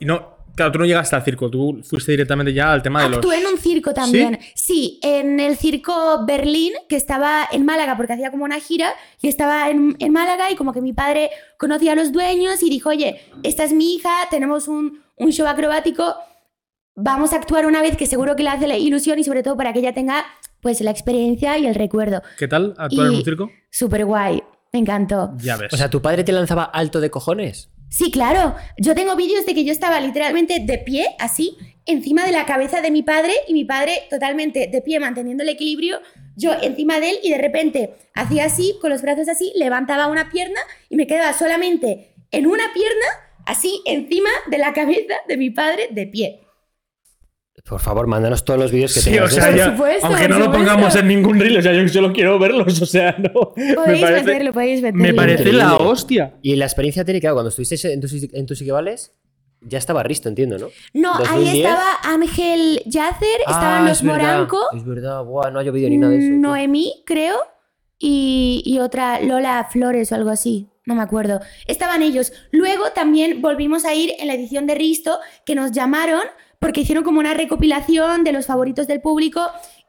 Y 0.00 0.06
no, 0.06 0.37
claro, 0.58 0.72
tú 0.72 0.78
no 0.78 0.84
llegaste 0.84 1.16
al 1.16 1.24
circo, 1.24 1.48
tú 1.48 1.80
fuiste 1.82 2.12
directamente 2.12 2.52
ya 2.52 2.70
al 2.70 2.82
tema 2.82 3.02
de 3.02 3.08
los... 3.08 3.18
Actué 3.18 3.38
en 3.38 3.46
un 3.46 3.58
circo 3.58 3.94
también. 3.94 4.38
¿Sí? 4.54 5.00
en 5.02 5.40
el 5.40 5.56
circo 5.56 6.26
Berlín, 6.26 6.74
que 6.88 6.96
estaba 6.96 7.48
en 7.50 7.64
Málaga, 7.64 7.96
porque 7.96 8.12
hacía 8.12 8.30
como 8.30 8.44
una 8.44 8.60
gira, 8.60 8.92
y 9.22 9.28
estaba 9.28 9.70
en, 9.70 9.96
en 9.98 10.12
Málaga, 10.12 10.50
y 10.50 10.56
como 10.56 10.72
que 10.72 10.82
mi 10.82 10.92
padre 10.92 11.30
conocía 11.58 11.92
a 11.92 11.94
los 11.94 12.12
dueños 12.12 12.62
y 12.62 12.68
dijo, 12.68 12.90
oye, 12.90 13.20
esta 13.42 13.64
es 13.64 13.72
mi 13.72 13.94
hija, 13.94 14.10
tenemos 14.30 14.68
un, 14.68 15.00
un 15.16 15.32
show 15.32 15.46
acrobático, 15.46 16.14
vamos 16.94 17.32
a 17.32 17.36
actuar 17.36 17.66
una 17.66 17.80
vez 17.80 17.96
que 17.96 18.06
seguro 18.06 18.36
que 18.36 18.42
le 18.42 18.50
hace 18.50 18.66
la 18.66 18.76
ilusión 18.76 19.18
y 19.18 19.24
sobre 19.24 19.42
todo 19.42 19.56
para 19.56 19.72
que 19.72 19.78
ella 19.78 19.94
tenga 19.94 20.26
pues 20.60 20.80
la 20.80 20.90
experiencia 20.90 21.56
y 21.58 21.66
el 21.66 21.74
recuerdo. 21.74 22.22
¿Qué 22.36 22.48
tal 22.48 22.74
actuar 22.76 23.06
en 23.06 23.14
un 23.14 23.24
circo? 23.24 23.50
Súper 23.70 24.04
guay, 24.04 24.42
me 24.72 24.80
encantó. 24.80 25.32
Ya 25.38 25.56
ves. 25.56 25.72
O 25.72 25.76
sea, 25.76 25.88
¿tu 25.88 26.02
padre 26.02 26.24
te 26.24 26.32
lanzaba 26.32 26.64
alto 26.64 27.00
de 27.00 27.10
cojones? 27.10 27.70
Sí, 27.88 28.10
claro. 28.10 28.54
Yo 28.76 28.94
tengo 28.94 29.16
vídeos 29.16 29.46
de 29.46 29.54
que 29.54 29.64
yo 29.64 29.72
estaba 29.72 30.00
literalmente 30.00 30.60
de 30.60 30.78
pie, 30.78 31.06
así, 31.18 31.56
encima 31.86 32.24
de 32.26 32.32
la 32.32 32.44
cabeza 32.44 32.82
de 32.82 32.90
mi 32.90 33.02
padre 33.02 33.32
y 33.46 33.54
mi 33.54 33.64
padre 33.64 34.02
totalmente 34.10 34.66
de 34.66 34.82
pie, 34.82 35.00
manteniendo 35.00 35.42
el 35.42 35.48
equilibrio, 35.48 36.00
yo 36.36 36.52
encima 36.62 37.00
de 37.00 37.10
él 37.10 37.18
y 37.22 37.30
de 37.30 37.38
repente 37.38 37.94
hacía 38.14 38.44
así, 38.44 38.76
con 38.80 38.90
los 38.90 39.02
brazos 39.02 39.28
así, 39.28 39.52
levantaba 39.56 40.06
una 40.06 40.30
pierna 40.30 40.60
y 40.88 40.96
me 40.96 41.06
quedaba 41.06 41.32
solamente 41.32 42.12
en 42.30 42.46
una 42.46 42.72
pierna, 42.74 43.06
así, 43.46 43.80
encima 43.86 44.30
de 44.50 44.58
la 44.58 44.72
cabeza 44.74 45.14
de 45.26 45.36
mi 45.36 45.50
padre 45.50 45.88
de 45.90 46.06
pie. 46.06 46.40
Por 47.64 47.80
favor, 47.80 48.06
mándanos 48.06 48.44
todos 48.44 48.58
los 48.60 48.70
vídeos 48.70 48.94
que 48.94 49.00
Sí, 49.00 49.10
tengas. 49.10 49.32
o 49.32 49.34
sea, 49.34 49.54
ya- 49.54 49.70
supuesto, 49.72 50.06
aunque 50.06 50.28
no 50.28 50.38
lo 50.38 50.44
supuesto. 50.46 50.66
pongamos 50.66 50.96
en 50.96 51.08
ningún 51.08 51.38
reel, 51.40 51.56
o 51.58 51.62
sea, 51.62 51.72
yo 51.72 51.86
solo 51.88 52.12
quiero 52.12 52.38
verlos, 52.38 52.80
o 52.82 52.86
sea, 52.86 53.16
no. 53.18 53.32
Podéis 53.74 54.02
meterlo, 54.10 54.52
podéis 54.52 54.82
meterlo. 54.82 55.02
me 55.02 55.14
parece 55.14 55.52
la 55.52 55.76
hostia. 55.76 56.34
Y 56.42 56.56
la 56.56 56.64
experiencia, 56.66 57.04
Tere, 57.04 57.20
claro, 57.20 57.36
cuando 57.36 57.48
estuviste 57.50 57.92
en 57.92 58.00
tus 58.00 58.12
en 58.32 58.46
tus 58.46 58.62
ya 59.60 59.78
estaba 59.78 60.02
Risto, 60.04 60.28
entiendo, 60.28 60.56
¿no? 60.58 60.68
No, 60.94 61.14
ahí 61.16 61.24
2010. 61.44 61.56
estaba 61.56 61.84
Ángel 62.04 62.80
Yacer, 62.86 63.40
estaban 63.40 63.84
Ah, 63.84 63.88
los 63.88 63.98
es 63.98 64.02
verdad, 64.04 64.18
Moranco. 64.34 64.60
Es 64.76 64.84
verdad, 64.84 65.24
buah, 65.24 65.50
no 65.50 65.58
ha 65.58 65.62
llovido 65.64 65.88
ni 65.90 65.96
nada 65.98 66.12
de 66.12 66.18
eso. 66.18 66.28
tío. 66.28 66.36
Noemí, 66.38 67.02
creo, 67.04 67.36
y, 67.98 68.62
y 68.64 68.78
otra 68.78 69.20
Lola 69.20 69.66
Flores 69.70 70.12
o 70.12 70.14
algo 70.14 70.30
así. 70.30 70.68
No 70.86 70.94
me 70.94 71.02
acuerdo. 71.02 71.40
Estaban 71.66 72.02
ellos. 72.02 72.32
Luego 72.50 72.92
también 72.94 73.42
volvimos 73.42 73.84
a 73.84 73.94
ir 73.94 74.12
en 74.18 74.28
la 74.28 74.34
edición 74.34 74.66
de 74.66 74.74
Risto, 74.74 75.18
que 75.44 75.54
nos 75.54 75.72
llamaron 75.72 76.22
porque 76.58 76.80
hicieron 76.80 77.04
como 77.04 77.20
una 77.20 77.34
recopilación 77.34 78.24
de 78.24 78.32
los 78.32 78.46
favoritos 78.46 78.86
del 78.86 79.00
público 79.00 79.40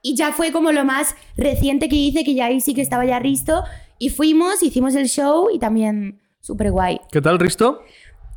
Y 0.02 0.16
ya 0.16 0.32
fue 0.32 0.52
como 0.52 0.72
lo 0.72 0.86
más 0.86 1.16
reciente 1.36 1.90
que 1.90 1.96
hice, 1.96 2.24
que 2.24 2.36
ya 2.36 2.46
ahí 2.46 2.62
sí 2.62 2.74
que 2.74 2.82
estaba 2.82 3.06
ya 3.06 3.20
Risto. 3.20 3.64
Y 3.98 4.10
fuimos, 4.10 4.64
hicimos 4.64 4.96
el 4.96 5.08
show 5.08 5.50
y 5.54 5.60
también 5.60 6.22
súper 6.40 6.72
guay. 6.72 7.02
¿Qué 7.12 7.22
tal, 7.22 7.38
Risto? 7.38 7.82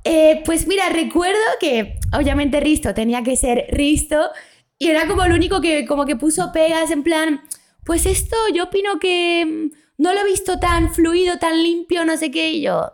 Eh, 0.05 0.43
pues 0.45 0.67
mira, 0.67 0.89
recuerdo 0.89 1.39
que 1.61 2.01
obviamente 2.13 2.59
Risto 2.59 2.93
tenía 2.93 3.23
que 3.23 3.37
ser 3.37 3.67
Risto 3.71 4.31
y 4.77 4.89
era 4.89 5.07
como 5.07 5.23
el 5.23 5.33
único 5.33 5.61
que 5.61 5.87
como 5.87 6.05
que 6.05 6.17
puso 6.17 6.51
pegas 6.53 6.91
en 6.91 7.05
plan, 7.05 7.43
pues 7.85 8.05
esto 8.05 8.37
yo 8.53 8.65
opino 8.65 8.99
que 8.99 9.45
mm, 9.47 10.03
no 10.03 10.13
lo 10.13 10.21
he 10.21 10.25
visto 10.25 10.59
tan 10.59 10.93
fluido, 10.93 11.39
tan 11.39 11.63
limpio, 11.63 12.05
no 12.05 12.17
sé 12.17 12.33
qué, 12.33 12.51
y 12.51 12.63
yo, 12.63 12.91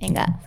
venga. 0.00 0.40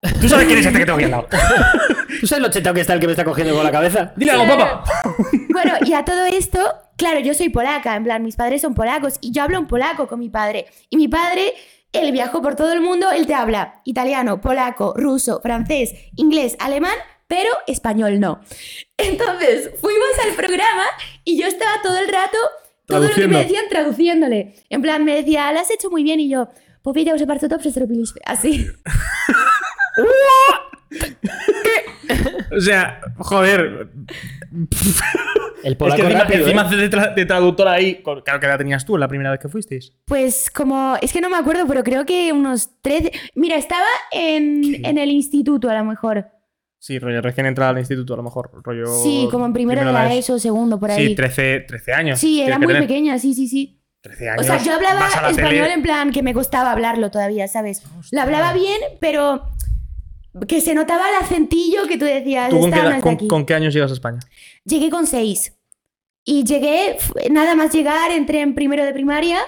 ¿Tú 0.00 0.28
sabes 0.28 0.46
quién 0.46 0.58
es 0.58 0.66
este 0.66 0.78
que 0.78 0.86
tengo 0.86 0.96
aquí 0.96 1.04
al 1.04 1.10
lado? 1.10 1.28
¿Tú 2.20 2.26
sabes 2.26 2.42
lo 2.42 2.50
chetado 2.50 2.74
que 2.74 2.80
está 2.80 2.94
el 2.94 3.00
que 3.00 3.06
me 3.06 3.12
está 3.12 3.24
cogiendo 3.24 3.54
con 3.54 3.64
la 3.64 3.70
cabeza? 3.70 4.12
Dile 4.16 4.32
algo, 4.32 4.46
papá. 4.46 4.84
Bueno, 5.50 5.74
y 5.84 5.92
a 5.92 6.04
todo 6.04 6.24
esto, 6.24 6.58
claro, 6.96 7.20
yo 7.20 7.34
soy 7.34 7.50
polaca, 7.50 7.96
en 7.96 8.04
plan, 8.04 8.22
mis 8.22 8.36
padres 8.36 8.62
son 8.62 8.74
polacos 8.74 9.18
y 9.20 9.32
yo 9.32 9.42
hablo 9.42 9.58
en 9.58 9.66
polaco 9.66 10.06
con 10.06 10.20
mi 10.20 10.30
padre. 10.30 10.66
Y 10.88 10.96
mi 10.96 11.08
padre, 11.08 11.52
él 11.92 12.12
viajó 12.12 12.40
por 12.40 12.56
todo 12.56 12.72
el 12.72 12.80
mundo, 12.80 13.10
él 13.10 13.26
te 13.26 13.34
habla 13.34 13.82
italiano, 13.84 14.40
polaco, 14.40 14.94
ruso, 14.96 15.40
francés, 15.42 15.92
inglés, 16.16 16.56
alemán, 16.60 16.94
pero 17.26 17.50
español 17.66 18.20
no. 18.20 18.40
Entonces, 18.96 19.70
fuimos 19.80 20.08
al 20.24 20.34
programa 20.34 20.84
y 21.24 21.38
yo 21.38 21.46
estaba 21.46 21.82
todo 21.82 21.98
el 21.98 22.08
rato, 22.08 22.38
todo 22.86 23.08
lo 23.08 23.14
que 23.14 23.28
me 23.28 23.38
decían 23.42 23.64
traduciéndole. 23.68 24.54
En 24.70 24.80
plan, 24.80 25.04
me 25.04 25.14
decía, 25.14 25.52
lo 25.52 25.60
has 25.60 25.70
hecho 25.70 25.90
muy 25.90 26.04
bien 26.04 26.20
y 26.20 26.30
yo, 26.30 26.48
pues 26.82 26.96
widział, 26.96 27.18
że 27.18 27.26
bardzo 27.26 27.48
dobrze 27.48 27.70
zrobiliśmy. 27.70 28.20
Así. 28.24 28.66
O 32.56 32.60
sea, 32.60 33.00
joder. 33.18 33.88
El 34.50 35.72
Es 35.72 35.76
polaco 35.76 35.96
que 35.96 36.02
encima, 36.06 36.20
rápido, 36.24 36.40
encima 36.46 36.68
¿eh? 36.72 36.76
de, 36.76 36.90
tra- 36.90 37.14
de 37.14 37.26
traductora 37.26 37.72
ahí. 37.72 38.02
Claro 38.02 38.40
que 38.40 38.46
la 38.46 38.58
tenías 38.58 38.84
tú 38.84 38.96
la 38.96 39.06
primera 39.08 39.30
vez 39.30 39.38
que 39.40 39.48
fuisteis. 39.48 39.92
Pues 40.06 40.50
como, 40.50 40.96
es 41.00 41.12
que 41.12 41.20
no 41.20 41.30
me 41.30 41.36
acuerdo, 41.36 41.66
pero 41.68 41.84
creo 41.84 42.04
que 42.04 42.32
unos 42.32 42.70
13... 42.82 43.12
Mira, 43.34 43.56
estaba 43.56 43.86
en, 44.10 44.84
en 44.84 44.98
el 44.98 45.10
instituto 45.10 45.68
a 45.70 45.74
lo 45.74 45.84
mejor. 45.84 46.26
Sí, 46.78 46.98
rollo, 46.98 47.20
recién 47.20 47.46
entrada 47.46 47.70
al 47.72 47.78
instituto, 47.78 48.14
a 48.14 48.16
lo 48.16 48.22
mejor. 48.22 48.50
Rollo, 48.64 48.86
Sí, 48.86 49.28
como 49.30 49.44
en 49.46 49.52
primero 49.52 49.84
de 49.84 49.92
la 49.92 50.12
ESO, 50.14 50.38
segundo, 50.38 50.80
por 50.80 50.90
ahí. 50.90 51.08
Sí, 51.08 51.14
13, 51.14 51.60
13 51.68 51.92
años. 51.92 52.18
Sí, 52.18 52.40
era 52.40 52.56
muy 52.58 52.68
tener. 52.68 52.82
pequeña, 52.82 53.18
sí, 53.18 53.34
sí, 53.34 53.46
sí. 53.48 53.82
13 54.00 54.30
años. 54.30 54.40
O 54.40 54.44
sea, 54.44 54.56
yo 54.62 54.72
hablaba 54.74 55.06
español 55.28 55.66
tele- 55.66 55.72
en 55.74 55.82
plan 55.82 56.10
que 56.10 56.22
me 56.22 56.32
costaba 56.32 56.72
hablarlo 56.72 57.10
todavía, 57.10 57.46
¿sabes? 57.48 57.82
Lo 58.12 58.22
hablaba 58.22 58.54
bien, 58.54 58.78
pero 58.98 59.44
que 60.46 60.60
se 60.60 60.74
notaba 60.74 61.08
el 61.08 61.24
acentillo 61.24 61.86
que 61.88 61.98
tú 61.98 62.04
decías, 62.04 62.50
¿Tú 62.50 62.60
con 62.60 62.70
qué, 62.70 62.76
no 62.76 62.82
edad- 62.82 62.90
es 62.90 62.96
de 62.96 63.02
con- 63.02 63.14
aquí. 63.14 63.28
con 63.28 63.46
qué 63.46 63.54
años 63.54 63.74
llegas 63.74 63.90
a 63.90 63.94
España? 63.94 64.20
Llegué 64.64 64.90
con 64.90 65.06
seis. 65.06 65.56
Y 66.24 66.44
llegué, 66.44 66.96
nada 67.30 67.54
más 67.54 67.72
llegar, 67.72 68.10
entré 68.12 68.40
en 68.40 68.54
primero 68.54 68.84
de 68.84 68.92
primaria, 68.92 69.38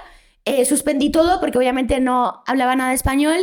eh, 0.44 0.64
suspendí 0.64 1.10
todo 1.10 1.38
porque 1.38 1.58
obviamente 1.58 2.00
no 2.00 2.42
hablaba 2.46 2.74
nada 2.74 2.90
de 2.90 2.96
español. 2.96 3.36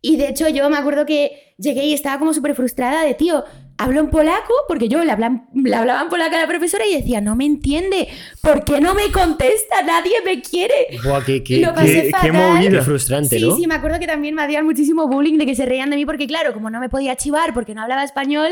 Y 0.00 0.16
de 0.16 0.28
hecho 0.28 0.48
yo 0.48 0.68
me 0.68 0.76
acuerdo 0.76 1.06
que 1.06 1.54
llegué 1.58 1.84
y 1.86 1.94
estaba 1.94 2.18
como 2.18 2.34
súper 2.34 2.54
frustrada 2.54 3.02
de, 3.04 3.14
tío, 3.14 3.42
hablo 3.76 4.00
en 4.00 4.08
polaco, 4.10 4.52
porque 4.68 4.88
yo 4.88 5.02
le, 5.04 5.10
hablan- 5.12 5.46
le 5.54 5.74
hablaba 5.74 6.02
en 6.02 6.08
polaco 6.08 6.36
a 6.36 6.40
la 6.40 6.46
profesora 6.46 6.86
y 6.86 6.94
decía, 6.94 7.20
no 7.20 7.34
me 7.34 7.44
entiende, 7.44 8.08
¿por 8.40 8.64
qué 8.64 8.80
no 8.80 8.94
me 8.94 9.10
contesta? 9.10 9.82
Nadie 9.84 10.12
me 10.24 10.40
quiere. 10.42 10.74
Buah, 11.04 11.24
qué, 11.24 11.42
qué- 11.42 11.58
Lo 11.58 11.74
pasé 11.74 12.10
qué- 12.22 12.32
movida. 12.32 12.70
qué 12.70 12.80
frustrante, 12.82 13.38
Sí, 13.38 13.44
¿no? 13.48 13.56
sí, 13.56 13.66
me 13.66 13.74
acuerdo 13.74 13.98
que 13.98 14.06
también 14.06 14.34
me 14.34 14.42
hacían 14.42 14.64
muchísimo 14.64 15.08
bullying 15.08 15.38
de 15.38 15.46
que 15.46 15.54
se 15.56 15.66
reían 15.66 15.90
de 15.90 15.96
mí 15.96 16.06
porque, 16.06 16.26
claro, 16.26 16.52
como 16.54 16.70
no 16.70 16.78
me 16.80 16.88
podía 16.88 17.16
chivar 17.16 17.52
porque 17.52 17.74
no 17.74 17.82
hablaba 17.82 18.04
español 18.04 18.50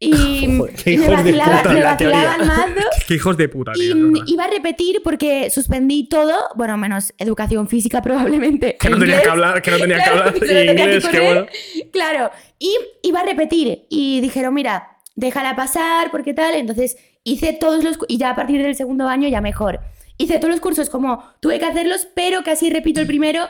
y, 0.00 0.12
Joder, 0.58 0.74
y 0.86 0.96
me, 0.98 1.08
vacilaba- 1.08 1.56
puta, 1.62 1.72
me 1.74 1.80
la 1.80 1.96
teoría. 1.96 2.24
vacilaban 2.24 2.46
mazo. 2.74 2.88
Qué 3.06 3.14
hijos 3.14 3.36
de 3.36 3.48
puta, 3.48 3.72
Y 3.74 3.80
tío. 3.80 3.94
verdad. 3.96 4.24
iba 4.26 4.44
a 4.44 4.48
repetir 4.48 5.00
porque 5.02 5.50
suspendí 5.50 6.08
todo, 6.08 6.34
bueno, 6.54 6.76
menos 6.76 7.12
educación 7.18 7.68
física 7.68 8.00
probablemente. 8.02 8.76
Que 8.78 8.90
no 8.90 8.98
tenía 8.98 9.22
que 9.22 9.28
hablar, 9.28 9.60
que 9.62 9.70
no 9.70 9.78
tenía 9.78 9.96
que 9.96 10.02
Claro, 10.02 10.18
hablar 10.18 10.34
que 10.34 10.40
que 10.40 10.64
inglés, 10.70 11.08
bueno. 11.12 11.46
Claro, 11.92 12.30
y 12.58 12.76
iba 13.02 13.20
a 13.20 13.24
repetir 13.24 13.86
y 13.88 14.20
dijeron, 14.20 14.54
mira, 14.54 14.98
déjala 15.16 15.56
pasar 15.56 16.10
porque 16.10 16.34
tal, 16.34 16.54
entonces 16.54 16.96
hice 17.24 17.52
todos 17.52 17.82
los... 17.82 17.98
Y 18.08 18.18
ya 18.18 18.30
a 18.30 18.36
partir 18.36 18.62
del 18.62 18.74
segundo 18.76 19.08
año 19.08 19.28
ya 19.28 19.40
mejor. 19.40 19.80
Hice 20.16 20.38
todos 20.38 20.50
los 20.50 20.60
cursos 20.60 20.90
como 20.90 21.22
tuve 21.40 21.58
que 21.58 21.64
hacerlos, 21.66 22.08
pero 22.14 22.42
casi 22.44 22.70
repito 22.70 23.00
el 23.00 23.06
primero, 23.06 23.46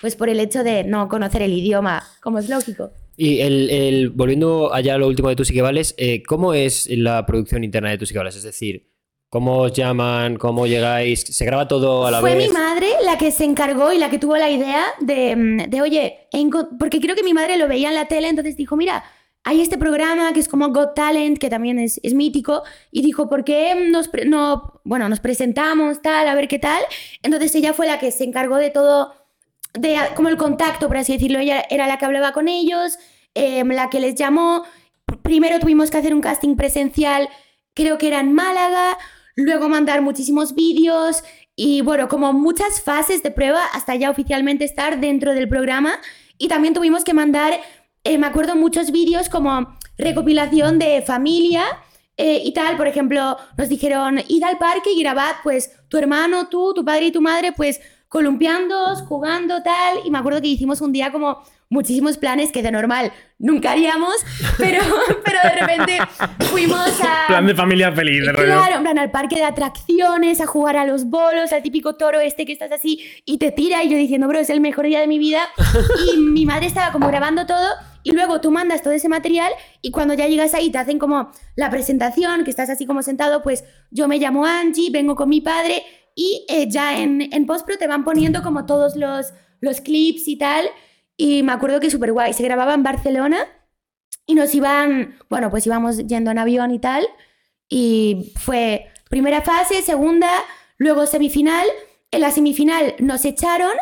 pues 0.00 0.16
por 0.16 0.28
el 0.28 0.38
hecho 0.40 0.62
de 0.64 0.84
no 0.84 1.08
conocer 1.08 1.42
el 1.42 1.52
idioma, 1.52 2.02
como 2.22 2.38
es 2.38 2.48
lógico. 2.48 2.90
Y 3.22 3.40
el, 3.40 3.68
el- 3.68 4.08
volviendo 4.10 4.72
allá 4.72 4.94
a 4.94 4.98
lo 4.98 5.06
último 5.06 5.28
de 5.28 5.36
Tú 5.36 5.44
sí 5.44 5.52
que 5.52 5.60
vales, 5.60 5.94
eh, 5.98 6.22
¿cómo 6.26 6.54
es 6.54 6.88
la 6.90 7.26
producción 7.26 7.64
interna 7.64 7.90
de 7.90 7.98
Tú 7.98 8.06
sí 8.06 8.14
que 8.14 8.18
vales? 8.18 8.34
Es 8.34 8.44
decir, 8.44 8.88
¿cómo 9.28 9.58
os 9.58 9.72
llaman? 9.74 10.36
¿Cómo 10.36 10.66
llegáis? 10.66 11.20
¿Se 11.20 11.44
graba 11.44 11.68
todo 11.68 12.06
a 12.06 12.10
la 12.10 12.20
Fue 12.20 12.34
vez? 12.34 12.48
mi 12.48 12.54
madre 12.54 12.86
la 13.04 13.18
que 13.18 13.30
se 13.30 13.44
encargó 13.44 13.92
y 13.92 13.98
la 13.98 14.08
que 14.08 14.18
tuvo 14.18 14.38
la 14.38 14.48
idea 14.50 14.84
de, 15.00 15.36
mm, 15.36 15.56
de 15.68 15.82
oye, 15.82 16.18
porque 16.78 16.98
creo 16.98 17.14
que 17.14 17.22
mi 17.22 17.34
madre 17.34 17.58
lo 17.58 17.68
veía 17.68 17.90
en 17.90 17.94
la 17.94 18.06
tele, 18.08 18.28
entonces 18.28 18.56
dijo, 18.56 18.74
mira, 18.76 19.04
hay 19.44 19.60
este 19.60 19.76
programa 19.76 20.32
que 20.32 20.40
es 20.40 20.48
como 20.48 20.68
Got 20.70 20.94
Talent, 20.94 21.36
que 21.38 21.50
también 21.50 21.78
es, 21.78 22.00
es 22.02 22.14
mítico, 22.14 22.62
y 22.90 23.02
dijo, 23.02 23.28
¿por 23.28 23.44
qué 23.44 23.74
nos, 23.90 24.08
pre- 24.08 24.24
no, 24.24 24.80
bueno, 24.84 25.08
nos 25.10 25.20
presentamos, 25.20 26.00
tal, 26.02 26.26
a 26.26 26.34
ver 26.34 26.48
qué 26.48 26.58
tal? 26.58 26.82
Entonces 27.22 27.54
ella 27.54 27.72
fue 27.74 27.86
la 27.86 27.98
que 27.98 28.10
se 28.12 28.24
encargó 28.24 28.56
de 28.56 28.70
todo, 28.70 29.12
de 29.74 29.96
como 30.16 30.28
el 30.28 30.36
contacto, 30.36 30.88
por 30.88 30.96
así 30.96 31.12
decirlo, 31.12 31.38
ella 31.38 31.64
era 31.70 31.86
la 31.86 31.98
que 31.98 32.04
hablaba 32.04 32.32
con 32.32 32.48
ellos, 32.48 32.98
eh, 33.34 33.64
la 33.64 33.90
que 33.90 34.00
les 34.00 34.14
llamó. 34.14 34.64
Primero 35.22 35.58
tuvimos 35.60 35.90
que 35.90 35.98
hacer 35.98 36.14
un 36.14 36.20
casting 36.20 36.56
presencial, 36.56 37.28
creo 37.74 37.98
que 37.98 38.08
era 38.08 38.20
en 38.20 38.32
Málaga, 38.32 38.98
luego 39.36 39.68
mandar 39.68 40.02
muchísimos 40.02 40.54
vídeos 40.54 41.22
y 41.56 41.82
bueno, 41.82 42.08
como 42.08 42.32
muchas 42.32 42.80
fases 42.80 43.22
de 43.22 43.30
prueba 43.30 43.64
hasta 43.74 43.94
ya 43.94 44.10
oficialmente 44.10 44.64
estar 44.64 44.98
dentro 45.00 45.34
del 45.34 45.48
programa. 45.48 45.98
Y 46.38 46.48
también 46.48 46.72
tuvimos 46.72 47.04
que 47.04 47.12
mandar, 47.12 47.60
eh, 48.02 48.16
me 48.16 48.26
acuerdo, 48.26 48.56
muchos 48.56 48.92
vídeos 48.92 49.28
como 49.28 49.76
recopilación 49.98 50.78
de 50.78 51.02
familia. 51.02 51.64
eh, 52.16 52.42
y 52.44 52.52
tal, 52.52 52.76
por 52.76 52.86
ejemplo, 52.86 53.38
nos 53.56 53.68
dijeron, 53.70 54.20
id 54.28 54.42
al 54.42 54.58
parque 54.58 54.90
y 54.92 55.00
grabad, 55.02 55.36
pues, 55.42 55.70
tu 55.88 55.96
hermano, 55.96 56.48
tú, 56.48 56.74
tu 56.74 56.84
padre 56.84 57.06
y 57.06 57.12
tu 57.12 57.22
madre, 57.22 57.52
pues, 57.52 57.80
columpiándoos, 58.10 59.02
jugando, 59.02 59.62
tal. 59.62 60.00
Y 60.04 60.10
me 60.10 60.18
acuerdo 60.18 60.42
que 60.42 60.48
hicimos 60.48 60.80
un 60.80 60.92
día 60.92 61.12
como 61.12 61.42
muchísimos 61.70 62.18
planes 62.18 62.50
que 62.50 62.60
de 62.60 62.72
normal 62.72 63.12
nunca 63.38 63.70
haríamos, 63.70 64.16
pero, 64.58 64.80
pero 65.24 65.38
de 65.44 65.60
repente 65.60 65.98
fuimos 66.50 67.00
a... 67.00 67.28
Plan 67.28 67.46
de 67.46 67.54
familia 67.54 67.92
feliz, 67.92 68.26
de. 68.26 68.32
Claro, 68.32 68.76
en 68.76 68.82
plan, 68.82 68.98
al 68.98 69.12
parque 69.12 69.36
de 69.36 69.44
atracciones, 69.44 70.40
a 70.40 70.46
jugar 70.46 70.76
a 70.76 70.84
los 70.84 71.04
bolos, 71.04 71.52
al 71.52 71.62
típico 71.62 71.94
toro 71.94 72.18
este 72.18 72.44
que 72.44 72.52
estás 72.52 72.72
así 72.72 73.00
y 73.24 73.38
te 73.38 73.52
tira. 73.52 73.84
Y 73.84 73.88
yo 73.88 73.96
diciendo, 73.96 74.26
bro, 74.26 74.40
es 74.40 74.50
el 74.50 74.60
mejor 74.60 74.86
día 74.86 75.00
de 75.00 75.06
mi 75.06 75.18
vida. 75.18 75.42
Y 76.12 76.18
mi 76.18 76.46
madre 76.46 76.66
estaba 76.66 76.90
como 76.90 77.06
grabando 77.06 77.46
todo. 77.46 77.68
Y 78.02 78.12
luego 78.12 78.40
tú 78.40 78.50
mandas 78.50 78.82
todo 78.82 78.92
ese 78.92 79.08
material. 79.08 79.52
Y 79.82 79.92
cuando 79.92 80.14
ya 80.14 80.26
llegas 80.26 80.54
ahí, 80.54 80.70
te 80.70 80.78
hacen 80.78 80.98
como 80.98 81.30
la 81.54 81.70
presentación, 81.70 82.42
que 82.42 82.50
estás 82.50 82.70
así 82.70 82.86
como 82.86 83.02
sentado. 83.02 83.42
Pues 83.42 83.64
yo 83.90 84.08
me 84.08 84.18
llamo 84.18 84.44
Angie, 84.44 84.90
vengo 84.90 85.14
con 85.14 85.28
mi 85.28 85.40
padre. 85.40 85.84
Y 86.14 86.44
eh, 86.48 86.68
ya 86.68 86.98
en, 86.98 87.32
en 87.32 87.46
postpro 87.46 87.78
te 87.78 87.86
van 87.86 88.04
poniendo 88.04 88.42
como 88.42 88.66
todos 88.66 88.96
los, 88.96 89.32
los 89.60 89.80
clips 89.80 90.28
y 90.28 90.36
tal. 90.36 90.66
Y 91.16 91.42
me 91.42 91.52
acuerdo 91.52 91.80
que 91.80 91.90
súper 91.90 92.12
guay. 92.12 92.32
Se 92.32 92.42
grababa 92.42 92.74
en 92.74 92.82
Barcelona. 92.82 93.46
Y 94.26 94.34
nos 94.34 94.54
iban, 94.54 95.18
bueno, 95.28 95.50
pues 95.50 95.66
íbamos 95.66 95.98
yendo 96.06 96.30
en 96.30 96.38
avión 96.38 96.70
y 96.70 96.78
tal. 96.78 97.06
Y 97.68 98.32
fue 98.36 98.86
primera 99.08 99.42
fase, 99.42 99.82
segunda, 99.82 100.30
luego 100.78 101.06
semifinal. 101.06 101.66
En 102.10 102.20
la 102.20 102.30
semifinal 102.30 102.94
nos 102.98 103.24
echaron 103.24 103.72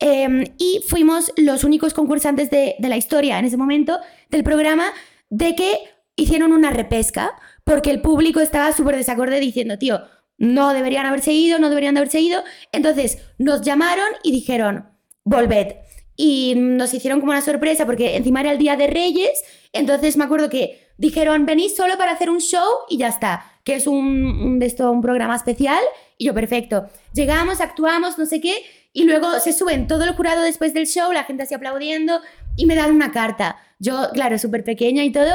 eh, 0.00 0.52
y 0.58 0.82
fuimos 0.88 1.32
los 1.36 1.64
únicos 1.64 1.94
concursantes 1.94 2.50
de, 2.50 2.76
de 2.78 2.88
la 2.88 2.96
historia 2.96 3.38
en 3.38 3.44
ese 3.44 3.56
momento 3.56 3.98
del 4.30 4.42
programa 4.42 4.92
de 5.30 5.54
que 5.54 5.78
hicieron 6.16 6.52
una 6.52 6.70
repesca 6.70 7.34
porque 7.64 7.90
el 7.90 8.00
público 8.00 8.40
estaba 8.40 8.72
súper 8.72 8.96
desacorde 8.96 9.40
diciendo, 9.40 9.78
tío, 9.78 10.02
no 10.38 10.72
deberían 10.72 11.06
haberse 11.06 11.32
ido, 11.32 11.58
no 11.58 11.68
deberían 11.68 11.94
de 11.94 12.00
haberse 12.00 12.20
ido. 12.20 12.42
Entonces 12.72 13.18
nos 13.38 13.62
llamaron 13.62 14.08
y 14.22 14.32
dijeron, 14.32 14.88
volved. 15.24 15.76
Y 16.16 16.54
nos 16.56 16.92
hicieron 16.94 17.20
como 17.20 17.32
una 17.32 17.42
sorpresa 17.42 17.86
porque 17.86 18.16
encima 18.16 18.40
era 18.40 18.52
el 18.52 18.58
Día 18.58 18.76
de 18.76 18.86
Reyes. 18.86 19.42
Entonces 19.72 20.16
me 20.16 20.24
acuerdo 20.24 20.50
que 20.50 20.88
dijeron, 20.98 21.46
venís 21.46 21.74
solo 21.74 21.96
para 21.96 22.12
hacer 22.12 22.30
un 22.30 22.40
show 22.40 22.64
y 22.88 22.98
ya 22.98 23.08
está. 23.08 23.44
Que 23.64 23.76
es 23.76 23.86
un, 23.86 24.06
un 24.06 24.62
esto, 24.62 24.90
un 24.90 25.02
programa 25.02 25.36
especial. 25.36 25.80
Y 26.18 26.26
yo, 26.26 26.34
perfecto. 26.34 26.88
Llegamos, 27.14 27.60
actuamos, 27.60 28.18
no 28.18 28.26
sé 28.26 28.40
qué. 28.40 28.54
Y 28.92 29.04
luego 29.04 29.40
se 29.40 29.52
suben 29.52 29.86
todo 29.86 30.04
el 30.04 30.14
jurado 30.14 30.42
después 30.42 30.74
del 30.74 30.86
show, 30.86 31.12
la 31.12 31.24
gente 31.24 31.44
así 31.44 31.54
aplaudiendo. 31.54 32.20
Y 32.56 32.66
me 32.66 32.74
dan 32.74 32.94
una 32.94 33.10
carta. 33.12 33.56
Yo, 33.78 34.10
claro, 34.12 34.38
súper 34.38 34.64
pequeña 34.64 35.04
y 35.04 35.12
todo. 35.12 35.30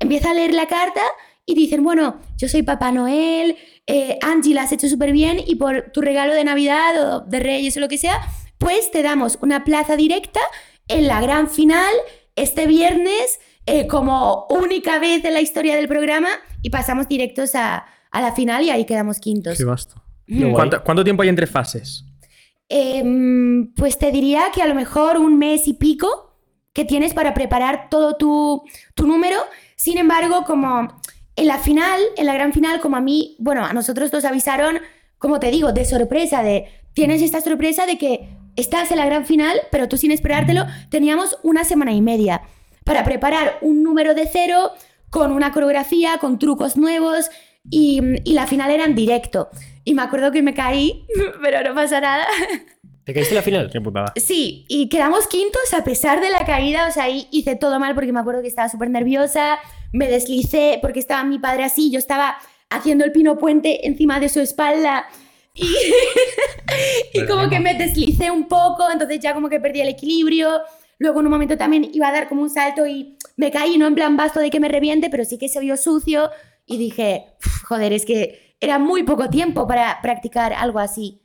Empiezo 0.00 0.28
a 0.28 0.34
leer 0.34 0.54
la 0.54 0.66
carta 0.66 1.02
y 1.48 1.54
dicen, 1.54 1.82
bueno, 1.82 2.20
yo 2.36 2.46
soy 2.46 2.62
Papá 2.62 2.92
Noel, 2.92 3.56
eh, 3.86 4.18
Angie, 4.20 4.52
la 4.52 4.64
has 4.64 4.72
hecho 4.72 4.86
súper 4.86 5.12
bien 5.12 5.40
y 5.44 5.54
por 5.54 5.90
tu 5.94 6.02
regalo 6.02 6.34
de 6.34 6.44
Navidad 6.44 6.90
o 7.02 7.20
de 7.20 7.40
Reyes 7.40 7.74
o 7.78 7.80
lo 7.80 7.88
que 7.88 7.96
sea, 7.96 8.20
pues 8.58 8.90
te 8.90 9.02
damos 9.02 9.38
una 9.40 9.64
plaza 9.64 9.96
directa 9.96 10.40
en 10.88 11.08
la 11.08 11.22
gran 11.22 11.48
final 11.48 11.90
este 12.36 12.66
viernes 12.66 13.40
eh, 13.64 13.86
como 13.86 14.46
única 14.50 14.98
vez 14.98 15.24
en 15.24 15.32
la 15.32 15.40
historia 15.40 15.74
del 15.74 15.88
programa 15.88 16.28
y 16.60 16.68
pasamos 16.68 17.08
directos 17.08 17.54
a, 17.54 17.86
a 18.10 18.20
la 18.20 18.32
final 18.32 18.64
y 18.64 18.68
ahí 18.68 18.84
quedamos 18.84 19.18
quintos. 19.18 19.56
Qué 19.56 19.64
vasto. 19.64 20.02
guay. 20.26 20.52
¿Cuánto, 20.52 20.84
cuánto 20.84 21.02
tiempo 21.02 21.22
hay 21.22 21.30
entre 21.30 21.46
fases? 21.46 22.04
Em, 22.68 23.72
pues 23.72 23.96
te 23.96 24.12
diría 24.12 24.50
que 24.54 24.60
a 24.60 24.66
lo 24.66 24.74
mejor 24.74 25.16
un 25.16 25.38
mes 25.38 25.66
y 25.66 25.72
pico 25.72 26.36
que 26.74 26.84
tienes 26.84 27.14
para 27.14 27.32
preparar 27.32 27.88
todo 27.88 28.16
tu, 28.16 28.64
tu 28.94 29.06
número. 29.06 29.38
Sin 29.76 29.96
embargo, 29.96 30.44
como 30.46 31.00
en 31.38 31.46
la 31.46 31.58
final, 31.58 32.00
en 32.16 32.26
la 32.26 32.34
gran 32.34 32.52
final, 32.52 32.80
como 32.80 32.96
a 32.96 33.00
mí, 33.00 33.36
bueno, 33.38 33.64
a 33.64 33.72
nosotros 33.72 34.12
nos 34.12 34.24
avisaron, 34.24 34.80
como 35.18 35.38
te 35.38 35.50
digo, 35.50 35.72
de 35.72 35.84
sorpresa, 35.84 36.42
de 36.42 36.66
tienes 36.94 37.22
esta 37.22 37.40
sorpresa 37.40 37.86
de 37.86 37.96
que 37.96 38.28
estás 38.56 38.90
en 38.90 38.98
la 38.98 39.06
gran 39.06 39.24
final, 39.24 39.60
pero 39.70 39.88
tú 39.88 39.96
sin 39.96 40.10
esperártelo, 40.10 40.66
teníamos 40.90 41.38
una 41.44 41.64
semana 41.64 41.92
y 41.92 42.02
media 42.02 42.42
para 42.84 43.04
preparar 43.04 43.58
un 43.60 43.84
número 43.84 44.14
de 44.14 44.28
cero 44.30 44.72
con 45.10 45.30
una 45.30 45.52
coreografía, 45.52 46.18
con 46.18 46.38
trucos 46.40 46.76
nuevos 46.76 47.30
y, 47.70 48.00
y 48.24 48.32
la 48.34 48.46
final 48.46 48.70
era 48.70 48.84
en 48.84 48.96
directo. 48.96 49.48
Y 49.84 49.94
me 49.94 50.02
acuerdo 50.02 50.32
que 50.32 50.42
me 50.42 50.54
caí, 50.54 51.06
pero 51.42 51.62
no 51.62 51.74
pasa 51.74 52.00
nada. 52.00 52.26
¿Te 53.04 53.14
caíste 53.14 53.30
en 53.30 53.36
la 53.36 53.42
final? 53.42 53.70
Qué 53.72 53.80
putada. 53.80 54.12
Sí, 54.16 54.66
y 54.68 54.88
quedamos 54.88 55.28
quintos 55.28 55.72
a 55.72 55.82
pesar 55.84 56.20
de 56.20 56.30
la 56.30 56.44
caída, 56.44 56.88
o 56.88 56.92
sea, 56.92 57.04
ahí 57.04 57.26
hice 57.30 57.56
todo 57.56 57.78
mal 57.80 57.94
porque 57.94 58.12
me 58.12 58.20
acuerdo 58.20 58.42
que 58.42 58.48
estaba 58.48 58.68
súper 58.68 58.90
nerviosa, 58.90 59.58
me 59.92 60.08
deslicé 60.08 60.78
porque 60.80 61.00
estaba 61.00 61.24
mi 61.24 61.38
padre 61.38 61.64
así, 61.64 61.90
yo 61.90 61.98
estaba 61.98 62.36
haciendo 62.70 63.04
el 63.04 63.12
pino 63.12 63.38
puente 63.38 63.86
encima 63.86 64.20
de 64.20 64.28
su 64.28 64.40
espalda 64.40 65.06
y, 65.54 65.66
y 67.14 67.26
como 67.26 67.48
que 67.48 67.60
me 67.60 67.74
deslicé 67.74 68.30
un 68.30 68.46
poco, 68.48 68.90
entonces 68.90 69.20
ya 69.20 69.34
como 69.34 69.48
que 69.48 69.60
perdí 69.60 69.80
el 69.80 69.88
equilibrio, 69.88 70.60
luego 70.98 71.20
en 71.20 71.26
un 71.26 71.32
momento 71.32 71.56
también 71.56 71.88
iba 71.92 72.08
a 72.08 72.12
dar 72.12 72.28
como 72.28 72.42
un 72.42 72.50
salto 72.50 72.86
y 72.86 73.16
me 73.36 73.50
caí, 73.50 73.78
no 73.78 73.86
en 73.86 73.94
plan 73.94 74.16
basto 74.16 74.40
de 74.40 74.50
que 74.50 74.60
me 74.60 74.68
reviente, 74.68 75.10
pero 75.10 75.24
sí 75.24 75.38
que 75.38 75.48
se 75.48 75.60
vio 75.60 75.76
sucio 75.76 76.30
y 76.66 76.76
dije, 76.76 77.26
"Uf, 77.44 77.62
joder, 77.64 77.92
es 77.92 78.04
que 78.04 78.54
era 78.60 78.78
muy 78.78 79.04
poco 79.04 79.28
tiempo 79.28 79.66
para 79.66 80.00
practicar 80.02 80.52
algo 80.52 80.78
así. 80.78 81.22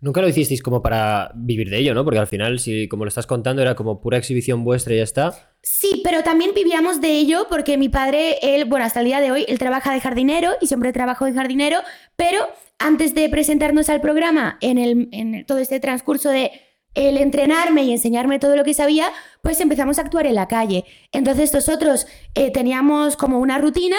Nunca 0.00 0.20
lo 0.20 0.28
hicisteis 0.28 0.62
como 0.62 0.82
para 0.82 1.32
vivir 1.34 1.70
de 1.70 1.78
ello, 1.78 1.94
¿no? 1.94 2.04
Porque 2.04 2.20
al 2.20 2.26
final, 2.26 2.58
si 2.58 2.88
como 2.88 3.04
lo 3.04 3.08
estás 3.08 3.26
contando, 3.26 3.62
era 3.62 3.74
como 3.74 4.00
pura 4.00 4.18
exhibición 4.18 4.64
vuestra 4.64 4.94
y 4.94 4.98
ya 4.98 5.02
está. 5.02 5.54
Sí, 5.62 6.02
pero 6.04 6.22
también 6.22 6.52
vivíamos 6.54 7.00
de 7.00 7.12
ello 7.12 7.46
porque 7.50 7.76
mi 7.76 7.88
padre, 7.88 8.38
él, 8.42 8.64
bueno, 8.66 8.84
hasta 8.84 9.00
el 9.00 9.06
día 9.06 9.20
de 9.20 9.32
hoy, 9.32 9.44
él 9.48 9.58
trabaja 9.58 9.92
de 9.92 10.00
jardinero 10.00 10.52
y 10.60 10.66
siempre 10.68 10.92
trabajó 10.92 11.24
de 11.24 11.32
jardinero, 11.32 11.78
pero 12.16 12.38
antes 12.78 13.14
de 13.14 13.28
presentarnos 13.28 13.88
al 13.88 14.00
programa, 14.00 14.56
en, 14.60 14.78
el, 14.78 15.08
en 15.12 15.44
todo 15.46 15.58
este 15.58 15.80
transcurso 15.80 16.30
de 16.30 16.52
el 16.94 17.16
entrenarme 17.16 17.84
y 17.84 17.92
enseñarme 17.92 18.38
todo 18.38 18.56
lo 18.56 18.64
que 18.64 18.74
sabía, 18.74 19.06
pues 19.42 19.60
empezamos 19.60 19.98
a 19.98 20.02
actuar 20.02 20.26
en 20.26 20.34
la 20.34 20.48
calle. 20.48 20.84
Entonces 21.12 21.52
nosotros 21.52 22.06
eh, 22.34 22.50
teníamos 22.50 23.16
como 23.16 23.38
una 23.38 23.58
rutina 23.58 23.96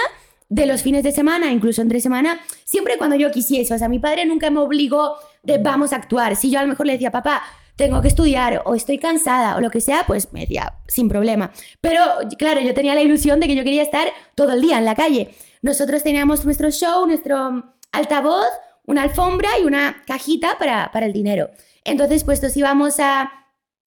de 0.50 0.66
los 0.66 0.82
fines 0.82 1.04
de 1.04 1.12
semana, 1.12 1.52
incluso 1.52 1.82
entre 1.82 2.02
semana, 2.02 2.40
siempre 2.66 2.98
cuando 2.98 3.16
yo 3.16 3.32
quisiese. 3.32 3.74
O 3.74 3.78
sea, 3.78 3.88
mi 3.88 4.00
padre 4.00 4.26
nunca 4.26 4.50
me 4.50 4.60
obligó 4.60 5.16
de 5.44 5.60
vamos 5.60 5.94
a 5.94 5.98
actuar. 5.98 6.36
Si 6.36 6.50
yo 6.50 6.60
a 6.60 6.64
lo 6.64 6.68
mejor 6.68 6.88
le 6.88 6.94
decía, 6.94 7.12
papá, 7.12 7.44
tengo 7.76 8.02
que 8.02 8.10
estudiar 8.10 8.64
o 8.66 8.76
estoy 8.76 8.98
cansada 8.98 9.56
o 9.56 9.62
lo 9.62 9.70
que 9.70 9.80
sea, 9.80 10.04
pues 10.06 10.34
me 10.34 10.42
decía, 10.42 10.74
sin 10.88 11.08
problema. 11.08 11.52
Pero 11.80 12.04
claro, 12.38 12.60
yo 12.62 12.74
tenía 12.74 12.96
la 12.96 13.02
ilusión 13.02 13.40
de 13.40 13.48
que 13.48 13.56
yo 13.56 13.64
quería 13.64 13.84
estar 13.84 14.10
todo 14.36 14.52
el 14.52 14.62
día 14.62 14.80
en 14.80 14.86
la 14.86 14.96
calle. 14.96 15.30
Nosotros 15.62 16.04
teníamos 16.04 16.44
nuestro 16.44 16.72
show, 16.72 17.06
nuestro 17.06 17.76
altavoz, 17.92 18.50
una 18.86 19.04
alfombra 19.04 19.50
y 19.62 19.66
una 19.66 20.04
cajita 20.06 20.58
para, 20.58 20.92
para 20.92 21.06
el 21.06 21.14
dinero. 21.14 21.52
Entonces, 21.86 22.24
pues 22.24 22.42
nos 22.42 22.58
íbamos 22.58 23.00
a, 23.00 23.32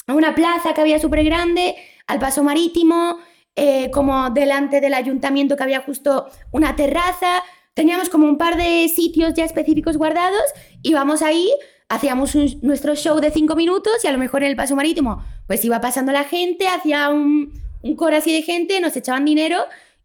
a 0.06 0.14
una 0.14 0.34
plaza 0.34 0.74
que 0.74 0.80
había 0.80 0.98
súper 0.98 1.24
grande, 1.24 1.74
al 2.06 2.18
paso 2.18 2.42
marítimo, 2.42 3.18
eh, 3.56 3.90
como 3.90 4.30
delante 4.30 4.80
del 4.80 4.94
ayuntamiento 4.94 5.56
que 5.56 5.62
había 5.62 5.82
justo 5.82 6.26
una 6.50 6.76
terraza. 6.76 7.42
Teníamos 7.74 8.08
como 8.08 8.26
un 8.26 8.38
par 8.38 8.56
de 8.56 8.88
sitios 8.88 9.34
ya 9.34 9.44
específicos 9.44 9.96
guardados, 9.96 10.42
íbamos 10.82 11.22
ahí, 11.22 11.50
hacíamos 11.88 12.34
nuestro 12.62 12.94
show 12.94 13.20
de 13.20 13.30
cinco 13.30 13.56
minutos 13.56 14.04
y 14.04 14.08
a 14.08 14.12
lo 14.12 14.18
mejor 14.18 14.42
en 14.42 14.50
el 14.50 14.56
paso 14.56 14.76
marítimo 14.76 15.24
pues 15.46 15.64
iba 15.64 15.80
pasando 15.80 16.12
la 16.12 16.24
gente, 16.24 16.68
hacía 16.68 17.08
un, 17.08 17.52
un 17.82 17.96
coro 17.96 18.16
así 18.16 18.32
de 18.32 18.42
gente, 18.42 18.80
nos 18.80 18.96
echaban 18.96 19.24
dinero 19.24 19.58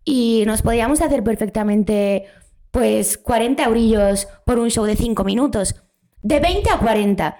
y 0.03 0.43
nos 0.45 0.61
podíamos 0.61 1.01
hacer 1.01 1.23
perfectamente 1.23 2.25
pues 2.71 3.17
40 3.17 3.63
eurillos 3.63 4.27
por 4.45 4.59
un 4.59 4.69
show 4.69 4.85
de 4.85 4.95
5 4.95 5.23
minutos. 5.23 5.75
De 6.21 6.39
20 6.39 6.69
a 6.69 6.79
40. 6.79 7.37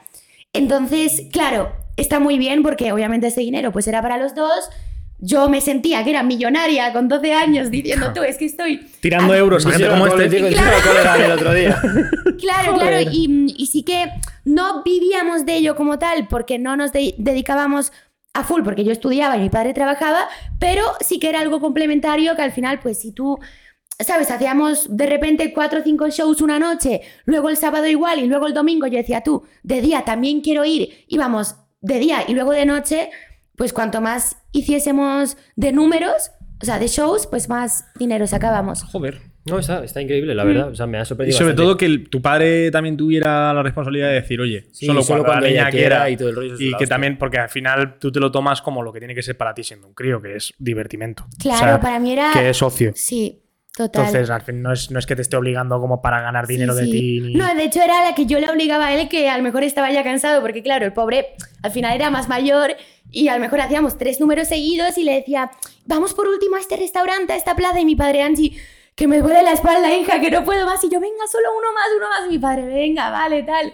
Entonces, 0.54 1.24
claro, 1.32 1.72
está 1.96 2.20
muy 2.20 2.38
bien 2.38 2.64
porque 2.64 2.92
obviamente 2.92 3.28
ese 3.28 3.42
dinero 3.42 3.72
pues 3.72 3.88
era 3.88 4.02
para 4.02 4.18
los 4.18 4.36
dos. 4.36 4.70
Yo 5.20 5.50
me 5.50 5.62
sentía 5.62 6.04
que 6.04 6.12
era 6.12 6.22
millonaria 6.22 6.94
con 6.94 7.08
12 7.08 7.34
años 7.34 7.72
diciendo 7.72 8.12
tú, 8.14 8.22
es 8.24 8.38
que 8.38 8.46
estoy... 8.46 8.88
Tirando 9.02 9.34
euros 9.34 9.66
a 9.66 9.72
gente 9.72 9.88
como 9.90 10.06
este. 10.08 10.26
el 11.26 11.32
otro 11.32 11.54
día. 11.54 11.82
Claro, 12.40 12.76
claro, 12.76 12.98
y, 13.12 13.54
y 13.58 13.66
sí 13.66 13.82
que 13.82 14.06
no 14.46 14.84
vivíamos 14.84 15.44
de 15.46 15.56
ello 15.56 15.76
como 15.76 15.98
tal, 15.98 16.28
porque 16.28 16.60
no 16.60 16.78
nos 16.78 16.92
de- 16.94 17.16
dedicábamos 17.18 17.92
a 18.36 18.44
full, 18.44 18.62
porque 18.62 18.84
yo 18.84 18.92
estudiaba 18.92 19.38
y 19.38 19.42
mi 19.42 19.50
padre 19.50 19.74
trabajaba, 19.74 20.28
pero 20.60 20.84
sí 21.00 21.18
que 21.20 21.30
era 21.30 21.40
algo 21.42 21.60
complementario 21.60 22.36
que 22.36 22.44
al 22.44 22.52
final, 22.52 22.80
pues 22.80 23.00
si 23.00 23.12
tú, 23.12 23.40
sabes, 24.00 24.30
hacíamos 24.30 24.96
de 24.96 25.08
repente 25.08 25.52
cuatro 25.52 25.80
o 25.80 25.84
cinco 25.84 26.08
shows 26.10 26.42
una 26.42 26.60
noche, 26.60 27.02
luego 27.26 27.50
el 27.50 27.58
sábado 27.58 27.88
igual 27.88 28.20
y 28.20 28.28
luego 28.28 28.46
el 28.46 28.54
domingo, 28.54 28.86
yo 28.86 28.98
decía 29.00 29.22
tú, 29.22 29.44
de 29.64 29.82
día 29.82 30.04
también 30.06 30.42
quiero 30.42 30.64
ir, 30.64 31.06
íbamos 31.08 31.56
de 31.82 31.98
día 31.98 32.24
y 32.28 32.34
luego 32.36 32.52
de 32.52 32.68
noche, 32.68 33.10
pues 33.58 33.74
cuanto 33.74 34.00
más 34.00 34.38
hiciésemos 34.54 35.36
de 35.56 35.72
números, 35.74 36.32
o 36.62 36.66
sea, 36.66 36.80
de 36.80 36.88
shows, 36.88 37.28
pues 37.28 37.50
más 37.50 37.86
dinero 38.00 38.26
sacábamos. 38.28 38.84
Joder. 38.84 39.20
No, 39.46 39.60
está, 39.60 39.82
está 39.84 40.02
increíble, 40.02 40.36
la 40.36 40.44
verdad. 40.44 40.70
O 40.72 40.76
sea, 40.76 40.88
me 40.88 40.98
ha 40.98 41.04
Y 41.04 41.06
sorprendido. 41.06 41.38
sobre 41.38 41.52
bastante. 41.54 41.64
todo 41.68 41.78
que 41.78 41.86
el- 41.86 42.10
tu 42.10 42.22
padre 42.22 42.70
también 42.70 42.98
tuviera 42.98 43.54
la 43.54 43.64
responsabilidad 43.64 44.10
de 44.10 44.16
decir, 44.16 44.42
oye, 44.42 44.68
Sí, 44.74 44.86
solo, 44.86 45.02
solo 45.02 45.24
cuando, 45.24 45.46
la 45.46 45.48
niña 45.50 45.70
quiera 45.70 45.88
quiera. 46.00 46.10
y 46.10 46.18
todo 46.18 46.28
el 46.30 46.36
rollo, 46.36 46.56
Y 46.56 46.68
que 46.70 46.76
hostia. 46.76 46.88
también, 46.88 47.18
porque 47.18 47.38
al 47.38 47.48
final 47.48 47.98
tú 47.98 48.12
te 48.12 48.20
lo 48.20 48.30
tomas 48.30 48.62
como 48.62 48.84
lo 48.84 48.92
que 48.92 49.00
tiene 49.00 49.16
que 49.16 49.24
ser 49.24 49.38
para 49.38 49.54
ti 49.54 49.64
siendo 49.64 49.88
un 49.88 49.94
crío, 49.94 50.22
que 50.22 50.36
es 50.36 50.54
divertimento. 50.60 51.28
Claro, 51.40 51.56
O 51.56 51.64
sea, 51.64 51.80
para 51.80 51.98
mí 52.00 52.12
era... 52.12 52.32
Que 52.34 52.50
es 52.50 52.62
ocio. 52.62 52.92
Sí, 52.94 53.42
total. 53.78 54.06
Entonces, 54.08 54.30
al 54.30 54.42
fin, 54.42 54.62
no 54.62 54.74
es, 54.74 54.90
no 54.92 55.00
es 55.00 55.06
que 55.06 55.16
te 55.16 55.22
esté 55.22 55.38
obligando 55.38 55.80
como 55.80 56.02
para 56.02 56.20
ganar 56.20 56.48
Sí, 56.48 56.54
dinero 56.54 56.74
de 56.76 56.86
sí. 56.86 56.92
ti. 56.92 57.20
Ni... 57.22 57.34
No, 57.36 57.54
de 57.54 57.64
hecho 57.64 57.82
era 57.82 58.04
la 58.04 58.16
que 58.16 58.26
yo 58.26 58.40
le 58.40 58.50
obligaba 58.50 58.88
a 58.88 58.94
él 59.00 59.08
que 59.08 59.30
a 59.30 59.38
lo 59.38 59.44
mejor 59.44 59.64
estaba 59.64 59.92
ya 59.92 60.04
cansado, 60.04 60.42
porque 60.42 60.64
claro, 60.64 60.86
el 60.86 60.94
pobre 60.94 61.36
al 61.62 61.72
final 61.72 61.96
era 61.96 62.10
más 62.10 62.28
mayor 62.28 62.76
y 63.12 63.28
a 63.30 63.36
lo 63.36 63.40
mejor 63.40 63.62
hacíamos 63.62 63.98
tres 63.98 64.20
números 64.20 64.48
seguidos 64.48 64.98
y 64.98 65.04
le 65.04 65.14
decía, 65.14 65.52
vamos 65.86 66.14
por 66.14 66.28
último 66.28 66.56
a 66.56 66.60
este 66.60 66.76
restaurante, 66.76 67.34
a 67.34 67.36
esta 67.38 67.56
plaza, 67.56 67.80
y 67.80 67.86
mi 67.86 67.96
padre 67.96 68.24
Angie, 68.24 68.58
que 68.96 69.08
me 69.08 69.20
duele 69.20 69.44
la 69.44 69.52
espalda, 69.54 69.96
hija, 69.96 70.20
que 70.20 70.32
no 70.32 70.44
puedo 70.44 70.66
más, 70.66 70.84
y 70.84 70.90
yo, 70.90 71.00
venga, 71.00 71.26
solo 71.32 71.48
uno 71.58 71.68
más, 71.74 71.86
uno 71.96 72.10
más, 72.10 72.26
y 72.28 72.30
mi 72.34 72.40
padre, 72.40 72.66
venga, 72.66 73.10
vale, 73.12 73.44
tal. 73.44 73.74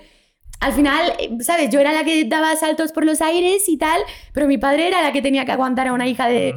Al 0.59 0.73
final, 0.73 1.13
eh, 1.19 1.29
¿sabes? 1.41 1.69
Yo 1.71 1.79
era 1.79 1.91
la 1.93 2.03
que 2.03 2.23
daba 2.25 2.55
saltos 2.55 2.91
por 2.91 3.05
los 3.05 3.21
aires 3.21 3.67
y 3.67 3.77
tal, 3.77 3.99
pero 4.33 4.47
mi 4.47 4.57
padre 4.57 4.87
era 4.87 5.01
la 5.01 5.11
que 5.11 5.21
tenía 5.21 5.45
que 5.45 5.51
aguantar 5.51 5.87
a 5.87 5.93
una 5.93 6.07
hija 6.07 6.27
de 6.27 6.55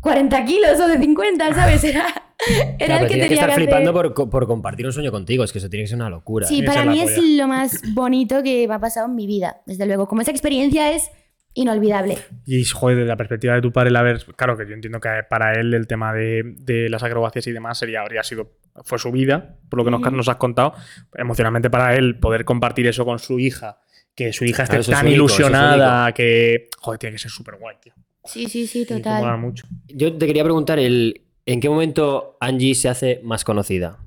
40 0.00 0.44
kilos 0.44 0.80
o 0.80 0.88
de 0.88 0.98
50, 0.98 1.54
¿sabes? 1.54 1.84
Era, 1.84 2.06
era 2.78 2.86
Claro, 2.86 3.02
el 3.04 3.08
que 3.08 3.08
tienes 3.08 3.08
tenía 3.08 3.28
que 3.28 3.34
estar 3.34 3.50
hacer- 3.50 3.62
flipando 3.64 3.92
por, 3.92 4.14
co- 4.14 4.30
por 4.30 4.46
compartir 4.46 4.86
un 4.86 4.92
sueño 4.92 5.10
contigo. 5.10 5.44
Es 5.44 5.52
que 5.52 5.58
eso 5.58 5.68
tiene 5.68 5.84
que 5.84 5.88
ser 5.88 5.96
una 5.96 6.10
locura. 6.10 6.46
Sí, 6.46 6.62
para 6.62 6.84
mí 6.84 7.00
es 7.00 7.12
polla. 7.12 7.42
lo 7.42 7.48
más 7.48 7.80
bonito 7.94 8.42
que 8.42 8.66
me 8.68 8.74
ha 8.74 8.78
pasado 8.78 9.06
en 9.06 9.14
mi 9.14 9.26
vida, 9.26 9.60
desde 9.66 9.86
luego. 9.86 10.06
Como 10.08 10.22
esa 10.22 10.30
experiencia 10.30 10.92
es 10.92 11.10
inolvidable. 11.54 12.18
Y, 12.46 12.64
joder, 12.64 12.98
desde 12.98 13.08
la 13.08 13.16
perspectiva 13.16 13.54
de 13.54 13.60
tu 13.62 13.72
padre, 13.72 13.90
el 13.90 13.96
haber. 13.96 14.24
Claro 14.36 14.56
que 14.56 14.66
yo 14.68 14.74
entiendo 14.74 15.00
que 15.00 15.08
para 15.28 15.52
él 15.58 15.74
el 15.74 15.86
tema 15.88 16.12
de, 16.12 16.42
de 16.60 16.88
las 16.88 17.02
acrobacias 17.02 17.46
y 17.48 17.52
demás 17.52 17.78
sería, 17.78 18.00
habría 18.02 18.22
sido. 18.22 18.52
Fue 18.84 18.98
su 19.00 19.10
vida, 19.10 19.56
por 19.68 19.78
lo 19.78 19.84
que 19.84 20.10
nos, 20.12 20.28
has 20.28 20.36
contado. 20.36 20.72
Emocionalmente 21.16 21.68
para 21.68 21.96
él, 21.96 22.20
poder 22.20 22.44
compartir 22.44 22.86
eso 22.86 23.04
con 23.04 23.18
su 23.18 23.40
hija, 23.40 23.80
que 24.14 24.32
su 24.32 24.44
hija 24.44 24.62
esté 24.62 24.76
Claro, 24.76 24.80
eso 24.82 24.92
es 24.92 24.98
tan 24.98 25.06
único, 25.08 25.26
eso 25.26 25.32
es 25.34 25.38
ilusionada, 25.40 26.12
que. 26.12 26.68
Joder, 26.78 26.98
tiene 27.00 27.14
que 27.16 27.18
ser 27.18 27.32
súper 27.32 27.56
guay, 27.56 27.74
tío. 27.82 27.92
Sí, 28.28 28.46
sí, 28.46 28.66
sí, 28.66 28.84
total. 28.84 29.38
mucho. 29.38 29.66
Yo 29.88 30.16
te 30.16 30.26
quería 30.26 30.44
preguntar 30.44 30.78
el, 30.78 31.22
¿en 31.46 31.60
qué 31.60 31.68
momento 31.68 32.36
Angie 32.40 32.74
se 32.74 32.88
hace 32.88 33.20
más 33.24 33.44
conocida? 33.44 33.98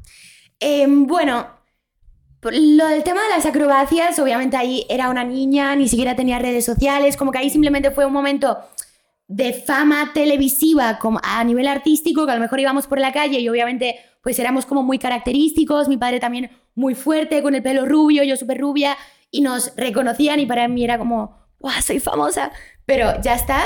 Em, 0.60 1.08
bueno, 1.08 1.48
lo 2.44 2.88
del 2.88 3.04
tema 3.04 3.22
de 3.24 3.30
las 3.30 3.46
acrobacias, 3.46 4.20
obviamente 4.20 4.58
ahí 4.58 4.86
era 4.90 5.10
una 5.10 5.24
niña, 5.24 5.76
ni 5.76 5.88
siquiera 5.88 6.16
tenía 6.16 6.40
redes 6.40 6.66
sociales, 6.66 7.18
como 7.18 7.32
que 7.32 7.40
ahí 7.40 7.50
simplemente 7.50 7.92
fue 7.92 8.06
un 8.06 8.14
momento 8.14 8.58
de 9.28 9.54
fama 9.54 10.12
televisiva 10.14 11.00
como 11.00 11.20
a 11.24 11.44
nivel 11.44 11.68
artístico, 11.68 12.26
que 12.26 12.32
a 12.32 12.36
lo 12.36 12.42
mejor 12.42 12.60
íbamos 12.60 12.86
por 12.86 13.00
la 13.00 13.12
calle 13.12 13.40
y 13.40 13.50
obviamente 13.50 13.96
pues 14.22 14.38
éramos 14.38 14.66
como 14.66 14.84
muy 14.84 15.00
característicos, 15.00 15.88
mi 15.88 15.98
padre 15.98 16.20
también 16.20 16.52
muy 16.76 16.96
fuerte, 16.96 17.42
con 17.42 17.56
el 17.56 17.64
pelo 17.64 17.86
rubio, 17.86 18.24
yo 18.24 18.38
súper 18.38 18.60
rubia, 18.60 18.98
y 19.32 19.42
nos 19.42 19.74
reconocían 19.76 20.40
y 20.40 20.46
para 20.46 20.68
mí 20.68 20.84
era 20.84 20.98
como, 20.98 21.38
¡guau, 21.60 21.82
soy 21.82 22.00
famosa! 22.00 22.52
Pero 22.86 23.22
ya 23.22 23.36
está. 23.36 23.64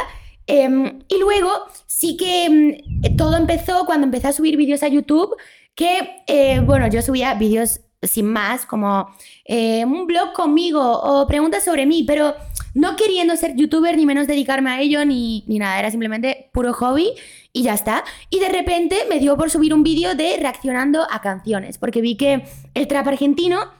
Em, 0.47 0.99
y 1.07 1.17
luego 1.17 1.49
sí 1.87 2.17
que 2.17 2.45
em, 2.45 3.15
todo 3.17 3.37
empezó 3.37 3.85
cuando 3.85 4.05
empecé 4.05 4.27
a 4.27 4.33
subir 4.33 4.57
vídeos 4.57 4.83
a 4.83 4.87
YouTube, 4.87 5.35
que, 5.75 6.23
eh, 6.27 6.59
bueno, 6.61 6.87
yo 6.87 7.01
subía 7.01 7.33
vídeos 7.33 7.81
sin 8.01 8.27
más, 8.27 8.65
como 8.65 9.09
eh, 9.45 9.83
un 9.85 10.05
blog 10.05 10.33
conmigo 10.33 10.81
o 10.81 11.27
preguntas 11.27 11.63
sobre 11.63 11.85
mí, 11.85 12.03
pero 12.03 12.35
no 12.73 12.95
queriendo 12.95 13.35
ser 13.35 13.55
youtuber 13.55 13.95
ni 13.95 14.05
menos 14.05 14.27
dedicarme 14.27 14.69
a 14.69 14.81
ello 14.81 15.05
ni, 15.05 15.43
ni 15.47 15.59
nada, 15.59 15.79
era 15.79 15.89
simplemente 15.89 16.49
puro 16.53 16.73
hobby 16.73 17.11
y 17.51 17.63
ya 17.63 17.73
está. 17.73 18.03
Y 18.29 18.39
de 18.39 18.49
repente 18.49 18.97
me 19.09 19.19
dio 19.19 19.37
por 19.37 19.49
subir 19.49 19.73
un 19.73 19.83
vídeo 19.83 20.13
de 20.15 20.37
reaccionando 20.37 21.07
a 21.09 21.21
canciones, 21.21 21.77
porque 21.77 22.01
vi 22.01 22.15
que 22.15 22.43
el 22.73 22.87
trap 22.87 23.07
argentino 23.07 23.71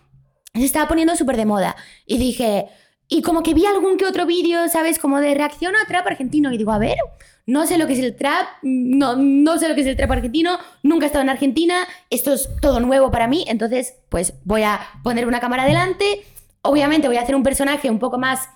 se 0.53 0.63
estaba 0.65 0.87
poniendo 0.87 1.15
súper 1.15 1.37
de 1.37 1.45
moda. 1.45 1.75
Y 2.05 2.17
dije, 2.17 2.67
y 3.07 3.21
como 3.21 3.43
que 3.43 3.53
vi 3.53 3.65
algún 3.65 3.97
que 3.97 4.05
otro 4.05 4.25
vídeo, 4.25 4.67
¿sabes? 4.69 4.99
Como 4.99 5.19
de 5.19 5.35
reacción 5.35 5.75
a 5.75 5.87
trap 5.87 6.07
argentino. 6.07 6.51
Y 6.51 6.57
digo, 6.57 6.71
a 6.71 6.79
ver, 6.79 6.97
no 7.45 7.67
sé 7.67 7.77
lo 7.77 7.85
que 7.85 7.93
es 7.93 7.99
el 7.99 8.15
trap, 8.15 8.47
no, 8.63 9.15
no 9.15 9.57
sé 9.57 9.69
lo 9.69 9.75
que 9.75 9.81
es 9.81 9.87
el 9.87 9.95
trap 9.95 10.11
argentino, 10.11 10.57
nunca 10.81 11.05
he 11.05 11.07
estado 11.07 11.23
en 11.23 11.29
Argentina, 11.29 11.87
esto 12.09 12.33
es 12.33 12.49
todo 12.61 12.79
nuevo 12.79 13.11
para 13.11 13.27
mí, 13.27 13.45
entonces 13.47 13.95
pues 14.09 14.33
voy 14.45 14.63
a 14.63 14.79
poner 15.03 15.27
una 15.27 15.39
cámara 15.39 15.65
delante, 15.65 16.25
obviamente 16.63 17.07
voy 17.07 17.17
a 17.17 17.21
hacer 17.21 17.35
un 17.35 17.43
personaje 17.43 17.91
un 17.91 17.99
poco 17.99 18.17
más 18.17 18.49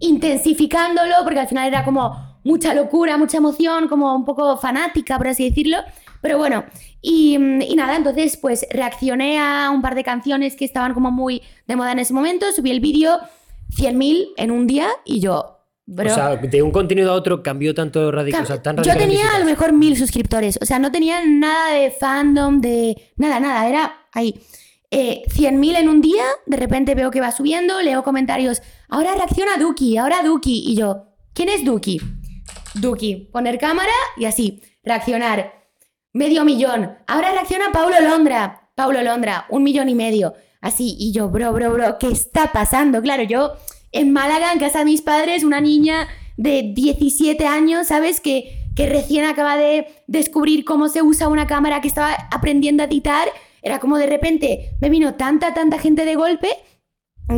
intensificándolo, 0.00 1.16
porque 1.22 1.40
al 1.40 1.48
final 1.48 1.68
era 1.68 1.84
como 1.84 2.38
mucha 2.42 2.72
locura, 2.72 3.18
mucha 3.18 3.36
emoción, 3.36 3.88
como 3.88 4.14
un 4.16 4.24
poco 4.24 4.56
fanática, 4.56 5.18
por 5.18 5.28
así 5.28 5.48
decirlo. 5.48 5.76
Pero 6.22 6.38
bueno, 6.38 6.64
y, 7.00 7.34
y 7.36 7.76
nada, 7.76 7.96
entonces 7.96 8.36
pues 8.36 8.66
reaccioné 8.70 9.38
a 9.38 9.70
un 9.70 9.80
par 9.82 9.94
de 9.94 10.04
canciones 10.04 10.56
que 10.56 10.64
estaban 10.64 10.92
como 10.92 11.10
muy 11.10 11.42
de 11.66 11.76
moda 11.76 11.92
en 11.92 11.98
ese 11.98 12.12
momento, 12.12 12.50
subí 12.52 12.70
el 12.70 12.80
vídeo 12.80 13.20
100.000 13.76 14.28
en 14.36 14.50
un 14.50 14.66
día 14.66 14.88
y 15.04 15.20
yo, 15.20 15.58
bro, 15.86 16.10
O 16.10 16.14
sea, 16.14 16.36
de 16.36 16.62
un 16.62 16.70
contenido 16.70 17.12
a 17.12 17.14
otro 17.14 17.42
cambió 17.42 17.74
tanto 17.74 18.10
radical. 18.10 18.42
O 18.42 18.46
sea, 18.46 18.62
tan 18.62 18.76
yo 18.82 18.96
tenía 18.96 19.34
a 19.34 19.38
lo 19.38 19.44
mejor 19.44 19.72
mil 19.72 19.96
suscriptores, 19.96 20.58
o 20.60 20.64
sea, 20.64 20.78
no 20.78 20.90
tenía 20.90 21.24
nada 21.26 21.74
de 21.74 21.90
fandom, 21.90 22.60
de 22.60 23.12
nada, 23.16 23.40
nada, 23.40 23.68
era 23.68 24.06
ahí. 24.12 24.40
Eh, 24.92 25.22
100.000 25.28 25.76
en 25.76 25.88
un 25.88 26.00
día, 26.00 26.24
de 26.46 26.56
repente 26.56 26.96
veo 26.96 27.12
que 27.12 27.20
va 27.20 27.30
subiendo, 27.30 27.80
leo 27.80 28.02
comentarios, 28.02 28.60
ahora 28.88 29.14
reacciona 29.14 29.56
Duki, 29.56 29.96
ahora 29.96 30.22
Duki, 30.24 30.64
y 30.66 30.74
yo, 30.74 31.04
¿quién 31.32 31.48
es 31.48 31.64
Duki? 31.64 32.00
Duki, 32.74 33.28
poner 33.32 33.58
cámara 33.58 33.92
y 34.16 34.24
así, 34.24 34.60
reaccionar. 34.82 35.60
Medio 36.12 36.44
millón, 36.44 36.98
ahora 37.06 37.30
reacciona 37.30 37.70
Paulo 37.72 37.94
Londra, 38.00 38.72
Paulo 38.74 39.00
Londra, 39.00 39.46
un 39.48 39.62
millón 39.62 39.88
y 39.88 39.94
medio, 39.94 40.34
así, 40.60 40.96
y 40.98 41.12
yo, 41.12 41.28
bro, 41.28 41.52
bro, 41.52 41.72
bro, 41.72 41.98
¿qué 41.98 42.08
está 42.08 42.52
pasando? 42.52 43.00
Claro, 43.02 43.22
yo 43.22 43.52
en 43.92 44.12
Málaga, 44.12 44.52
en 44.52 44.58
casa 44.58 44.80
de 44.80 44.84
mis 44.84 45.02
padres, 45.02 45.44
una 45.44 45.60
niña 45.60 46.08
de 46.36 46.72
17 46.74 47.46
años, 47.46 47.88
¿sabes? 47.88 48.20
Que, 48.20 48.66
que 48.76 48.88
recién 48.88 49.24
acaba 49.24 49.56
de 49.56 49.86
descubrir 50.06 50.64
cómo 50.64 50.88
se 50.88 51.02
usa 51.02 51.28
una 51.28 51.46
cámara, 51.46 51.80
que 51.80 51.88
estaba 51.88 52.14
aprendiendo 52.30 52.82
a 52.82 52.86
editar. 52.86 53.28
Era 53.62 53.78
como 53.78 53.98
de 53.98 54.06
repente 54.06 54.70
me 54.80 54.90
vino 54.90 55.14
tanta, 55.14 55.52
tanta 55.54 55.78
gente 55.78 56.04
de 56.04 56.14
golpe 56.14 56.48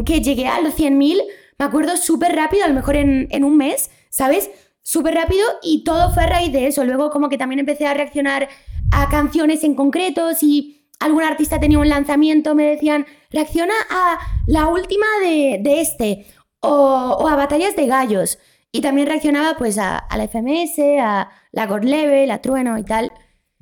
que 0.07 0.21
llegué 0.21 0.47
a 0.47 0.61
los 0.61 0.75
100.000, 0.79 1.21
me 1.59 1.65
acuerdo 1.65 1.97
súper 1.97 2.35
rápido, 2.35 2.65
a 2.65 2.69
lo 2.69 2.75
mejor 2.75 2.97
en, 2.97 3.29
en 3.31 3.45
un 3.45 3.57
mes, 3.57 3.91
¿sabes? 4.09 4.51
Súper 4.83 5.15
rápido 5.15 5.45
y 5.63 5.85
todo 5.85 6.13
fue 6.13 6.25
a 6.25 6.27
raíz 6.27 6.53
de 6.53 6.67
eso. 6.67 6.85
Luego 6.85 7.11
como 7.11 7.29
que 7.29 7.39
también 7.39 7.61
empecé 7.61 7.87
a 7.87 7.95
reaccionar 7.95 8.49
a 8.91 9.09
canciones 9.09 9.65
en 9.65 9.75
concreto, 9.75 10.35
si 10.35 10.82
algún 11.05 11.23
artista 11.23 11.61
tenía 11.61 11.79
un 11.79 11.89
lanzamiento, 11.89 12.55
me 12.55 12.65
decían, 12.65 13.07
reacciona 13.31 13.75
a 13.91 14.19
la 14.47 14.69
última 14.69 15.07
de, 15.23 15.59
de 15.61 15.81
este 15.81 16.27
o, 16.61 17.17
o 17.21 17.29
a 17.29 17.37
batallas 17.37 17.77
de 17.77 17.87
gallos. 17.87 18.39
Y 18.71 18.81
también 18.81 19.07
reaccionaba 19.07 19.57
pues 19.59 19.79
a, 19.79 19.99
a 19.99 20.17
la 20.17 20.29
FMS, 20.29 20.79
a 21.01 21.29
la 21.53 21.67
God 21.67 21.85
Level, 21.85 22.31
a 22.31 22.41
Trueno 22.41 22.79
y 22.79 22.85
tal. 22.85 23.13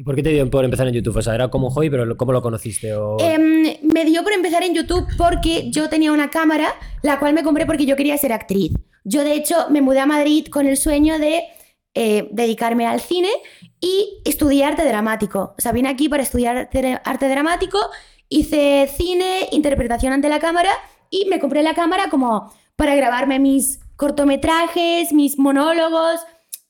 ¿Y 0.01 0.03
por 0.05 0.15
qué 0.15 0.23
te 0.23 0.31
dio 0.31 0.49
por 0.49 0.65
empezar 0.65 0.89
en 0.89 0.95
YouTube? 0.95 1.17
O 1.19 1.21
sea, 1.21 1.35
era 1.35 1.49
como 1.49 1.69
hobby, 1.71 1.91
pero 1.91 2.17
¿cómo 2.17 2.33
lo 2.33 2.41
conociste? 2.41 2.95
O... 2.95 3.19
Em, 3.21 3.77
me 3.83 4.05
dio 4.07 4.23
por 4.23 4.33
empezar 4.33 4.63
en 4.63 4.73
YouTube 4.75 5.07
porque 5.19 5.71
yo 5.71 5.91
tenía 5.91 6.11
una 6.11 6.31
cámara, 6.31 6.75
la 7.03 7.19
cual 7.19 7.35
me 7.35 7.43
compré 7.43 7.67
porque 7.67 7.85
yo 7.85 7.97
quería 7.97 8.17
ser 8.17 8.33
actriz. 8.33 8.73
Yo, 9.05 9.25
de 9.25 9.35
hecho, 9.35 9.69
me 9.69 9.83
mudé 9.83 10.01
a 10.01 10.07
Madrid 10.07 10.47
con 10.47 10.67
el 10.67 10.79
sueño 10.79 11.19
de 11.19 11.43
eh, 11.95 12.29
dedicarme 12.31 12.87
al 12.87 13.01
cine 13.01 13.29
y 13.81 14.21
estudié 14.25 14.65
arte 14.65 14.85
dramático. 14.85 15.55
O 15.59 15.61
sea, 15.61 15.73
vine 15.73 15.89
aquí 15.89 16.09
para 16.09 16.23
estudiar 16.23 16.71
arte, 17.05 17.29
dramático, 17.29 17.79
hice 18.29 18.89
cine, 18.97 19.49
interpretación 19.51 20.13
ante 20.13 20.29
la 20.29 20.39
cámara 20.39 20.71
y 21.11 21.27
me 21.27 21.41
compré 21.41 21.63
la 21.63 21.75
cámara 21.75 22.09
como 22.09 22.53
para 22.77 22.95
grabarme 22.95 23.39
mis 23.39 23.81
cortometrajes, 23.97 25.13
mis 25.13 25.39
monólogos, 25.39 26.21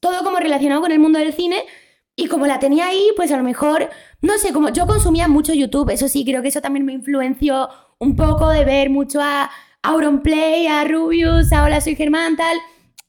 todo 0.01 0.25
como 0.25 0.39
relacionado 0.39 0.81
con 0.81 0.93
el 0.93 0.99
mundo 0.99 1.19
del 1.19 1.35
cine. 1.35 1.65
Y 2.17 2.27
como 2.27 2.47
la 2.47 2.59
tenía 2.59 2.87
ahí, 2.87 3.11
pues 3.17 3.31
a 3.31 3.37
lo 3.37 3.43
mejor, 3.43 3.89
no 4.21 4.37
sé, 4.39 4.53
como 4.53 4.71
yo 4.71 4.87
consumía 4.87 5.29
mucho 5.29 5.55
YouTube, 5.55 5.91
eso 5.91 6.09
sí, 6.09 6.25
creo 6.25 6.43
que 6.43 6.49
eso 6.49 6.61
también 6.61 6.85
me 6.85 6.93
influenció 6.93 7.69
un 7.99 8.17
poco 8.17 8.49
de 8.49 8.65
ver 8.65 8.91
mucho 8.91 9.21
a 9.21 9.51
Auronplay, 9.83 10.67
a 10.67 10.85
Rubius, 10.85 11.53
a 11.53 11.65
Hola 11.65 11.81
Soy 11.81 11.95
Germán, 11.95 12.37
tal. 12.37 12.57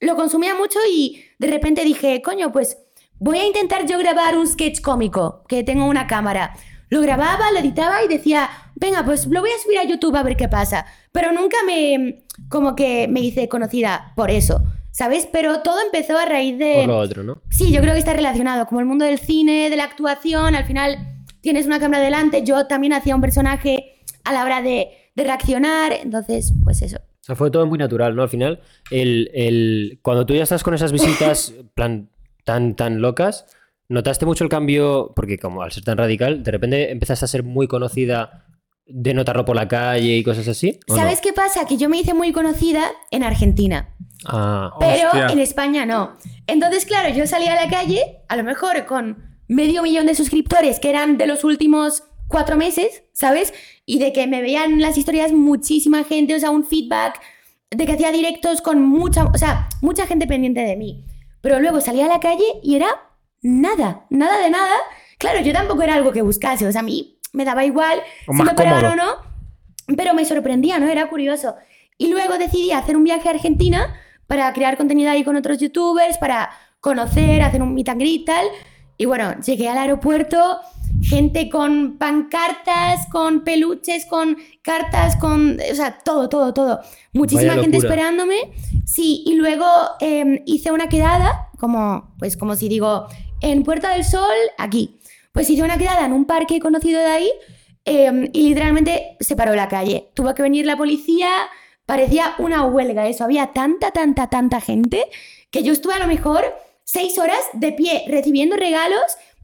Lo 0.01 0.15
consumía 0.15 0.55
mucho 0.55 0.79
y 0.91 1.23
de 1.37 1.47
repente 1.47 1.85
dije, 1.85 2.21
coño, 2.21 2.51
pues 2.51 2.77
voy 3.19 3.37
a 3.37 3.45
intentar 3.45 3.85
yo 3.85 3.99
grabar 3.99 4.35
un 4.35 4.47
sketch 4.47 4.81
cómico, 4.81 5.43
que 5.47 5.63
tengo 5.63 5.85
una 5.85 6.07
cámara. 6.07 6.55
Lo 6.89 7.01
grababa, 7.01 7.51
lo 7.51 7.59
editaba 7.59 8.03
y 8.03 8.07
decía, 8.07 8.49
venga, 8.75 9.05
pues 9.05 9.27
lo 9.27 9.41
voy 9.41 9.51
a 9.51 9.63
subir 9.63 9.77
a 9.77 9.83
YouTube 9.83 10.15
a 10.15 10.23
ver 10.23 10.35
qué 10.35 10.49
pasa. 10.49 10.87
Pero 11.11 11.31
nunca 11.31 11.57
me, 11.65 12.23
como 12.49 12.75
que 12.75 13.07
me 13.07 13.21
hice 13.21 13.47
conocida 13.47 14.11
por 14.15 14.31
eso, 14.31 14.63
¿sabes? 14.89 15.27
Pero 15.31 15.61
todo 15.61 15.79
empezó 15.81 16.17
a 16.17 16.25
raíz 16.25 16.57
de... 16.57 16.77
Por 16.79 16.87
lo 16.87 16.97
otro, 16.97 17.23
¿no? 17.23 17.41
Sí, 17.51 17.71
yo 17.71 17.79
creo 17.81 17.93
que 17.93 17.99
está 17.99 18.13
relacionado, 18.13 18.65
como 18.65 18.81
el 18.81 18.87
mundo 18.87 19.05
del 19.05 19.19
cine, 19.19 19.69
de 19.69 19.75
la 19.75 19.83
actuación, 19.83 20.55
al 20.55 20.65
final 20.65 20.97
tienes 21.41 21.67
una 21.67 21.79
cámara 21.79 22.03
delante, 22.03 22.43
yo 22.43 22.65
también 22.65 22.93
hacía 22.93 23.15
un 23.15 23.21
personaje 23.21 24.01
a 24.23 24.33
la 24.33 24.43
hora 24.43 24.63
de, 24.63 24.89
de 25.15 25.23
reaccionar, 25.23 25.93
entonces, 25.93 26.53
pues 26.63 26.81
eso. 26.81 26.97
O 27.21 27.23
sea, 27.23 27.35
fue 27.35 27.51
todo 27.51 27.65
muy 27.67 27.77
natural, 27.77 28.15
¿no? 28.15 28.23
Al 28.23 28.29
final, 28.29 28.61
el, 28.89 29.29
el- 29.33 29.99
cuando 30.01 30.25
tú 30.25 30.33
ya 30.33 30.43
estás 30.43 30.63
con 30.63 30.73
esas 30.73 30.91
visitas 30.91 31.53
plan, 31.75 32.09
tan, 32.45 32.75
tan 32.75 32.99
locas, 33.01 33.45
¿notaste 33.89 34.25
mucho 34.25 34.43
el 34.43 34.49
cambio? 34.49 35.13
Porque 35.15 35.37
como 35.37 35.61
al 35.61 35.71
ser 35.71 35.83
tan 35.83 35.97
radical, 35.97 36.43
de 36.43 36.51
repente 36.51 36.91
empezaste 36.91 37.25
a 37.25 37.27
ser 37.27 37.43
muy 37.43 37.67
conocida 37.67 38.45
de 38.87 39.13
notarlo 39.13 39.45
por 39.45 39.55
la 39.55 39.67
calle 39.67 40.17
y 40.17 40.23
cosas 40.23 40.47
así. 40.47 40.79
¿Sabes 40.87 41.21
qué 41.21 41.31
pasa? 41.31 41.65
Que 41.65 41.77
yo 41.77 41.87
me 41.87 41.99
hice 41.99 42.13
muy 42.13 42.31
conocida 42.33 42.91
en 43.11 43.23
Argentina, 43.23 43.95
Ah, 44.25 44.71
pero 44.79 45.07
Hostia. 45.09 45.27
en 45.27 45.39
España 45.39 45.85
no. 45.85 46.17
Entonces, 46.47 46.85
claro, 46.85 47.13
yo 47.13 47.25
salía 47.27 47.53
a 47.53 47.65
la 47.65 47.69
calle, 47.71 48.01
a 48.27 48.35
lo 48.35 48.43
mejor 48.43 48.85
con 48.85 49.37
medio 49.47 49.83
millón 49.83 50.07
de 50.07 50.15
suscriptores, 50.15 50.79
que 50.79 50.89
eran 50.89 51.17
de 51.17 51.27
los 51.27 51.43
últimos 51.43 52.03
cuatro 52.31 52.57
meses, 52.57 53.03
¿sabes? 53.13 53.53
Y 53.85 53.99
de 53.99 54.13
que 54.13 54.25
me 54.25 54.41
veían 54.41 54.81
las 54.81 54.97
historias 54.97 55.31
muchísima 55.31 56.03
gente, 56.03 56.35
o 56.35 56.39
sea, 56.39 56.49
un 56.49 56.65
feedback, 56.65 57.21
de 57.69 57.85
que 57.85 57.93
hacía 57.93 58.11
directos 58.11 58.61
con 58.61 58.81
mucha, 58.81 59.25
o 59.25 59.37
sea, 59.37 59.69
mucha 59.81 60.07
gente 60.07 60.27
pendiente 60.27 60.61
de 60.61 60.75
mí. 60.75 61.05
Pero 61.41 61.59
luego 61.59 61.81
salía 61.81 62.05
a 62.05 62.09
la 62.09 62.19
calle 62.19 62.45
y 62.63 62.75
era 62.75 62.87
nada, 63.41 64.05
nada 64.09 64.39
de 64.39 64.49
nada. 64.49 64.75
Claro, 65.17 65.41
yo 65.41 65.53
tampoco 65.53 65.83
era 65.83 65.95
algo 65.95 66.11
que 66.11 66.21
buscase, 66.21 66.67
o 66.67 66.71
sea, 66.71 66.81
a 66.81 66.83
mí 66.83 67.19
me 67.33 67.45
daba 67.45 67.63
igual 67.63 68.01
O 68.27 68.33
si 68.33 68.43
me 68.43 68.51
operaban 68.51 68.85
o 68.85 68.95
no, 68.95 69.15
pero 69.95 70.13
me 70.13 70.25
sorprendía, 70.25 70.79
¿no? 70.79 70.89
Era 70.89 71.09
curioso. 71.09 71.55
Y 71.97 72.09
luego 72.09 72.37
decidí 72.37 72.71
hacer 72.71 72.97
un 72.97 73.03
viaje 73.03 73.27
a 73.27 73.31
Argentina 73.31 73.95
para 74.27 74.51
crear 74.53 74.77
contenido 74.77 75.11
ahí 75.11 75.23
con 75.23 75.35
otros 75.35 75.59
youtubers, 75.59 76.17
para 76.17 76.49
conocer, 76.79 77.41
hacer 77.41 77.61
un 77.61 77.73
meet 77.73 77.89
and 77.89 77.99
greet 77.99 78.25
tal. 78.25 78.45
Y 78.97 79.05
bueno, 79.05 79.35
llegué 79.39 79.69
al 79.69 79.77
aeropuerto, 79.77 80.59
gente 81.01 81.49
con 81.49 81.97
pancartas, 81.97 83.07
con 83.11 83.43
peluches, 83.43 84.05
con 84.05 84.37
cartas, 84.61 85.15
con... 85.15 85.59
O 85.71 85.75
sea, 85.75 85.99
todo, 86.03 86.29
todo, 86.29 86.53
todo. 86.53 86.81
Muchísima 87.13 87.53
gente 87.55 87.77
esperándome. 87.77 88.53
Sí, 88.85 89.23
y 89.25 89.35
luego 89.35 89.65
eh, 89.99 90.43
hice 90.45 90.71
una 90.71 90.89
quedada, 90.89 91.49
como, 91.59 92.13
pues 92.19 92.37
como 92.37 92.55
si 92.55 92.69
digo, 92.69 93.07
en 93.41 93.63
Puerta 93.63 93.93
del 93.93 94.03
Sol, 94.03 94.35
aquí. 94.57 94.99
Pues 95.31 95.49
hice 95.49 95.63
una 95.63 95.77
quedada 95.77 96.05
en 96.05 96.13
un 96.13 96.25
parque 96.25 96.59
conocido 96.59 96.99
de 96.99 97.07
ahí 97.07 97.31
eh, 97.85 98.29
y 98.33 98.49
literalmente 98.49 99.17
se 99.19 99.35
paró 99.35 99.55
la 99.55 99.67
calle. 99.67 100.11
Tuvo 100.13 100.33
que 100.33 100.43
venir 100.43 100.65
la 100.65 100.77
policía, 100.77 101.29
parecía 101.85 102.35
una 102.37 102.65
huelga 102.65 103.07
eso. 103.07 103.23
Había 103.23 103.47
tanta, 103.53 103.91
tanta, 103.91 104.29
tanta 104.29 104.61
gente 104.61 105.05
que 105.49 105.63
yo 105.63 105.73
estuve 105.73 105.93
a 105.93 105.99
lo 105.99 106.07
mejor 106.07 106.43
seis 106.83 107.17
horas 107.17 107.39
de 107.53 107.71
pie 107.71 108.03
recibiendo 108.07 108.55
regalos 108.55 109.01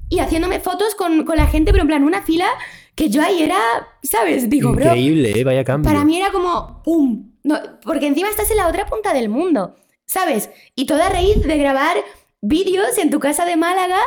y 0.10 0.20
haciéndome 0.20 0.60
fotos 0.60 0.96
con, 0.96 1.26
con 1.26 1.38
la 1.38 1.48
gente, 1.48 1.72
pero 1.72 1.82
en 1.84 1.88
plan 1.88 2.04
una 2.04 2.22
fila 2.22 2.48
que 2.96 3.10
yo 3.10 3.22
ahí 3.22 3.44
era, 3.44 3.58
¿sabes? 4.04 4.50
Digo, 4.50 4.72
bro, 4.72 4.86
increíble, 4.86 5.40
¿eh? 5.40 5.44
Vaya 5.44 5.64
cambio. 5.64 5.92
para 5.92 6.04
mí 6.04 6.18
era 6.18 6.32
como 6.32 6.82
¡pum! 6.84 7.32
No, 7.44 7.60
porque 7.84 8.08
encima 8.08 8.30
estás 8.30 8.50
en 8.52 8.58
la 8.58 8.68
otra 8.68 8.86
punta 8.88 9.14
del 9.14 9.30
mundo, 9.30 9.76
¿sabes? 10.06 10.50
Y 10.76 10.86
toda 10.86 11.10
raíz 11.10 11.42
de 11.44 11.58
grabar 11.58 11.96
vídeos 12.42 12.98
en 12.98 13.10
tu 13.10 13.20
casa 13.20 13.46
de 13.46 13.56
Málaga, 13.56 14.00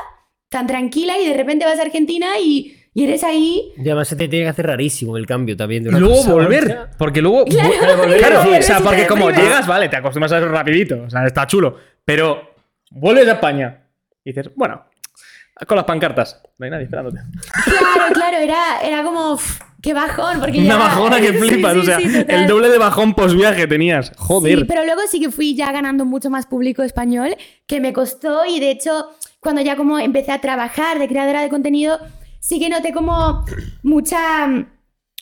tan 0.49 0.67
tranquila, 0.67 1.19
y 1.19 1.29
de 1.29 1.37
repente 1.37 1.65
vas 1.65 1.79
a 1.79 1.83
Argentina 1.83 2.39
y, 2.43 2.77
y 2.93 3.05
eres 3.05 3.23
ahí. 3.25 3.73
Y 3.77 3.83
además 3.83 4.09
se 4.09 4.17
te 4.17 4.29
tiene 4.29 4.45
que 4.47 4.51
hacer 4.51 4.67
rarísimo 4.67 5.17
el 5.17 5.25
cambio 5.27 5.57
también. 5.57 5.85
De 5.85 5.89
Y 5.89 5.93
una 5.93 6.01
luego 6.01 6.17
cosa 6.17 6.31
a 6.31 6.35
volver. 6.35 6.79
Porque 6.99 7.23
luego. 7.23 7.45
Claro, 7.45 7.71
Claro, 7.79 7.97
volver, 7.99 8.19
claro, 8.19 8.43
sí, 8.43 8.49
o 8.59 8.63
sea, 8.63 8.81
porque 8.81 9.07
como 9.07 9.31
llegas, 9.31 9.67
vale, 9.67 9.89
te 9.89 9.97
acostumbras 9.97 10.33
a 10.33 10.39
eso 10.39 10.49
rapidito. 10.49 11.03
O 11.07 11.09
sea, 11.11 11.25
está 11.27 11.47
chulo. 11.47 11.77
Pero 12.05 12.51
vuelves 12.91 13.29
a 13.29 13.33
España 13.35 13.87
y 14.25 14.33
dices, 14.33 14.51
bueno, 14.57 14.85
con 15.67 15.77
las 15.77 15.85
pancartas. 15.87 16.41
No 16.59 16.65
hay 16.65 16.71
nadie 16.71 16.85
esperándote. 16.85 17.21
Claro, 17.65 18.13
claro, 18.13 18.37
era, 18.39 18.81
era 18.83 19.03
como. 19.05 19.33
uf, 19.33 19.61
¡Qué 19.83 19.95
bajón! 19.95 20.41
Porque 20.41 20.59
Una 20.59 20.69
ya- 20.69 20.77
bajona 20.77 21.21
que 21.21 21.33
flipas. 21.33 21.73
sí, 21.73 21.79
o 21.79 21.83
sea, 21.85 21.99
sí, 21.99 22.25
el 22.29 22.47
doble 22.47 22.69
de 22.69 22.77
bajón 22.79 23.15
post-viaje 23.15 23.67
tenías. 23.67 24.13
Joder. 24.19 24.59
Sí, 24.59 24.65
pero 24.67 24.85
luego 24.85 25.01
sí 25.09 25.21
que 25.21 25.31
fui 25.31 25.55
ya 25.55 25.73
ganando 25.73 26.05
mucho 26.05 26.29
más 26.29 26.45
público 26.47 26.83
español, 26.83 27.35
que 27.67 27.81
me 27.81 27.93
costó 27.95 28.45
y 28.45 28.61
de 28.61 28.71
hecho 28.71 29.09
cuando 29.41 29.63
ya 29.63 29.77
como 29.77 29.99
empecé 29.99 30.33
a 30.33 30.41
trabajar 30.43 30.99
de 30.99 31.09
creadora 31.09 31.41
de 31.41 31.49
contenido, 31.49 31.99
sí 32.41 32.59
que 32.61 32.69
noté 32.69 32.93
como 32.93 33.43
mucha, 33.83 34.47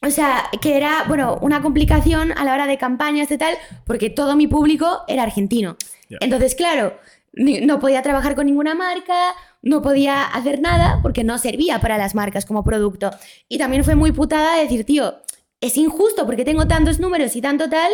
o 0.02 0.10
sea, 0.10 0.44
que 0.60 0.76
era, 0.76 1.04
bueno, 1.06 1.38
una 1.40 1.62
complicación 1.62 2.32
a 2.36 2.44
la 2.44 2.52
hora 2.54 2.66
de 2.66 2.78
campañas 2.78 3.30
y 3.30 3.38
tal, 3.38 3.54
porque 3.86 4.10
todo 4.10 4.34
mi 4.36 4.48
público 4.48 5.02
era 5.06 5.22
argentino. 5.22 5.76
Entonces, 6.20 6.54
claro, 6.56 6.96
no 7.32 7.78
podía 7.78 8.02
trabajar 8.02 8.34
con 8.34 8.46
ninguna 8.46 8.74
marca, 8.74 9.14
no 9.62 9.82
podía 9.82 10.24
hacer 10.24 10.60
nada 10.60 11.00
porque 11.02 11.24
no 11.24 11.38
servía 11.38 11.80
para 11.80 11.98
las 11.98 12.14
marcas 12.14 12.44
como 12.46 12.64
producto. 12.64 13.10
Y 13.48 13.58
también 13.58 13.84
fue 13.84 13.94
muy 13.94 14.12
putada 14.12 14.58
decir, 14.58 14.84
tío, 14.84 15.16
es 15.60 15.76
injusto 15.76 16.26
porque 16.26 16.44
tengo 16.44 16.66
tantos 16.66 17.00
números 17.00 17.34
y 17.36 17.40
tanto 17.40 17.68
tal, 17.68 17.90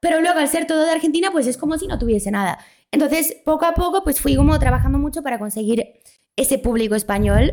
pero 0.00 0.20
luego 0.20 0.38
al 0.38 0.48
ser 0.48 0.66
todo 0.66 0.84
de 0.84 0.90
Argentina, 0.90 1.30
pues 1.30 1.46
es 1.46 1.56
como 1.56 1.78
si 1.78 1.86
no 1.86 1.98
tuviese 1.98 2.30
nada. 2.30 2.58
Entonces, 2.90 3.36
poco 3.44 3.66
a 3.66 3.74
poco, 3.74 4.02
pues 4.04 4.20
fui 4.20 4.36
como 4.36 4.58
trabajando 4.58 4.98
mucho 4.98 5.22
para 5.22 5.38
conseguir 5.38 6.00
ese 6.36 6.58
público 6.58 6.94
español, 6.94 7.52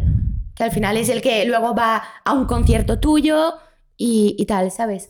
que 0.55 0.63
al 0.63 0.71
final 0.71 0.97
es 0.97 1.09
el 1.09 1.21
que 1.21 1.45
luego 1.45 1.73
va 1.73 2.03
a 2.25 2.33
un 2.33 2.45
concierto 2.45 2.99
tuyo 2.99 3.55
y, 3.97 4.35
y 4.37 4.45
tal, 4.45 4.71
¿sabes? 4.71 5.09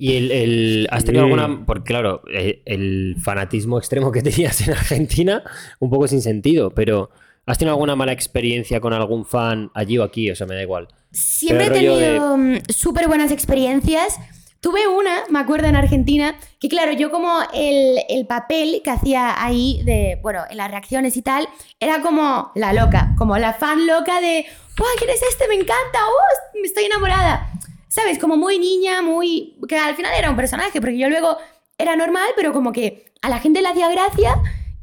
¿Y 0.00 0.16
el, 0.16 0.30
el- 0.30 0.88
has 0.92 1.04
tenido 1.04 1.24
Sí. 1.26 1.32
alguna.? 1.32 1.66
Porque, 1.66 1.82
claro, 1.84 2.22
eh, 2.32 2.62
el 2.66 3.16
fanatismo 3.20 3.78
extremo 3.78 4.12
que 4.12 4.22
tenías 4.22 4.60
en 4.66 4.72
Argentina, 4.74 5.42
un 5.80 5.90
poco 5.90 6.06
sin 6.06 6.22
sentido, 6.22 6.70
pero 6.70 7.10
¿has 7.46 7.58
tenido 7.58 7.74
alguna 7.74 7.96
mala 7.96 8.12
experiencia 8.12 8.80
con 8.80 8.92
algún 8.92 9.24
fan 9.26 9.70
allí 9.74 9.98
o 9.98 10.04
aquí? 10.04 10.30
O 10.30 10.36
sea, 10.36 10.46
me 10.46 10.54
da 10.54 10.62
igual. 10.62 10.86
Siempre 11.10 11.66
he 11.66 11.70
tenido 11.70 12.36
mm, 12.36 12.58
súper 12.68 13.08
buenas 13.08 13.32
experiencias. 13.32 14.18
Tuve 14.60 14.88
una, 14.88 15.22
me 15.30 15.38
acuerdo, 15.38 15.68
en 15.68 15.76
Argentina, 15.76 16.36
que 16.60 16.68
claro, 16.68 16.90
yo 16.92 17.10
como 17.12 17.32
el, 17.54 17.98
el 18.08 18.26
papel 18.26 18.80
que 18.82 18.90
hacía 18.90 19.40
ahí, 19.42 19.82
de, 19.84 20.18
bueno, 20.20 20.42
en 20.50 20.56
las 20.56 20.68
reacciones 20.70 21.16
y 21.16 21.22
tal, 21.22 21.48
era 21.78 22.02
como 22.02 22.50
la 22.56 22.72
loca, 22.72 23.14
como 23.16 23.38
la 23.38 23.52
fan 23.52 23.86
loca 23.86 24.20
de, 24.20 24.44
¡Wow, 24.76 24.86
quién 24.98 25.10
es 25.10 25.22
este! 25.22 25.46
¡Me 25.48 25.54
encanta! 25.54 25.98
¡Oh, 26.08 26.58
me 26.60 26.66
estoy 26.66 26.84
enamorada! 26.84 27.50
¿Sabes? 27.88 28.18
Como 28.18 28.36
muy 28.36 28.58
niña, 28.58 29.02
muy... 29.02 29.56
que 29.68 29.76
al 29.76 29.96
final 29.96 30.12
era 30.16 30.30
un 30.30 30.36
personaje, 30.36 30.80
porque 30.80 30.98
yo 30.98 31.08
luego 31.08 31.38
era 31.78 31.96
normal, 31.96 32.28
pero 32.36 32.52
como 32.52 32.72
que 32.72 33.12
a 33.22 33.28
la 33.28 33.38
gente 33.38 33.62
le 33.62 33.68
hacía 33.68 33.88
gracia 33.88 34.34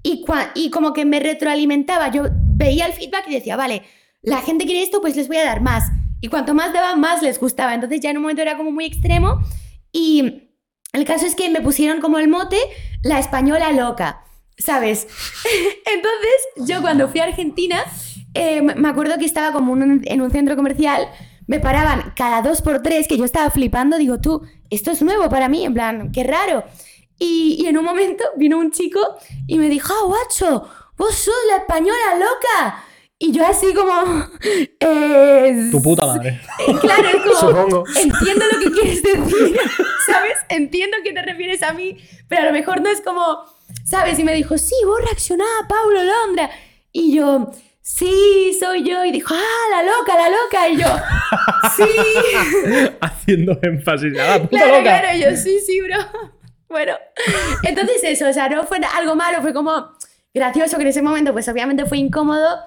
y, 0.01 0.25
y 0.55 0.69
como 0.69 0.93
que 0.93 1.05
me 1.05 1.19
retroalimentaba. 1.19 2.09
Yo 2.11 2.23
veía 2.31 2.85
el 2.85 2.93
feedback 2.93 3.25
y 3.27 3.33
decía, 3.33 3.55
vale, 3.55 3.83
la 4.21 4.41
gente 4.41 4.65
quiere 4.65 4.81
esto, 4.81 5.01
pues 5.01 5.15
les 5.15 5.27
voy 5.27 5.37
a 5.37 5.45
dar 5.45 5.61
más. 5.61 5.91
Y 6.21 6.29
cuanto 6.29 6.53
más 6.53 6.73
daba, 6.73 6.95
más 6.95 7.21
les 7.21 7.39
gustaba. 7.39 7.73
Entonces 7.73 7.99
ya 8.01 8.09
en 8.09 8.17
un 8.17 8.23
momento 8.23 8.41
era 8.41 8.57
como 8.57 8.71
muy 8.71 8.85
extremo. 8.85 9.39
Y 9.91 10.49
el 10.93 11.05
caso 11.05 11.25
es 11.25 11.35
que 11.35 11.49
me 11.49 11.61
pusieron 11.61 12.01
como 12.01 12.17
el 12.17 12.27
mote 12.27 12.57
la 13.03 13.19
española 13.19 13.71
loca, 13.71 14.23
¿sabes? 14.57 15.07
Entonces 15.85 16.67
yo 16.67 16.81
cuando 16.81 17.07
fui 17.09 17.19
a 17.19 17.25
Argentina, 17.25 17.83
eh, 18.33 18.61
me 18.61 18.87
acuerdo 18.87 19.17
que 19.17 19.25
estaba 19.25 19.51
como 19.51 19.75
en 19.75 20.21
un 20.21 20.31
centro 20.31 20.55
comercial, 20.55 21.07
me 21.47 21.59
paraban 21.59 22.13
cada 22.15 22.41
dos 22.41 22.61
por 22.61 22.81
tres, 22.81 23.07
que 23.07 23.17
yo 23.17 23.25
estaba 23.25 23.49
flipando, 23.49 23.97
digo, 23.97 24.19
tú, 24.19 24.41
esto 24.69 24.91
es 24.91 25.01
nuevo 25.01 25.29
para 25.29 25.47
mí, 25.49 25.65
en 25.65 25.73
plan, 25.73 26.11
qué 26.11 26.23
raro. 26.23 26.63
Y, 27.19 27.57
y 27.61 27.67
en 27.67 27.77
un 27.77 27.85
momento 27.85 28.23
vino 28.37 28.57
un 28.57 28.71
chico 28.71 28.99
y 29.47 29.57
me 29.57 29.69
dijo, 29.69 29.93
ah, 29.93 30.05
guacho, 30.05 30.67
vos 30.97 31.15
sos 31.15 31.33
la 31.49 31.57
española 31.57 32.15
loca. 32.19 32.83
Y 33.17 33.31
yo 33.31 33.45
así 33.47 33.73
como... 33.73 33.93
eh, 34.79 35.69
Tu 35.71 35.81
puta 35.81 36.05
madre. 36.05 36.41
eh, 36.67 36.75
Claro, 36.81 37.07
es 37.07 37.15
como. 37.23 37.35
Supongo. 37.35 37.83
Entiendo 37.97 38.45
lo 38.51 38.59
que 38.59 38.71
quieres 38.79 39.01
decir, 39.03 39.57
¿sabes? 40.05 40.33
Entiendo 40.49 40.97
que 41.03 41.13
te 41.13 41.21
refieres 41.21 41.63
a 41.63 41.71
mí, 41.73 41.95
pero 42.27 42.41
a 42.41 42.45
lo 42.45 42.51
mejor 42.51 42.81
no 42.81 42.89
es 42.89 43.01
como. 43.01 43.23
¿Sabes? 43.85 44.19
Y 44.19 44.23
me 44.23 44.33
dijo, 44.33 44.57
sí, 44.57 44.75
vos 44.85 44.99
reaccionás, 45.01 45.47
Pablo 45.69 46.01
Londra. 46.03 46.49
Y 46.91 47.15
yo, 47.15 47.51
sí, 47.85 48.57
soy 48.59 48.83
yo. 48.83 49.05
Y 49.05 49.11
dijo, 49.11 49.33
ah, 49.33 49.69
la 49.71 49.83
loca, 49.83 50.15
la 50.17 50.29
loca. 50.29 50.69
Y 50.69 50.77
yo, 50.77 50.87
sí. 51.77 52.89
Haciendo 52.99 53.57
énfasis. 53.61 54.13
¡Ah, 54.19 54.39
puta 54.39 54.49
Claro, 54.49 54.77
loca! 54.79 54.83
claro. 55.01 55.17
Yo, 55.17 55.37
sí, 55.37 55.59
sí, 55.65 55.79
bro. 55.81 55.97
Bueno, 56.67 56.93
entonces 57.63 58.03
eso, 58.03 58.27
o 58.27 58.33
sea, 58.33 58.49
no 58.49 58.63
fue 58.63 58.79
algo 58.97 59.15
malo, 59.15 59.41
fue 59.41 59.53
como 59.53 59.91
gracioso 60.33 60.75
que 60.75 60.81
en 60.81 60.89
ese 60.89 61.01
momento, 61.03 61.31
pues 61.31 61.47
obviamente 61.47 61.85
fue 61.85 61.99
incómodo. 61.99 62.57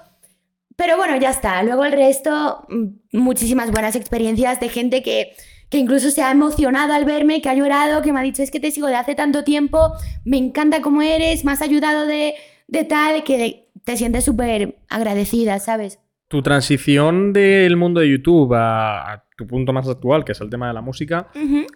Pero 0.76 0.96
bueno, 0.96 1.16
ya 1.16 1.30
está. 1.30 1.62
Luego 1.64 1.84
el 1.84 1.92
resto, 1.92 2.64
mm, 2.70 3.18
muchísimas 3.18 3.70
buenas 3.72 3.96
experiencias 3.96 4.60
de 4.60 4.68
gente 4.70 5.02
que, 5.02 5.34
que 5.68 5.78
incluso 5.78 6.10
se 6.12 6.22
ha 6.22 6.30
emocionado 6.30 6.94
al 6.94 7.04
verme, 7.04 7.42
que 7.42 7.48
ha 7.50 7.54
llorado, 7.54 8.00
que 8.00 8.12
me 8.12 8.20
ha 8.20 8.22
dicho, 8.22 8.42
es 8.42 8.50
que 8.52 8.60
te 8.60 8.70
sigo 8.70 8.86
de 8.86 8.94
hace 8.94 9.14
tanto 9.16 9.42
tiempo, 9.44 9.92
me 10.24 10.38
encanta 10.38 10.80
cómo 10.80 11.02
eres, 11.02 11.44
me 11.44 11.52
has 11.52 11.60
ayudado 11.60 12.06
de, 12.06 12.34
de 12.68 12.84
tal, 12.84 13.24
que 13.24 13.67
te 13.88 13.96
sientes 13.96 14.26
súper 14.26 14.76
agradecida, 14.90 15.58
¿sabes? 15.60 15.98
Tu 16.28 16.42
transición 16.42 17.32
del 17.32 17.78
mundo 17.78 18.00
de 18.00 18.10
YouTube 18.10 18.52
a, 18.52 19.14
a 19.14 19.24
tu 19.34 19.46
punto 19.46 19.72
más 19.72 19.88
actual, 19.88 20.26
que 20.26 20.32
es 20.32 20.40
el 20.42 20.50
tema 20.50 20.68
de 20.68 20.74
la 20.74 20.82
música. 20.82 21.28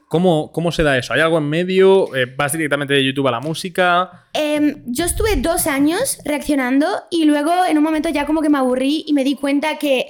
¿cómo, 0.09 0.53
cómo 0.53 0.73
se 0.73 0.83
da 0.83 0.99
eso? 0.99 1.15
¿Hay 1.15 1.23
algo 1.23 1.39
en 1.39 1.49
medio? 1.49 2.15
Eh, 2.15 2.27
¿Vas 2.37 2.53
directamente 2.53 2.93
de 2.93 3.03
YouTube 3.03 3.29
a 3.29 3.31
la 3.31 3.41
música? 3.41 4.27
Em, 4.35 4.83
yo 4.85 5.07
estuve 5.07 5.37
dos 5.37 5.67
años 5.67 6.19
reaccionando 6.27 6.87
y 7.11 7.25
luego 7.25 7.51
en 7.67 7.79
un 7.79 7.85
momento 7.85 8.11
ya 8.11 8.27
como 8.27 8.43
que 8.43 8.51
me 8.51 8.59
aburrí 8.59 9.05
y 9.07 9.15
me 9.15 9.25
di 9.25 9.37
cuenta 9.37 9.79
que 9.79 10.09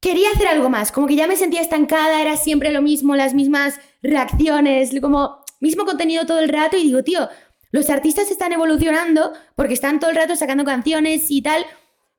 quería 0.00 0.30
hacer 0.30 0.48
algo 0.48 0.70
más, 0.70 0.92
como 0.92 1.06
que 1.06 1.16
ya 1.16 1.26
me 1.26 1.36
sentía 1.36 1.60
estancada, 1.60 2.22
era 2.22 2.38
siempre 2.38 2.72
lo 2.72 2.80
mismo, 2.80 3.16
las 3.16 3.34
mismas 3.34 3.78
reacciones, 4.02 4.98
como 5.02 5.44
mismo 5.60 5.84
contenido 5.84 6.24
todo 6.24 6.38
el 6.38 6.48
rato 6.48 6.78
y 6.78 6.84
digo, 6.84 7.02
tío, 7.02 7.28
los 7.76 7.90
artistas 7.90 8.30
están 8.30 8.54
evolucionando 8.54 9.34
porque 9.54 9.74
están 9.74 10.00
todo 10.00 10.08
el 10.10 10.16
rato 10.16 10.34
sacando 10.34 10.64
canciones 10.64 11.30
y 11.30 11.42
tal, 11.42 11.66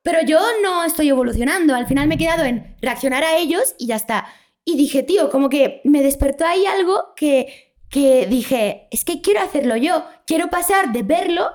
pero 0.03 0.21
yo 0.21 0.39
no 0.61 0.83
estoy 0.83 1.09
evolucionando, 1.09 1.73
al 1.73 1.87
final 1.87 2.07
me 2.07 2.13
he 2.13 2.19
quedado 2.19 2.45
en 2.45 2.77
reaccionar 2.79 3.23
a 3.23 3.37
ellos 3.37 3.73
y 3.79 3.87
ya 3.87 3.95
está. 3.95 4.27
Y 4.63 4.77
dije, 4.77 5.01
tío, 5.01 5.31
como 5.31 5.49
que 5.49 5.81
me 5.83 6.03
despertó 6.03 6.45
ahí 6.45 6.67
algo 6.67 7.15
que, 7.15 7.73
que 7.89 8.27
dije, 8.27 8.87
es 8.91 9.03
que 9.03 9.19
quiero 9.21 9.41
hacerlo 9.41 9.75
yo, 9.77 10.05
quiero 10.27 10.51
pasar 10.51 10.91
de 10.91 11.01
verlo 11.01 11.49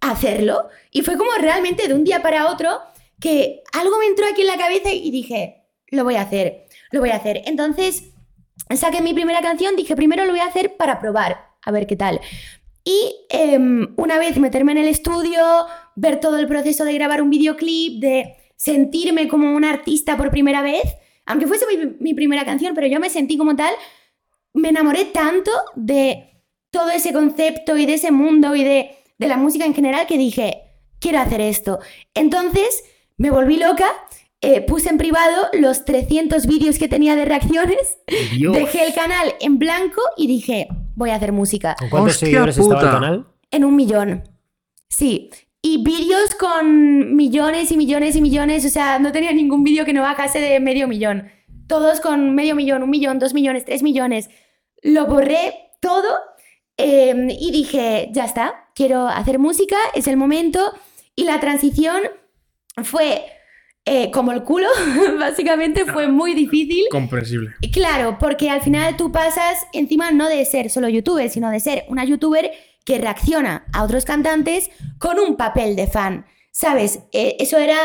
a 0.00 0.10
hacerlo. 0.12 0.68
Y 0.92 1.02
fue 1.02 1.18
como 1.18 1.32
realmente 1.40 1.88
de 1.88 1.94
un 1.94 2.04
día 2.04 2.22
para 2.22 2.52
otro 2.52 2.78
que 3.20 3.62
algo 3.72 3.98
me 3.98 4.06
entró 4.06 4.26
aquí 4.26 4.42
en 4.42 4.46
la 4.46 4.58
cabeza 4.58 4.92
y 4.92 5.10
dije, 5.10 5.64
lo 5.88 6.04
voy 6.04 6.14
a 6.14 6.22
hacer, 6.22 6.66
lo 6.92 7.00
voy 7.00 7.10
a 7.10 7.16
hacer. 7.16 7.42
Entonces 7.46 8.12
saqué 8.76 9.02
mi 9.02 9.12
primera 9.12 9.42
canción, 9.42 9.74
dije, 9.74 9.96
primero 9.96 10.24
lo 10.24 10.30
voy 10.30 10.40
a 10.40 10.46
hacer 10.46 10.76
para 10.76 11.00
probar, 11.00 11.48
a 11.62 11.72
ver 11.72 11.88
qué 11.88 11.96
tal. 11.96 12.20
Y 12.84 13.26
em, 13.28 13.94
una 13.96 14.18
vez 14.18 14.38
meterme 14.38 14.72
en 14.72 14.78
el 14.78 14.88
estudio, 14.88 15.40
ver 15.96 16.20
todo 16.20 16.38
el 16.38 16.46
proceso 16.46 16.84
de 16.84 16.94
grabar 16.94 17.22
un 17.22 17.30
videoclip, 17.30 18.00
de 18.00 18.36
sentirme 18.56 19.28
como 19.28 19.54
una 19.54 19.70
artista 19.70 20.16
por 20.16 20.30
primera 20.30 20.62
vez, 20.62 20.82
aunque 21.26 21.46
fuese 21.46 21.66
mi, 21.66 21.96
mi 22.00 22.14
primera 22.14 22.44
canción, 22.44 22.74
pero 22.74 22.86
yo 22.86 23.00
me 23.00 23.10
sentí 23.10 23.36
como 23.36 23.56
tal, 23.56 23.74
me 24.52 24.70
enamoré 24.70 25.06
tanto 25.06 25.50
de 25.76 26.30
todo 26.70 26.90
ese 26.90 27.12
concepto 27.12 27.76
y 27.76 27.86
de 27.86 27.94
ese 27.94 28.10
mundo 28.10 28.54
y 28.54 28.64
de, 28.64 28.90
de 29.18 29.28
la 29.28 29.36
música 29.36 29.64
en 29.64 29.74
general 29.74 30.06
que 30.06 30.18
dije, 30.18 30.62
quiero 30.98 31.18
hacer 31.18 31.40
esto. 31.40 31.80
Entonces 32.14 32.84
me 33.16 33.30
volví 33.30 33.56
loca, 33.56 33.86
eh, 34.40 34.62
puse 34.62 34.88
en 34.88 34.98
privado 34.98 35.48
los 35.52 35.84
300 35.84 36.46
vídeos 36.46 36.78
que 36.78 36.88
tenía 36.88 37.16
de 37.16 37.24
reacciones, 37.24 37.98
Dios. 38.36 38.54
dejé 38.54 38.86
el 38.86 38.94
canal 38.94 39.34
en 39.40 39.58
blanco 39.58 40.00
y 40.16 40.26
dije, 40.26 40.68
voy 41.00 41.10
a 41.10 41.16
hacer 41.16 41.32
música. 41.32 41.74
¿Con 41.78 41.90
cuántos 41.90 42.12
Hostia 42.12 42.26
seguidores 42.26 42.56
estaba 42.56 42.80
el 42.80 42.86
puta. 42.86 42.92
canal? 42.92 43.26
En 43.50 43.64
un 43.64 43.74
millón. 43.74 44.22
Sí. 44.88 45.30
Y 45.62 45.82
vídeos 45.82 46.34
con 46.36 47.16
millones 47.16 47.72
y 47.72 47.76
millones 47.76 48.14
y 48.14 48.20
millones. 48.20 48.64
O 48.64 48.68
sea, 48.68 48.98
no 48.98 49.10
tenía 49.10 49.32
ningún 49.32 49.64
vídeo 49.64 49.84
que 49.84 49.92
no 49.92 50.02
bajase 50.02 50.38
de 50.40 50.60
medio 50.60 50.86
millón. 50.86 51.28
Todos 51.66 52.00
con 52.00 52.34
medio 52.34 52.54
millón, 52.54 52.82
un 52.82 52.90
millón, 52.90 53.18
dos 53.18 53.34
millones, 53.34 53.64
tres 53.64 53.82
millones. 53.82 54.28
Lo 54.82 55.06
borré 55.06 55.72
todo 55.80 56.18
eh, 56.76 57.36
y 57.38 57.50
dije, 57.50 58.10
ya 58.12 58.24
está, 58.24 58.70
quiero 58.74 59.08
hacer 59.08 59.38
música, 59.38 59.76
es 59.94 60.06
el 60.06 60.16
momento. 60.16 60.72
Y 61.16 61.24
la 61.24 61.40
transición 61.40 62.02
fue 62.82 63.24
eh, 63.84 64.10
como 64.10 64.32
el 64.32 64.42
culo, 64.42 64.68
básicamente 65.18 65.86
fue 65.86 66.08
muy 66.08 66.34
difícil. 66.34 66.84
Comprensible. 66.90 67.54
Claro, 67.72 68.18
porque 68.18 68.50
al 68.50 68.60
final 68.60 68.96
tú 68.96 69.10
pasas 69.10 69.66
encima 69.72 70.10
no 70.10 70.28
de 70.28 70.44
ser 70.44 70.70
solo 70.70 70.88
youtuber, 70.88 71.30
sino 71.30 71.50
de 71.50 71.60
ser 71.60 71.84
una 71.88 72.04
youtuber 72.04 72.50
que 72.84 72.98
reacciona 72.98 73.64
a 73.72 73.84
otros 73.84 74.04
cantantes 74.04 74.70
con 74.98 75.18
un 75.18 75.36
papel 75.36 75.76
de 75.76 75.86
fan. 75.86 76.26
¿Sabes? 76.52 77.00
Eh, 77.12 77.36
eso 77.38 77.58
era 77.58 77.76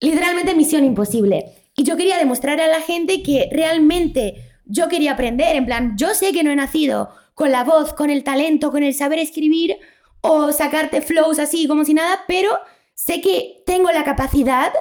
literalmente 0.00 0.54
misión 0.54 0.84
imposible. 0.84 1.46
Y 1.76 1.84
yo 1.84 1.96
quería 1.96 2.18
demostrar 2.18 2.60
a 2.60 2.66
la 2.66 2.80
gente 2.80 3.22
que 3.22 3.48
realmente 3.50 4.52
yo 4.66 4.88
quería 4.88 5.12
aprender. 5.12 5.56
En 5.56 5.64
plan, 5.64 5.94
yo 5.96 6.14
sé 6.14 6.32
que 6.32 6.42
no 6.42 6.50
he 6.50 6.56
nacido 6.56 7.10
con 7.34 7.50
la 7.50 7.64
voz, 7.64 7.94
con 7.94 8.10
el 8.10 8.24
talento, 8.24 8.70
con 8.70 8.82
el 8.82 8.94
saber 8.94 9.18
escribir 9.18 9.76
o 10.20 10.52
sacarte 10.52 11.00
flows 11.00 11.38
así 11.38 11.66
como 11.66 11.84
si 11.84 11.94
nada, 11.94 12.24
pero 12.28 12.50
sé 12.94 13.20
que 13.20 13.62
tengo 13.66 13.90
la 13.90 14.04
capacidad 14.04 14.72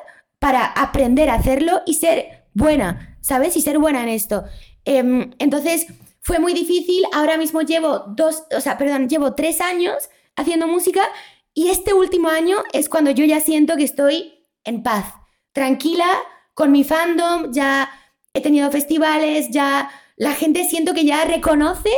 para 0.42 0.66
aprender 0.66 1.30
a 1.30 1.36
hacerlo 1.36 1.84
y 1.86 1.94
ser 1.94 2.48
buena, 2.56 3.16
¿sabes? 3.22 3.56
Y 3.56 3.62
ser 3.62 3.78
buena 3.78 4.02
en 4.02 4.10
esto. 4.10 4.44
Em, 4.86 5.30
entonces 5.38 5.86
fue 6.20 6.40
muy 6.40 6.56
difícil. 6.56 7.04
Ahora 7.14 7.38
mismo 7.38 7.62
llevo 7.62 8.06
dos, 8.08 8.46
o 8.58 8.60
sea, 8.60 8.76
perdón, 8.80 9.08
llevo 9.08 9.36
tres 9.36 9.62
años 9.62 10.10
haciendo 10.36 10.66
música 10.66 11.04
y 11.54 11.70
este 11.70 11.94
último 11.94 12.30
año 12.30 12.58
es 12.74 12.90
cuando 12.90 13.12
yo 13.12 13.24
ya 13.24 13.40
siento 13.40 13.76
que 13.76 13.84
estoy 13.84 14.48
en 14.64 14.82
paz, 14.82 15.14
tranquila 15.54 16.08
con 16.56 16.72
mi 16.72 16.84
fandom, 16.84 17.52
ya 17.54 17.92
he 18.34 18.42
tenido 18.42 18.72
festivales, 18.72 19.50
ya 19.52 19.92
la 20.16 20.34
gente 20.34 20.64
siento 20.64 20.96
que 20.96 21.06
ya 21.06 21.24
reconoce 21.24 21.92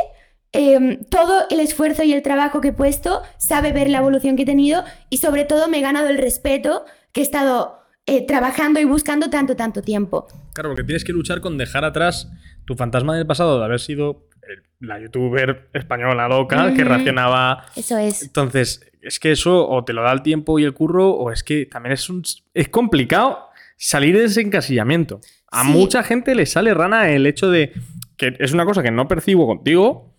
em, 0.51 1.01
todo 1.05 1.45
el 1.49 1.61
esfuerzo 1.61 2.03
y 2.03 2.11
el 2.11 2.23
trabajo 2.23 2.59
que 2.59 2.69
he 2.69 2.73
puesto, 2.73 3.21
sabe 3.37 3.71
ver 3.71 3.89
la 3.89 3.99
evolución 3.99 4.35
que 4.35 4.43
he 4.43 4.45
tenido 4.45 4.83
y 5.09 5.19
sobre 5.19 5.45
todo 5.45 5.69
me 5.69 5.77
he 5.77 5.81
ganado 5.81 6.09
el 6.09 6.17
respeto 6.17 6.83
que 7.13 7.21
he 7.21 7.23
estado 7.23 7.82
eh, 8.05 8.25
trabajando 8.25 8.79
y 8.79 8.85
buscando 8.85 9.29
tanto, 9.29 9.55
tanto 9.55 9.81
tiempo. 9.81 10.27
Claro, 10.53 10.69
porque 10.69 10.83
tienes 10.83 11.03
que 11.03 11.13
luchar 11.13 11.41
con 11.41 11.57
dejar 11.57 11.85
atrás 11.85 12.29
tu 12.65 12.75
fantasma 12.75 13.15
del 13.15 13.25
pasado 13.25 13.59
de 13.59 13.65
haber 13.65 13.79
sido 13.79 14.27
eh, 14.43 14.61
la 14.79 14.99
youtuber 14.99 15.69
española 15.73 16.27
loca 16.27 16.73
que 16.73 16.83
reaccionaba. 16.83 17.65
Eso 17.75 17.97
es. 17.97 18.23
Entonces, 18.23 18.91
es 19.01 19.19
que 19.19 19.31
eso 19.31 19.67
o 19.69 19.83
te 19.83 19.93
lo 19.93 20.01
da 20.03 20.11
el 20.11 20.21
tiempo 20.21 20.59
y 20.59 20.63
el 20.63 20.73
curro, 20.73 21.11
o 21.11 21.31
es 21.31 21.43
que 21.43 21.65
también 21.65 21.93
es, 21.93 22.09
un, 22.09 22.23
es 22.53 22.69
complicado 22.69 23.47
salir 23.77 24.17
de 24.17 24.25
ese 24.25 24.41
encasillamiento. 24.41 25.19
A 25.51 25.63
Sí. 25.63 25.69
mucha 25.69 26.03
gente 26.03 26.35
le 26.35 26.45
sale 26.45 26.73
rana 26.73 27.09
el 27.11 27.25
hecho 27.27 27.49
de 27.51 27.73
que 28.17 28.35
es 28.39 28.53
una 28.53 28.65
cosa 28.65 28.81
que 28.83 28.91
no 28.91 29.07
percibo 29.07 29.45
contigo, 29.47 30.12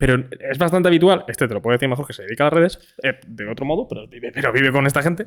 pero 0.00 0.24
es 0.50 0.56
bastante 0.56 0.88
habitual. 0.88 1.26
Este 1.28 1.46
te 1.46 1.52
lo 1.52 1.60
puede 1.60 1.74
decir 1.76 1.86
mejor 1.86 2.06
que 2.06 2.14
se 2.14 2.22
dedica 2.22 2.44
a 2.44 2.46
las 2.46 2.54
redes, 2.54 2.78
eh, 3.02 3.20
de 3.26 3.46
otro 3.46 3.66
modo, 3.66 3.86
pero 3.86 4.08
vive, 4.08 4.32
pero 4.32 4.50
vive 4.50 4.72
con 4.72 4.86
esta 4.86 5.02
gente. 5.02 5.26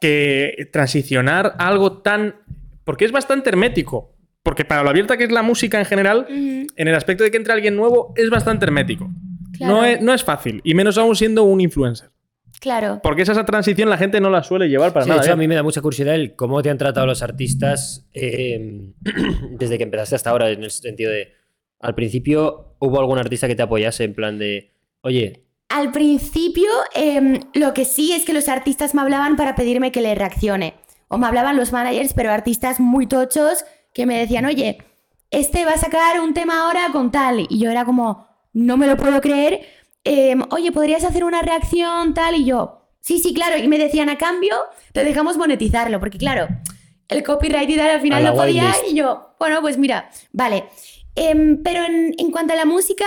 Que 0.00 0.70
transicionar 0.72 1.54
a 1.58 1.68
algo 1.68 1.98
tan. 1.98 2.36
Porque 2.82 3.04
es 3.04 3.12
bastante 3.12 3.50
hermético. 3.50 4.16
Porque 4.42 4.64
para 4.64 4.82
lo 4.82 4.88
abierta 4.88 5.18
que 5.18 5.24
es 5.24 5.30
la 5.30 5.42
música 5.42 5.78
en 5.78 5.84
general, 5.84 6.20
Ujú, 6.30 6.66
en 6.76 6.88
el 6.88 6.94
aspecto 6.94 7.24
de 7.24 7.30
que 7.30 7.36
entre 7.36 7.52
alguien 7.52 7.76
nuevo, 7.76 8.14
es 8.16 8.30
bastante 8.30 8.64
hermético. 8.64 9.10
Claro. 9.52 9.74
No, 9.74 9.84
es, 9.84 10.00
no 10.00 10.14
es 10.14 10.24
fácil, 10.24 10.62
y 10.64 10.72
menos 10.72 10.96
aún 10.96 11.14
siendo 11.14 11.42
un 11.42 11.60
influencer. 11.60 12.08
Claro. 12.58 13.00
Porque 13.02 13.20
esa, 13.20 13.32
esa 13.32 13.44
transición 13.44 13.90
la 13.90 13.98
gente 13.98 14.18
no 14.18 14.30
la 14.30 14.42
suele 14.42 14.70
llevar 14.70 14.94
para 14.94 15.04
Sí, 15.04 15.10
de 15.10 15.16
nada. 15.16 15.26
hecho, 15.26 15.30
¿eh? 15.32 15.34
a 15.34 15.36
mí 15.36 15.46
me 15.46 15.56
da 15.56 15.62
mucha 15.62 15.82
curiosidad 15.82 16.14
el 16.14 16.34
cómo 16.36 16.62
te 16.62 16.70
han 16.70 16.78
tratado 16.78 17.06
los 17.06 17.20
artistas 17.22 18.08
eh, 18.14 18.92
desde 19.50 19.76
que 19.76 19.84
empezaste 19.84 20.14
hasta 20.14 20.30
ahora, 20.30 20.48
en 20.48 20.64
el 20.64 20.70
sentido 20.70 21.10
de, 21.10 21.34
al 21.80 21.94
principio 21.94 22.76
hubo 22.78 22.98
algún 22.98 23.18
artista 23.18 23.46
que 23.46 23.54
te 23.54 23.62
apoyase 23.62 24.04
en 24.04 24.14
plan 24.14 24.38
de, 24.38 24.72
oye, 25.02 25.44
Al 25.68 25.90
principio, 25.90 26.68
em, 26.94 27.40
lo 27.54 27.74
que 27.74 27.84
sí 27.84 28.12
es 28.12 28.24
que 28.24 28.32
los 28.32 28.48
artistas 28.48 28.94
me 28.94 29.02
hablaban 29.02 29.36
para 29.36 29.56
pedirme 29.56 29.92
que 29.92 30.00
les 30.00 30.16
reaccione. 30.16 30.74
O 31.08 31.18
me 31.18 31.26
hablaban 31.26 31.56
los 31.56 31.72
managers, 31.72 32.14
pero 32.14 32.30
artistas 32.30 32.80
muy 32.80 33.06
tochos 33.06 33.64
que 33.92 34.06
me 34.06 34.18
decían, 34.18 34.44
oye, 34.44 34.78
este 35.30 35.64
va 35.64 35.72
a 35.72 35.78
sacar 35.78 36.20
un 36.20 36.34
tema 36.34 36.60
ahora 36.60 36.88
con 36.92 37.10
tal. 37.10 37.46
Y 37.48 37.58
yo 37.58 37.70
era 37.70 37.84
como, 37.84 38.26
no 38.52 38.76
me 38.76 38.86
lo 38.86 38.96
puedo 38.96 39.20
creer. 39.20 39.60
Em, 40.04 40.42
oye, 40.50 40.72
¿podrías 40.72 41.04
hacer 41.04 41.24
una 41.24 41.42
reacción 41.42 42.14
tal? 42.14 42.36
Y 42.36 42.44
yo, 42.44 42.88
sí, 43.00 43.18
sí, 43.18 43.34
claro. 43.34 43.56
Y 43.56 43.68
me 43.68 43.78
decían, 43.78 44.08
a 44.08 44.18
cambio, 44.18 44.54
te 44.92 45.04
dejamos 45.04 45.36
monetizarlo. 45.36 45.98
Porque 46.00 46.18
claro, 46.18 46.46
el 47.08 47.22
copyright 47.22 47.70
y 47.70 47.76
tal 47.76 47.90
al 47.90 48.00
final 48.00 48.24
no 48.24 48.34
podía. 48.34 48.72
Y 48.88 48.94
yo, 48.94 49.34
bueno, 49.38 49.60
pues 49.60 49.78
mira, 49.78 50.10
vale. 50.32 50.64
Em, 51.16 51.62
pero 51.62 51.84
en, 51.84 52.14
en 52.18 52.30
cuanto 52.30 52.52
a 52.52 52.56
la 52.56 52.64
música, 52.64 53.06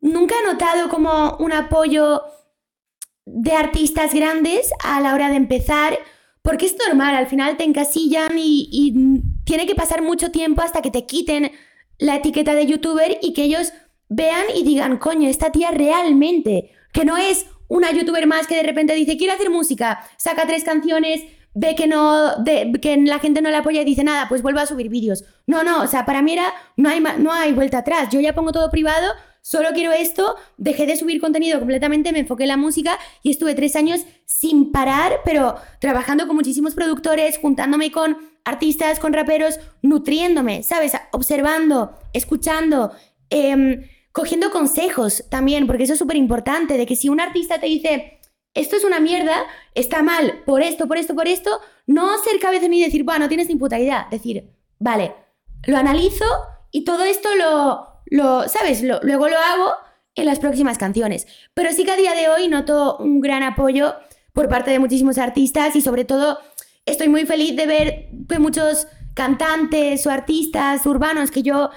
nunca 0.00 0.34
he 0.38 0.52
notado 0.52 0.88
como 0.88 1.36
un 1.38 1.52
apoyo 1.52 2.22
de 3.24 3.52
artistas 3.52 4.14
grandes 4.14 4.70
a 4.84 5.00
la 5.00 5.14
hora 5.14 5.28
de 5.30 5.36
empezar, 5.36 5.98
porque 6.42 6.66
es 6.66 6.76
normal, 6.86 7.14
al 7.14 7.26
final 7.26 7.56
te 7.56 7.64
encasillan 7.64 8.38
y, 8.38 8.68
y 8.70 9.22
tiene 9.44 9.66
que 9.66 9.74
pasar 9.74 10.02
mucho 10.02 10.30
tiempo 10.30 10.62
hasta 10.62 10.82
que 10.82 10.90
te 10.90 11.06
quiten 11.06 11.52
la 11.98 12.16
etiqueta 12.16 12.54
de 12.54 12.66
youtuber 12.66 13.18
y 13.22 13.32
que 13.32 13.44
ellos 13.44 13.72
vean 14.08 14.44
y 14.54 14.64
digan, 14.64 14.98
coño, 14.98 15.28
esta 15.28 15.52
tía 15.52 15.70
realmente, 15.70 16.72
que 16.92 17.04
no 17.04 17.16
es 17.16 17.46
una 17.68 17.90
youtuber 17.92 18.26
más 18.26 18.46
que 18.46 18.56
de 18.56 18.64
repente 18.64 18.94
dice, 18.94 19.16
quiero 19.16 19.32
hacer 19.32 19.48
música, 19.48 20.04
saca 20.18 20.46
tres 20.46 20.64
canciones, 20.64 21.22
ve 21.54 21.74
que 21.74 21.86
no, 21.86 22.36
de- 22.36 22.72
que 22.80 22.96
la 22.96 23.18
gente 23.18 23.42
no 23.42 23.50
la 23.50 23.58
apoya 23.58 23.82
y 23.82 23.84
dice 23.84 24.04
nada, 24.04 24.28
pues 24.28 24.42
vuelve 24.42 24.60
a 24.60 24.66
subir 24.66 24.88
vídeos. 24.88 25.24
No, 25.46 25.62
no, 25.64 25.82
o 25.82 25.86
sea, 25.86 26.04
para 26.04 26.22
mí 26.22 26.32
era, 26.32 26.52
no 26.76 26.88
hay, 26.88 27.00
no 27.18 27.32
hay 27.32 27.52
vuelta 27.52 27.78
atrás, 27.78 28.08
yo 28.10 28.20
ya 28.20 28.34
pongo 28.34 28.52
todo 28.52 28.70
privado, 28.70 29.06
solo 29.42 29.70
quiero 29.74 29.92
esto, 29.92 30.36
dejé 30.56 30.86
de 30.86 30.96
subir 30.96 31.20
contenido 31.20 31.58
completamente, 31.58 32.12
me 32.12 32.20
enfoqué 32.20 32.44
en 32.44 32.48
la 32.50 32.56
música 32.56 32.98
y 33.22 33.30
estuve 33.30 33.54
tres 33.54 33.74
años 33.76 34.02
sin 34.24 34.70
parar, 34.72 35.20
pero 35.24 35.56
trabajando 35.80 36.26
con 36.26 36.36
muchísimos 36.36 36.74
productores, 36.74 37.38
juntándome 37.38 37.90
con 37.90 38.16
artistas, 38.44 38.98
con 38.98 39.12
raperos, 39.12 39.60
nutriéndome, 39.82 40.62
¿sabes? 40.62 40.92
Observando, 41.12 41.98
escuchando, 42.12 42.92
em, 43.30 43.88
cogiendo 44.12 44.50
consejos 44.50 45.24
también, 45.28 45.66
porque 45.66 45.84
eso 45.84 45.92
es 45.94 45.98
súper 45.98 46.16
importante, 46.16 46.76
de 46.76 46.86
que 46.86 46.96
si 46.96 47.08
un 47.08 47.20
artista 47.20 47.58
te 47.60 47.66
dice, 47.66 48.20
esto 48.54 48.76
es 48.76 48.84
una 48.84 49.00
mierda, 49.00 49.44
está 49.74 50.02
mal, 50.02 50.42
por 50.44 50.62
esto, 50.62 50.86
por 50.88 50.98
esto, 50.98 51.14
por 51.14 51.26
esto, 51.28 51.60
no 51.86 52.16
ser 52.18 52.38
cabezón 52.40 52.72
y 52.74 52.82
decir, 52.84 53.04
bueno, 53.04 53.20
no 53.20 53.28
tienes 53.28 53.48
ni 53.48 53.56
puta 53.56 53.78
idea, 53.78 54.08
decir, 54.10 54.50
vale, 54.78 55.14
lo 55.66 55.76
analizo 55.78 56.24
y 56.70 56.84
todo 56.84 57.04
esto 57.04 57.28
lo, 57.36 57.86
lo 58.06 58.48
¿sabes? 58.48 58.82
Lo- 58.82 59.00
luego 59.02 59.28
lo 59.28 59.38
hago 59.38 59.72
en 60.14 60.26
las 60.26 60.38
próximas 60.38 60.76
canciones. 60.78 61.26
Pero 61.54 61.72
sí 61.72 61.84
que 61.84 61.92
a 61.92 61.96
día 61.96 62.14
de 62.14 62.28
hoy 62.28 62.48
noto 62.48 62.96
un 62.98 63.20
gran 63.20 63.42
apoyo 63.42 63.94
por 64.32 64.48
parte 64.48 64.70
de 64.70 64.78
muchísimos 64.78 65.18
artistas 65.18 65.74
y 65.76 65.80
sobre 65.80 66.04
todo 66.04 66.38
estoy 66.84 67.08
muy 67.08 67.24
feliz 67.26 67.56
de 67.56 67.66
ver 67.66 68.08
que 68.28 68.38
muchos 68.38 68.86
cantantes 69.14 70.06
o 70.06 70.10
artistas 70.10 70.84
urbanos 70.86 71.30
que 71.30 71.42
yo 71.42 71.70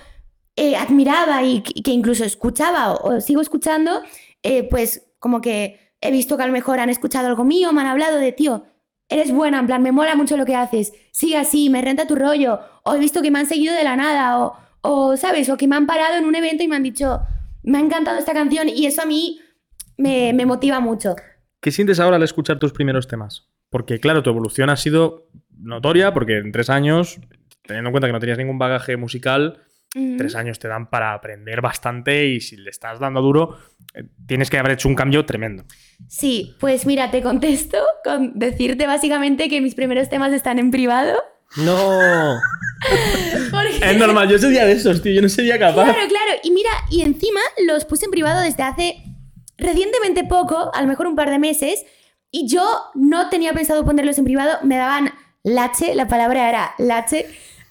eh, 0.56 0.76
admiraba 0.76 1.44
y 1.44 1.62
que 1.62 1.92
incluso 1.92 2.24
escuchaba 2.26 2.94
o, 2.94 3.16
o 3.16 3.22
sigo 3.22 3.42
escuchando, 3.42 4.02
eh, 4.42 4.64
pues 4.70 5.06
como 5.20 5.42
que 5.42 5.85
he 6.08 6.12
visto 6.12 6.38
que 6.38 6.44
a 6.44 6.48
lo 6.48 6.54
mejor 6.54 6.80
han 6.80 6.90
escuchado 6.90 7.28
algo 7.28 7.44
mío, 7.44 7.74
me 7.74 7.82
han 7.82 7.88
hablado 7.88 8.18
de, 8.18 8.32
tío, 8.32 8.66
eres 9.10 9.32
buena, 9.32 9.60
en 9.60 9.68
plan, 9.68 9.84
me 9.84 9.92
mola 9.92 10.16
mucho 10.16 10.38
lo 10.38 10.46
que 10.46 10.56
haces, 10.56 10.94
sigue 11.12 11.38
así, 11.38 11.70
me 11.70 11.82
renta 11.82 12.08
tu 12.08 12.16
rollo, 12.16 12.60
o 12.84 12.96
he 12.96 13.00
visto 13.00 13.22
que 13.22 13.32
me 13.32 13.40
han 13.40 13.46
seguido 13.46 13.74
de 13.76 13.84
la 13.84 13.96
nada, 13.96 14.40
o, 14.40 14.58
o, 14.82 15.18
¿sabes? 15.18 15.50
O 15.50 15.58
que 15.58 15.68
me 15.68 15.76
han 15.76 15.88
parado 15.88 16.16
en 16.18 16.26
un 16.26 16.36
evento 16.36 16.64
y 16.64 16.68
me 16.68 16.76
han 16.76 16.84
dicho, 16.84 17.22
me 17.64 17.78
ha 17.78 17.82
encantado 17.82 18.18
esta 18.18 18.34
canción 18.34 18.70
y 18.70 18.86
eso 18.86 19.02
a 19.02 19.06
mí 19.06 19.40
me, 19.98 20.34
me 20.34 20.46
motiva 20.46 20.80
mucho. 20.80 21.16
¿Qué 21.62 21.72
sientes 21.72 22.00
ahora 22.00 22.18
al 22.18 22.24
escuchar 22.24 22.60
tus 22.60 22.74
primeros 22.74 23.08
temas? 23.08 23.50
Porque, 23.70 24.00
claro, 24.00 24.24
tu 24.24 24.30
evolución 24.30 24.70
ha 24.70 24.78
sido 24.78 25.28
notoria, 25.58 26.14
porque 26.14 26.38
en 26.38 26.52
tres 26.52 26.70
años, 26.70 27.20
teniendo 27.64 27.90
en 27.90 27.92
cuenta 27.92 28.08
que 28.08 28.14
no 28.14 28.20
tenías 28.20 28.38
ningún 28.38 28.60
bagaje 28.60 28.98
musical, 28.98 29.64
Tres 30.18 30.36
años 30.36 30.60
te 30.60 30.68
dan 30.68 30.90
para 30.90 31.14
aprender 31.14 31.62
bastante 31.62 32.26
y 32.28 32.42
si 32.42 32.58
le 32.58 32.70
estás 32.70 33.00
dando 33.00 33.22
duro, 33.22 33.58
eh, 33.94 34.04
tienes 34.28 34.50
que 34.50 34.58
haber 34.58 34.74
hecho 34.74 34.90
un 34.90 34.96
cambio 34.96 35.26
tremendo. 35.26 35.64
Sí, 36.10 36.54
pues 36.60 36.86
mira, 36.86 37.12
te 37.12 37.22
contesto 37.22 37.78
con 38.04 38.38
decirte 38.38 38.88
básicamente 38.88 39.48
que 39.48 39.62
mis 39.62 39.74
primeros 39.74 40.10
temas 40.10 40.34
están 40.34 40.60
en 40.60 40.70
privado. 40.70 41.14
no, 41.58 42.38
Porque- 43.52 43.80
Es 43.90 43.98
normal, 43.98 44.28
yo 44.30 44.38
sería 44.38 44.66
de 44.66 44.74
esos, 44.74 45.02
tío, 45.02 45.14
yo 45.14 45.22
no 45.22 45.30
sería 45.30 45.58
capaz. 45.58 45.84
Claro, 45.86 46.08
claro. 46.10 46.32
Y 46.44 46.52
mira, 46.52 46.70
y 46.92 47.02
encima 47.02 47.40
los 47.66 47.86
puse 47.86 48.04
en 48.06 48.12
privado 48.12 48.42
desde 48.42 48.64
hace 48.64 48.98
recientemente 49.58 50.26
poco, 50.26 50.72
a 50.74 50.82
lo 50.82 50.88
mejor 50.88 51.08
un 51.08 51.16
par 51.16 51.30
de 51.30 51.40
meses, 51.40 51.86
y 52.32 52.48
yo 52.50 52.68
no 52.96 53.30
tenía 53.30 53.54
pensado 53.54 53.86
ponerlos 53.86 54.18
en 54.18 54.26
privado, 54.26 54.58
me 54.64 54.76
daban 54.76 55.14
lache, 55.44 55.96
la 55.96 56.08
palabra 56.10 56.50
era 56.50 56.72
lache, 56.80 57.28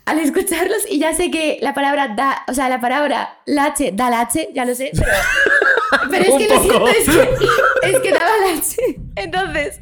al 0.07 0.19
escucharlos, 0.19 0.83
y 0.91 0.99
ya 0.99 1.15
sé 1.15 1.31
que 1.31 1.59
la 1.63 1.73
palabra 1.73 2.15
da, 2.17 2.45
o 2.49 2.55
sea, 2.55 2.69
la 2.69 2.81
palabra 2.81 3.39
lache 3.47 3.91
da 3.93 4.11
lache, 4.11 4.51
ya 4.55 4.65
lo 4.65 4.75
sé, 4.75 4.91
pero, 4.93 5.13
pero 6.11 6.25
es 6.25 6.35
que 6.35 6.55
lo 6.55 6.63
siento, 6.63 6.89
es 6.89 7.05
que, 7.09 7.91
es 7.91 8.01
que 8.01 8.11
daba 8.13 8.33
lache. 8.47 9.01
Entonces, 9.17 9.81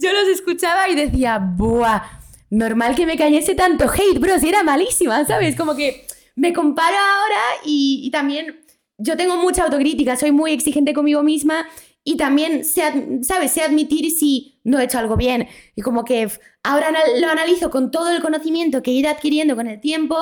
yo 0.00 0.12
los 0.12 0.28
escuchaba 0.28 0.88
y 0.88 0.94
decía, 0.94 1.38
¡buah! 1.38 2.02
Normal 2.50 2.94
que 2.94 3.06
me 3.06 3.16
cayese 3.16 3.54
tanto 3.54 3.90
hate, 3.90 4.20
bro, 4.20 4.38
si 4.38 4.48
era 4.48 4.62
malísima, 4.62 5.24
¿sabes? 5.24 5.56
Como 5.56 5.74
que 5.74 6.06
me 6.36 6.52
comparo 6.52 6.96
ahora 6.96 7.62
y, 7.64 8.02
y 8.04 8.10
también 8.10 8.64
yo 8.98 9.16
tengo 9.16 9.36
mucha 9.36 9.64
autocrítica, 9.64 10.16
soy 10.16 10.30
muy 10.30 10.52
exigente 10.52 10.92
conmigo 10.92 11.22
misma 11.22 11.66
y 12.04 12.16
también 12.16 12.64
sé, 12.64 12.82
¿sabes? 13.22 13.52
Sé 13.52 13.62
admitir 13.62 14.10
si 14.10 14.53
no 14.64 14.80
he 14.80 14.84
hecho 14.84 14.98
algo 14.98 15.16
bien. 15.16 15.46
Y 15.76 15.82
como 15.82 16.04
que 16.04 16.28
ahora 16.62 16.90
lo 17.20 17.28
analizo 17.28 17.70
con 17.70 17.90
todo 17.90 18.10
el 18.10 18.22
conocimiento 18.22 18.82
que 18.82 18.90
he 18.90 18.94
ido 18.94 19.10
adquiriendo 19.10 19.54
con 19.54 19.68
el 19.68 19.80
tiempo 19.80 20.16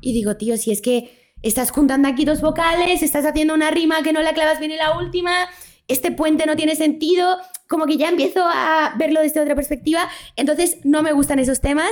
y 0.00 0.12
digo, 0.12 0.36
tío, 0.36 0.56
si 0.58 0.70
es 0.70 0.82
que 0.82 1.32
estás 1.42 1.70
juntando 1.70 2.08
aquí 2.08 2.24
dos 2.24 2.40
vocales, 2.40 3.02
estás 3.02 3.24
haciendo 3.24 3.54
una 3.54 3.70
rima 3.70 4.02
que 4.02 4.12
no 4.12 4.20
la 4.20 4.34
clavas 4.34 4.58
bien 4.58 4.72
en 4.72 4.78
la 4.78 4.98
última, 4.98 5.48
este 5.88 6.10
puente 6.10 6.46
no 6.46 6.56
tiene 6.56 6.76
sentido, 6.76 7.38
como 7.68 7.86
que 7.86 7.96
ya 7.96 8.08
empiezo 8.08 8.44
a 8.44 8.94
verlo 8.98 9.20
desde 9.20 9.40
otra 9.40 9.54
perspectiva, 9.54 10.08
entonces 10.36 10.78
no 10.84 11.02
me 11.02 11.12
gustan 11.12 11.38
esos 11.38 11.60
temas. 11.60 11.90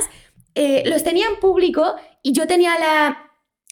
Eh, 0.55 0.83
los 0.85 1.03
tenía 1.03 1.27
en 1.27 1.39
público 1.39 1.95
y 2.21 2.33
yo 2.33 2.45
tenía 2.45 2.77
la 2.77 3.31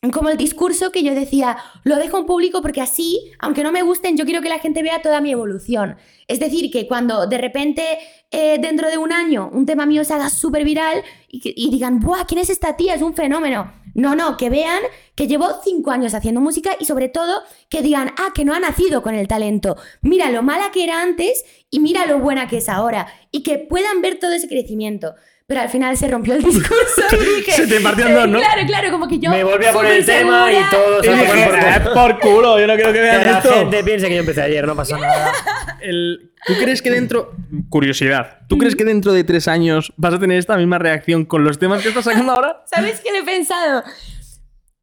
como 0.10 0.30
el 0.30 0.38
discurso 0.38 0.92
que 0.92 1.04
yo 1.04 1.14
decía, 1.14 1.58
lo 1.84 1.98
dejo 1.98 2.18
en 2.18 2.26
público 2.26 2.64
porque 2.64 2.82
así, 2.82 3.32
aunque 3.38 3.62
no 3.62 3.72
me 3.72 3.84
gusten, 3.84 4.18
yo 4.18 4.26
quiero 4.26 4.42
que 4.42 4.50
la 4.50 4.58
gente 4.58 4.82
vea 4.82 5.04
toda 5.04 5.22
mi 5.22 5.32
evolución. 5.32 5.96
Es 6.28 6.40
decir, 6.40 6.72
que 6.72 6.88
cuando 6.88 7.28
de 7.28 7.38
repente 7.38 7.84
eh, 8.32 8.58
dentro 8.60 8.90
de 8.90 8.98
un 8.98 9.12
año 9.12 9.52
un 9.54 9.68
tema 9.68 9.86
mío 9.86 10.04
se 10.04 10.16
haga 10.16 10.32
súper 10.32 10.64
viral 10.64 11.04
y, 11.30 11.42
y 11.44 11.70
digan, 11.70 12.00
¡buah! 12.00 12.26
¿Quién 12.26 12.40
es 12.40 12.50
esta 12.50 12.76
tía? 12.76 12.96
Es 12.96 13.04
un 13.04 13.14
fenómeno. 13.14 13.72
No, 13.94 14.16
no, 14.16 14.38
que 14.38 14.50
vean 14.50 14.82
que 15.16 15.28
llevo 15.28 15.48
cinco 15.64 15.92
años 15.92 16.14
haciendo 16.14 16.42
música 16.42 16.72
y 16.80 16.86
sobre 16.86 17.10
todo 17.10 17.44
que 17.70 17.82
digan, 17.82 18.12
ah, 18.18 18.32
que 18.34 18.46
no 18.46 18.54
ha 18.54 18.60
nacido 18.60 19.04
con 19.04 19.14
el 19.14 19.28
talento. 19.28 19.76
Mira 20.02 20.32
lo 20.32 20.42
mala 20.44 20.72
que 20.72 20.84
era 20.84 21.02
antes 21.02 21.44
y 21.70 21.80
mira 21.80 22.06
lo 22.06 22.20
buena 22.20 22.48
que 22.48 22.58
es 22.58 22.70
ahora. 22.70 23.08
Y 23.32 23.44
que 23.44 23.60
puedan 23.60 24.02
ver 24.02 24.18
todo 24.18 24.32
ese 24.32 24.48
crecimiento. 24.48 25.14
Pero 25.52 25.64
al 25.64 25.70
final 25.70 25.98
se 25.98 26.08
rompió 26.08 26.34
el 26.36 26.44
discurso 26.46 27.02
y 27.12 27.36
dije... 27.40 27.52
Se 27.52 27.68
te 27.68 27.82
partió 27.82 28.08
en 28.08 28.14
dos, 28.16 28.30
¿no? 28.30 28.40
Claro, 28.40 28.62
claro, 28.66 28.90
como 28.90 29.06
que 29.06 29.20
yo... 29.20 29.30
Me 29.32 29.44
volví 29.44 29.66
a 29.66 29.74
poner 29.74 29.98
el 29.98 30.06
tema 30.06 30.50
y 30.50 30.56
segura, 30.56 30.70
todo 30.72 31.02
Y 31.02 31.04
se 31.04 31.12
dije, 31.14 31.46
por 31.46 31.60
"Ah, 31.60 31.94
por 31.94 32.20
culo, 32.22 32.58
yo 32.58 32.68
no 32.68 32.76
quiero 32.76 32.94
que 32.94 33.00
Que 33.00 33.04
vean 33.04 33.26
la 33.26 33.38
esto. 33.40 33.52
gente 33.54 33.84
piense 33.84 34.08
que 34.08 34.14
yo 34.14 34.20
empecé 34.22 34.42
ayer, 34.44 34.66
no 34.66 34.78
pasa 34.78 34.98
nada. 34.98 35.34
El- 35.82 36.32
¿Tú 36.48 36.54
crees 36.58 36.82
que 36.82 36.90
dentro. 36.90 37.34
Curiosidad. 37.68 38.40
¿Tú 38.48 38.58
crees 38.58 38.78
que 38.78 38.86
dentro 38.86 39.12
de 39.12 39.26
tres 39.26 39.50
años 39.50 39.92
vas 39.98 40.14
a 40.14 40.20
tener 40.20 40.38
esta 40.38 40.56
misma 40.56 40.78
reacción 40.80 41.26
con 41.26 41.44
los 41.44 41.60
temas 41.60 41.82
que 41.84 41.90
estás 41.90 42.06
sacando 42.06 42.32
ahora? 42.32 42.64
¿Sabes 42.74 43.02
qué 43.02 43.12
le 43.12 43.20
he 43.20 43.24
pensado? 43.24 43.84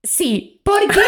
Sí, 0.02 0.60
¿por 0.64 0.80
qué? 0.82 1.00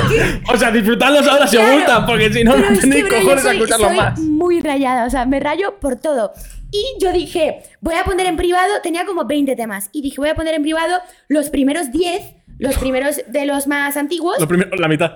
Porque... 0.00 0.42
O 0.52 0.56
sea, 0.56 0.70
disfrutarlos 0.70 1.26
ahora 1.28 1.46
si 1.46 1.56
os 1.58 1.62
Claro, 1.62 1.76
gustan, 1.78 2.06
porque 2.06 2.32
si 2.32 2.44
no, 2.44 2.56
no 2.56 2.64
es 2.66 2.80
que, 2.80 2.86
tenéis 2.88 3.04
cojones 3.04 3.44
a 3.44 3.52
escucharlos 3.52 3.88
soy 3.88 3.96
más. 3.96 4.18
muy 4.18 4.60
rayada, 4.60 5.04
o 5.06 5.10
sea, 5.10 5.26
me 5.26 5.38
rayo 5.38 5.78
por 5.78 5.96
todo. 5.96 6.32
Y 6.72 6.84
yo 7.00 7.12
dije, 7.12 7.62
voy 7.80 7.94
a 7.96 8.04
poner 8.04 8.26
en 8.26 8.36
privado, 8.36 8.74
tenía 8.82 9.04
como 9.04 9.24
20 9.24 9.56
temas, 9.56 9.88
y 9.92 10.02
dije, 10.02 10.16
voy 10.18 10.28
a 10.28 10.34
poner 10.34 10.54
en 10.54 10.62
privado 10.62 10.98
los 11.28 11.50
primeros 11.50 11.90
10, 11.90 12.22
los 12.58 12.76
primeros 12.78 13.20
de 13.26 13.46
los 13.46 13.66
más 13.66 13.96
antiguos. 13.96 14.38
Lo 14.38 14.46
primero- 14.46 14.76
la 14.76 14.86
mitad. 14.88 15.12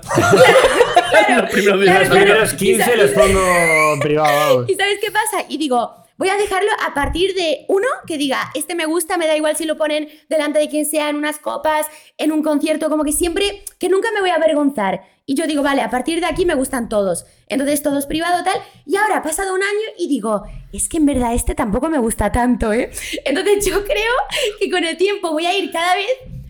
los 1.37 1.51
primeros. 1.53 1.83
Claro, 1.83 2.01
Los 2.01 2.09
claro. 2.09 2.25
primeros 2.25 2.55
15 2.55 2.97
los 2.97 3.11
pongo 3.13 3.95
en 3.95 4.01
privado, 4.01 4.57
vamos. 4.57 4.71
¿Y 4.71 4.75
sabes 4.75 4.99
qué 5.01 5.11
pasa? 5.11 5.45
Y 5.49 5.59
digo, 5.59 5.95
voy 6.17 6.29
a 6.29 6.37
dejarlo 6.37 6.71
a 6.87 6.95
partir 6.95 7.35
de 7.35 7.67
uno 7.69 7.87
que 8.07 8.19
diga, 8.19 8.51
este 8.55 8.75
me 8.75 8.87
gusta, 8.87 9.17
me 9.19 9.27
da 9.27 9.37
igual 9.37 9.57
si 9.57 9.65
lo 9.65 9.77
ponen 9.77 10.09
delante 10.29 10.59
de 10.59 10.69
quien 10.69 10.87
sea, 10.87 11.09
en 11.11 11.17
unas 11.17 11.39
copas, 11.39 11.87
en 12.19 12.33
un 12.33 12.43
concierto, 12.43 12.89
como 12.89 13.05
que 13.05 13.13
siempre, 13.13 13.63
que 13.79 13.89
nunca 13.89 14.09
me 14.13 14.21
voy 14.21 14.31
a 14.31 14.37
avergonzar. 14.37 15.03
Y 15.27 15.37
yo 15.37 15.47
digo, 15.47 15.63
vale, 15.63 15.81
a 15.81 15.89
partir 15.89 16.21
de 16.21 16.27
aquí 16.27 16.45
me 16.45 16.55
gustan 16.55 16.89
todos. 16.91 17.25
Entonces 17.49 17.83
todos 17.83 18.05
privado, 18.07 18.45
tal. 18.45 18.57
Y 18.85 18.97
ahora 18.97 19.17
ha 19.19 19.23
pasado 19.23 19.55
un 19.55 19.63
año 19.63 19.89
y 19.99 20.07
digo, 20.09 20.43
es 20.73 20.89
que 20.89 20.99
en 20.99 21.07
verdad 21.07 21.33
este 21.35 21.55
tampoco 21.55 21.89
me 21.89 21.99
gusta 21.99 22.31
tanto, 22.31 22.73
¿eh? 22.75 22.91
Entonces 23.25 23.65
yo 23.65 23.85
creo 23.85 24.13
que 24.61 24.71
con 24.71 24.85
el 24.85 24.97
tiempo 24.99 25.31
voy 25.33 25.47
a 25.47 25.57
ir 25.57 25.73
cada 25.73 25.95
vez 25.95 26.07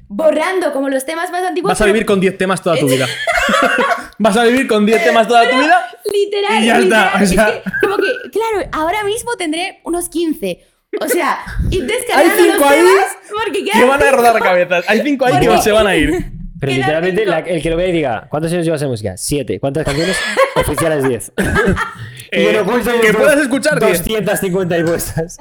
borrando 0.08 0.72
como 0.72 0.88
los 0.88 1.06
temas 1.06 1.30
más 1.30 1.42
antiguos. 1.44 1.70
Vas 1.70 1.80
a 1.80 1.84
pero 1.84 1.92
vivir 1.94 2.06
con 2.06 2.20
10 2.20 2.36
temas 2.38 2.62
toda 2.62 2.76
tu 2.76 2.86
vida. 2.88 3.06
Vas 4.18 4.36
a 4.36 4.44
vivir 4.44 4.66
con 4.68 4.84
10 4.86 5.04
temas 5.04 5.26
toda 5.28 5.48
tu 5.48 5.56
vida. 5.56 5.86
Literal, 6.12 6.62
Y 6.62 6.66
ya 6.66 6.78
literal. 6.78 7.04
está, 7.06 7.18
o 7.18 7.22
Es 7.22 7.30
sea- 7.30 7.62
que, 7.62 7.70
como 7.86 7.96
que, 7.96 8.30
claro, 8.30 8.68
ahora 8.72 9.02
mismo 9.04 9.36
tendré 9.36 9.80
unos 9.84 10.08
15. 10.08 10.64
O 11.00 11.08
sea, 11.08 11.44
Hay 11.72 11.80
descargando 11.80 12.34
los 12.36 12.52
cinco 12.54 12.64
ahí 12.68 12.78
temas 12.78 13.06
porque 13.44 13.64
que 13.64 13.84
van 13.84 14.02
a 14.02 14.10
rodar 14.12 14.38
cabezas. 14.40 14.84
Hay 14.88 15.00
5 15.02 15.24
ahí 15.26 15.40
que 15.40 15.46
Porque- 15.46 15.62
se 15.62 15.72
van 15.72 15.86
a 15.88 15.96
ir. 15.96 16.24
Pero 16.66 16.76
literalmente 16.76 17.26
la- 17.26 17.38
el 17.40 17.62
que 17.62 17.70
lo 17.70 17.76
vea 17.76 17.88
y 17.88 17.92
diga, 17.92 18.26
¿cuántos 18.30 18.52
años 18.52 18.64
llevas 18.64 18.82
en 18.82 18.88
música? 18.88 19.16
Siete. 19.16 19.58
¿Cuántas 19.60 19.84
canciones? 19.84 20.16
Oficiales 20.56 21.08
10. 21.08 21.32
y 21.38 21.42
Eh, 22.36 22.58
hay 22.58 23.00
que 23.00 23.12
puedas 23.14 23.38
escuchar 23.40 23.78
10. 23.78 23.98
250 24.04 24.78
y 24.78 24.82
vuestras. 24.82 25.38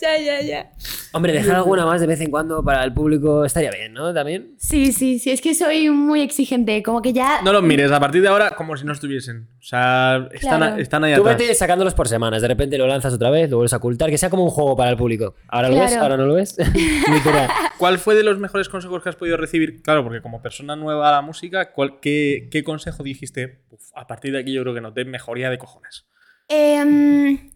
Ya, 0.00 0.18
ya, 0.18 0.40
ya. 0.40 0.70
Hombre, 1.12 1.32
dejar 1.32 1.56
alguna 1.56 1.84
más 1.84 2.00
de 2.00 2.06
vez 2.06 2.20
en 2.20 2.30
cuando 2.30 2.62
para 2.64 2.82
el 2.84 2.94
público 2.94 3.44
estaría 3.44 3.70
bien, 3.70 3.92
¿no? 3.92 4.14
También. 4.14 4.54
Sí, 4.58 4.92
sí, 4.92 5.18
sí, 5.18 5.30
es 5.30 5.40
que 5.40 5.54
soy 5.54 5.90
muy 5.90 6.22
exigente, 6.22 6.82
como 6.82 7.02
que 7.02 7.12
ya... 7.12 7.42
No 7.42 7.52
los 7.52 7.62
mires, 7.62 7.90
a 7.92 7.98
partir 8.00 8.22
de 8.22 8.28
ahora 8.28 8.50
como 8.52 8.76
si 8.76 8.86
no 8.86 8.92
estuviesen. 8.92 9.48
O 9.58 9.62
sea, 9.62 10.28
están, 10.32 10.58
Claro. 10.60 10.74
a- 10.76 10.80
están 10.80 11.04
ahí 11.04 11.14
Tú 11.16 11.22
atrás. 11.22 11.38
vete 11.38 11.54
sacándolos 11.54 11.94
por 11.94 12.08
semanas. 12.08 12.40
De 12.40 12.48
repente 12.48 12.78
lo 12.78 12.86
lanzas 12.86 13.12
otra 13.12 13.28
vez, 13.30 13.50
lo 13.50 13.56
vuelves 13.58 13.72
a 13.72 13.78
ocultar. 13.78 14.08
Que 14.08 14.18
sea 14.18 14.30
como 14.30 14.44
un 14.44 14.50
juego 14.50 14.76
para 14.76 14.90
el 14.90 14.96
público. 14.96 15.34
¿Ahora 15.48 15.68
lo 15.68 15.78
ves? 15.78 15.96
¿Ahora 15.96 16.16
no 16.16 16.24
lo 16.26 16.34
ves? 16.34 16.56
¿Cuál 17.78 17.98
fue 17.98 18.14
de 18.14 18.22
los 18.22 18.38
mejores 18.38 18.68
consejos 18.68 19.02
que 19.02 19.08
has 19.08 19.16
podido 19.16 19.36
recibir? 19.36 19.82
Claro, 19.82 20.02
porque 20.04 20.22
como 20.22 20.40
persona 20.42 20.76
nueva 20.76 21.08
a 21.08 21.12
la 21.12 21.20
música, 21.22 21.72
¿cuál- 21.72 21.98
qué, 22.00 22.48
qué 22.50 22.62
consejo 22.64 23.02
dijiste? 23.02 23.62
"Uf, 23.70 23.82
a 23.94 24.06
partir 24.06 24.32
de 24.32 24.38
aquí 24.40 24.52
yo 24.52 24.62
creo 24.62 24.74
que 24.74 24.80
noté 24.80 25.04
mejoría 25.04 25.50
de 25.50 25.58
cojones. 25.58 26.06
Em, 26.48 27.50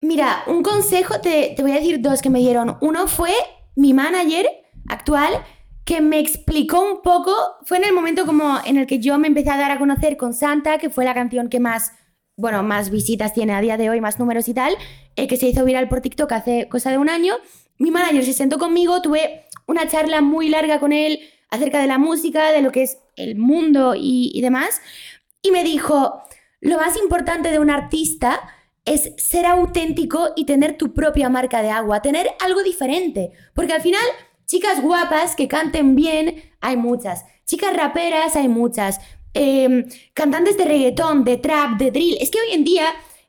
mira, 0.00 0.44
un 0.46 0.62
consejo, 0.62 1.20
te, 1.20 1.54
te 1.56 1.62
voy 1.62 1.72
a 1.72 1.76
decir 1.76 2.00
dos 2.00 2.22
que 2.22 2.30
me 2.30 2.40
dieron. 2.40 2.76
Uno 2.80 3.06
fue 3.06 3.32
mi 3.76 3.94
manager 3.94 4.46
actual, 4.88 5.44
que 5.84 6.00
me 6.00 6.18
explicó 6.18 6.82
un 6.82 7.00
poco, 7.00 7.32
fue 7.64 7.78
en 7.78 7.84
el 7.84 7.92
momento 7.94 8.26
como 8.26 8.58
en 8.66 8.76
el 8.76 8.86
que 8.86 8.98
yo 8.98 9.16
me 9.18 9.28
empecé 9.28 9.50
a 9.50 9.56
dar 9.56 9.70
a 9.70 9.78
conocer 9.78 10.18
con 10.18 10.34
Santa, 10.34 10.76
que 10.76 10.90
fue 10.90 11.04
la 11.04 11.14
canción 11.14 11.48
que 11.48 11.60
más, 11.60 11.92
bueno, 12.36 12.62
más 12.62 12.90
visitas 12.90 13.32
tiene 13.32 13.54
a 13.54 13.60
día 13.62 13.78
de 13.78 13.88
hoy, 13.88 14.00
más 14.00 14.18
números 14.18 14.48
y 14.48 14.54
tal, 14.54 14.74
eh, 15.16 15.26
que 15.26 15.38
se 15.38 15.46
hizo 15.46 15.64
viral 15.64 15.88
por 15.88 16.02
TikTok 16.02 16.30
hace 16.32 16.68
cosa 16.68 16.90
de 16.90 16.98
un 16.98 17.08
año. 17.08 17.36
Mi 17.78 17.90
manager 17.90 18.22
se 18.24 18.34
sentó 18.34 18.58
conmigo, 18.58 19.00
tuve 19.00 19.46
una 19.66 19.88
charla 19.88 20.20
muy 20.20 20.48
larga 20.50 20.78
con 20.78 20.92
él 20.92 21.20
acerca 21.48 21.80
de 21.80 21.86
la 21.86 21.96
música, 21.96 22.52
de 22.52 22.60
lo 22.60 22.70
que 22.70 22.82
es 22.82 22.98
el 23.16 23.36
mundo 23.36 23.94
y, 23.94 24.30
y 24.34 24.42
demás, 24.42 24.82
y 25.40 25.52
me 25.52 25.64
dijo, 25.64 26.22
lo 26.60 26.76
más 26.76 26.98
importante 26.98 27.50
de 27.50 27.60
un 27.60 27.70
artista 27.70 28.40
es 28.88 29.12
ser 29.16 29.46
auténtico 29.46 30.32
y 30.36 30.44
tener 30.44 30.76
tu 30.76 30.94
propia 30.94 31.28
marca 31.28 31.62
de 31.62 31.70
agua, 31.70 32.02
tener 32.02 32.30
algo 32.40 32.62
diferente. 32.62 33.32
Porque 33.54 33.72
al 33.74 33.82
final, 33.82 34.02
chicas 34.46 34.82
guapas 34.82 35.36
que 35.36 35.48
canten 35.48 35.94
bien, 35.94 36.42
hay 36.60 36.76
muchas. 36.76 37.24
Chicas 37.46 37.76
raperas, 37.76 38.36
hay 38.36 38.48
muchas. 38.48 39.00
Eh, 39.34 39.84
cantantes 40.14 40.56
de 40.56 40.64
reggaetón, 40.64 41.24
de 41.24 41.36
trap, 41.36 41.78
de 41.78 41.90
drill. 41.90 42.16
Es 42.20 42.30
que 42.30 42.40
hoy 42.40 42.52
en 42.52 42.64
día 42.64 42.86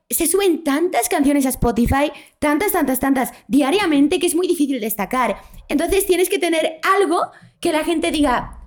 se 0.08 0.26
suben 0.26 0.64
tantas 0.64 1.08
canciones 1.08 1.46
a 1.46 1.50
Spotify, 1.50 2.10
tantas, 2.38 2.72
tantas, 2.72 2.98
tantas, 2.98 3.32
diariamente, 3.46 4.18
que 4.18 4.26
es 4.26 4.34
muy 4.34 4.48
difícil 4.48 4.80
destacar. 4.80 5.40
Entonces 5.68 6.06
tienes 6.06 6.28
que 6.28 6.38
tener 6.38 6.80
algo 6.98 7.30
que 7.60 7.72
la 7.72 7.84
gente 7.84 8.10
diga, 8.10 8.58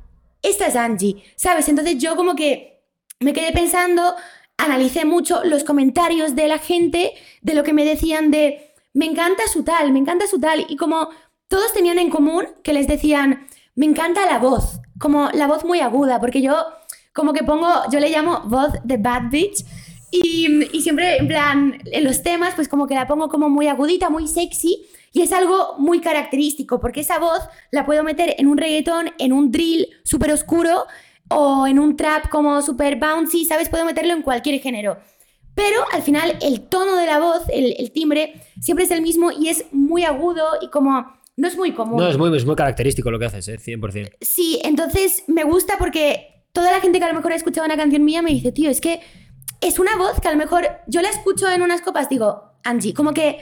esta 0.42 0.68
es 0.68 0.76
Angie, 0.76 1.24
¿sabes? 1.36 1.68
Entonces 1.68 1.98
yo 1.98 2.16
como 2.16 2.36
que 2.36 2.82
me 3.20 3.34
quedé 3.34 3.52
pensando, 3.52 4.16
analicé 4.58 5.06
mucho 5.06 5.44
los 5.44 5.64
comentarios 5.64 6.36
de 6.36 6.48
la 6.48 6.58
gente, 6.58 7.14
de 7.42 7.54
lo 7.54 7.64
que 7.64 7.74
me 7.74 7.86
decían 7.86 8.32
de, 8.32 8.74
me 8.94 9.06
encanta 9.06 9.44
su 9.52 9.64
tal, 9.64 9.92
me 9.92 10.00
encanta 10.00 10.28
su 10.28 10.40
tal, 10.40 10.66
y 10.70 10.76
como 10.76 11.10
todos 11.48 11.74
tenían 11.74 12.00
en 12.00 12.10
común 12.10 12.46
que 12.64 12.74
les 12.74 12.88
decían, 12.88 13.48
me 13.76 13.86
encanta 13.86 14.26
la 14.26 14.40
voz, 14.40 14.80
como 15.00 15.30
la 15.34 15.48
voz 15.48 15.66
muy 15.66 15.80
aguda, 15.80 16.20
porque 16.20 16.42
yo 16.42 16.56
como 17.14 17.34
que 17.34 17.44
pongo, 17.44 17.70
yo 17.92 18.00
le 18.00 18.10
llamo 18.10 18.42
voz 18.46 18.72
de 18.84 18.98
bad 18.98 19.30
bitch, 19.30 19.66
y, 20.12 20.48
y 20.76 20.82
siempre 20.82 21.18
en 21.18 21.28
plan, 21.28 21.82
en 21.86 22.04
los 22.04 22.22
temas, 22.22 22.54
pues 22.54 22.68
como 22.68 22.88
que 22.88 22.94
la 22.94 23.08
pongo 23.08 23.30
como 23.30 23.50
muy 23.50 23.68
agudita, 23.68 24.10
muy 24.10 24.28
sexy, 24.28 24.86
y 25.12 25.22
es 25.22 25.32
algo 25.32 25.76
muy 25.78 26.02
característico, 26.02 26.80
porque 26.80 27.02
esa 27.02 27.20
voz 27.20 27.40
la 27.72 27.86
puedo 27.86 28.04
meter 28.04 28.36
en 28.38 28.48
un 28.48 28.58
reggaetón, 28.58 29.12
en 29.20 29.32
un 29.32 29.52
drill 29.52 29.88
súper 30.04 30.32
oscuro, 30.32 30.86
o 31.34 31.68
en 31.68 31.80
un 31.80 31.96
trap 31.96 32.30
como 32.30 32.62
super 32.62 32.98
bouncy, 32.98 33.46
¿sabes? 33.46 33.70
Puedo 33.70 33.86
meterlo 33.86 34.14
en 34.14 34.22
cualquier 34.22 34.62
género. 34.62 34.98
Pero 35.56 35.84
al 35.92 36.02
final 36.02 36.38
el 36.42 36.62
tono 36.62 36.96
de 36.96 37.06
la 37.06 37.20
voz, 37.20 37.44
el, 37.50 37.76
el 37.78 37.92
timbre, 37.92 38.42
siempre 38.60 38.86
es 38.86 38.92
el 38.92 39.02
mismo 39.02 39.32
y 39.32 39.50
es 39.50 39.66
muy 39.72 40.04
agudo 40.04 40.44
y 40.62 40.70
como 40.70 41.06
no 41.36 41.48
es 41.48 41.58
muy 41.58 41.72
común. 41.74 41.98
No, 41.98 42.08
es 42.08 42.18
muy, 42.18 42.36
es 42.36 42.46
muy 42.46 42.56
característico 42.56 43.10
lo 43.12 43.20
que 43.20 43.26
haces, 43.26 43.48
¿eh? 43.48 43.58
100%. 43.58 44.18
Sí, 44.22 44.60
entonces 44.64 45.24
me 45.28 45.44
gusta 45.44 45.78
porque 45.78 46.46
toda 46.52 46.72
la 46.72 46.80
gente 46.80 47.00
que 47.00 47.06
a 47.06 47.10
lo 47.10 47.16
mejor 47.16 47.32
ha 47.32 47.36
escuchado 47.36 47.66
una 47.66 47.78
canción 47.78 48.04
mía 48.04 48.22
me 48.22 48.32
dice, 48.32 48.52
tío, 48.52 48.70
es 48.70 48.82
que 48.82 49.02
es 49.62 49.80
una 49.80 49.96
voz 49.96 50.20
que 50.20 50.28
a 50.28 50.32
lo 50.32 50.38
mejor 50.38 50.68
yo 50.88 51.02
la 51.02 51.10
escucho 51.10 51.50
en 51.50 51.62
unas 51.62 51.82
copas, 51.82 52.10
digo, 52.10 52.52
Angie, 52.64 52.94
como 52.94 53.14
que 53.14 53.40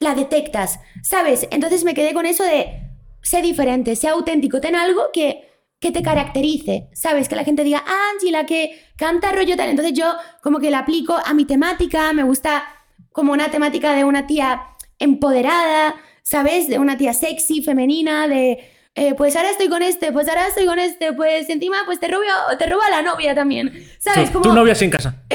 la 0.00 0.14
detectas, 0.14 0.80
¿sabes? 1.02 1.46
Entonces 1.50 1.84
me 1.84 1.94
quedé 1.94 2.12
con 2.14 2.26
eso 2.26 2.42
de, 2.42 2.90
sé 3.22 3.42
diferente, 3.42 3.94
sé 3.94 4.08
auténtico, 4.08 4.60
ten 4.60 4.74
algo 4.74 5.04
que, 5.12 5.48
que 5.84 5.92
te 5.92 6.02
caracterice, 6.02 6.88
¿sabes? 6.94 7.28
Que 7.28 7.36
la 7.36 7.44
gente 7.44 7.62
diga, 7.62 7.84
ah, 7.86 8.08
Angie, 8.14 8.32
la 8.32 8.46
que 8.46 8.82
canta 8.96 9.32
rollo 9.32 9.54
tal. 9.54 9.68
Entonces 9.68 9.92
yo 9.92 10.14
como 10.42 10.58
que 10.58 10.70
la 10.70 10.78
aplico 10.78 11.14
a 11.22 11.34
mi 11.34 11.44
temática, 11.44 12.10
me 12.14 12.22
gusta 12.22 12.64
como 13.12 13.34
una 13.34 13.50
temática 13.50 13.92
de 13.92 14.04
una 14.04 14.26
tía 14.26 14.62
empoderada, 14.98 15.94
¿sabes? 16.22 16.68
De 16.68 16.78
una 16.78 16.96
tía 16.96 17.12
sexy, 17.12 17.62
femenina, 17.62 18.26
de... 18.28 18.64
eh, 18.94 19.12
pues 19.14 19.36
ahora 19.36 19.50
estoy 19.50 19.68
con 19.68 19.82
este, 19.82 20.10
pues 20.10 20.26
ahora 20.26 20.46
estoy 20.48 20.64
con 20.64 20.78
este, 20.78 21.12
pues 21.12 21.50
encima 21.50 21.82
pues 21.84 22.00
te 22.00 22.08
robo, 22.08 22.22
te 22.58 22.66
robo 22.66 22.80
a 22.82 22.88
la 22.88 23.02
novia 23.02 23.34
también, 23.34 23.86
¿sabes? 23.98 24.32
Tu, 24.32 24.38
Como... 24.38 24.44
tu 24.44 24.52
novia 24.54 24.74
sin 24.74 24.88
casa. 24.88 25.22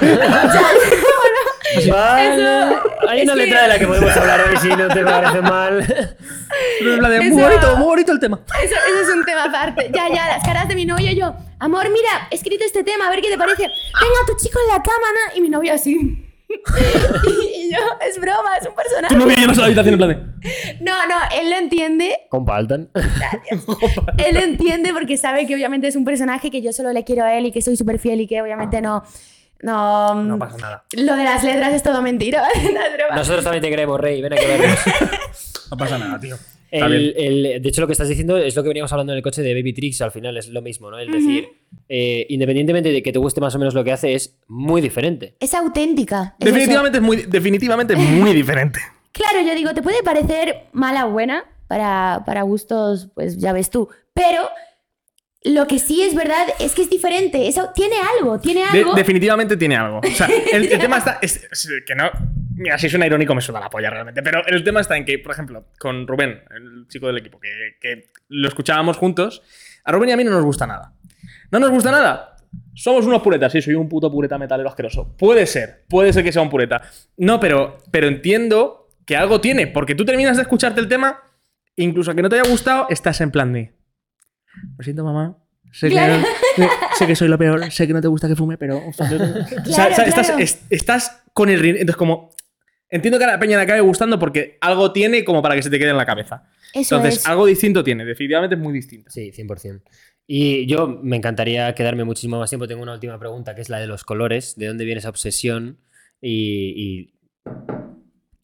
Vale. 1.90 2.34
Eso- 2.34 2.82
Hay 3.08 3.18
es 3.20 3.24
una 3.24 3.34
que- 3.34 3.40
letra 3.40 3.62
de 3.62 3.68
la 3.68 3.78
que 3.78 3.86
podemos 3.86 4.16
hablar 4.16 4.40
hoy 4.48 4.56
si 4.58 4.68
no 4.68 4.88
te 4.88 5.02
parece 5.04 5.40
mal. 5.40 5.78
En 6.80 6.98
plan 6.98 7.10
de, 7.10 7.20
muy 7.30 7.42
bonito, 7.42 7.76
muy 7.76 7.86
bonito 7.86 8.12
el 8.12 8.20
tema. 8.20 8.40
Eso, 8.62 8.74
eso 8.74 9.00
es 9.10 9.16
un 9.16 9.24
tema 9.24 9.44
aparte. 9.44 9.90
Ya, 9.94 10.08
ya, 10.08 10.28
las 10.28 10.44
caras 10.44 10.68
de 10.68 10.74
mi 10.74 10.84
novio 10.84 11.10
y 11.10 11.16
yo. 11.16 11.34
Amor, 11.58 11.88
mira, 11.90 12.28
he 12.30 12.34
escrito 12.34 12.64
este 12.64 12.84
tema, 12.84 13.06
a 13.06 13.10
ver 13.10 13.20
qué 13.22 13.30
te 13.30 13.38
parece. 13.38 13.62
Venga, 13.62 14.18
tu 14.26 14.36
chico 14.44 14.58
en 14.68 14.76
la 14.76 14.82
cama, 14.82 15.06
¿no? 15.30 15.36
Y 15.38 15.40
mi 15.40 15.48
novio 15.48 15.72
así. 15.74 16.20
y 16.48 17.70
yo, 17.72 17.78
es 18.06 18.20
broma, 18.20 18.56
es 18.60 18.66
un 18.66 18.72
Tu 18.72 18.76
personaje. 18.76 19.16
novia 19.16 19.36
llena 19.36 19.54
la 19.54 19.64
habitación 19.64 19.94
en 19.94 19.98
plan 19.98 20.10
de. 20.10 20.16
No, 20.84 21.06
no, 21.06 21.14
él 21.40 21.50
lo 21.50 21.56
entiende. 21.56 22.16
Compartan. 22.30 22.90
Él 24.18 24.34
lo 24.34 24.40
entiende 24.40 24.92
porque 24.92 25.16
sabe 25.16 25.46
que 25.46 25.54
obviamente 25.54 25.88
es 25.88 25.96
un 25.96 26.04
personaje 26.04 26.50
que 26.50 26.62
yo 26.62 26.72
solo 26.72 26.92
le 26.92 27.04
quiero 27.04 27.24
a 27.24 27.34
él 27.34 27.46
y 27.46 27.52
que 27.52 27.62
soy 27.62 27.76
súper 27.76 27.98
fiel 27.98 28.20
y 28.20 28.26
que 28.26 28.40
obviamente 28.42 28.80
no. 28.80 29.02
No, 29.64 30.14
No 30.14 30.38
pasa 30.38 30.56
nada. 30.58 30.84
Lo 30.92 31.16
de 31.16 31.24
las 31.24 31.42
letras 31.42 31.72
es 31.72 31.82
todo 31.82 32.02
mentira. 32.02 32.42
Nosotros 33.14 33.42
también 33.44 33.62
te 33.62 33.70
queremos, 33.70 33.98
Rey. 33.98 34.20
Ven 34.20 34.32
a 34.32 34.36
que 34.36 34.46
vernos. 34.46 34.78
No 35.70 35.76
pasa 35.78 35.96
nada, 35.98 36.20
tío. 36.20 36.36
El- 36.70 37.14
el- 37.16 37.62
de 37.62 37.68
hecho, 37.68 37.80
lo 37.80 37.86
que 37.86 37.92
estás 37.94 38.08
diciendo 38.08 38.36
es 38.36 38.54
lo 38.54 38.62
que 38.62 38.68
veníamos 38.68 38.92
hablando 38.92 39.12
en 39.12 39.16
el 39.16 39.22
coche 39.22 39.42
de 39.42 39.54
Baby 39.54 39.72
Tricks, 39.72 40.02
al 40.02 40.10
final 40.12 40.36
es 40.36 40.48
lo 40.48 40.60
mismo, 40.60 40.90
¿no? 40.90 40.98
Es 40.98 41.10
decir, 41.10 41.48
eh, 41.88 42.26
independientemente 42.28 42.90
de 42.92 43.02
que 43.02 43.12
te 43.12 43.18
guste 43.18 43.40
más 43.40 43.54
o 43.54 43.58
menos 43.58 43.74
lo 43.74 43.82
que 43.82 43.90
hace, 43.92 44.14
es 44.14 44.36
muy 44.46 44.80
diferente. 44.82 45.36
Es 45.40 45.54
auténtica. 45.54 46.34
es 46.38 46.46
eso. 46.46 46.54
Definitivamente 46.54 46.98
es 46.98 47.02
muy, 47.02 47.16
definitivamente 47.26 47.96
muy 47.96 48.32
diferente. 48.34 48.80
claro, 49.12 49.40
yo 49.46 49.54
digo, 49.54 49.72
te 49.72 49.82
puede 49.82 50.02
parecer 50.02 50.66
mala 50.72 51.06
o 51.06 51.10
buena, 51.10 51.44
para, 51.66 52.22
para 52.26 52.42
gustos, 52.42 53.08
pues 53.14 53.38
ya 53.38 53.52
ves 53.52 53.70
tú, 53.70 53.88
pero 54.12 54.42
lo 55.44 55.66
que 55.66 55.78
sí 55.78 56.02
es 56.02 56.14
verdad 56.14 56.46
es 56.58 56.74
que 56.74 56.82
es 56.82 56.90
diferente, 56.90 57.46
eso 57.48 57.70
tiene 57.74 57.96
algo, 58.18 58.40
tiene 58.40 58.60
De- 58.72 58.78
algo. 58.80 58.94
definitivamente 58.94 59.56
tiene 59.56 59.76
algo. 59.76 59.98
O 59.98 60.10
sea, 60.10 60.26
el, 60.52 60.72
el 60.72 60.78
tema 60.78 60.98
está. 60.98 61.18
Es, 61.22 61.36
es 61.50 61.68
que 61.86 61.94
no. 61.94 62.10
Mira, 62.56 62.78
si 62.78 62.88
suena 62.88 63.04
irónico, 63.06 63.34
me 63.34 63.40
suena 63.40 63.60
la 63.60 63.68
polla 63.68 63.90
realmente. 63.90 64.22
Pero 64.22 64.46
el 64.46 64.62
tema 64.64 64.80
está 64.80 64.96
en 64.96 65.04
que, 65.04 65.18
por 65.18 65.32
ejemplo, 65.32 65.66
con 65.78 66.06
Rubén, 66.06 66.40
el 66.56 66.86
chico 66.88 67.06
del 67.08 67.18
equipo, 67.18 67.38
que, 67.40 67.48
que 67.80 68.10
lo 68.28 68.46
escuchábamos 68.48 68.96
juntos, 68.96 69.42
a 69.84 69.92
Rubén 69.92 70.10
y 70.10 70.12
a 70.12 70.16
mí 70.16 70.24
no 70.24 70.30
nos 70.30 70.44
gusta 70.44 70.66
nada. 70.66 70.92
¿No 71.50 71.58
nos 71.58 71.70
gusta 71.70 71.90
nada? 71.90 72.36
Somos 72.72 73.04
unos 73.06 73.20
puretas, 73.22 73.50
sí, 73.52 73.60
soy 73.60 73.74
un 73.74 73.88
puto 73.88 74.10
pureta 74.10 74.38
metalero 74.38 74.68
asqueroso. 74.68 75.16
Puede 75.18 75.46
ser, 75.46 75.84
puede 75.88 76.12
ser 76.12 76.22
que 76.24 76.30
sea 76.32 76.42
un 76.42 76.50
pureta. 76.50 76.82
No, 77.16 77.40
pero, 77.40 77.78
pero 77.90 78.06
entiendo 78.06 78.88
que 79.04 79.16
algo 79.16 79.40
tiene, 79.40 79.66
porque 79.66 79.94
tú 79.96 80.04
terminas 80.04 80.36
de 80.36 80.42
escucharte 80.42 80.80
el 80.80 80.88
tema, 80.88 81.20
incluso 81.76 82.10
aunque 82.12 82.22
no 82.22 82.28
te 82.28 82.38
haya 82.38 82.48
gustado, 82.48 82.86
estás 82.88 83.20
en 83.20 83.30
plan 83.32 83.52
de. 83.52 83.72
Lo 84.78 84.84
siento, 84.84 85.04
mamá. 85.04 85.38
Sé 85.72 85.88
que, 85.88 85.94
Claro. 85.94 86.22
sé- 86.56 86.68
sé 86.98 87.06
que 87.06 87.16
soy 87.16 87.28
lo 87.28 87.36
peor, 87.38 87.70
sé 87.72 87.86
que 87.86 87.92
no 87.92 88.00
te 88.00 88.08
gusta 88.08 88.28
que 88.28 88.36
fume, 88.36 88.56
pero. 88.56 88.78
o 88.88 88.92
sea, 88.92 89.88
estás, 89.88 90.26
claro. 90.28 90.38
es- 90.38 90.62
estás 90.70 91.22
con 91.32 91.48
el. 91.48 91.64
Entonces, 91.64 91.96
como. 91.96 92.30
Entiendo 92.90 93.18
que 93.18 93.24
a 93.24 93.28
la 93.28 93.40
peña 93.40 93.56
le 93.56 93.64
acabe 93.64 93.80
gustando 93.80 94.18
porque 94.20 94.56
algo 94.60 94.92
tiene 94.92 95.24
como 95.24 95.42
para 95.42 95.56
que 95.56 95.62
se 95.62 95.70
te 95.70 95.78
quede 95.80 95.90
en 95.90 95.96
la 95.96 96.06
cabeza. 96.06 96.44
Eso 96.72 96.96
Entonces, 96.96 97.20
es. 97.22 97.26
algo 97.26 97.46
distinto 97.46 97.82
tiene, 97.82 98.04
definitivamente 98.04 98.54
es 98.54 98.60
muy 98.60 98.72
distinto. 98.72 99.10
Sí, 99.10 99.32
100%. 99.32 99.82
Y 100.28 100.66
yo 100.66 100.86
me 101.02 101.16
encantaría 101.16 101.74
quedarme 101.74 102.04
muchísimo 102.04 102.38
más 102.38 102.50
tiempo. 102.50 102.68
Tengo 102.68 102.82
una 102.82 102.92
última 102.94 103.18
pregunta 103.18 103.54
que 103.56 103.62
es 103.62 103.68
la 103.68 103.80
de 103.80 103.88
los 103.88 104.04
colores. 104.04 104.54
¿De 104.56 104.66
dónde 104.68 104.84
viene 104.84 105.00
esa 105.00 105.08
obsesión? 105.08 105.78
Y, 106.20 106.72
y 106.76 107.14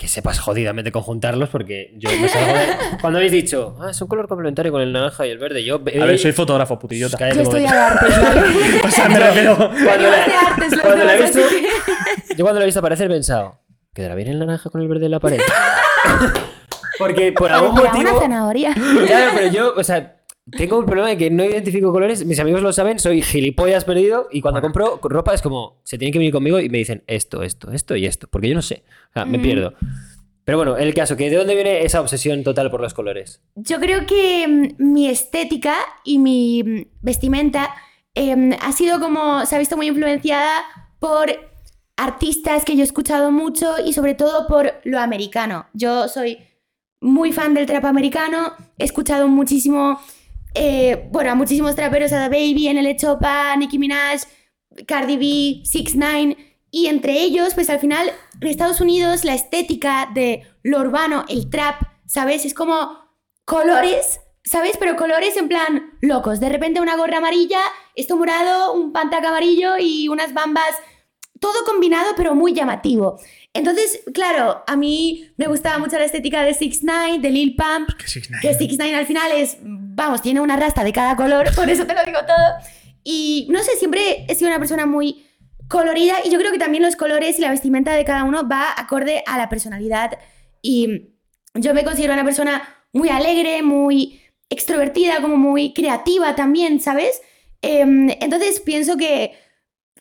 que 0.01 0.09
sepas 0.09 0.39
jodidamente 0.41 0.91
conjuntarlos 0.91 1.51
porque 1.51 1.93
yo 1.99 2.09
me 2.19 2.27
salgo 2.27 2.55
de- 2.55 2.67
Cuando 3.03 3.19
habéis 3.19 3.33
dicho, 3.33 3.77
ah, 3.83 3.91
es 3.91 4.01
un 4.01 4.09
color 4.09 4.27
complementario 4.29 4.73
con 4.73 4.81
el 4.81 4.95
naranja 4.95 5.27
y 5.27 5.31
el 5.31 5.37
verde, 5.37 5.63
yo... 5.63 5.75
A 5.77 5.79
ver, 6.07 6.19
soy 6.19 6.33
fotógrafo, 6.33 6.79
putillota. 6.79 7.19
Yo 7.19 7.43
estoy 7.43 7.61
momento. 7.65 7.75
de 7.75 7.79
artes, 7.79 8.23
¿vale? 8.23 8.41
O 8.85 8.91
sea, 8.91 9.09
me 9.11 9.19
refiero. 9.21 9.57
Cuando 9.57 10.09
la- 10.11 10.25
artes, 10.25 10.81
cuando 10.81 11.05
la 11.05 11.15
he 11.17 11.23
visto- 11.23 11.41
Yo 12.37 12.45
cuando 12.45 12.61
lo 12.61 12.63
he 12.63 12.67
visto 12.67 12.81
aparecer 12.81 13.09
he 13.11 13.15
pensado, 13.15 13.61
¿quedará 13.93 14.15
bien 14.15 14.29
el 14.29 14.39
naranja 14.39 14.71
con 14.71 14.81
el 14.81 14.89
verde 14.89 15.05
en 15.05 15.11
la 15.11 15.21
pared? 15.21 15.41
Porque 16.99 17.33
por 17.33 17.53
algún 17.53 17.75
motivo... 17.75 18.11
una 18.11 18.21
zanahoria. 18.21 18.75
Claro, 18.75 19.33
pero 19.35 19.47
yo, 19.53 19.75
o 19.77 19.85
sea, 19.85 20.17
tengo 20.51 20.79
un 20.79 20.87
problema 20.87 21.09
de 21.09 21.17
que 21.17 21.31
no 21.31 21.45
identifico 21.45 21.93
colores. 21.93 22.25
Mis 22.25 22.41
amigos 22.41 22.63
lo 22.63 22.73
saben, 22.73 22.99
soy 22.99 23.23
gilipollas 23.23 23.85
perdido. 23.85 24.29
Y 24.31 24.41
cuando 24.41 24.61
compro 24.61 24.99
ropa 25.03 25.35
es 25.35 25.43
como, 25.43 25.81
se 25.85 25.99
tienen 25.99 26.13
que 26.13 26.19
venir 26.19 26.33
conmigo 26.33 26.59
y 26.61 26.69
me 26.69 26.79
dicen 26.79 27.05
esto, 27.07 27.43
esto, 27.43 27.71
esto 27.73 27.97
y 27.97 28.07
esto. 28.07 28.27
Porque 28.29 28.49
yo 28.49 28.55
no 28.55 28.63
sé. 28.63 28.83
O 29.11 29.13
sea, 29.15 29.25
me 29.25 29.39
Mm. 29.39 29.43
pierdo. 29.43 29.75
Pero 30.45 30.59
bueno, 30.59 30.77
el 30.77 30.95
caso, 30.95 31.17
que 31.17 31.31
¿de 31.31 31.37
dónde 31.37 31.55
viene 31.55 31.85
esa 31.85 32.01
obsesión 32.01 32.43
total 32.43 32.71
por 32.71 32.81
los 32.81 32.95
colores? 32.95 33.41
Yo 33.55 33.79
creo 33.79 34.07
que 34.07 34.49
mm, 34.49 34.93
mi 34.93 35.09
estética 35.09 35.77
y 36.05 36.19
mi 36.19 36.63
mm, 36.65 36.83
vestimenta 37.03 37.75
em, 38.15 38.53
ha 38.61 38.73
sido 38.73 38.99
como, 38.99 39.47
se 39.47 39.55
ha 39.55 39.59
visto 39.61 39.77
muy 39.77 39.87
influenciada 39.87 40.63
por 40.99 41.31
artistas 41.97 42.65
que 42.65 42.75
yo 42.75 42.81
he 42.81 42.85
escuchado 42.85 43.31
mucho 43.31 43.75
y 43.85 43.93
sobre 43.93 44.15
todo 44.15 44.49
por 44.49 44.73
lo 44.85 44.99
americano. 44.99 45.67
Yo 45.75 46.09
soy 46.09 46.39
muy 47.01 47.33
fan 47.33 47.55
del 47.55 47.67
trap 47.67 47.85
americano, 47.85 48.55
he 48.79 48.85
escuchado 48.85 49.29
muchísimo, 49.29 50.01
eh, 50.55 51.09
bueno, 51.11 51.31
a 51.31 51.35
muchísimos 51.35 51.75
traperos, 51.75 52.13
a 52.13 52.29
The 52.29 52.29
Baby, 52.29 52.69
en 52.69 52.79
el 52.79 52.97
Chopa, 52.97 53.55
Nicki 53.57 53.79
Minaj, 53.79 54.23
Cardi 54.87 55.17
B, 55.17 55.63
6 55.65 55.95
9 55.97 56.37
y 56.71 56.87
entre 56.87 57.21
ellos, 57.21 57.55
pues 57.55 57.69
al 57.69 57.81
final, 57.81 58.13
en 58.41 58.49
Estados 58.49 58.81
Unidos, 58.81 59.25
la 59.25 59.35
estética 59.35 60.09
de 60.15 60.47
lo 60.63 60.81
urbano, 60.81 61.25
el 61.29 61.51
trap, 61.51 61.83
¿sabes? 62.07 62.45
Es 62.45 62.55
como 62.55 62.97
colores, 63.45 64.21
¿sabes? 64.45 64.77
Pero 64.79 64.97
colores 64.97 65.37
en 65.37 65.49
plan 65.49 65.99
locos. 66.01 66.39
De 66.39 66.49
repente 66.49 66.81
una 66.81 66.97
gorra 66.97 67.19
amarilla, 67.19 67.61
esto 67.97 68.17
morado, 68.17 68.73
un 68.73 68.93
pantac 68.93 69.25
amarillo 69.25 69.79
y 69.79 70.09
unas 70.09 70.33
bambas. 70.33 70.77
Todo 71.41 71.65
combinado, 71.65 72.13
pero 72.17 72.35
muy 72.35 72.53
llamativo. 72.53 73.19
Entonces, 73.53 74.01
claro, 74.15 74.63
a 74.67 74.77
mí 74.77 75.29
me 75.37 75.47
gustaba 75.49 75.79
mucho 75.79 75.99
la 75.99 76.05
estética 76.05 76.43
de 76.43 76.55
6 76.55 76.81
9 76.83 77.19
de 77.19 77.31
Lil 77.31 77.57
Pump, 77.57 77.89
Que 77.99 78.07
6ix9ine. 78.07 78.41
que 78.41 78.55
6 78.55 78.77
9 78.79 78.95
al 78.95 79.07
final 79.07 79.33
es, 79.33 79.57
vamos, 79.61 80.23
tiene 80.23 80.41
una 80.41 80.57
rasta 80.57 80.85
de 80.85 80.93
cada 80.93 81.17
color, 81.17 81.53
por 81.57 81.69
eso 81.69 81.85
te 81.87 81.95
lo 81.95 82.05
digo 82.05 82.21
todo. 82.27 82.37
Y 83.03 83.49
no 83.51 83.63
sé, 83.63 83.73
siempre 83.77 84.25
he 84.29 84.35
sido 84.35 84.49
una 84.51 84.59
persona 84.59 84.87
muy 84.87 85.27
colorida 85.69 86.17
y 86.25 86.31
yo 86.31 86.39
creo 86.39 86.53
que 86.53 86.59
también 86.59 86.83
los 86.83 86.97
colores 86.97 87.39
y 87.39 87.43
la 87.43 87.51
vestimenta 87.51 87.95
de 87.95 88.05
cada 88.05 88.25
uno 88.25 88.49
va 88.49 88.75
acorde 88.77 89.23
a 89.27 89.37
la 89.39 89.49
personalidad. 89.49 90.19
Y 90.63 91.09
yo 91.55 91.75
me 91.75 91.85
considero 91.85 92.13
una 92.13 92.25
persona 92.25 92.63
muy 92.93 93.09
alegre, 93.09 93.63
muy 93.63 94.21
extrovertida, 94.49 95.21
como 95.23 95.37
muy 95.37 95.73
creativa 95.73 96.35
también, 96.35 96.81
¿sabes? 96.81 97.21
Em, 97.63 98.11
entonces 98.21 98.61
pienso 98.61 98.97
que 98.97 99.33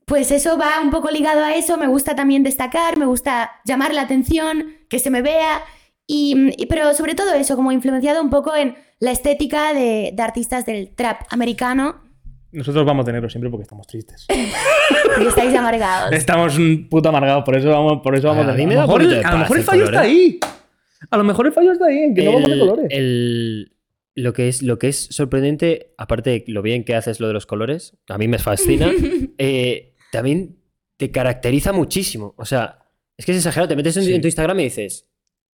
pues 0.09 0.31
eso 0.31 0.57
va 0.57 0.81
un 0.83 0.89
poco 0.91 1.09
ligado 1.11 1.43
a 1.43 1.55
eso, 1.55 1.77
me 1.77 1.87
gusta 1.87 2.15
también 2.15 2.43
destacar, 2.43 2.97
me 2.97 3.05
gusta 3.05 3.51
llamar 3.63 3.93
la 3.93 4.01
atención, 4.01 4.73
que 4.89 4.99
se 4.99 5.09
me 5.09 5.21
vea, 5.21 5.61
y, 6.07 6.51
y- 6.61 6.65
pero 6.65 6.93
sobre 6.93 7.15
todo 7.15 7.33
eso, 7.35 7.55
como 7.55 7.71
influenciado 7.71 8.21
un 8.21 8.29
poco 8.29 8.55
en 8.55 8.75
la 8.99 9.11
estética 9.11 9.73
de, 9.73 10.11
de 10.13 10.21
artistas 10.23 10.65
del 10.65 10.93
trap 10.95 11.21
americano, 11.29 12.01
Nosotros 12.51 12.83
vamos 12.85 13.05
de 13.05 13.13
negro 13.13 13.29
siempre 13.29 13.49
porque 13.51 13.63
estamos 13.63 13.85
tristes. 13.87 14.25
porque 15.15 15.29
estáis 15.29 15.55
amargados. 15.55 16.11
Estamos 16.11 16.57
un 16.57 16.89
puto 16.89 17.09
amargados, 17.09 17.43
por 17.45 17.55
eso 17.55 17.69
vamos, 17.69 18.01
por 18.03 18.15
eso 18.15 18.27
vamos 18.27 18.47
A 18.47 18.53
mí 18.53 18.65
me 18.65 18.73
a 18.75 18.75
lo 18.75 18.81
da 18.81 18.87
mejor, 18.87 19.01
el, 19.03 19.25
a 19.25 19.31
lo 19.31 19.37
mejor 19.37 19.57
el 19.57 19.61
el 19.61 19.65
fallo 19.65 19.85
color, 19.85 19.93
está 19.93 20.01
ahí. 20.07 20.39
A 21.11 21.17
lo 21.17 21.23
mejor 21.23 21.45
el 21.47 21.53
fallo 21.53 21.71
está 21.71 21.85
ahí, 21.85 21.97
en 21.99 22.15
que 22.15 22.23
no 22.23 22.31
vamos 22.33 22.47
de 22.49 22.53
El- 22.55 22.59
colores. 22.59 22.87
el- 22.89 23.75
lo, 24.15 24.33
que 24.33 24.47
es, 24.49 24.63
lo 24.63 24.79
que 24.79 24.89
es 24.89 25.07
sorprendente, 25.11 25.93
aparte 25.97 26.29
de 26.31 26.43
lo 26.47 26.61
bien 26.61 26.83
que 26.83 26.93
haces 26.95 27.19
lo 27.21 27.27
de 27.27 27.33
los 27.33 27.45
colores, 27.45 27.95
a 28.09 28.17
mí 28.17 28.27
me 28.27 28.37
fascina, 28.39 28.91
eh, 29.37 29.88
también 30.11 30.57
te 30.97 31.11
caracteriza 31.11 31.71
muchísimo. 31.73 32.33
O 32.37 32.45
sea, 32.45 32.79
es 33.17 33.25
que 33.25 33.31
es 33.31 33.37
exagerado. 33.39 33.67
Te 33.69 33.75
metes 33.75 33.97
en, 33.97 34.03
Sí. 34.03 34.13
en 34.13 34.21
tu 34.21 34.27
Instagram 34.27 34.59
y 34.59 34.63
dices, 34.65 35.08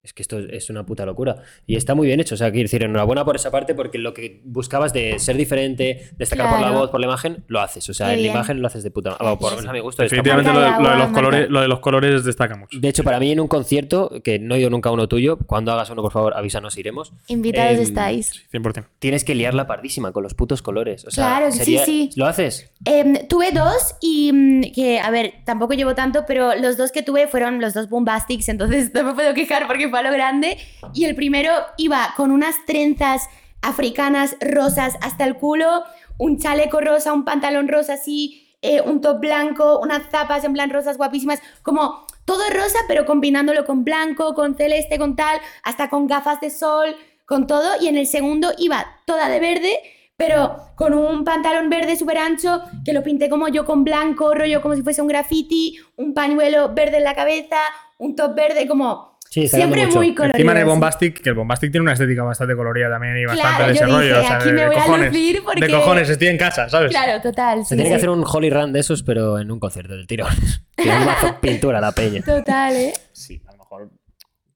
es 0.04 0.12
que 0.12 0.22
esto 0.22 0.38
es 0.38 0.70
una 0.70 0.84
puta 0.86 1.04
locura. 1.06 1.36
Y 1.66 1.76
está 1.76 1.94
muy 1.94 2.06
bien 2.06 2.20
hecho. 2.20 2.34
O 2.34 2.38
sea, 2.38 2.50
quiero 2.52 2.64
decir, 2.64 2.82
enhorabuena 2.84 3.24
por 3.24 3.36
esa 3.36 3.50
parte, 3.50 3.74
porque 3.74 3.98
lo 3.98 4.14
que 4.14 4.40
buscabas 4.44 4.92
de 4.92 5.18
ser 5.18 5.36
diferente, 5.36 6.10
destacar 6.18 6.46
por 6.50 6.60
la 6.60 6.66
Claro. 6.66 6.78
voz, 6.80 6.90
por 6.90 7.00
la 7.00 7.06
imagen, 7.06 7.42
lo 7.48 7.60
haces. 7.60 7.88
O 7.88 7.94
sea, 7.94 8.08
Qué 8.08 8.14
en 8.14 8.22
la 8.22 8.28
imagen 8.28 8.60
lo 8.60 8.66
haces 8.66 8.82
de 8.82 8.90
puta 8.90 9.16
madre. 9.18 9.36
por 9.38 9.50
lo 9.52 9.56
menos 9.56 9.70
a 9.70 9.72
mi 9.72 9.80
gusto. 9.80 10.02
Definitivamente 10.02 10.52
lo 10.52 10.60
de, 10.60 10.70
lo 10.70 10.90
de 10.90 10.96
los 10.96 11.08
colores, 11.08 11.48
lo 11.50 11.60
de 11.62 11.68
los 11.68 11.80
colores 11.80 12.24
destaca 12.24 12.54
mucho. 12.56 12.78
De 12.78 12.88
hecho, 12.88 13.02
para 13.02 13.18
mí 13.18 13.32
en 13.32 13.40
un 13.40 13.48
concierto, 13.48 14.20
que 14.22 14.38
no 14.38 14.54
he 14.54 14.60
ido 14.60 14.70
nunca 14.70 14.90
a 14.90 14.92
uno 14.92 15.08
tuyo, 15.08 15.38
cuando 15.46 15.72
hagas 15.72 15.88
uno, 15.90 16.02
por 16.02 16.12
favor, 16.12 16.34
avísanos, 16.36 16.76
iremos. 16.76 17.12
Invitados 17.28 17.76
Em, 17.78 17.82
estáis. 17.82 18.26
Sí, 18.28 18.40
100%. 18.50 18.86
Tienes 18.98 19.24
que 19.24 19.34
liarla 19.34 19.66
pardísima 19.66 20.12
con 20.12 20.22
los 20.22 20.34
putos 20.34 20.60
colores. 20.62 21.04
O 21.06 21.10
sea, 21.10 21.26
Claro 21.26 21.46
que 21.46 21.52
sí, 21.52 21.58
sería- 21.58 21.84
sí. 21.86 22.10
¿Lo 22.16 22.26
haces? 22.26 22.70
Em, 22.84 23.26
tuve 23.28 23.52
dos 23.52 23.94
y 24.02 24.32
mm, 24.32 24.72
que, 24.74 25.00
a 25.00 25.10
ver, 25.10 25.34
tampoco 25.44 25.72
llevo 25.74 25.94
tanto, 25.94 26.24
pero 26.26 26.54
los 26.56 26.76
dos 26.76 26.92
que 26.92 27.02
tuve 27.02 27.26
fueron 27.26 27.60
los 27.60 27.72
dos 27.74 27.88
bombastics, 27.88 28.48
entonces 28.48 28.90
no 28.94 29.04
me 29.04 29.14
puedo 29.14 29.32
quejar 29.34 29.66
porque 29.66 29.88
lo 30.02 30.10
grande. 30.10 30.58
Y 30.92 31.04
el 31.04 31.14
primero 31.14 31.50
iba 31.76 32.14
con 32.16 32.30
unas 32.30 32.56
trenzas 32.66 33.28
africanas 33.62 34.36
rosas 34.40 34.94
hasta 35.00 35.24
el 35.24 35.36
culo, 35.36 35.84
un 36.18 36.38
chaleco 36.38 36.80
rosa, 36.80 37.12
un 37.12 37.24
pantalón 37.24 37.68
rosa 37.68 37.94
así, 37.94 38.48
eh, 38.62 38.80
un 38.80 39.00
top 39.00 39.20
blanco, 39.20 39.78
unas 39.80 40.10
zapas 40.10 40.44
en 40.44 40.52
plan 40.52 40.70
rosas 40.70 40.96
guapísimas, 40.96 41.40
como 41.62 42.06
todo 42.24 42.42
rosa, 42.50 42.78
pero 42.88 43.04
combinándolo 43.04 43.64
con 43.64 43.84
blanco, 43.84 44.34
con 44.34 44.56
celeste, 44.56 44.98
con 44.98 45.16
tal, 45.16 45.38
hasta 45.62 45.90
con 45.90 46.06
gafas 46.06 46.40
de 46.40 46.50
sol, 46.50 46.96
con 47.26 47.46
todo. 47.46 47.68
Y 47.80 47.88
en 47.88 47.96
el 47.96 48.06
segundo 48.06 48.52
iba 48.58 48.86
toda 49.06 49.28
de 49.28 49.40
verde, 49.40 49.78
pero 50.16 50.56
con 50.76 50.94
un 50.94 51.24
pantalón 51.24 51.68
verde 51.68 51.96
súper 51.96 52.18
ancho 52.18 52.62
que 52.84 52.92
lo 52.92 53.02
pinté 53.02 53.28
como 53.28 53.48
yo 53.48 53.64
con 53.64 53.84
blanco, 53.84 54.34
rollo 54.34 54.62
como 54.62 54.74
si 54.74 54.82
fuese 54.82 55.02
un 55.02 55.08
graffiti, 55.08 55.78
un 55.96 56.14
pañuelo 56.14 56.72
verde 56.74 56.98
en 56.98 57.04
la 57.04 57.14
cabeza, 57.14 57.58
un 57.98 58.16
top 58.16 58.34
verde, 58.34 58.66
como 58.68 59.13
Sí, 59.34 59.48
siempre 59.48 59.84
mucho. 59.86 59.98
muy 59.98 60.14
colorido. 60.14 60.36
Encima 60.36 60.54
de. 60.54 60.62
Bombastic, 60.64 61.20
que 61.20 61.28
el 61.30 61.34
Bombastic 61.34 61.72
tiene 61.72 61.82
una 61.82 61.94
estética 61.94 62.22
bastante 62.22 62.54
colorida 62.54 62.88
también 62.88 63.16
y 63.18 63.24
bastante 63.24 63.56
Claro, 63.56 63.72
de 63.72 63.78
yo 63.78 63.84
ese 63.84 63.92
rollo. 63.92 64.06
dije, 64.06 64.14
O 64.14 64.22
sea, 64.28 64.36
aquí 64.36 64.44
de, 64.46 64.52
me 64.52 64.60
de 64.60 64.66
voy 64.68 64.76
a 64.76 64.78
cojones. 64.84 65.12
lucir 65.12 65.42
porque- 65.44 65.60
De 65.66 65.72
cojones, 65.72 66.08
estoy 66.08 66.28
en 66.28 66.38
casa, 66.38 66.68
¿sabes? 66.68 66.90
Claro, 66.92 67.20
total. 67.20 67.58
Se 67.64 67.70
sí, 67.70 67.74
tiene 67.74 67.90
que 67.90 67.96
hacer 67.96 68.10
un 68.10 68.24
Holy 68.24 68.50
Run 68.50 68.72
de 68.72 68.78
esos, 68.80 69.02
pero 69.02 69.38
en 69.40 69.50
un 69.50 69.58
concierto 69.58 69.94
del 69.96 70.06
tirón. 70.06 70.28
Que 70.76 70.88
un 70.88 71.04
mazo 71.04 71.36
pintura 71.40 71.80
la 71.80 71.90
peña. 71.90 72.22
Total, 72.22 72.76
¿eh? 72.76 72.92
Sí, 73.12 73.42
a 73.46 73.52
lo 73.52 73.58
mejor 73.58 73.90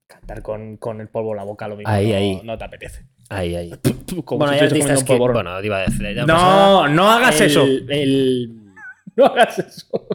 cantar 0.07 0.43
con, 0.43 0.77
con 0.77 1.01
el 1.01 1.09
polvo 1.09 1.33
en 1.33 1.39
la 1.39 1.45
boca 1.45 1.67
lo 1.67 1.77
mismo 1.77 1.93
Ahí, 1.93 2.11
no, 2.11 2.17
ahí. 2.17 2.41
no 2.45 2.57
te 2.59 2.65
apetece. 2.65 3.05
Ahí, 3.31 3.57
ahí. 3.57 3.73
Como 4.25 4.39
bueno, 4.39 4.53
si 4.55 4.61
hay 4.61 4.67
artistas 4.67 5.03
que. 5.03 5.17
Bueno, 5.19 5.61
iba 5.63 5.79
a 5.79 5.81
decir. 5.81 6.15
ya 6.15 6.25
No, 6.25 6.87
no 6.89 7.11
hagas 7.11 7.41
El- 7.41 7.47
eso. 7.51 7.65
El, 7.89 8.55
No 9.17 9.27
hagas 9.27 9.59
eso. 9.59 10.07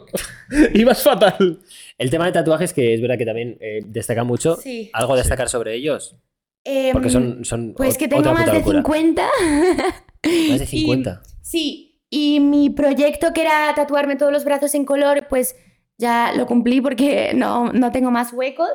Ibas 0.74 1.02
fatal. 1.02 1.60
El 1.98 2.10
tema 2.10 2.26
de 2.26 2.32
tatuajes, 2.32 2.72
que 2.72 2.94
es 2.94 3.00
verdad 3.00 3.18
que 3.18 3.26
también 3.26 3.56
eh, 3.60 3.80
destaca 3.86 4.24
mucho. 4.24 4.56
Sí. 4.56 4.90
¿Algo 4.92 5.14
a 5.14 5.16
destacar 5.16 5.48
sobre 5.48 5.74
ellos? 5.74 6.16
Em, 6.64 6.92
Porque 6.92 7.10
son. 7.10 7.44
son 7.44 7.74
Pues 7.76 7.98
que 7.98 8.08
tengo 8.08 8.32
más 8.32 8.46
de 8.46 8.54
locura. 8.54 8.78
50. 8.78 9.22
Más 9.22 9.32
de 10.58 10.64
Y- 10.64 10.66
50. 10.66 11.22
sí, 11.42 12.00
y 12.10 12.40
mi 12.40 12.70
proyecto 12.70 13.32
que 13.32 13.42
era 13.42 13.72
tatuarme 13.74 14.16
todos 14.16 14.32
los 14.32 14.44
brazos 14.44 14.74
en 14.74 14.84
color, 14.84 15.26
pues 15.28 15.56
ya 15.98 16.32
lo 16.36 16.46
cumplí 16.46 16.80
porque 16.80 17.32
no, 17.34 17.72
no 17.72 17.92
tengo 17.92 18.10
más 18.10 18.32
huecos. 18.32 18.70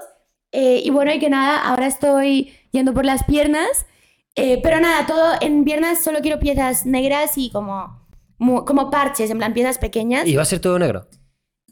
Eh, 0.51 0.81
y 0.83 0.89
bueno, 0.89 1.13
y 1.13 1.19
que 1.19 1.29
nada, 1.29 1.61
ahora 1.61 1.87
estoy 1.87 2.53
yendo 2.71 2.93
por 2.93 3.05
las 3.05 3.23
piernas. 3.23 3.85
Eh, 4.35 4.59
pero 4.63 4.79
nada, 4.79 5.05
todo 5.05 5.33
en 5.41 5.63
piernas 5.63 6.03
solo 6.03 6.19
quiero 6.21 6.39
piezas 6.39 6.85
negras 6.85 7.37
y 7.37 7.49
como, 7.51 8.07
como 8.65 8.89
parches, 8.89 9.29
en 9.31 9.37
plan 9.37 9.53
piezas 9.53 9.77
pequeñas. 9.79 10.27
¿Y 10.27 10.35
va 10.35 10.43
a 10.43 10.45
ser 10.45 10.59
todo 10.59 10.77
negro? 10.79 11.07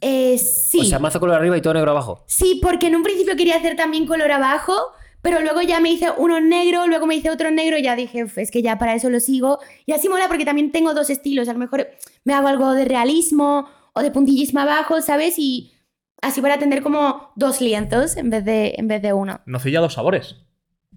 Eh, 0.01 0.37
sí. 0.37 0.79
O 0.81 0.85
sea, 0.85 0.99
mazo 0.99 1.19
color 1.19 1.35
arriba 1.37 1.57
y 1.57 1.61
todo 1.61 1.73
negro 1.73 1.91
abajo. 1.91 2.23
Sí, 2.27 2.59
porque 2.61 2.87
en 2.87 2.95
un 2.95 3.03
principio 3.03 3.35
quería 3.35 3.55
hacer 3.57 3.75
también 3.75 4.05
color 4.05 4.31
abajo, 4.31 4.73
pero 5.21 5.39
luego 5.41 5.61
ya 5.61 5.79
me 5.79 5.89
hice 5.91 6.07
uno 6.17 6.39
negro, 6.39 6.87
luego 6.87 7.05
me 7.05 7.15
hice 7.15 7.29
otro 7.29 7.51
negro 7.51 7.77
y 7.77 7.83
ya 7.83 7.95
dije, 7.95 8.23
"Uf, 8.23 8.37
es 8.37 8.51
que 8.51 8.61
ya 8.61 8.77
para 8.77 8.95
eso 8.95 9.09
lo 9.09 9.19
sigo. 9.19 9.59
Y 9.85 9.91
así 9.93 10.09
mola 10.09 10.27
porque 10.27 10.45
también 10.45 10.71
tengo 10.71 10.93
dos 10.93 11.09
estilos. 11.09 11.49
A 11.49 11.53
lo 11.53 11.59
mejor 11.59 11.87
me 12.23 12.33
hago 12.33 12.47
algo 12.47 12.73
de 12.73 12.85
realismo 12.85 13.67
o 13.93 14.01
de 14.01 14.11
puntillismo 14.11 14.59
abajo, 14.59 15.01
¿sabes? 15.01 15.35
Y 15.37 15.73
así 16.21 16.41
para 16.41 16.59
tener 16.59 16.83
como 16.83 17.31
dos 17.35 17.61
lienzos 17.61 18.17
en 18.17 18.29
vez 18.29 18.45
de, 18.45 18.75
en 18.77 18.87
vez 18.87 19.01
de 19.01 19.13
uno. 19.13 19.41
Nocilla 19.45 19.79
dos 19.79 19.93
sabores. 19.93 20.35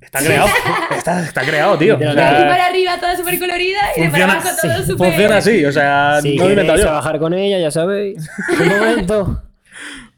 Está 0.01 0.19
creado. 0.21 0.49
está, 0.97 1.23
está 1.25 1.43
creado, 1.43 1.79
tío. 1.79 1.95
O 1.95 1.99
De 1.99 2.13
sea, 2.13 2.31
aquí 2.35 2.43
para 2.43 2.67
arriba 2.67 2.99
toda 2.99 3.17
súper 3.17 3.39
colorida 3.39 3.79
y 3.97 4.01
de 4.03 4.09
para 4.11 4.25
abajo 4.33 4.49
todo 4.61 4.83
súper... 4.83 4.97
funciona 5.09 5.37
así. 5.37 5.65
O 5.65 5.73
sea, 5.73 6.19
Si 6.23 6.37
no 6.37 6.45
lo 6.45 6.49
he 6.49 6.53
inventado 6.53 6.77
queréis 6.77 6.81
yo. 6.81 6.87
trabajar 6.87 7.19
con 7.19 7.35
ella, 7.35 7.59
ya 7.59 7.71
sabéis. 7.71 8.29
Un 8.61 8.69
momento. 8.69 9.43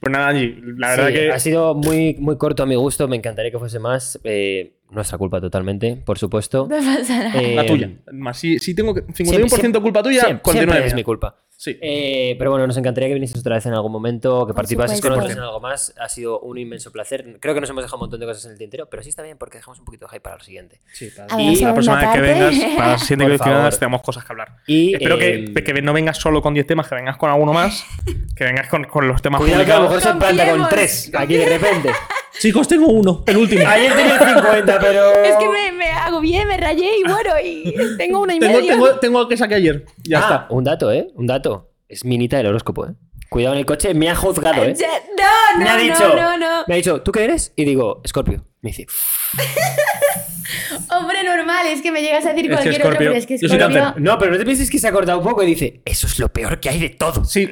Pues 0.00 0.10
nada, 0.10 0.28
Angie, 0.30 0.56
la 0.78 0.88
verdad 0.90 1.06
Sí, 1.08 1.12
que. 1.14 1.30
Ha 1.30 1.38
sido 1.38 1.74
muy, 1.76 2.16
muy 2.18 2.36
corto 2.36 2.64
a 2.64 2.66
mi 2.66 2.74
gusto, 2.74 3.06
me 3.06 3.14
encantaría 3.14 3.52
que 3.52 3.58
fuese 3.60 3.78
más. 3.78 4.18
eh, 4.24 4.72
nuestra 4.90 5.16
culpa 5.16 5.40
totalmente, 5.40 5.94
por 5.94 6.18
supuesto. 6.18 6.66
No 6.68 6.76
pasa 6.76 7.18
nada. 7.28 7.40
Eh, 7.40 7.54
La 7.54 7.64
tuya. 7.64 7.88
Más, 8.10 8.36
si, 8.36 8.58
si 8.58 8.74
tengo 8.74 8.92
que- 8.92 9.02
51% 9.06 9.48
siempre- 9.58 9.80
culpa 9.80 10.02
tuya, 10.02 10.22
siempre- 10.22 10.42
continúa 10.42 10.72
siempre 10.72 10.86
es 10.88 10.94
mi 10.94 11.04
culpa. 11.04 11.36
Sí. 11.62 11.78
Eh, 11.80 12.34
pero 12.38 12.50
bueno, 12.50 12.66
nos 12.66 12.76
encantaría 12.76 13.08
que 13.08 13.14
vinieses 13.14 13.38
otra 13.38 13.54
vez 13.54 13.64
en 13.66 13.72
algún 13.72 13.92
momento, 13.92 14.48
que 14.48 14.52
participases 14.52 15.00
con 15.00 15.10
nosotros 15.10 15.36
en 15.36 15.38
algo 15.38 15.60
más. 15.60 15.94
Ha 15.96 16.08
sido 16.08 16.40
un 16.40 16.58
inmenso 16.58 16.90
placer. 16.90 17.38
Creo 17.38 17.54
que 17.54 17.60
nos 17.60 17.70
hemos 17.70 17.84
dejado 17.84 17.98
un 17.98 18.00
montón 18.00 18.18
de 18.18 18.26
cosas 18.26 18.46
en 18.46 18.50
el 18.50 18.58
tintero, 18.58 18.86
pero 18.90 19.00
sí 19.04 19.10
está 19.10 19.22
bien 19.22 19.38
porque 19.38 19.58
dejamos 19.58 19.78
un 19.78 19.84
poquito 19.84 20.06
de 20.06 20.10
hype 20.10 20.22
para 20.22 20.38
lo 20.38 20.42
siguiente. 20.42 20.80
A 21.28 21.36
ver, 21.36 21.46
Y 21.46 21.60
la 21.60 21.72
próxima 21.72 22.00
vez 22.00 22.08
que 22.14 22.20
vengas, 22.20 22.54
para 22.76 22.88
la 22.88 22.98
siguiente 22.98 23.38
que 23.44 23.50
vengas, 23.50 23.78
tenemos 23.78 24.02
cosas 24.02 24.24
que 24.24 24.32
hablar. 24.32 24.56
Y, 24.66 24.94
Espero 24.94 25.20
eh, 25.20 25.52
que, 25.54 25.62
que 25.62 25.82
no 25.82 25.92
vengas 25.92 26.18
solo 26.18 26.42
con 26.42 26.52
10 26.52 26.66
temas, 26.66 26.88
que 26.88 26.96
vengas 26.96 27.16
con 27.16 27.30
alguno 27.30 27.52
más, 27.52 27.84
que 28.34 28.42
vengas 28.42 28.66
con, 28.66 28.82
con 28.82 29.06
los 29.06 29.22
temas 29.22 29.40
Cuidado 29.40 29.64
que 29.64 29.70
a 29.70 29.76
lo 29.76 29.82
mejor 29.82 30.00
se 30.00 30.14
planta 30.14 30.50
con 30.50 30.58
Confiemos, 30.58 30.68
tres 30.68 31.12
aquí 31.14 31.36
de 31.36 31.46
repente. 31.46 31.90
Chicos, 32.38 32.66
tengo 32.66 32.86
uno, 32.88 33.22
el 33.26 33.36
último. 33.36 33.66
Ayer 33.66 33.92
tenía 33.94 34.18
50, 34.18 34.78
pero. 34.80 35.12
Es 35.22 35.36
que 35.36 35.48
me, 35.48 35.72
me 35.72 35.90
hago 35.90 36.20
bien, 36.20 36.48
me 36.48 36.56
rayé 36.56 36.98
y 36.98 37.02
bueno, 37.02 37.30
y 37.44 37.74
tengo 37.98 38.20
uno 38.22 38.32
y 38.34 38.38
tengo, 38.40 38.58
medio. 38.58 38.72
tengo, 38.72 38.98
tengo 38.98 39.22
el 39.22 39.28
que 39.28 39.36
saqué 39.36 39.54
ayer. 39.56 39.84
Ya 40.02 40.18
Ah, 40.18 40.22
está. 40.22 40.46
Un 40.50 40.64
dato, 40.64 40.90
¿eh? 40.92 41.08
Un 41.14 41.26
dato. 41.26 41.70
Es 41.88 42.04
minita 42.04 42.38
del 42.38 42.46
horóscopo, 42.46 42.86
¿eh? 42.86 42.94
Cuidado 43.28 43.54
en 43.54 43.60
el 43.60 43.66
coche, 43.66 43.94
me 43.94 44.10
ha 44.10 44.14
juzgado, 44.16 44.62
¿eh? 44.64 44.74
No, 44.78 45.58
no, 45.58 45.64
me 45.64 45.70
ha 45.70 45.76
no, 45.76 45.82
dicho, 45.82 46.14
no, 46.16 46.36
no. 46.38 46.64
Me 46.66 46.74
ha 46.74 46.76
dicho, 46.76 47.00
¿tú 47.02 47.12
qué 47.12 47.24
eres? 47.24 47.52
Y 47.56 47.64
digo, 47.64 48.02
Scorpio. 48.06 48.44
Me 48.60 48.70
dice, 48.70 48.86
Hombre, 50.90 51.22
normal, 51.24 51.66
es 51.68 51.82
que 51.82 51.90
me 51.92 52.02
llegas 52.02 52.24
a 52.26 52.30
decir 52.32 52.50
Es 52.50 52.56
cualquier 52.56 52.86
otro, 52.86 52.98
pero 52.98 53.12
es 53.12 53.26
que 53.26 53.38
Scorpio... 53.38 53.94
no, 53.98 54.18
pero 54.18 54.30
no 54.32 54.38
te 54.38 54.44
pienses 54.44 54.70
que 54.70 54.78
se 54.78 54.88
ha 54.88 54.92
cortado 54.92 55.18
un 55.18 55.24
poco 55.24 55.42
y 55.42 55.46
dice, 55.46 55.82
eso 55.84 56.06
es 56.06 56.18
lo 56.18 56.28
peor 56.28 56.60
que 56.60 56.68
hay 56.68 56.80
de 56.80 56.88
todo. 56.90 57.24
Sí, 57.24 57.48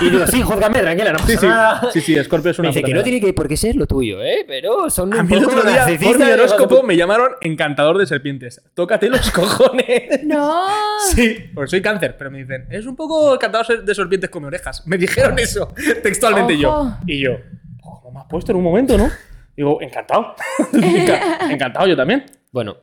Y 0.00 0.10
digo, 0.10 0.26
sí, 0.26 0.42
júzgame, 0.42 0.80
tranquila, 0.80 1.12
no 1.12 1.18
pasa 1.18 1.30
sí, 1.32 1.36
sí. 1.38 1.46
nada. 1.46 1.90
Sí, 1.92 2.00
sí, 2.00 2.24
Scorpio 2.24 2.50
es 2.50 2.58
Me 2.58 2.62
una 2.62 2.68
dice 2.70 2.80
puta 2.80 2.88
que 2.88 2.94
no 2.94 3.02
tiene 3.02 3.20
que 3.20 3.32
por 3.32 3.48
qué 3.48 3.56
ser 3.56 3.76
lo 3.76 3.86
tuyo, 3.86 4.22
¿eh? 4.22 4.44
Pero 4.46 4.90
son 4.90 5.12
A 5.14 5.20
un 5.20 5.26
mí 5.28 5.34
el 5.34 5.42
poco 5.44 5.56
otro 5.56 5.70
día, 5.70 5.86
por 6.02 6.18
mi 6.18 6.30
horóscopo, 6.30 6.82
me 6.82 6.96
llamaron 6.96 7.32
encantador 7.40 7.98
de 7.98 8.06
serpientes. 8.06 8.60
Tócate 8.74 9.08
los 9.08 9.30
cojones. 9.32 10.24
No. 10.24 10.66
Sí, 11.14 11.36
porque 11.54 11.70
soy 11.70 11.82
cáncer, 11.82 12.16
pero 12.18 12.30
me 12.30 12.38
dicen, 12.38 12.66
es 12.70 12.86
un 12.86 12.96
poco 12.96 13.34
encantador 13.34 13.84
de 13.84 13.94
serpientes 13.94 14.30
come 14.30 14.46
orejas. 14.48 14.86
Me 14.86 14.96
dijeron 14.98 15.38
eso 15.38 15.72
textualmente 16.02 16.58
yo. 16.58 16.96
Y 17.06 17.20
yo, 17.20 17.32
"Oh, 17.82 18.00
¿cómo 18.02 18.14
me 18.14 18.20
has 18.20 18.26
puesto 18.26 18.52
en 18.52 18.58
un 18.58 18.64
momento, 18.64 18.96
no? 18.96 19.10
Digo, 19.60 19.82
encantado. 19.82 20.34
Enca- 20.72 21.50
encantado 21.52 21.86
yo 21.86 21.94
también. 21.94 22.24
Bueno, 22.50 22.78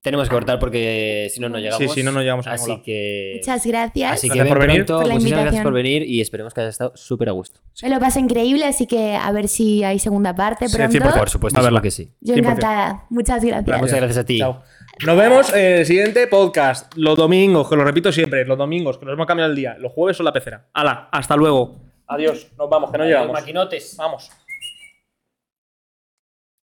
tenemos 0.00 0.28
que 0.28 0.34
cortar 0.34 0.60
porque 0.60 1.28
si 1.34 1.40
no, 1.40 1.48
no 1.48 1.58
llegamos. 1.58 1.78
Sí, 1.78 1.88
si 1.88 2.02
no, 2.04 2.12
no 2.12 2.20
llegamos 2.20 2.46
a 2.46 2.52
Así 2.52 2.80
que. 2.82 3.34
Muchas 3.40 3.66
gracias. 3.66 4.12
Así 4.12 4.28
que 4.28 4.36
Gracias 4.38 4.44
ven 4.44 4.48
por 4.48 4.58
venir. 4.66 4.86
pronto. 4.86 4.98
Por 5.00 5.08
la 5.08 5.14
Muchísimas 5.14 5.40
gracias 5.40 5.52
invitación. 5.54 5.64
por 5.64 5.72
venir 5.72 6.02
y 6.08 6.20
esperemos 6.20 6.54
que 6.54 6.60
hayas 6.60 6.74
estado 6.74 6.92
súper 6.94 7.28
a 7.28 7.32
gusto. 7.32 7.60
Me 7.82 7.88
lo 7.88 7.98
paso 7.98 8.20
increíble, 8.20 8.64
así 8.66 8.86
que 8.86 9.16
a 9.16 9.32
ver 9.32 9.48
si 9.48 9.82
hay 9.82 9.98
segunda 9.98 10.32
parte 10.34 10.68
Sí, 10.68 10.76
pronto. 10.76 10.96
100%. 10.98 11.18
Por 11.18 11.28
supuesto, 11.28 11.58
A 11.58 11.62
verla. 11.64 11.82
que 11.82 11.90
sí. 11.90 12.12
Yo 12.20 12.34
100%. 12.34 12.38
encantada. 12.38 13.06
Muchas 13.10 13.44
gracias. 13.44 13.80
Muchas 13.80 13.96
gracias 13.96 14.18
a 14.18 14.24
ti. 14.24 14.38
Chao. 14.38 14.62
Nos 15.04 15.16
vemos 15.18 15.52
en 15.52 15.78
el 15.78 15.86
siguiente 15.86 16.28
podcast. 16.28 16.92
Los 16.96 17.16
domingos, 17.16 17.68
que 17.68 17.74
lo 17.74 17.82
repito 17.82 18.12
siempre, 18.12 18.44
los 18.44 18.56
domingos, 18.58 18.96
que 18.98 19.06
nos 19.06 19.14
hemos 19.14 19.26
cambiado 19.26 19.50
el 19.50 19.56
día. 19.56 19.74
Los 19.80 19.90
jueves 19.90 20.16
son 20.16 20.24
la 20.26 20.32
pecera. 20.32 20.68
Hala, 20.72 21.08
hasta 21.10 21.34
luego. 21.34 21.80
Adiós, 22.08 22.48
nos 22.58 22.68
vamos, 22.68 22.90
que 22.90 22.98
no 22.98 23.04
llegamos. 23.04 23.32
maquinotes. 23.32 23.96
Vamos. 23.96 24.30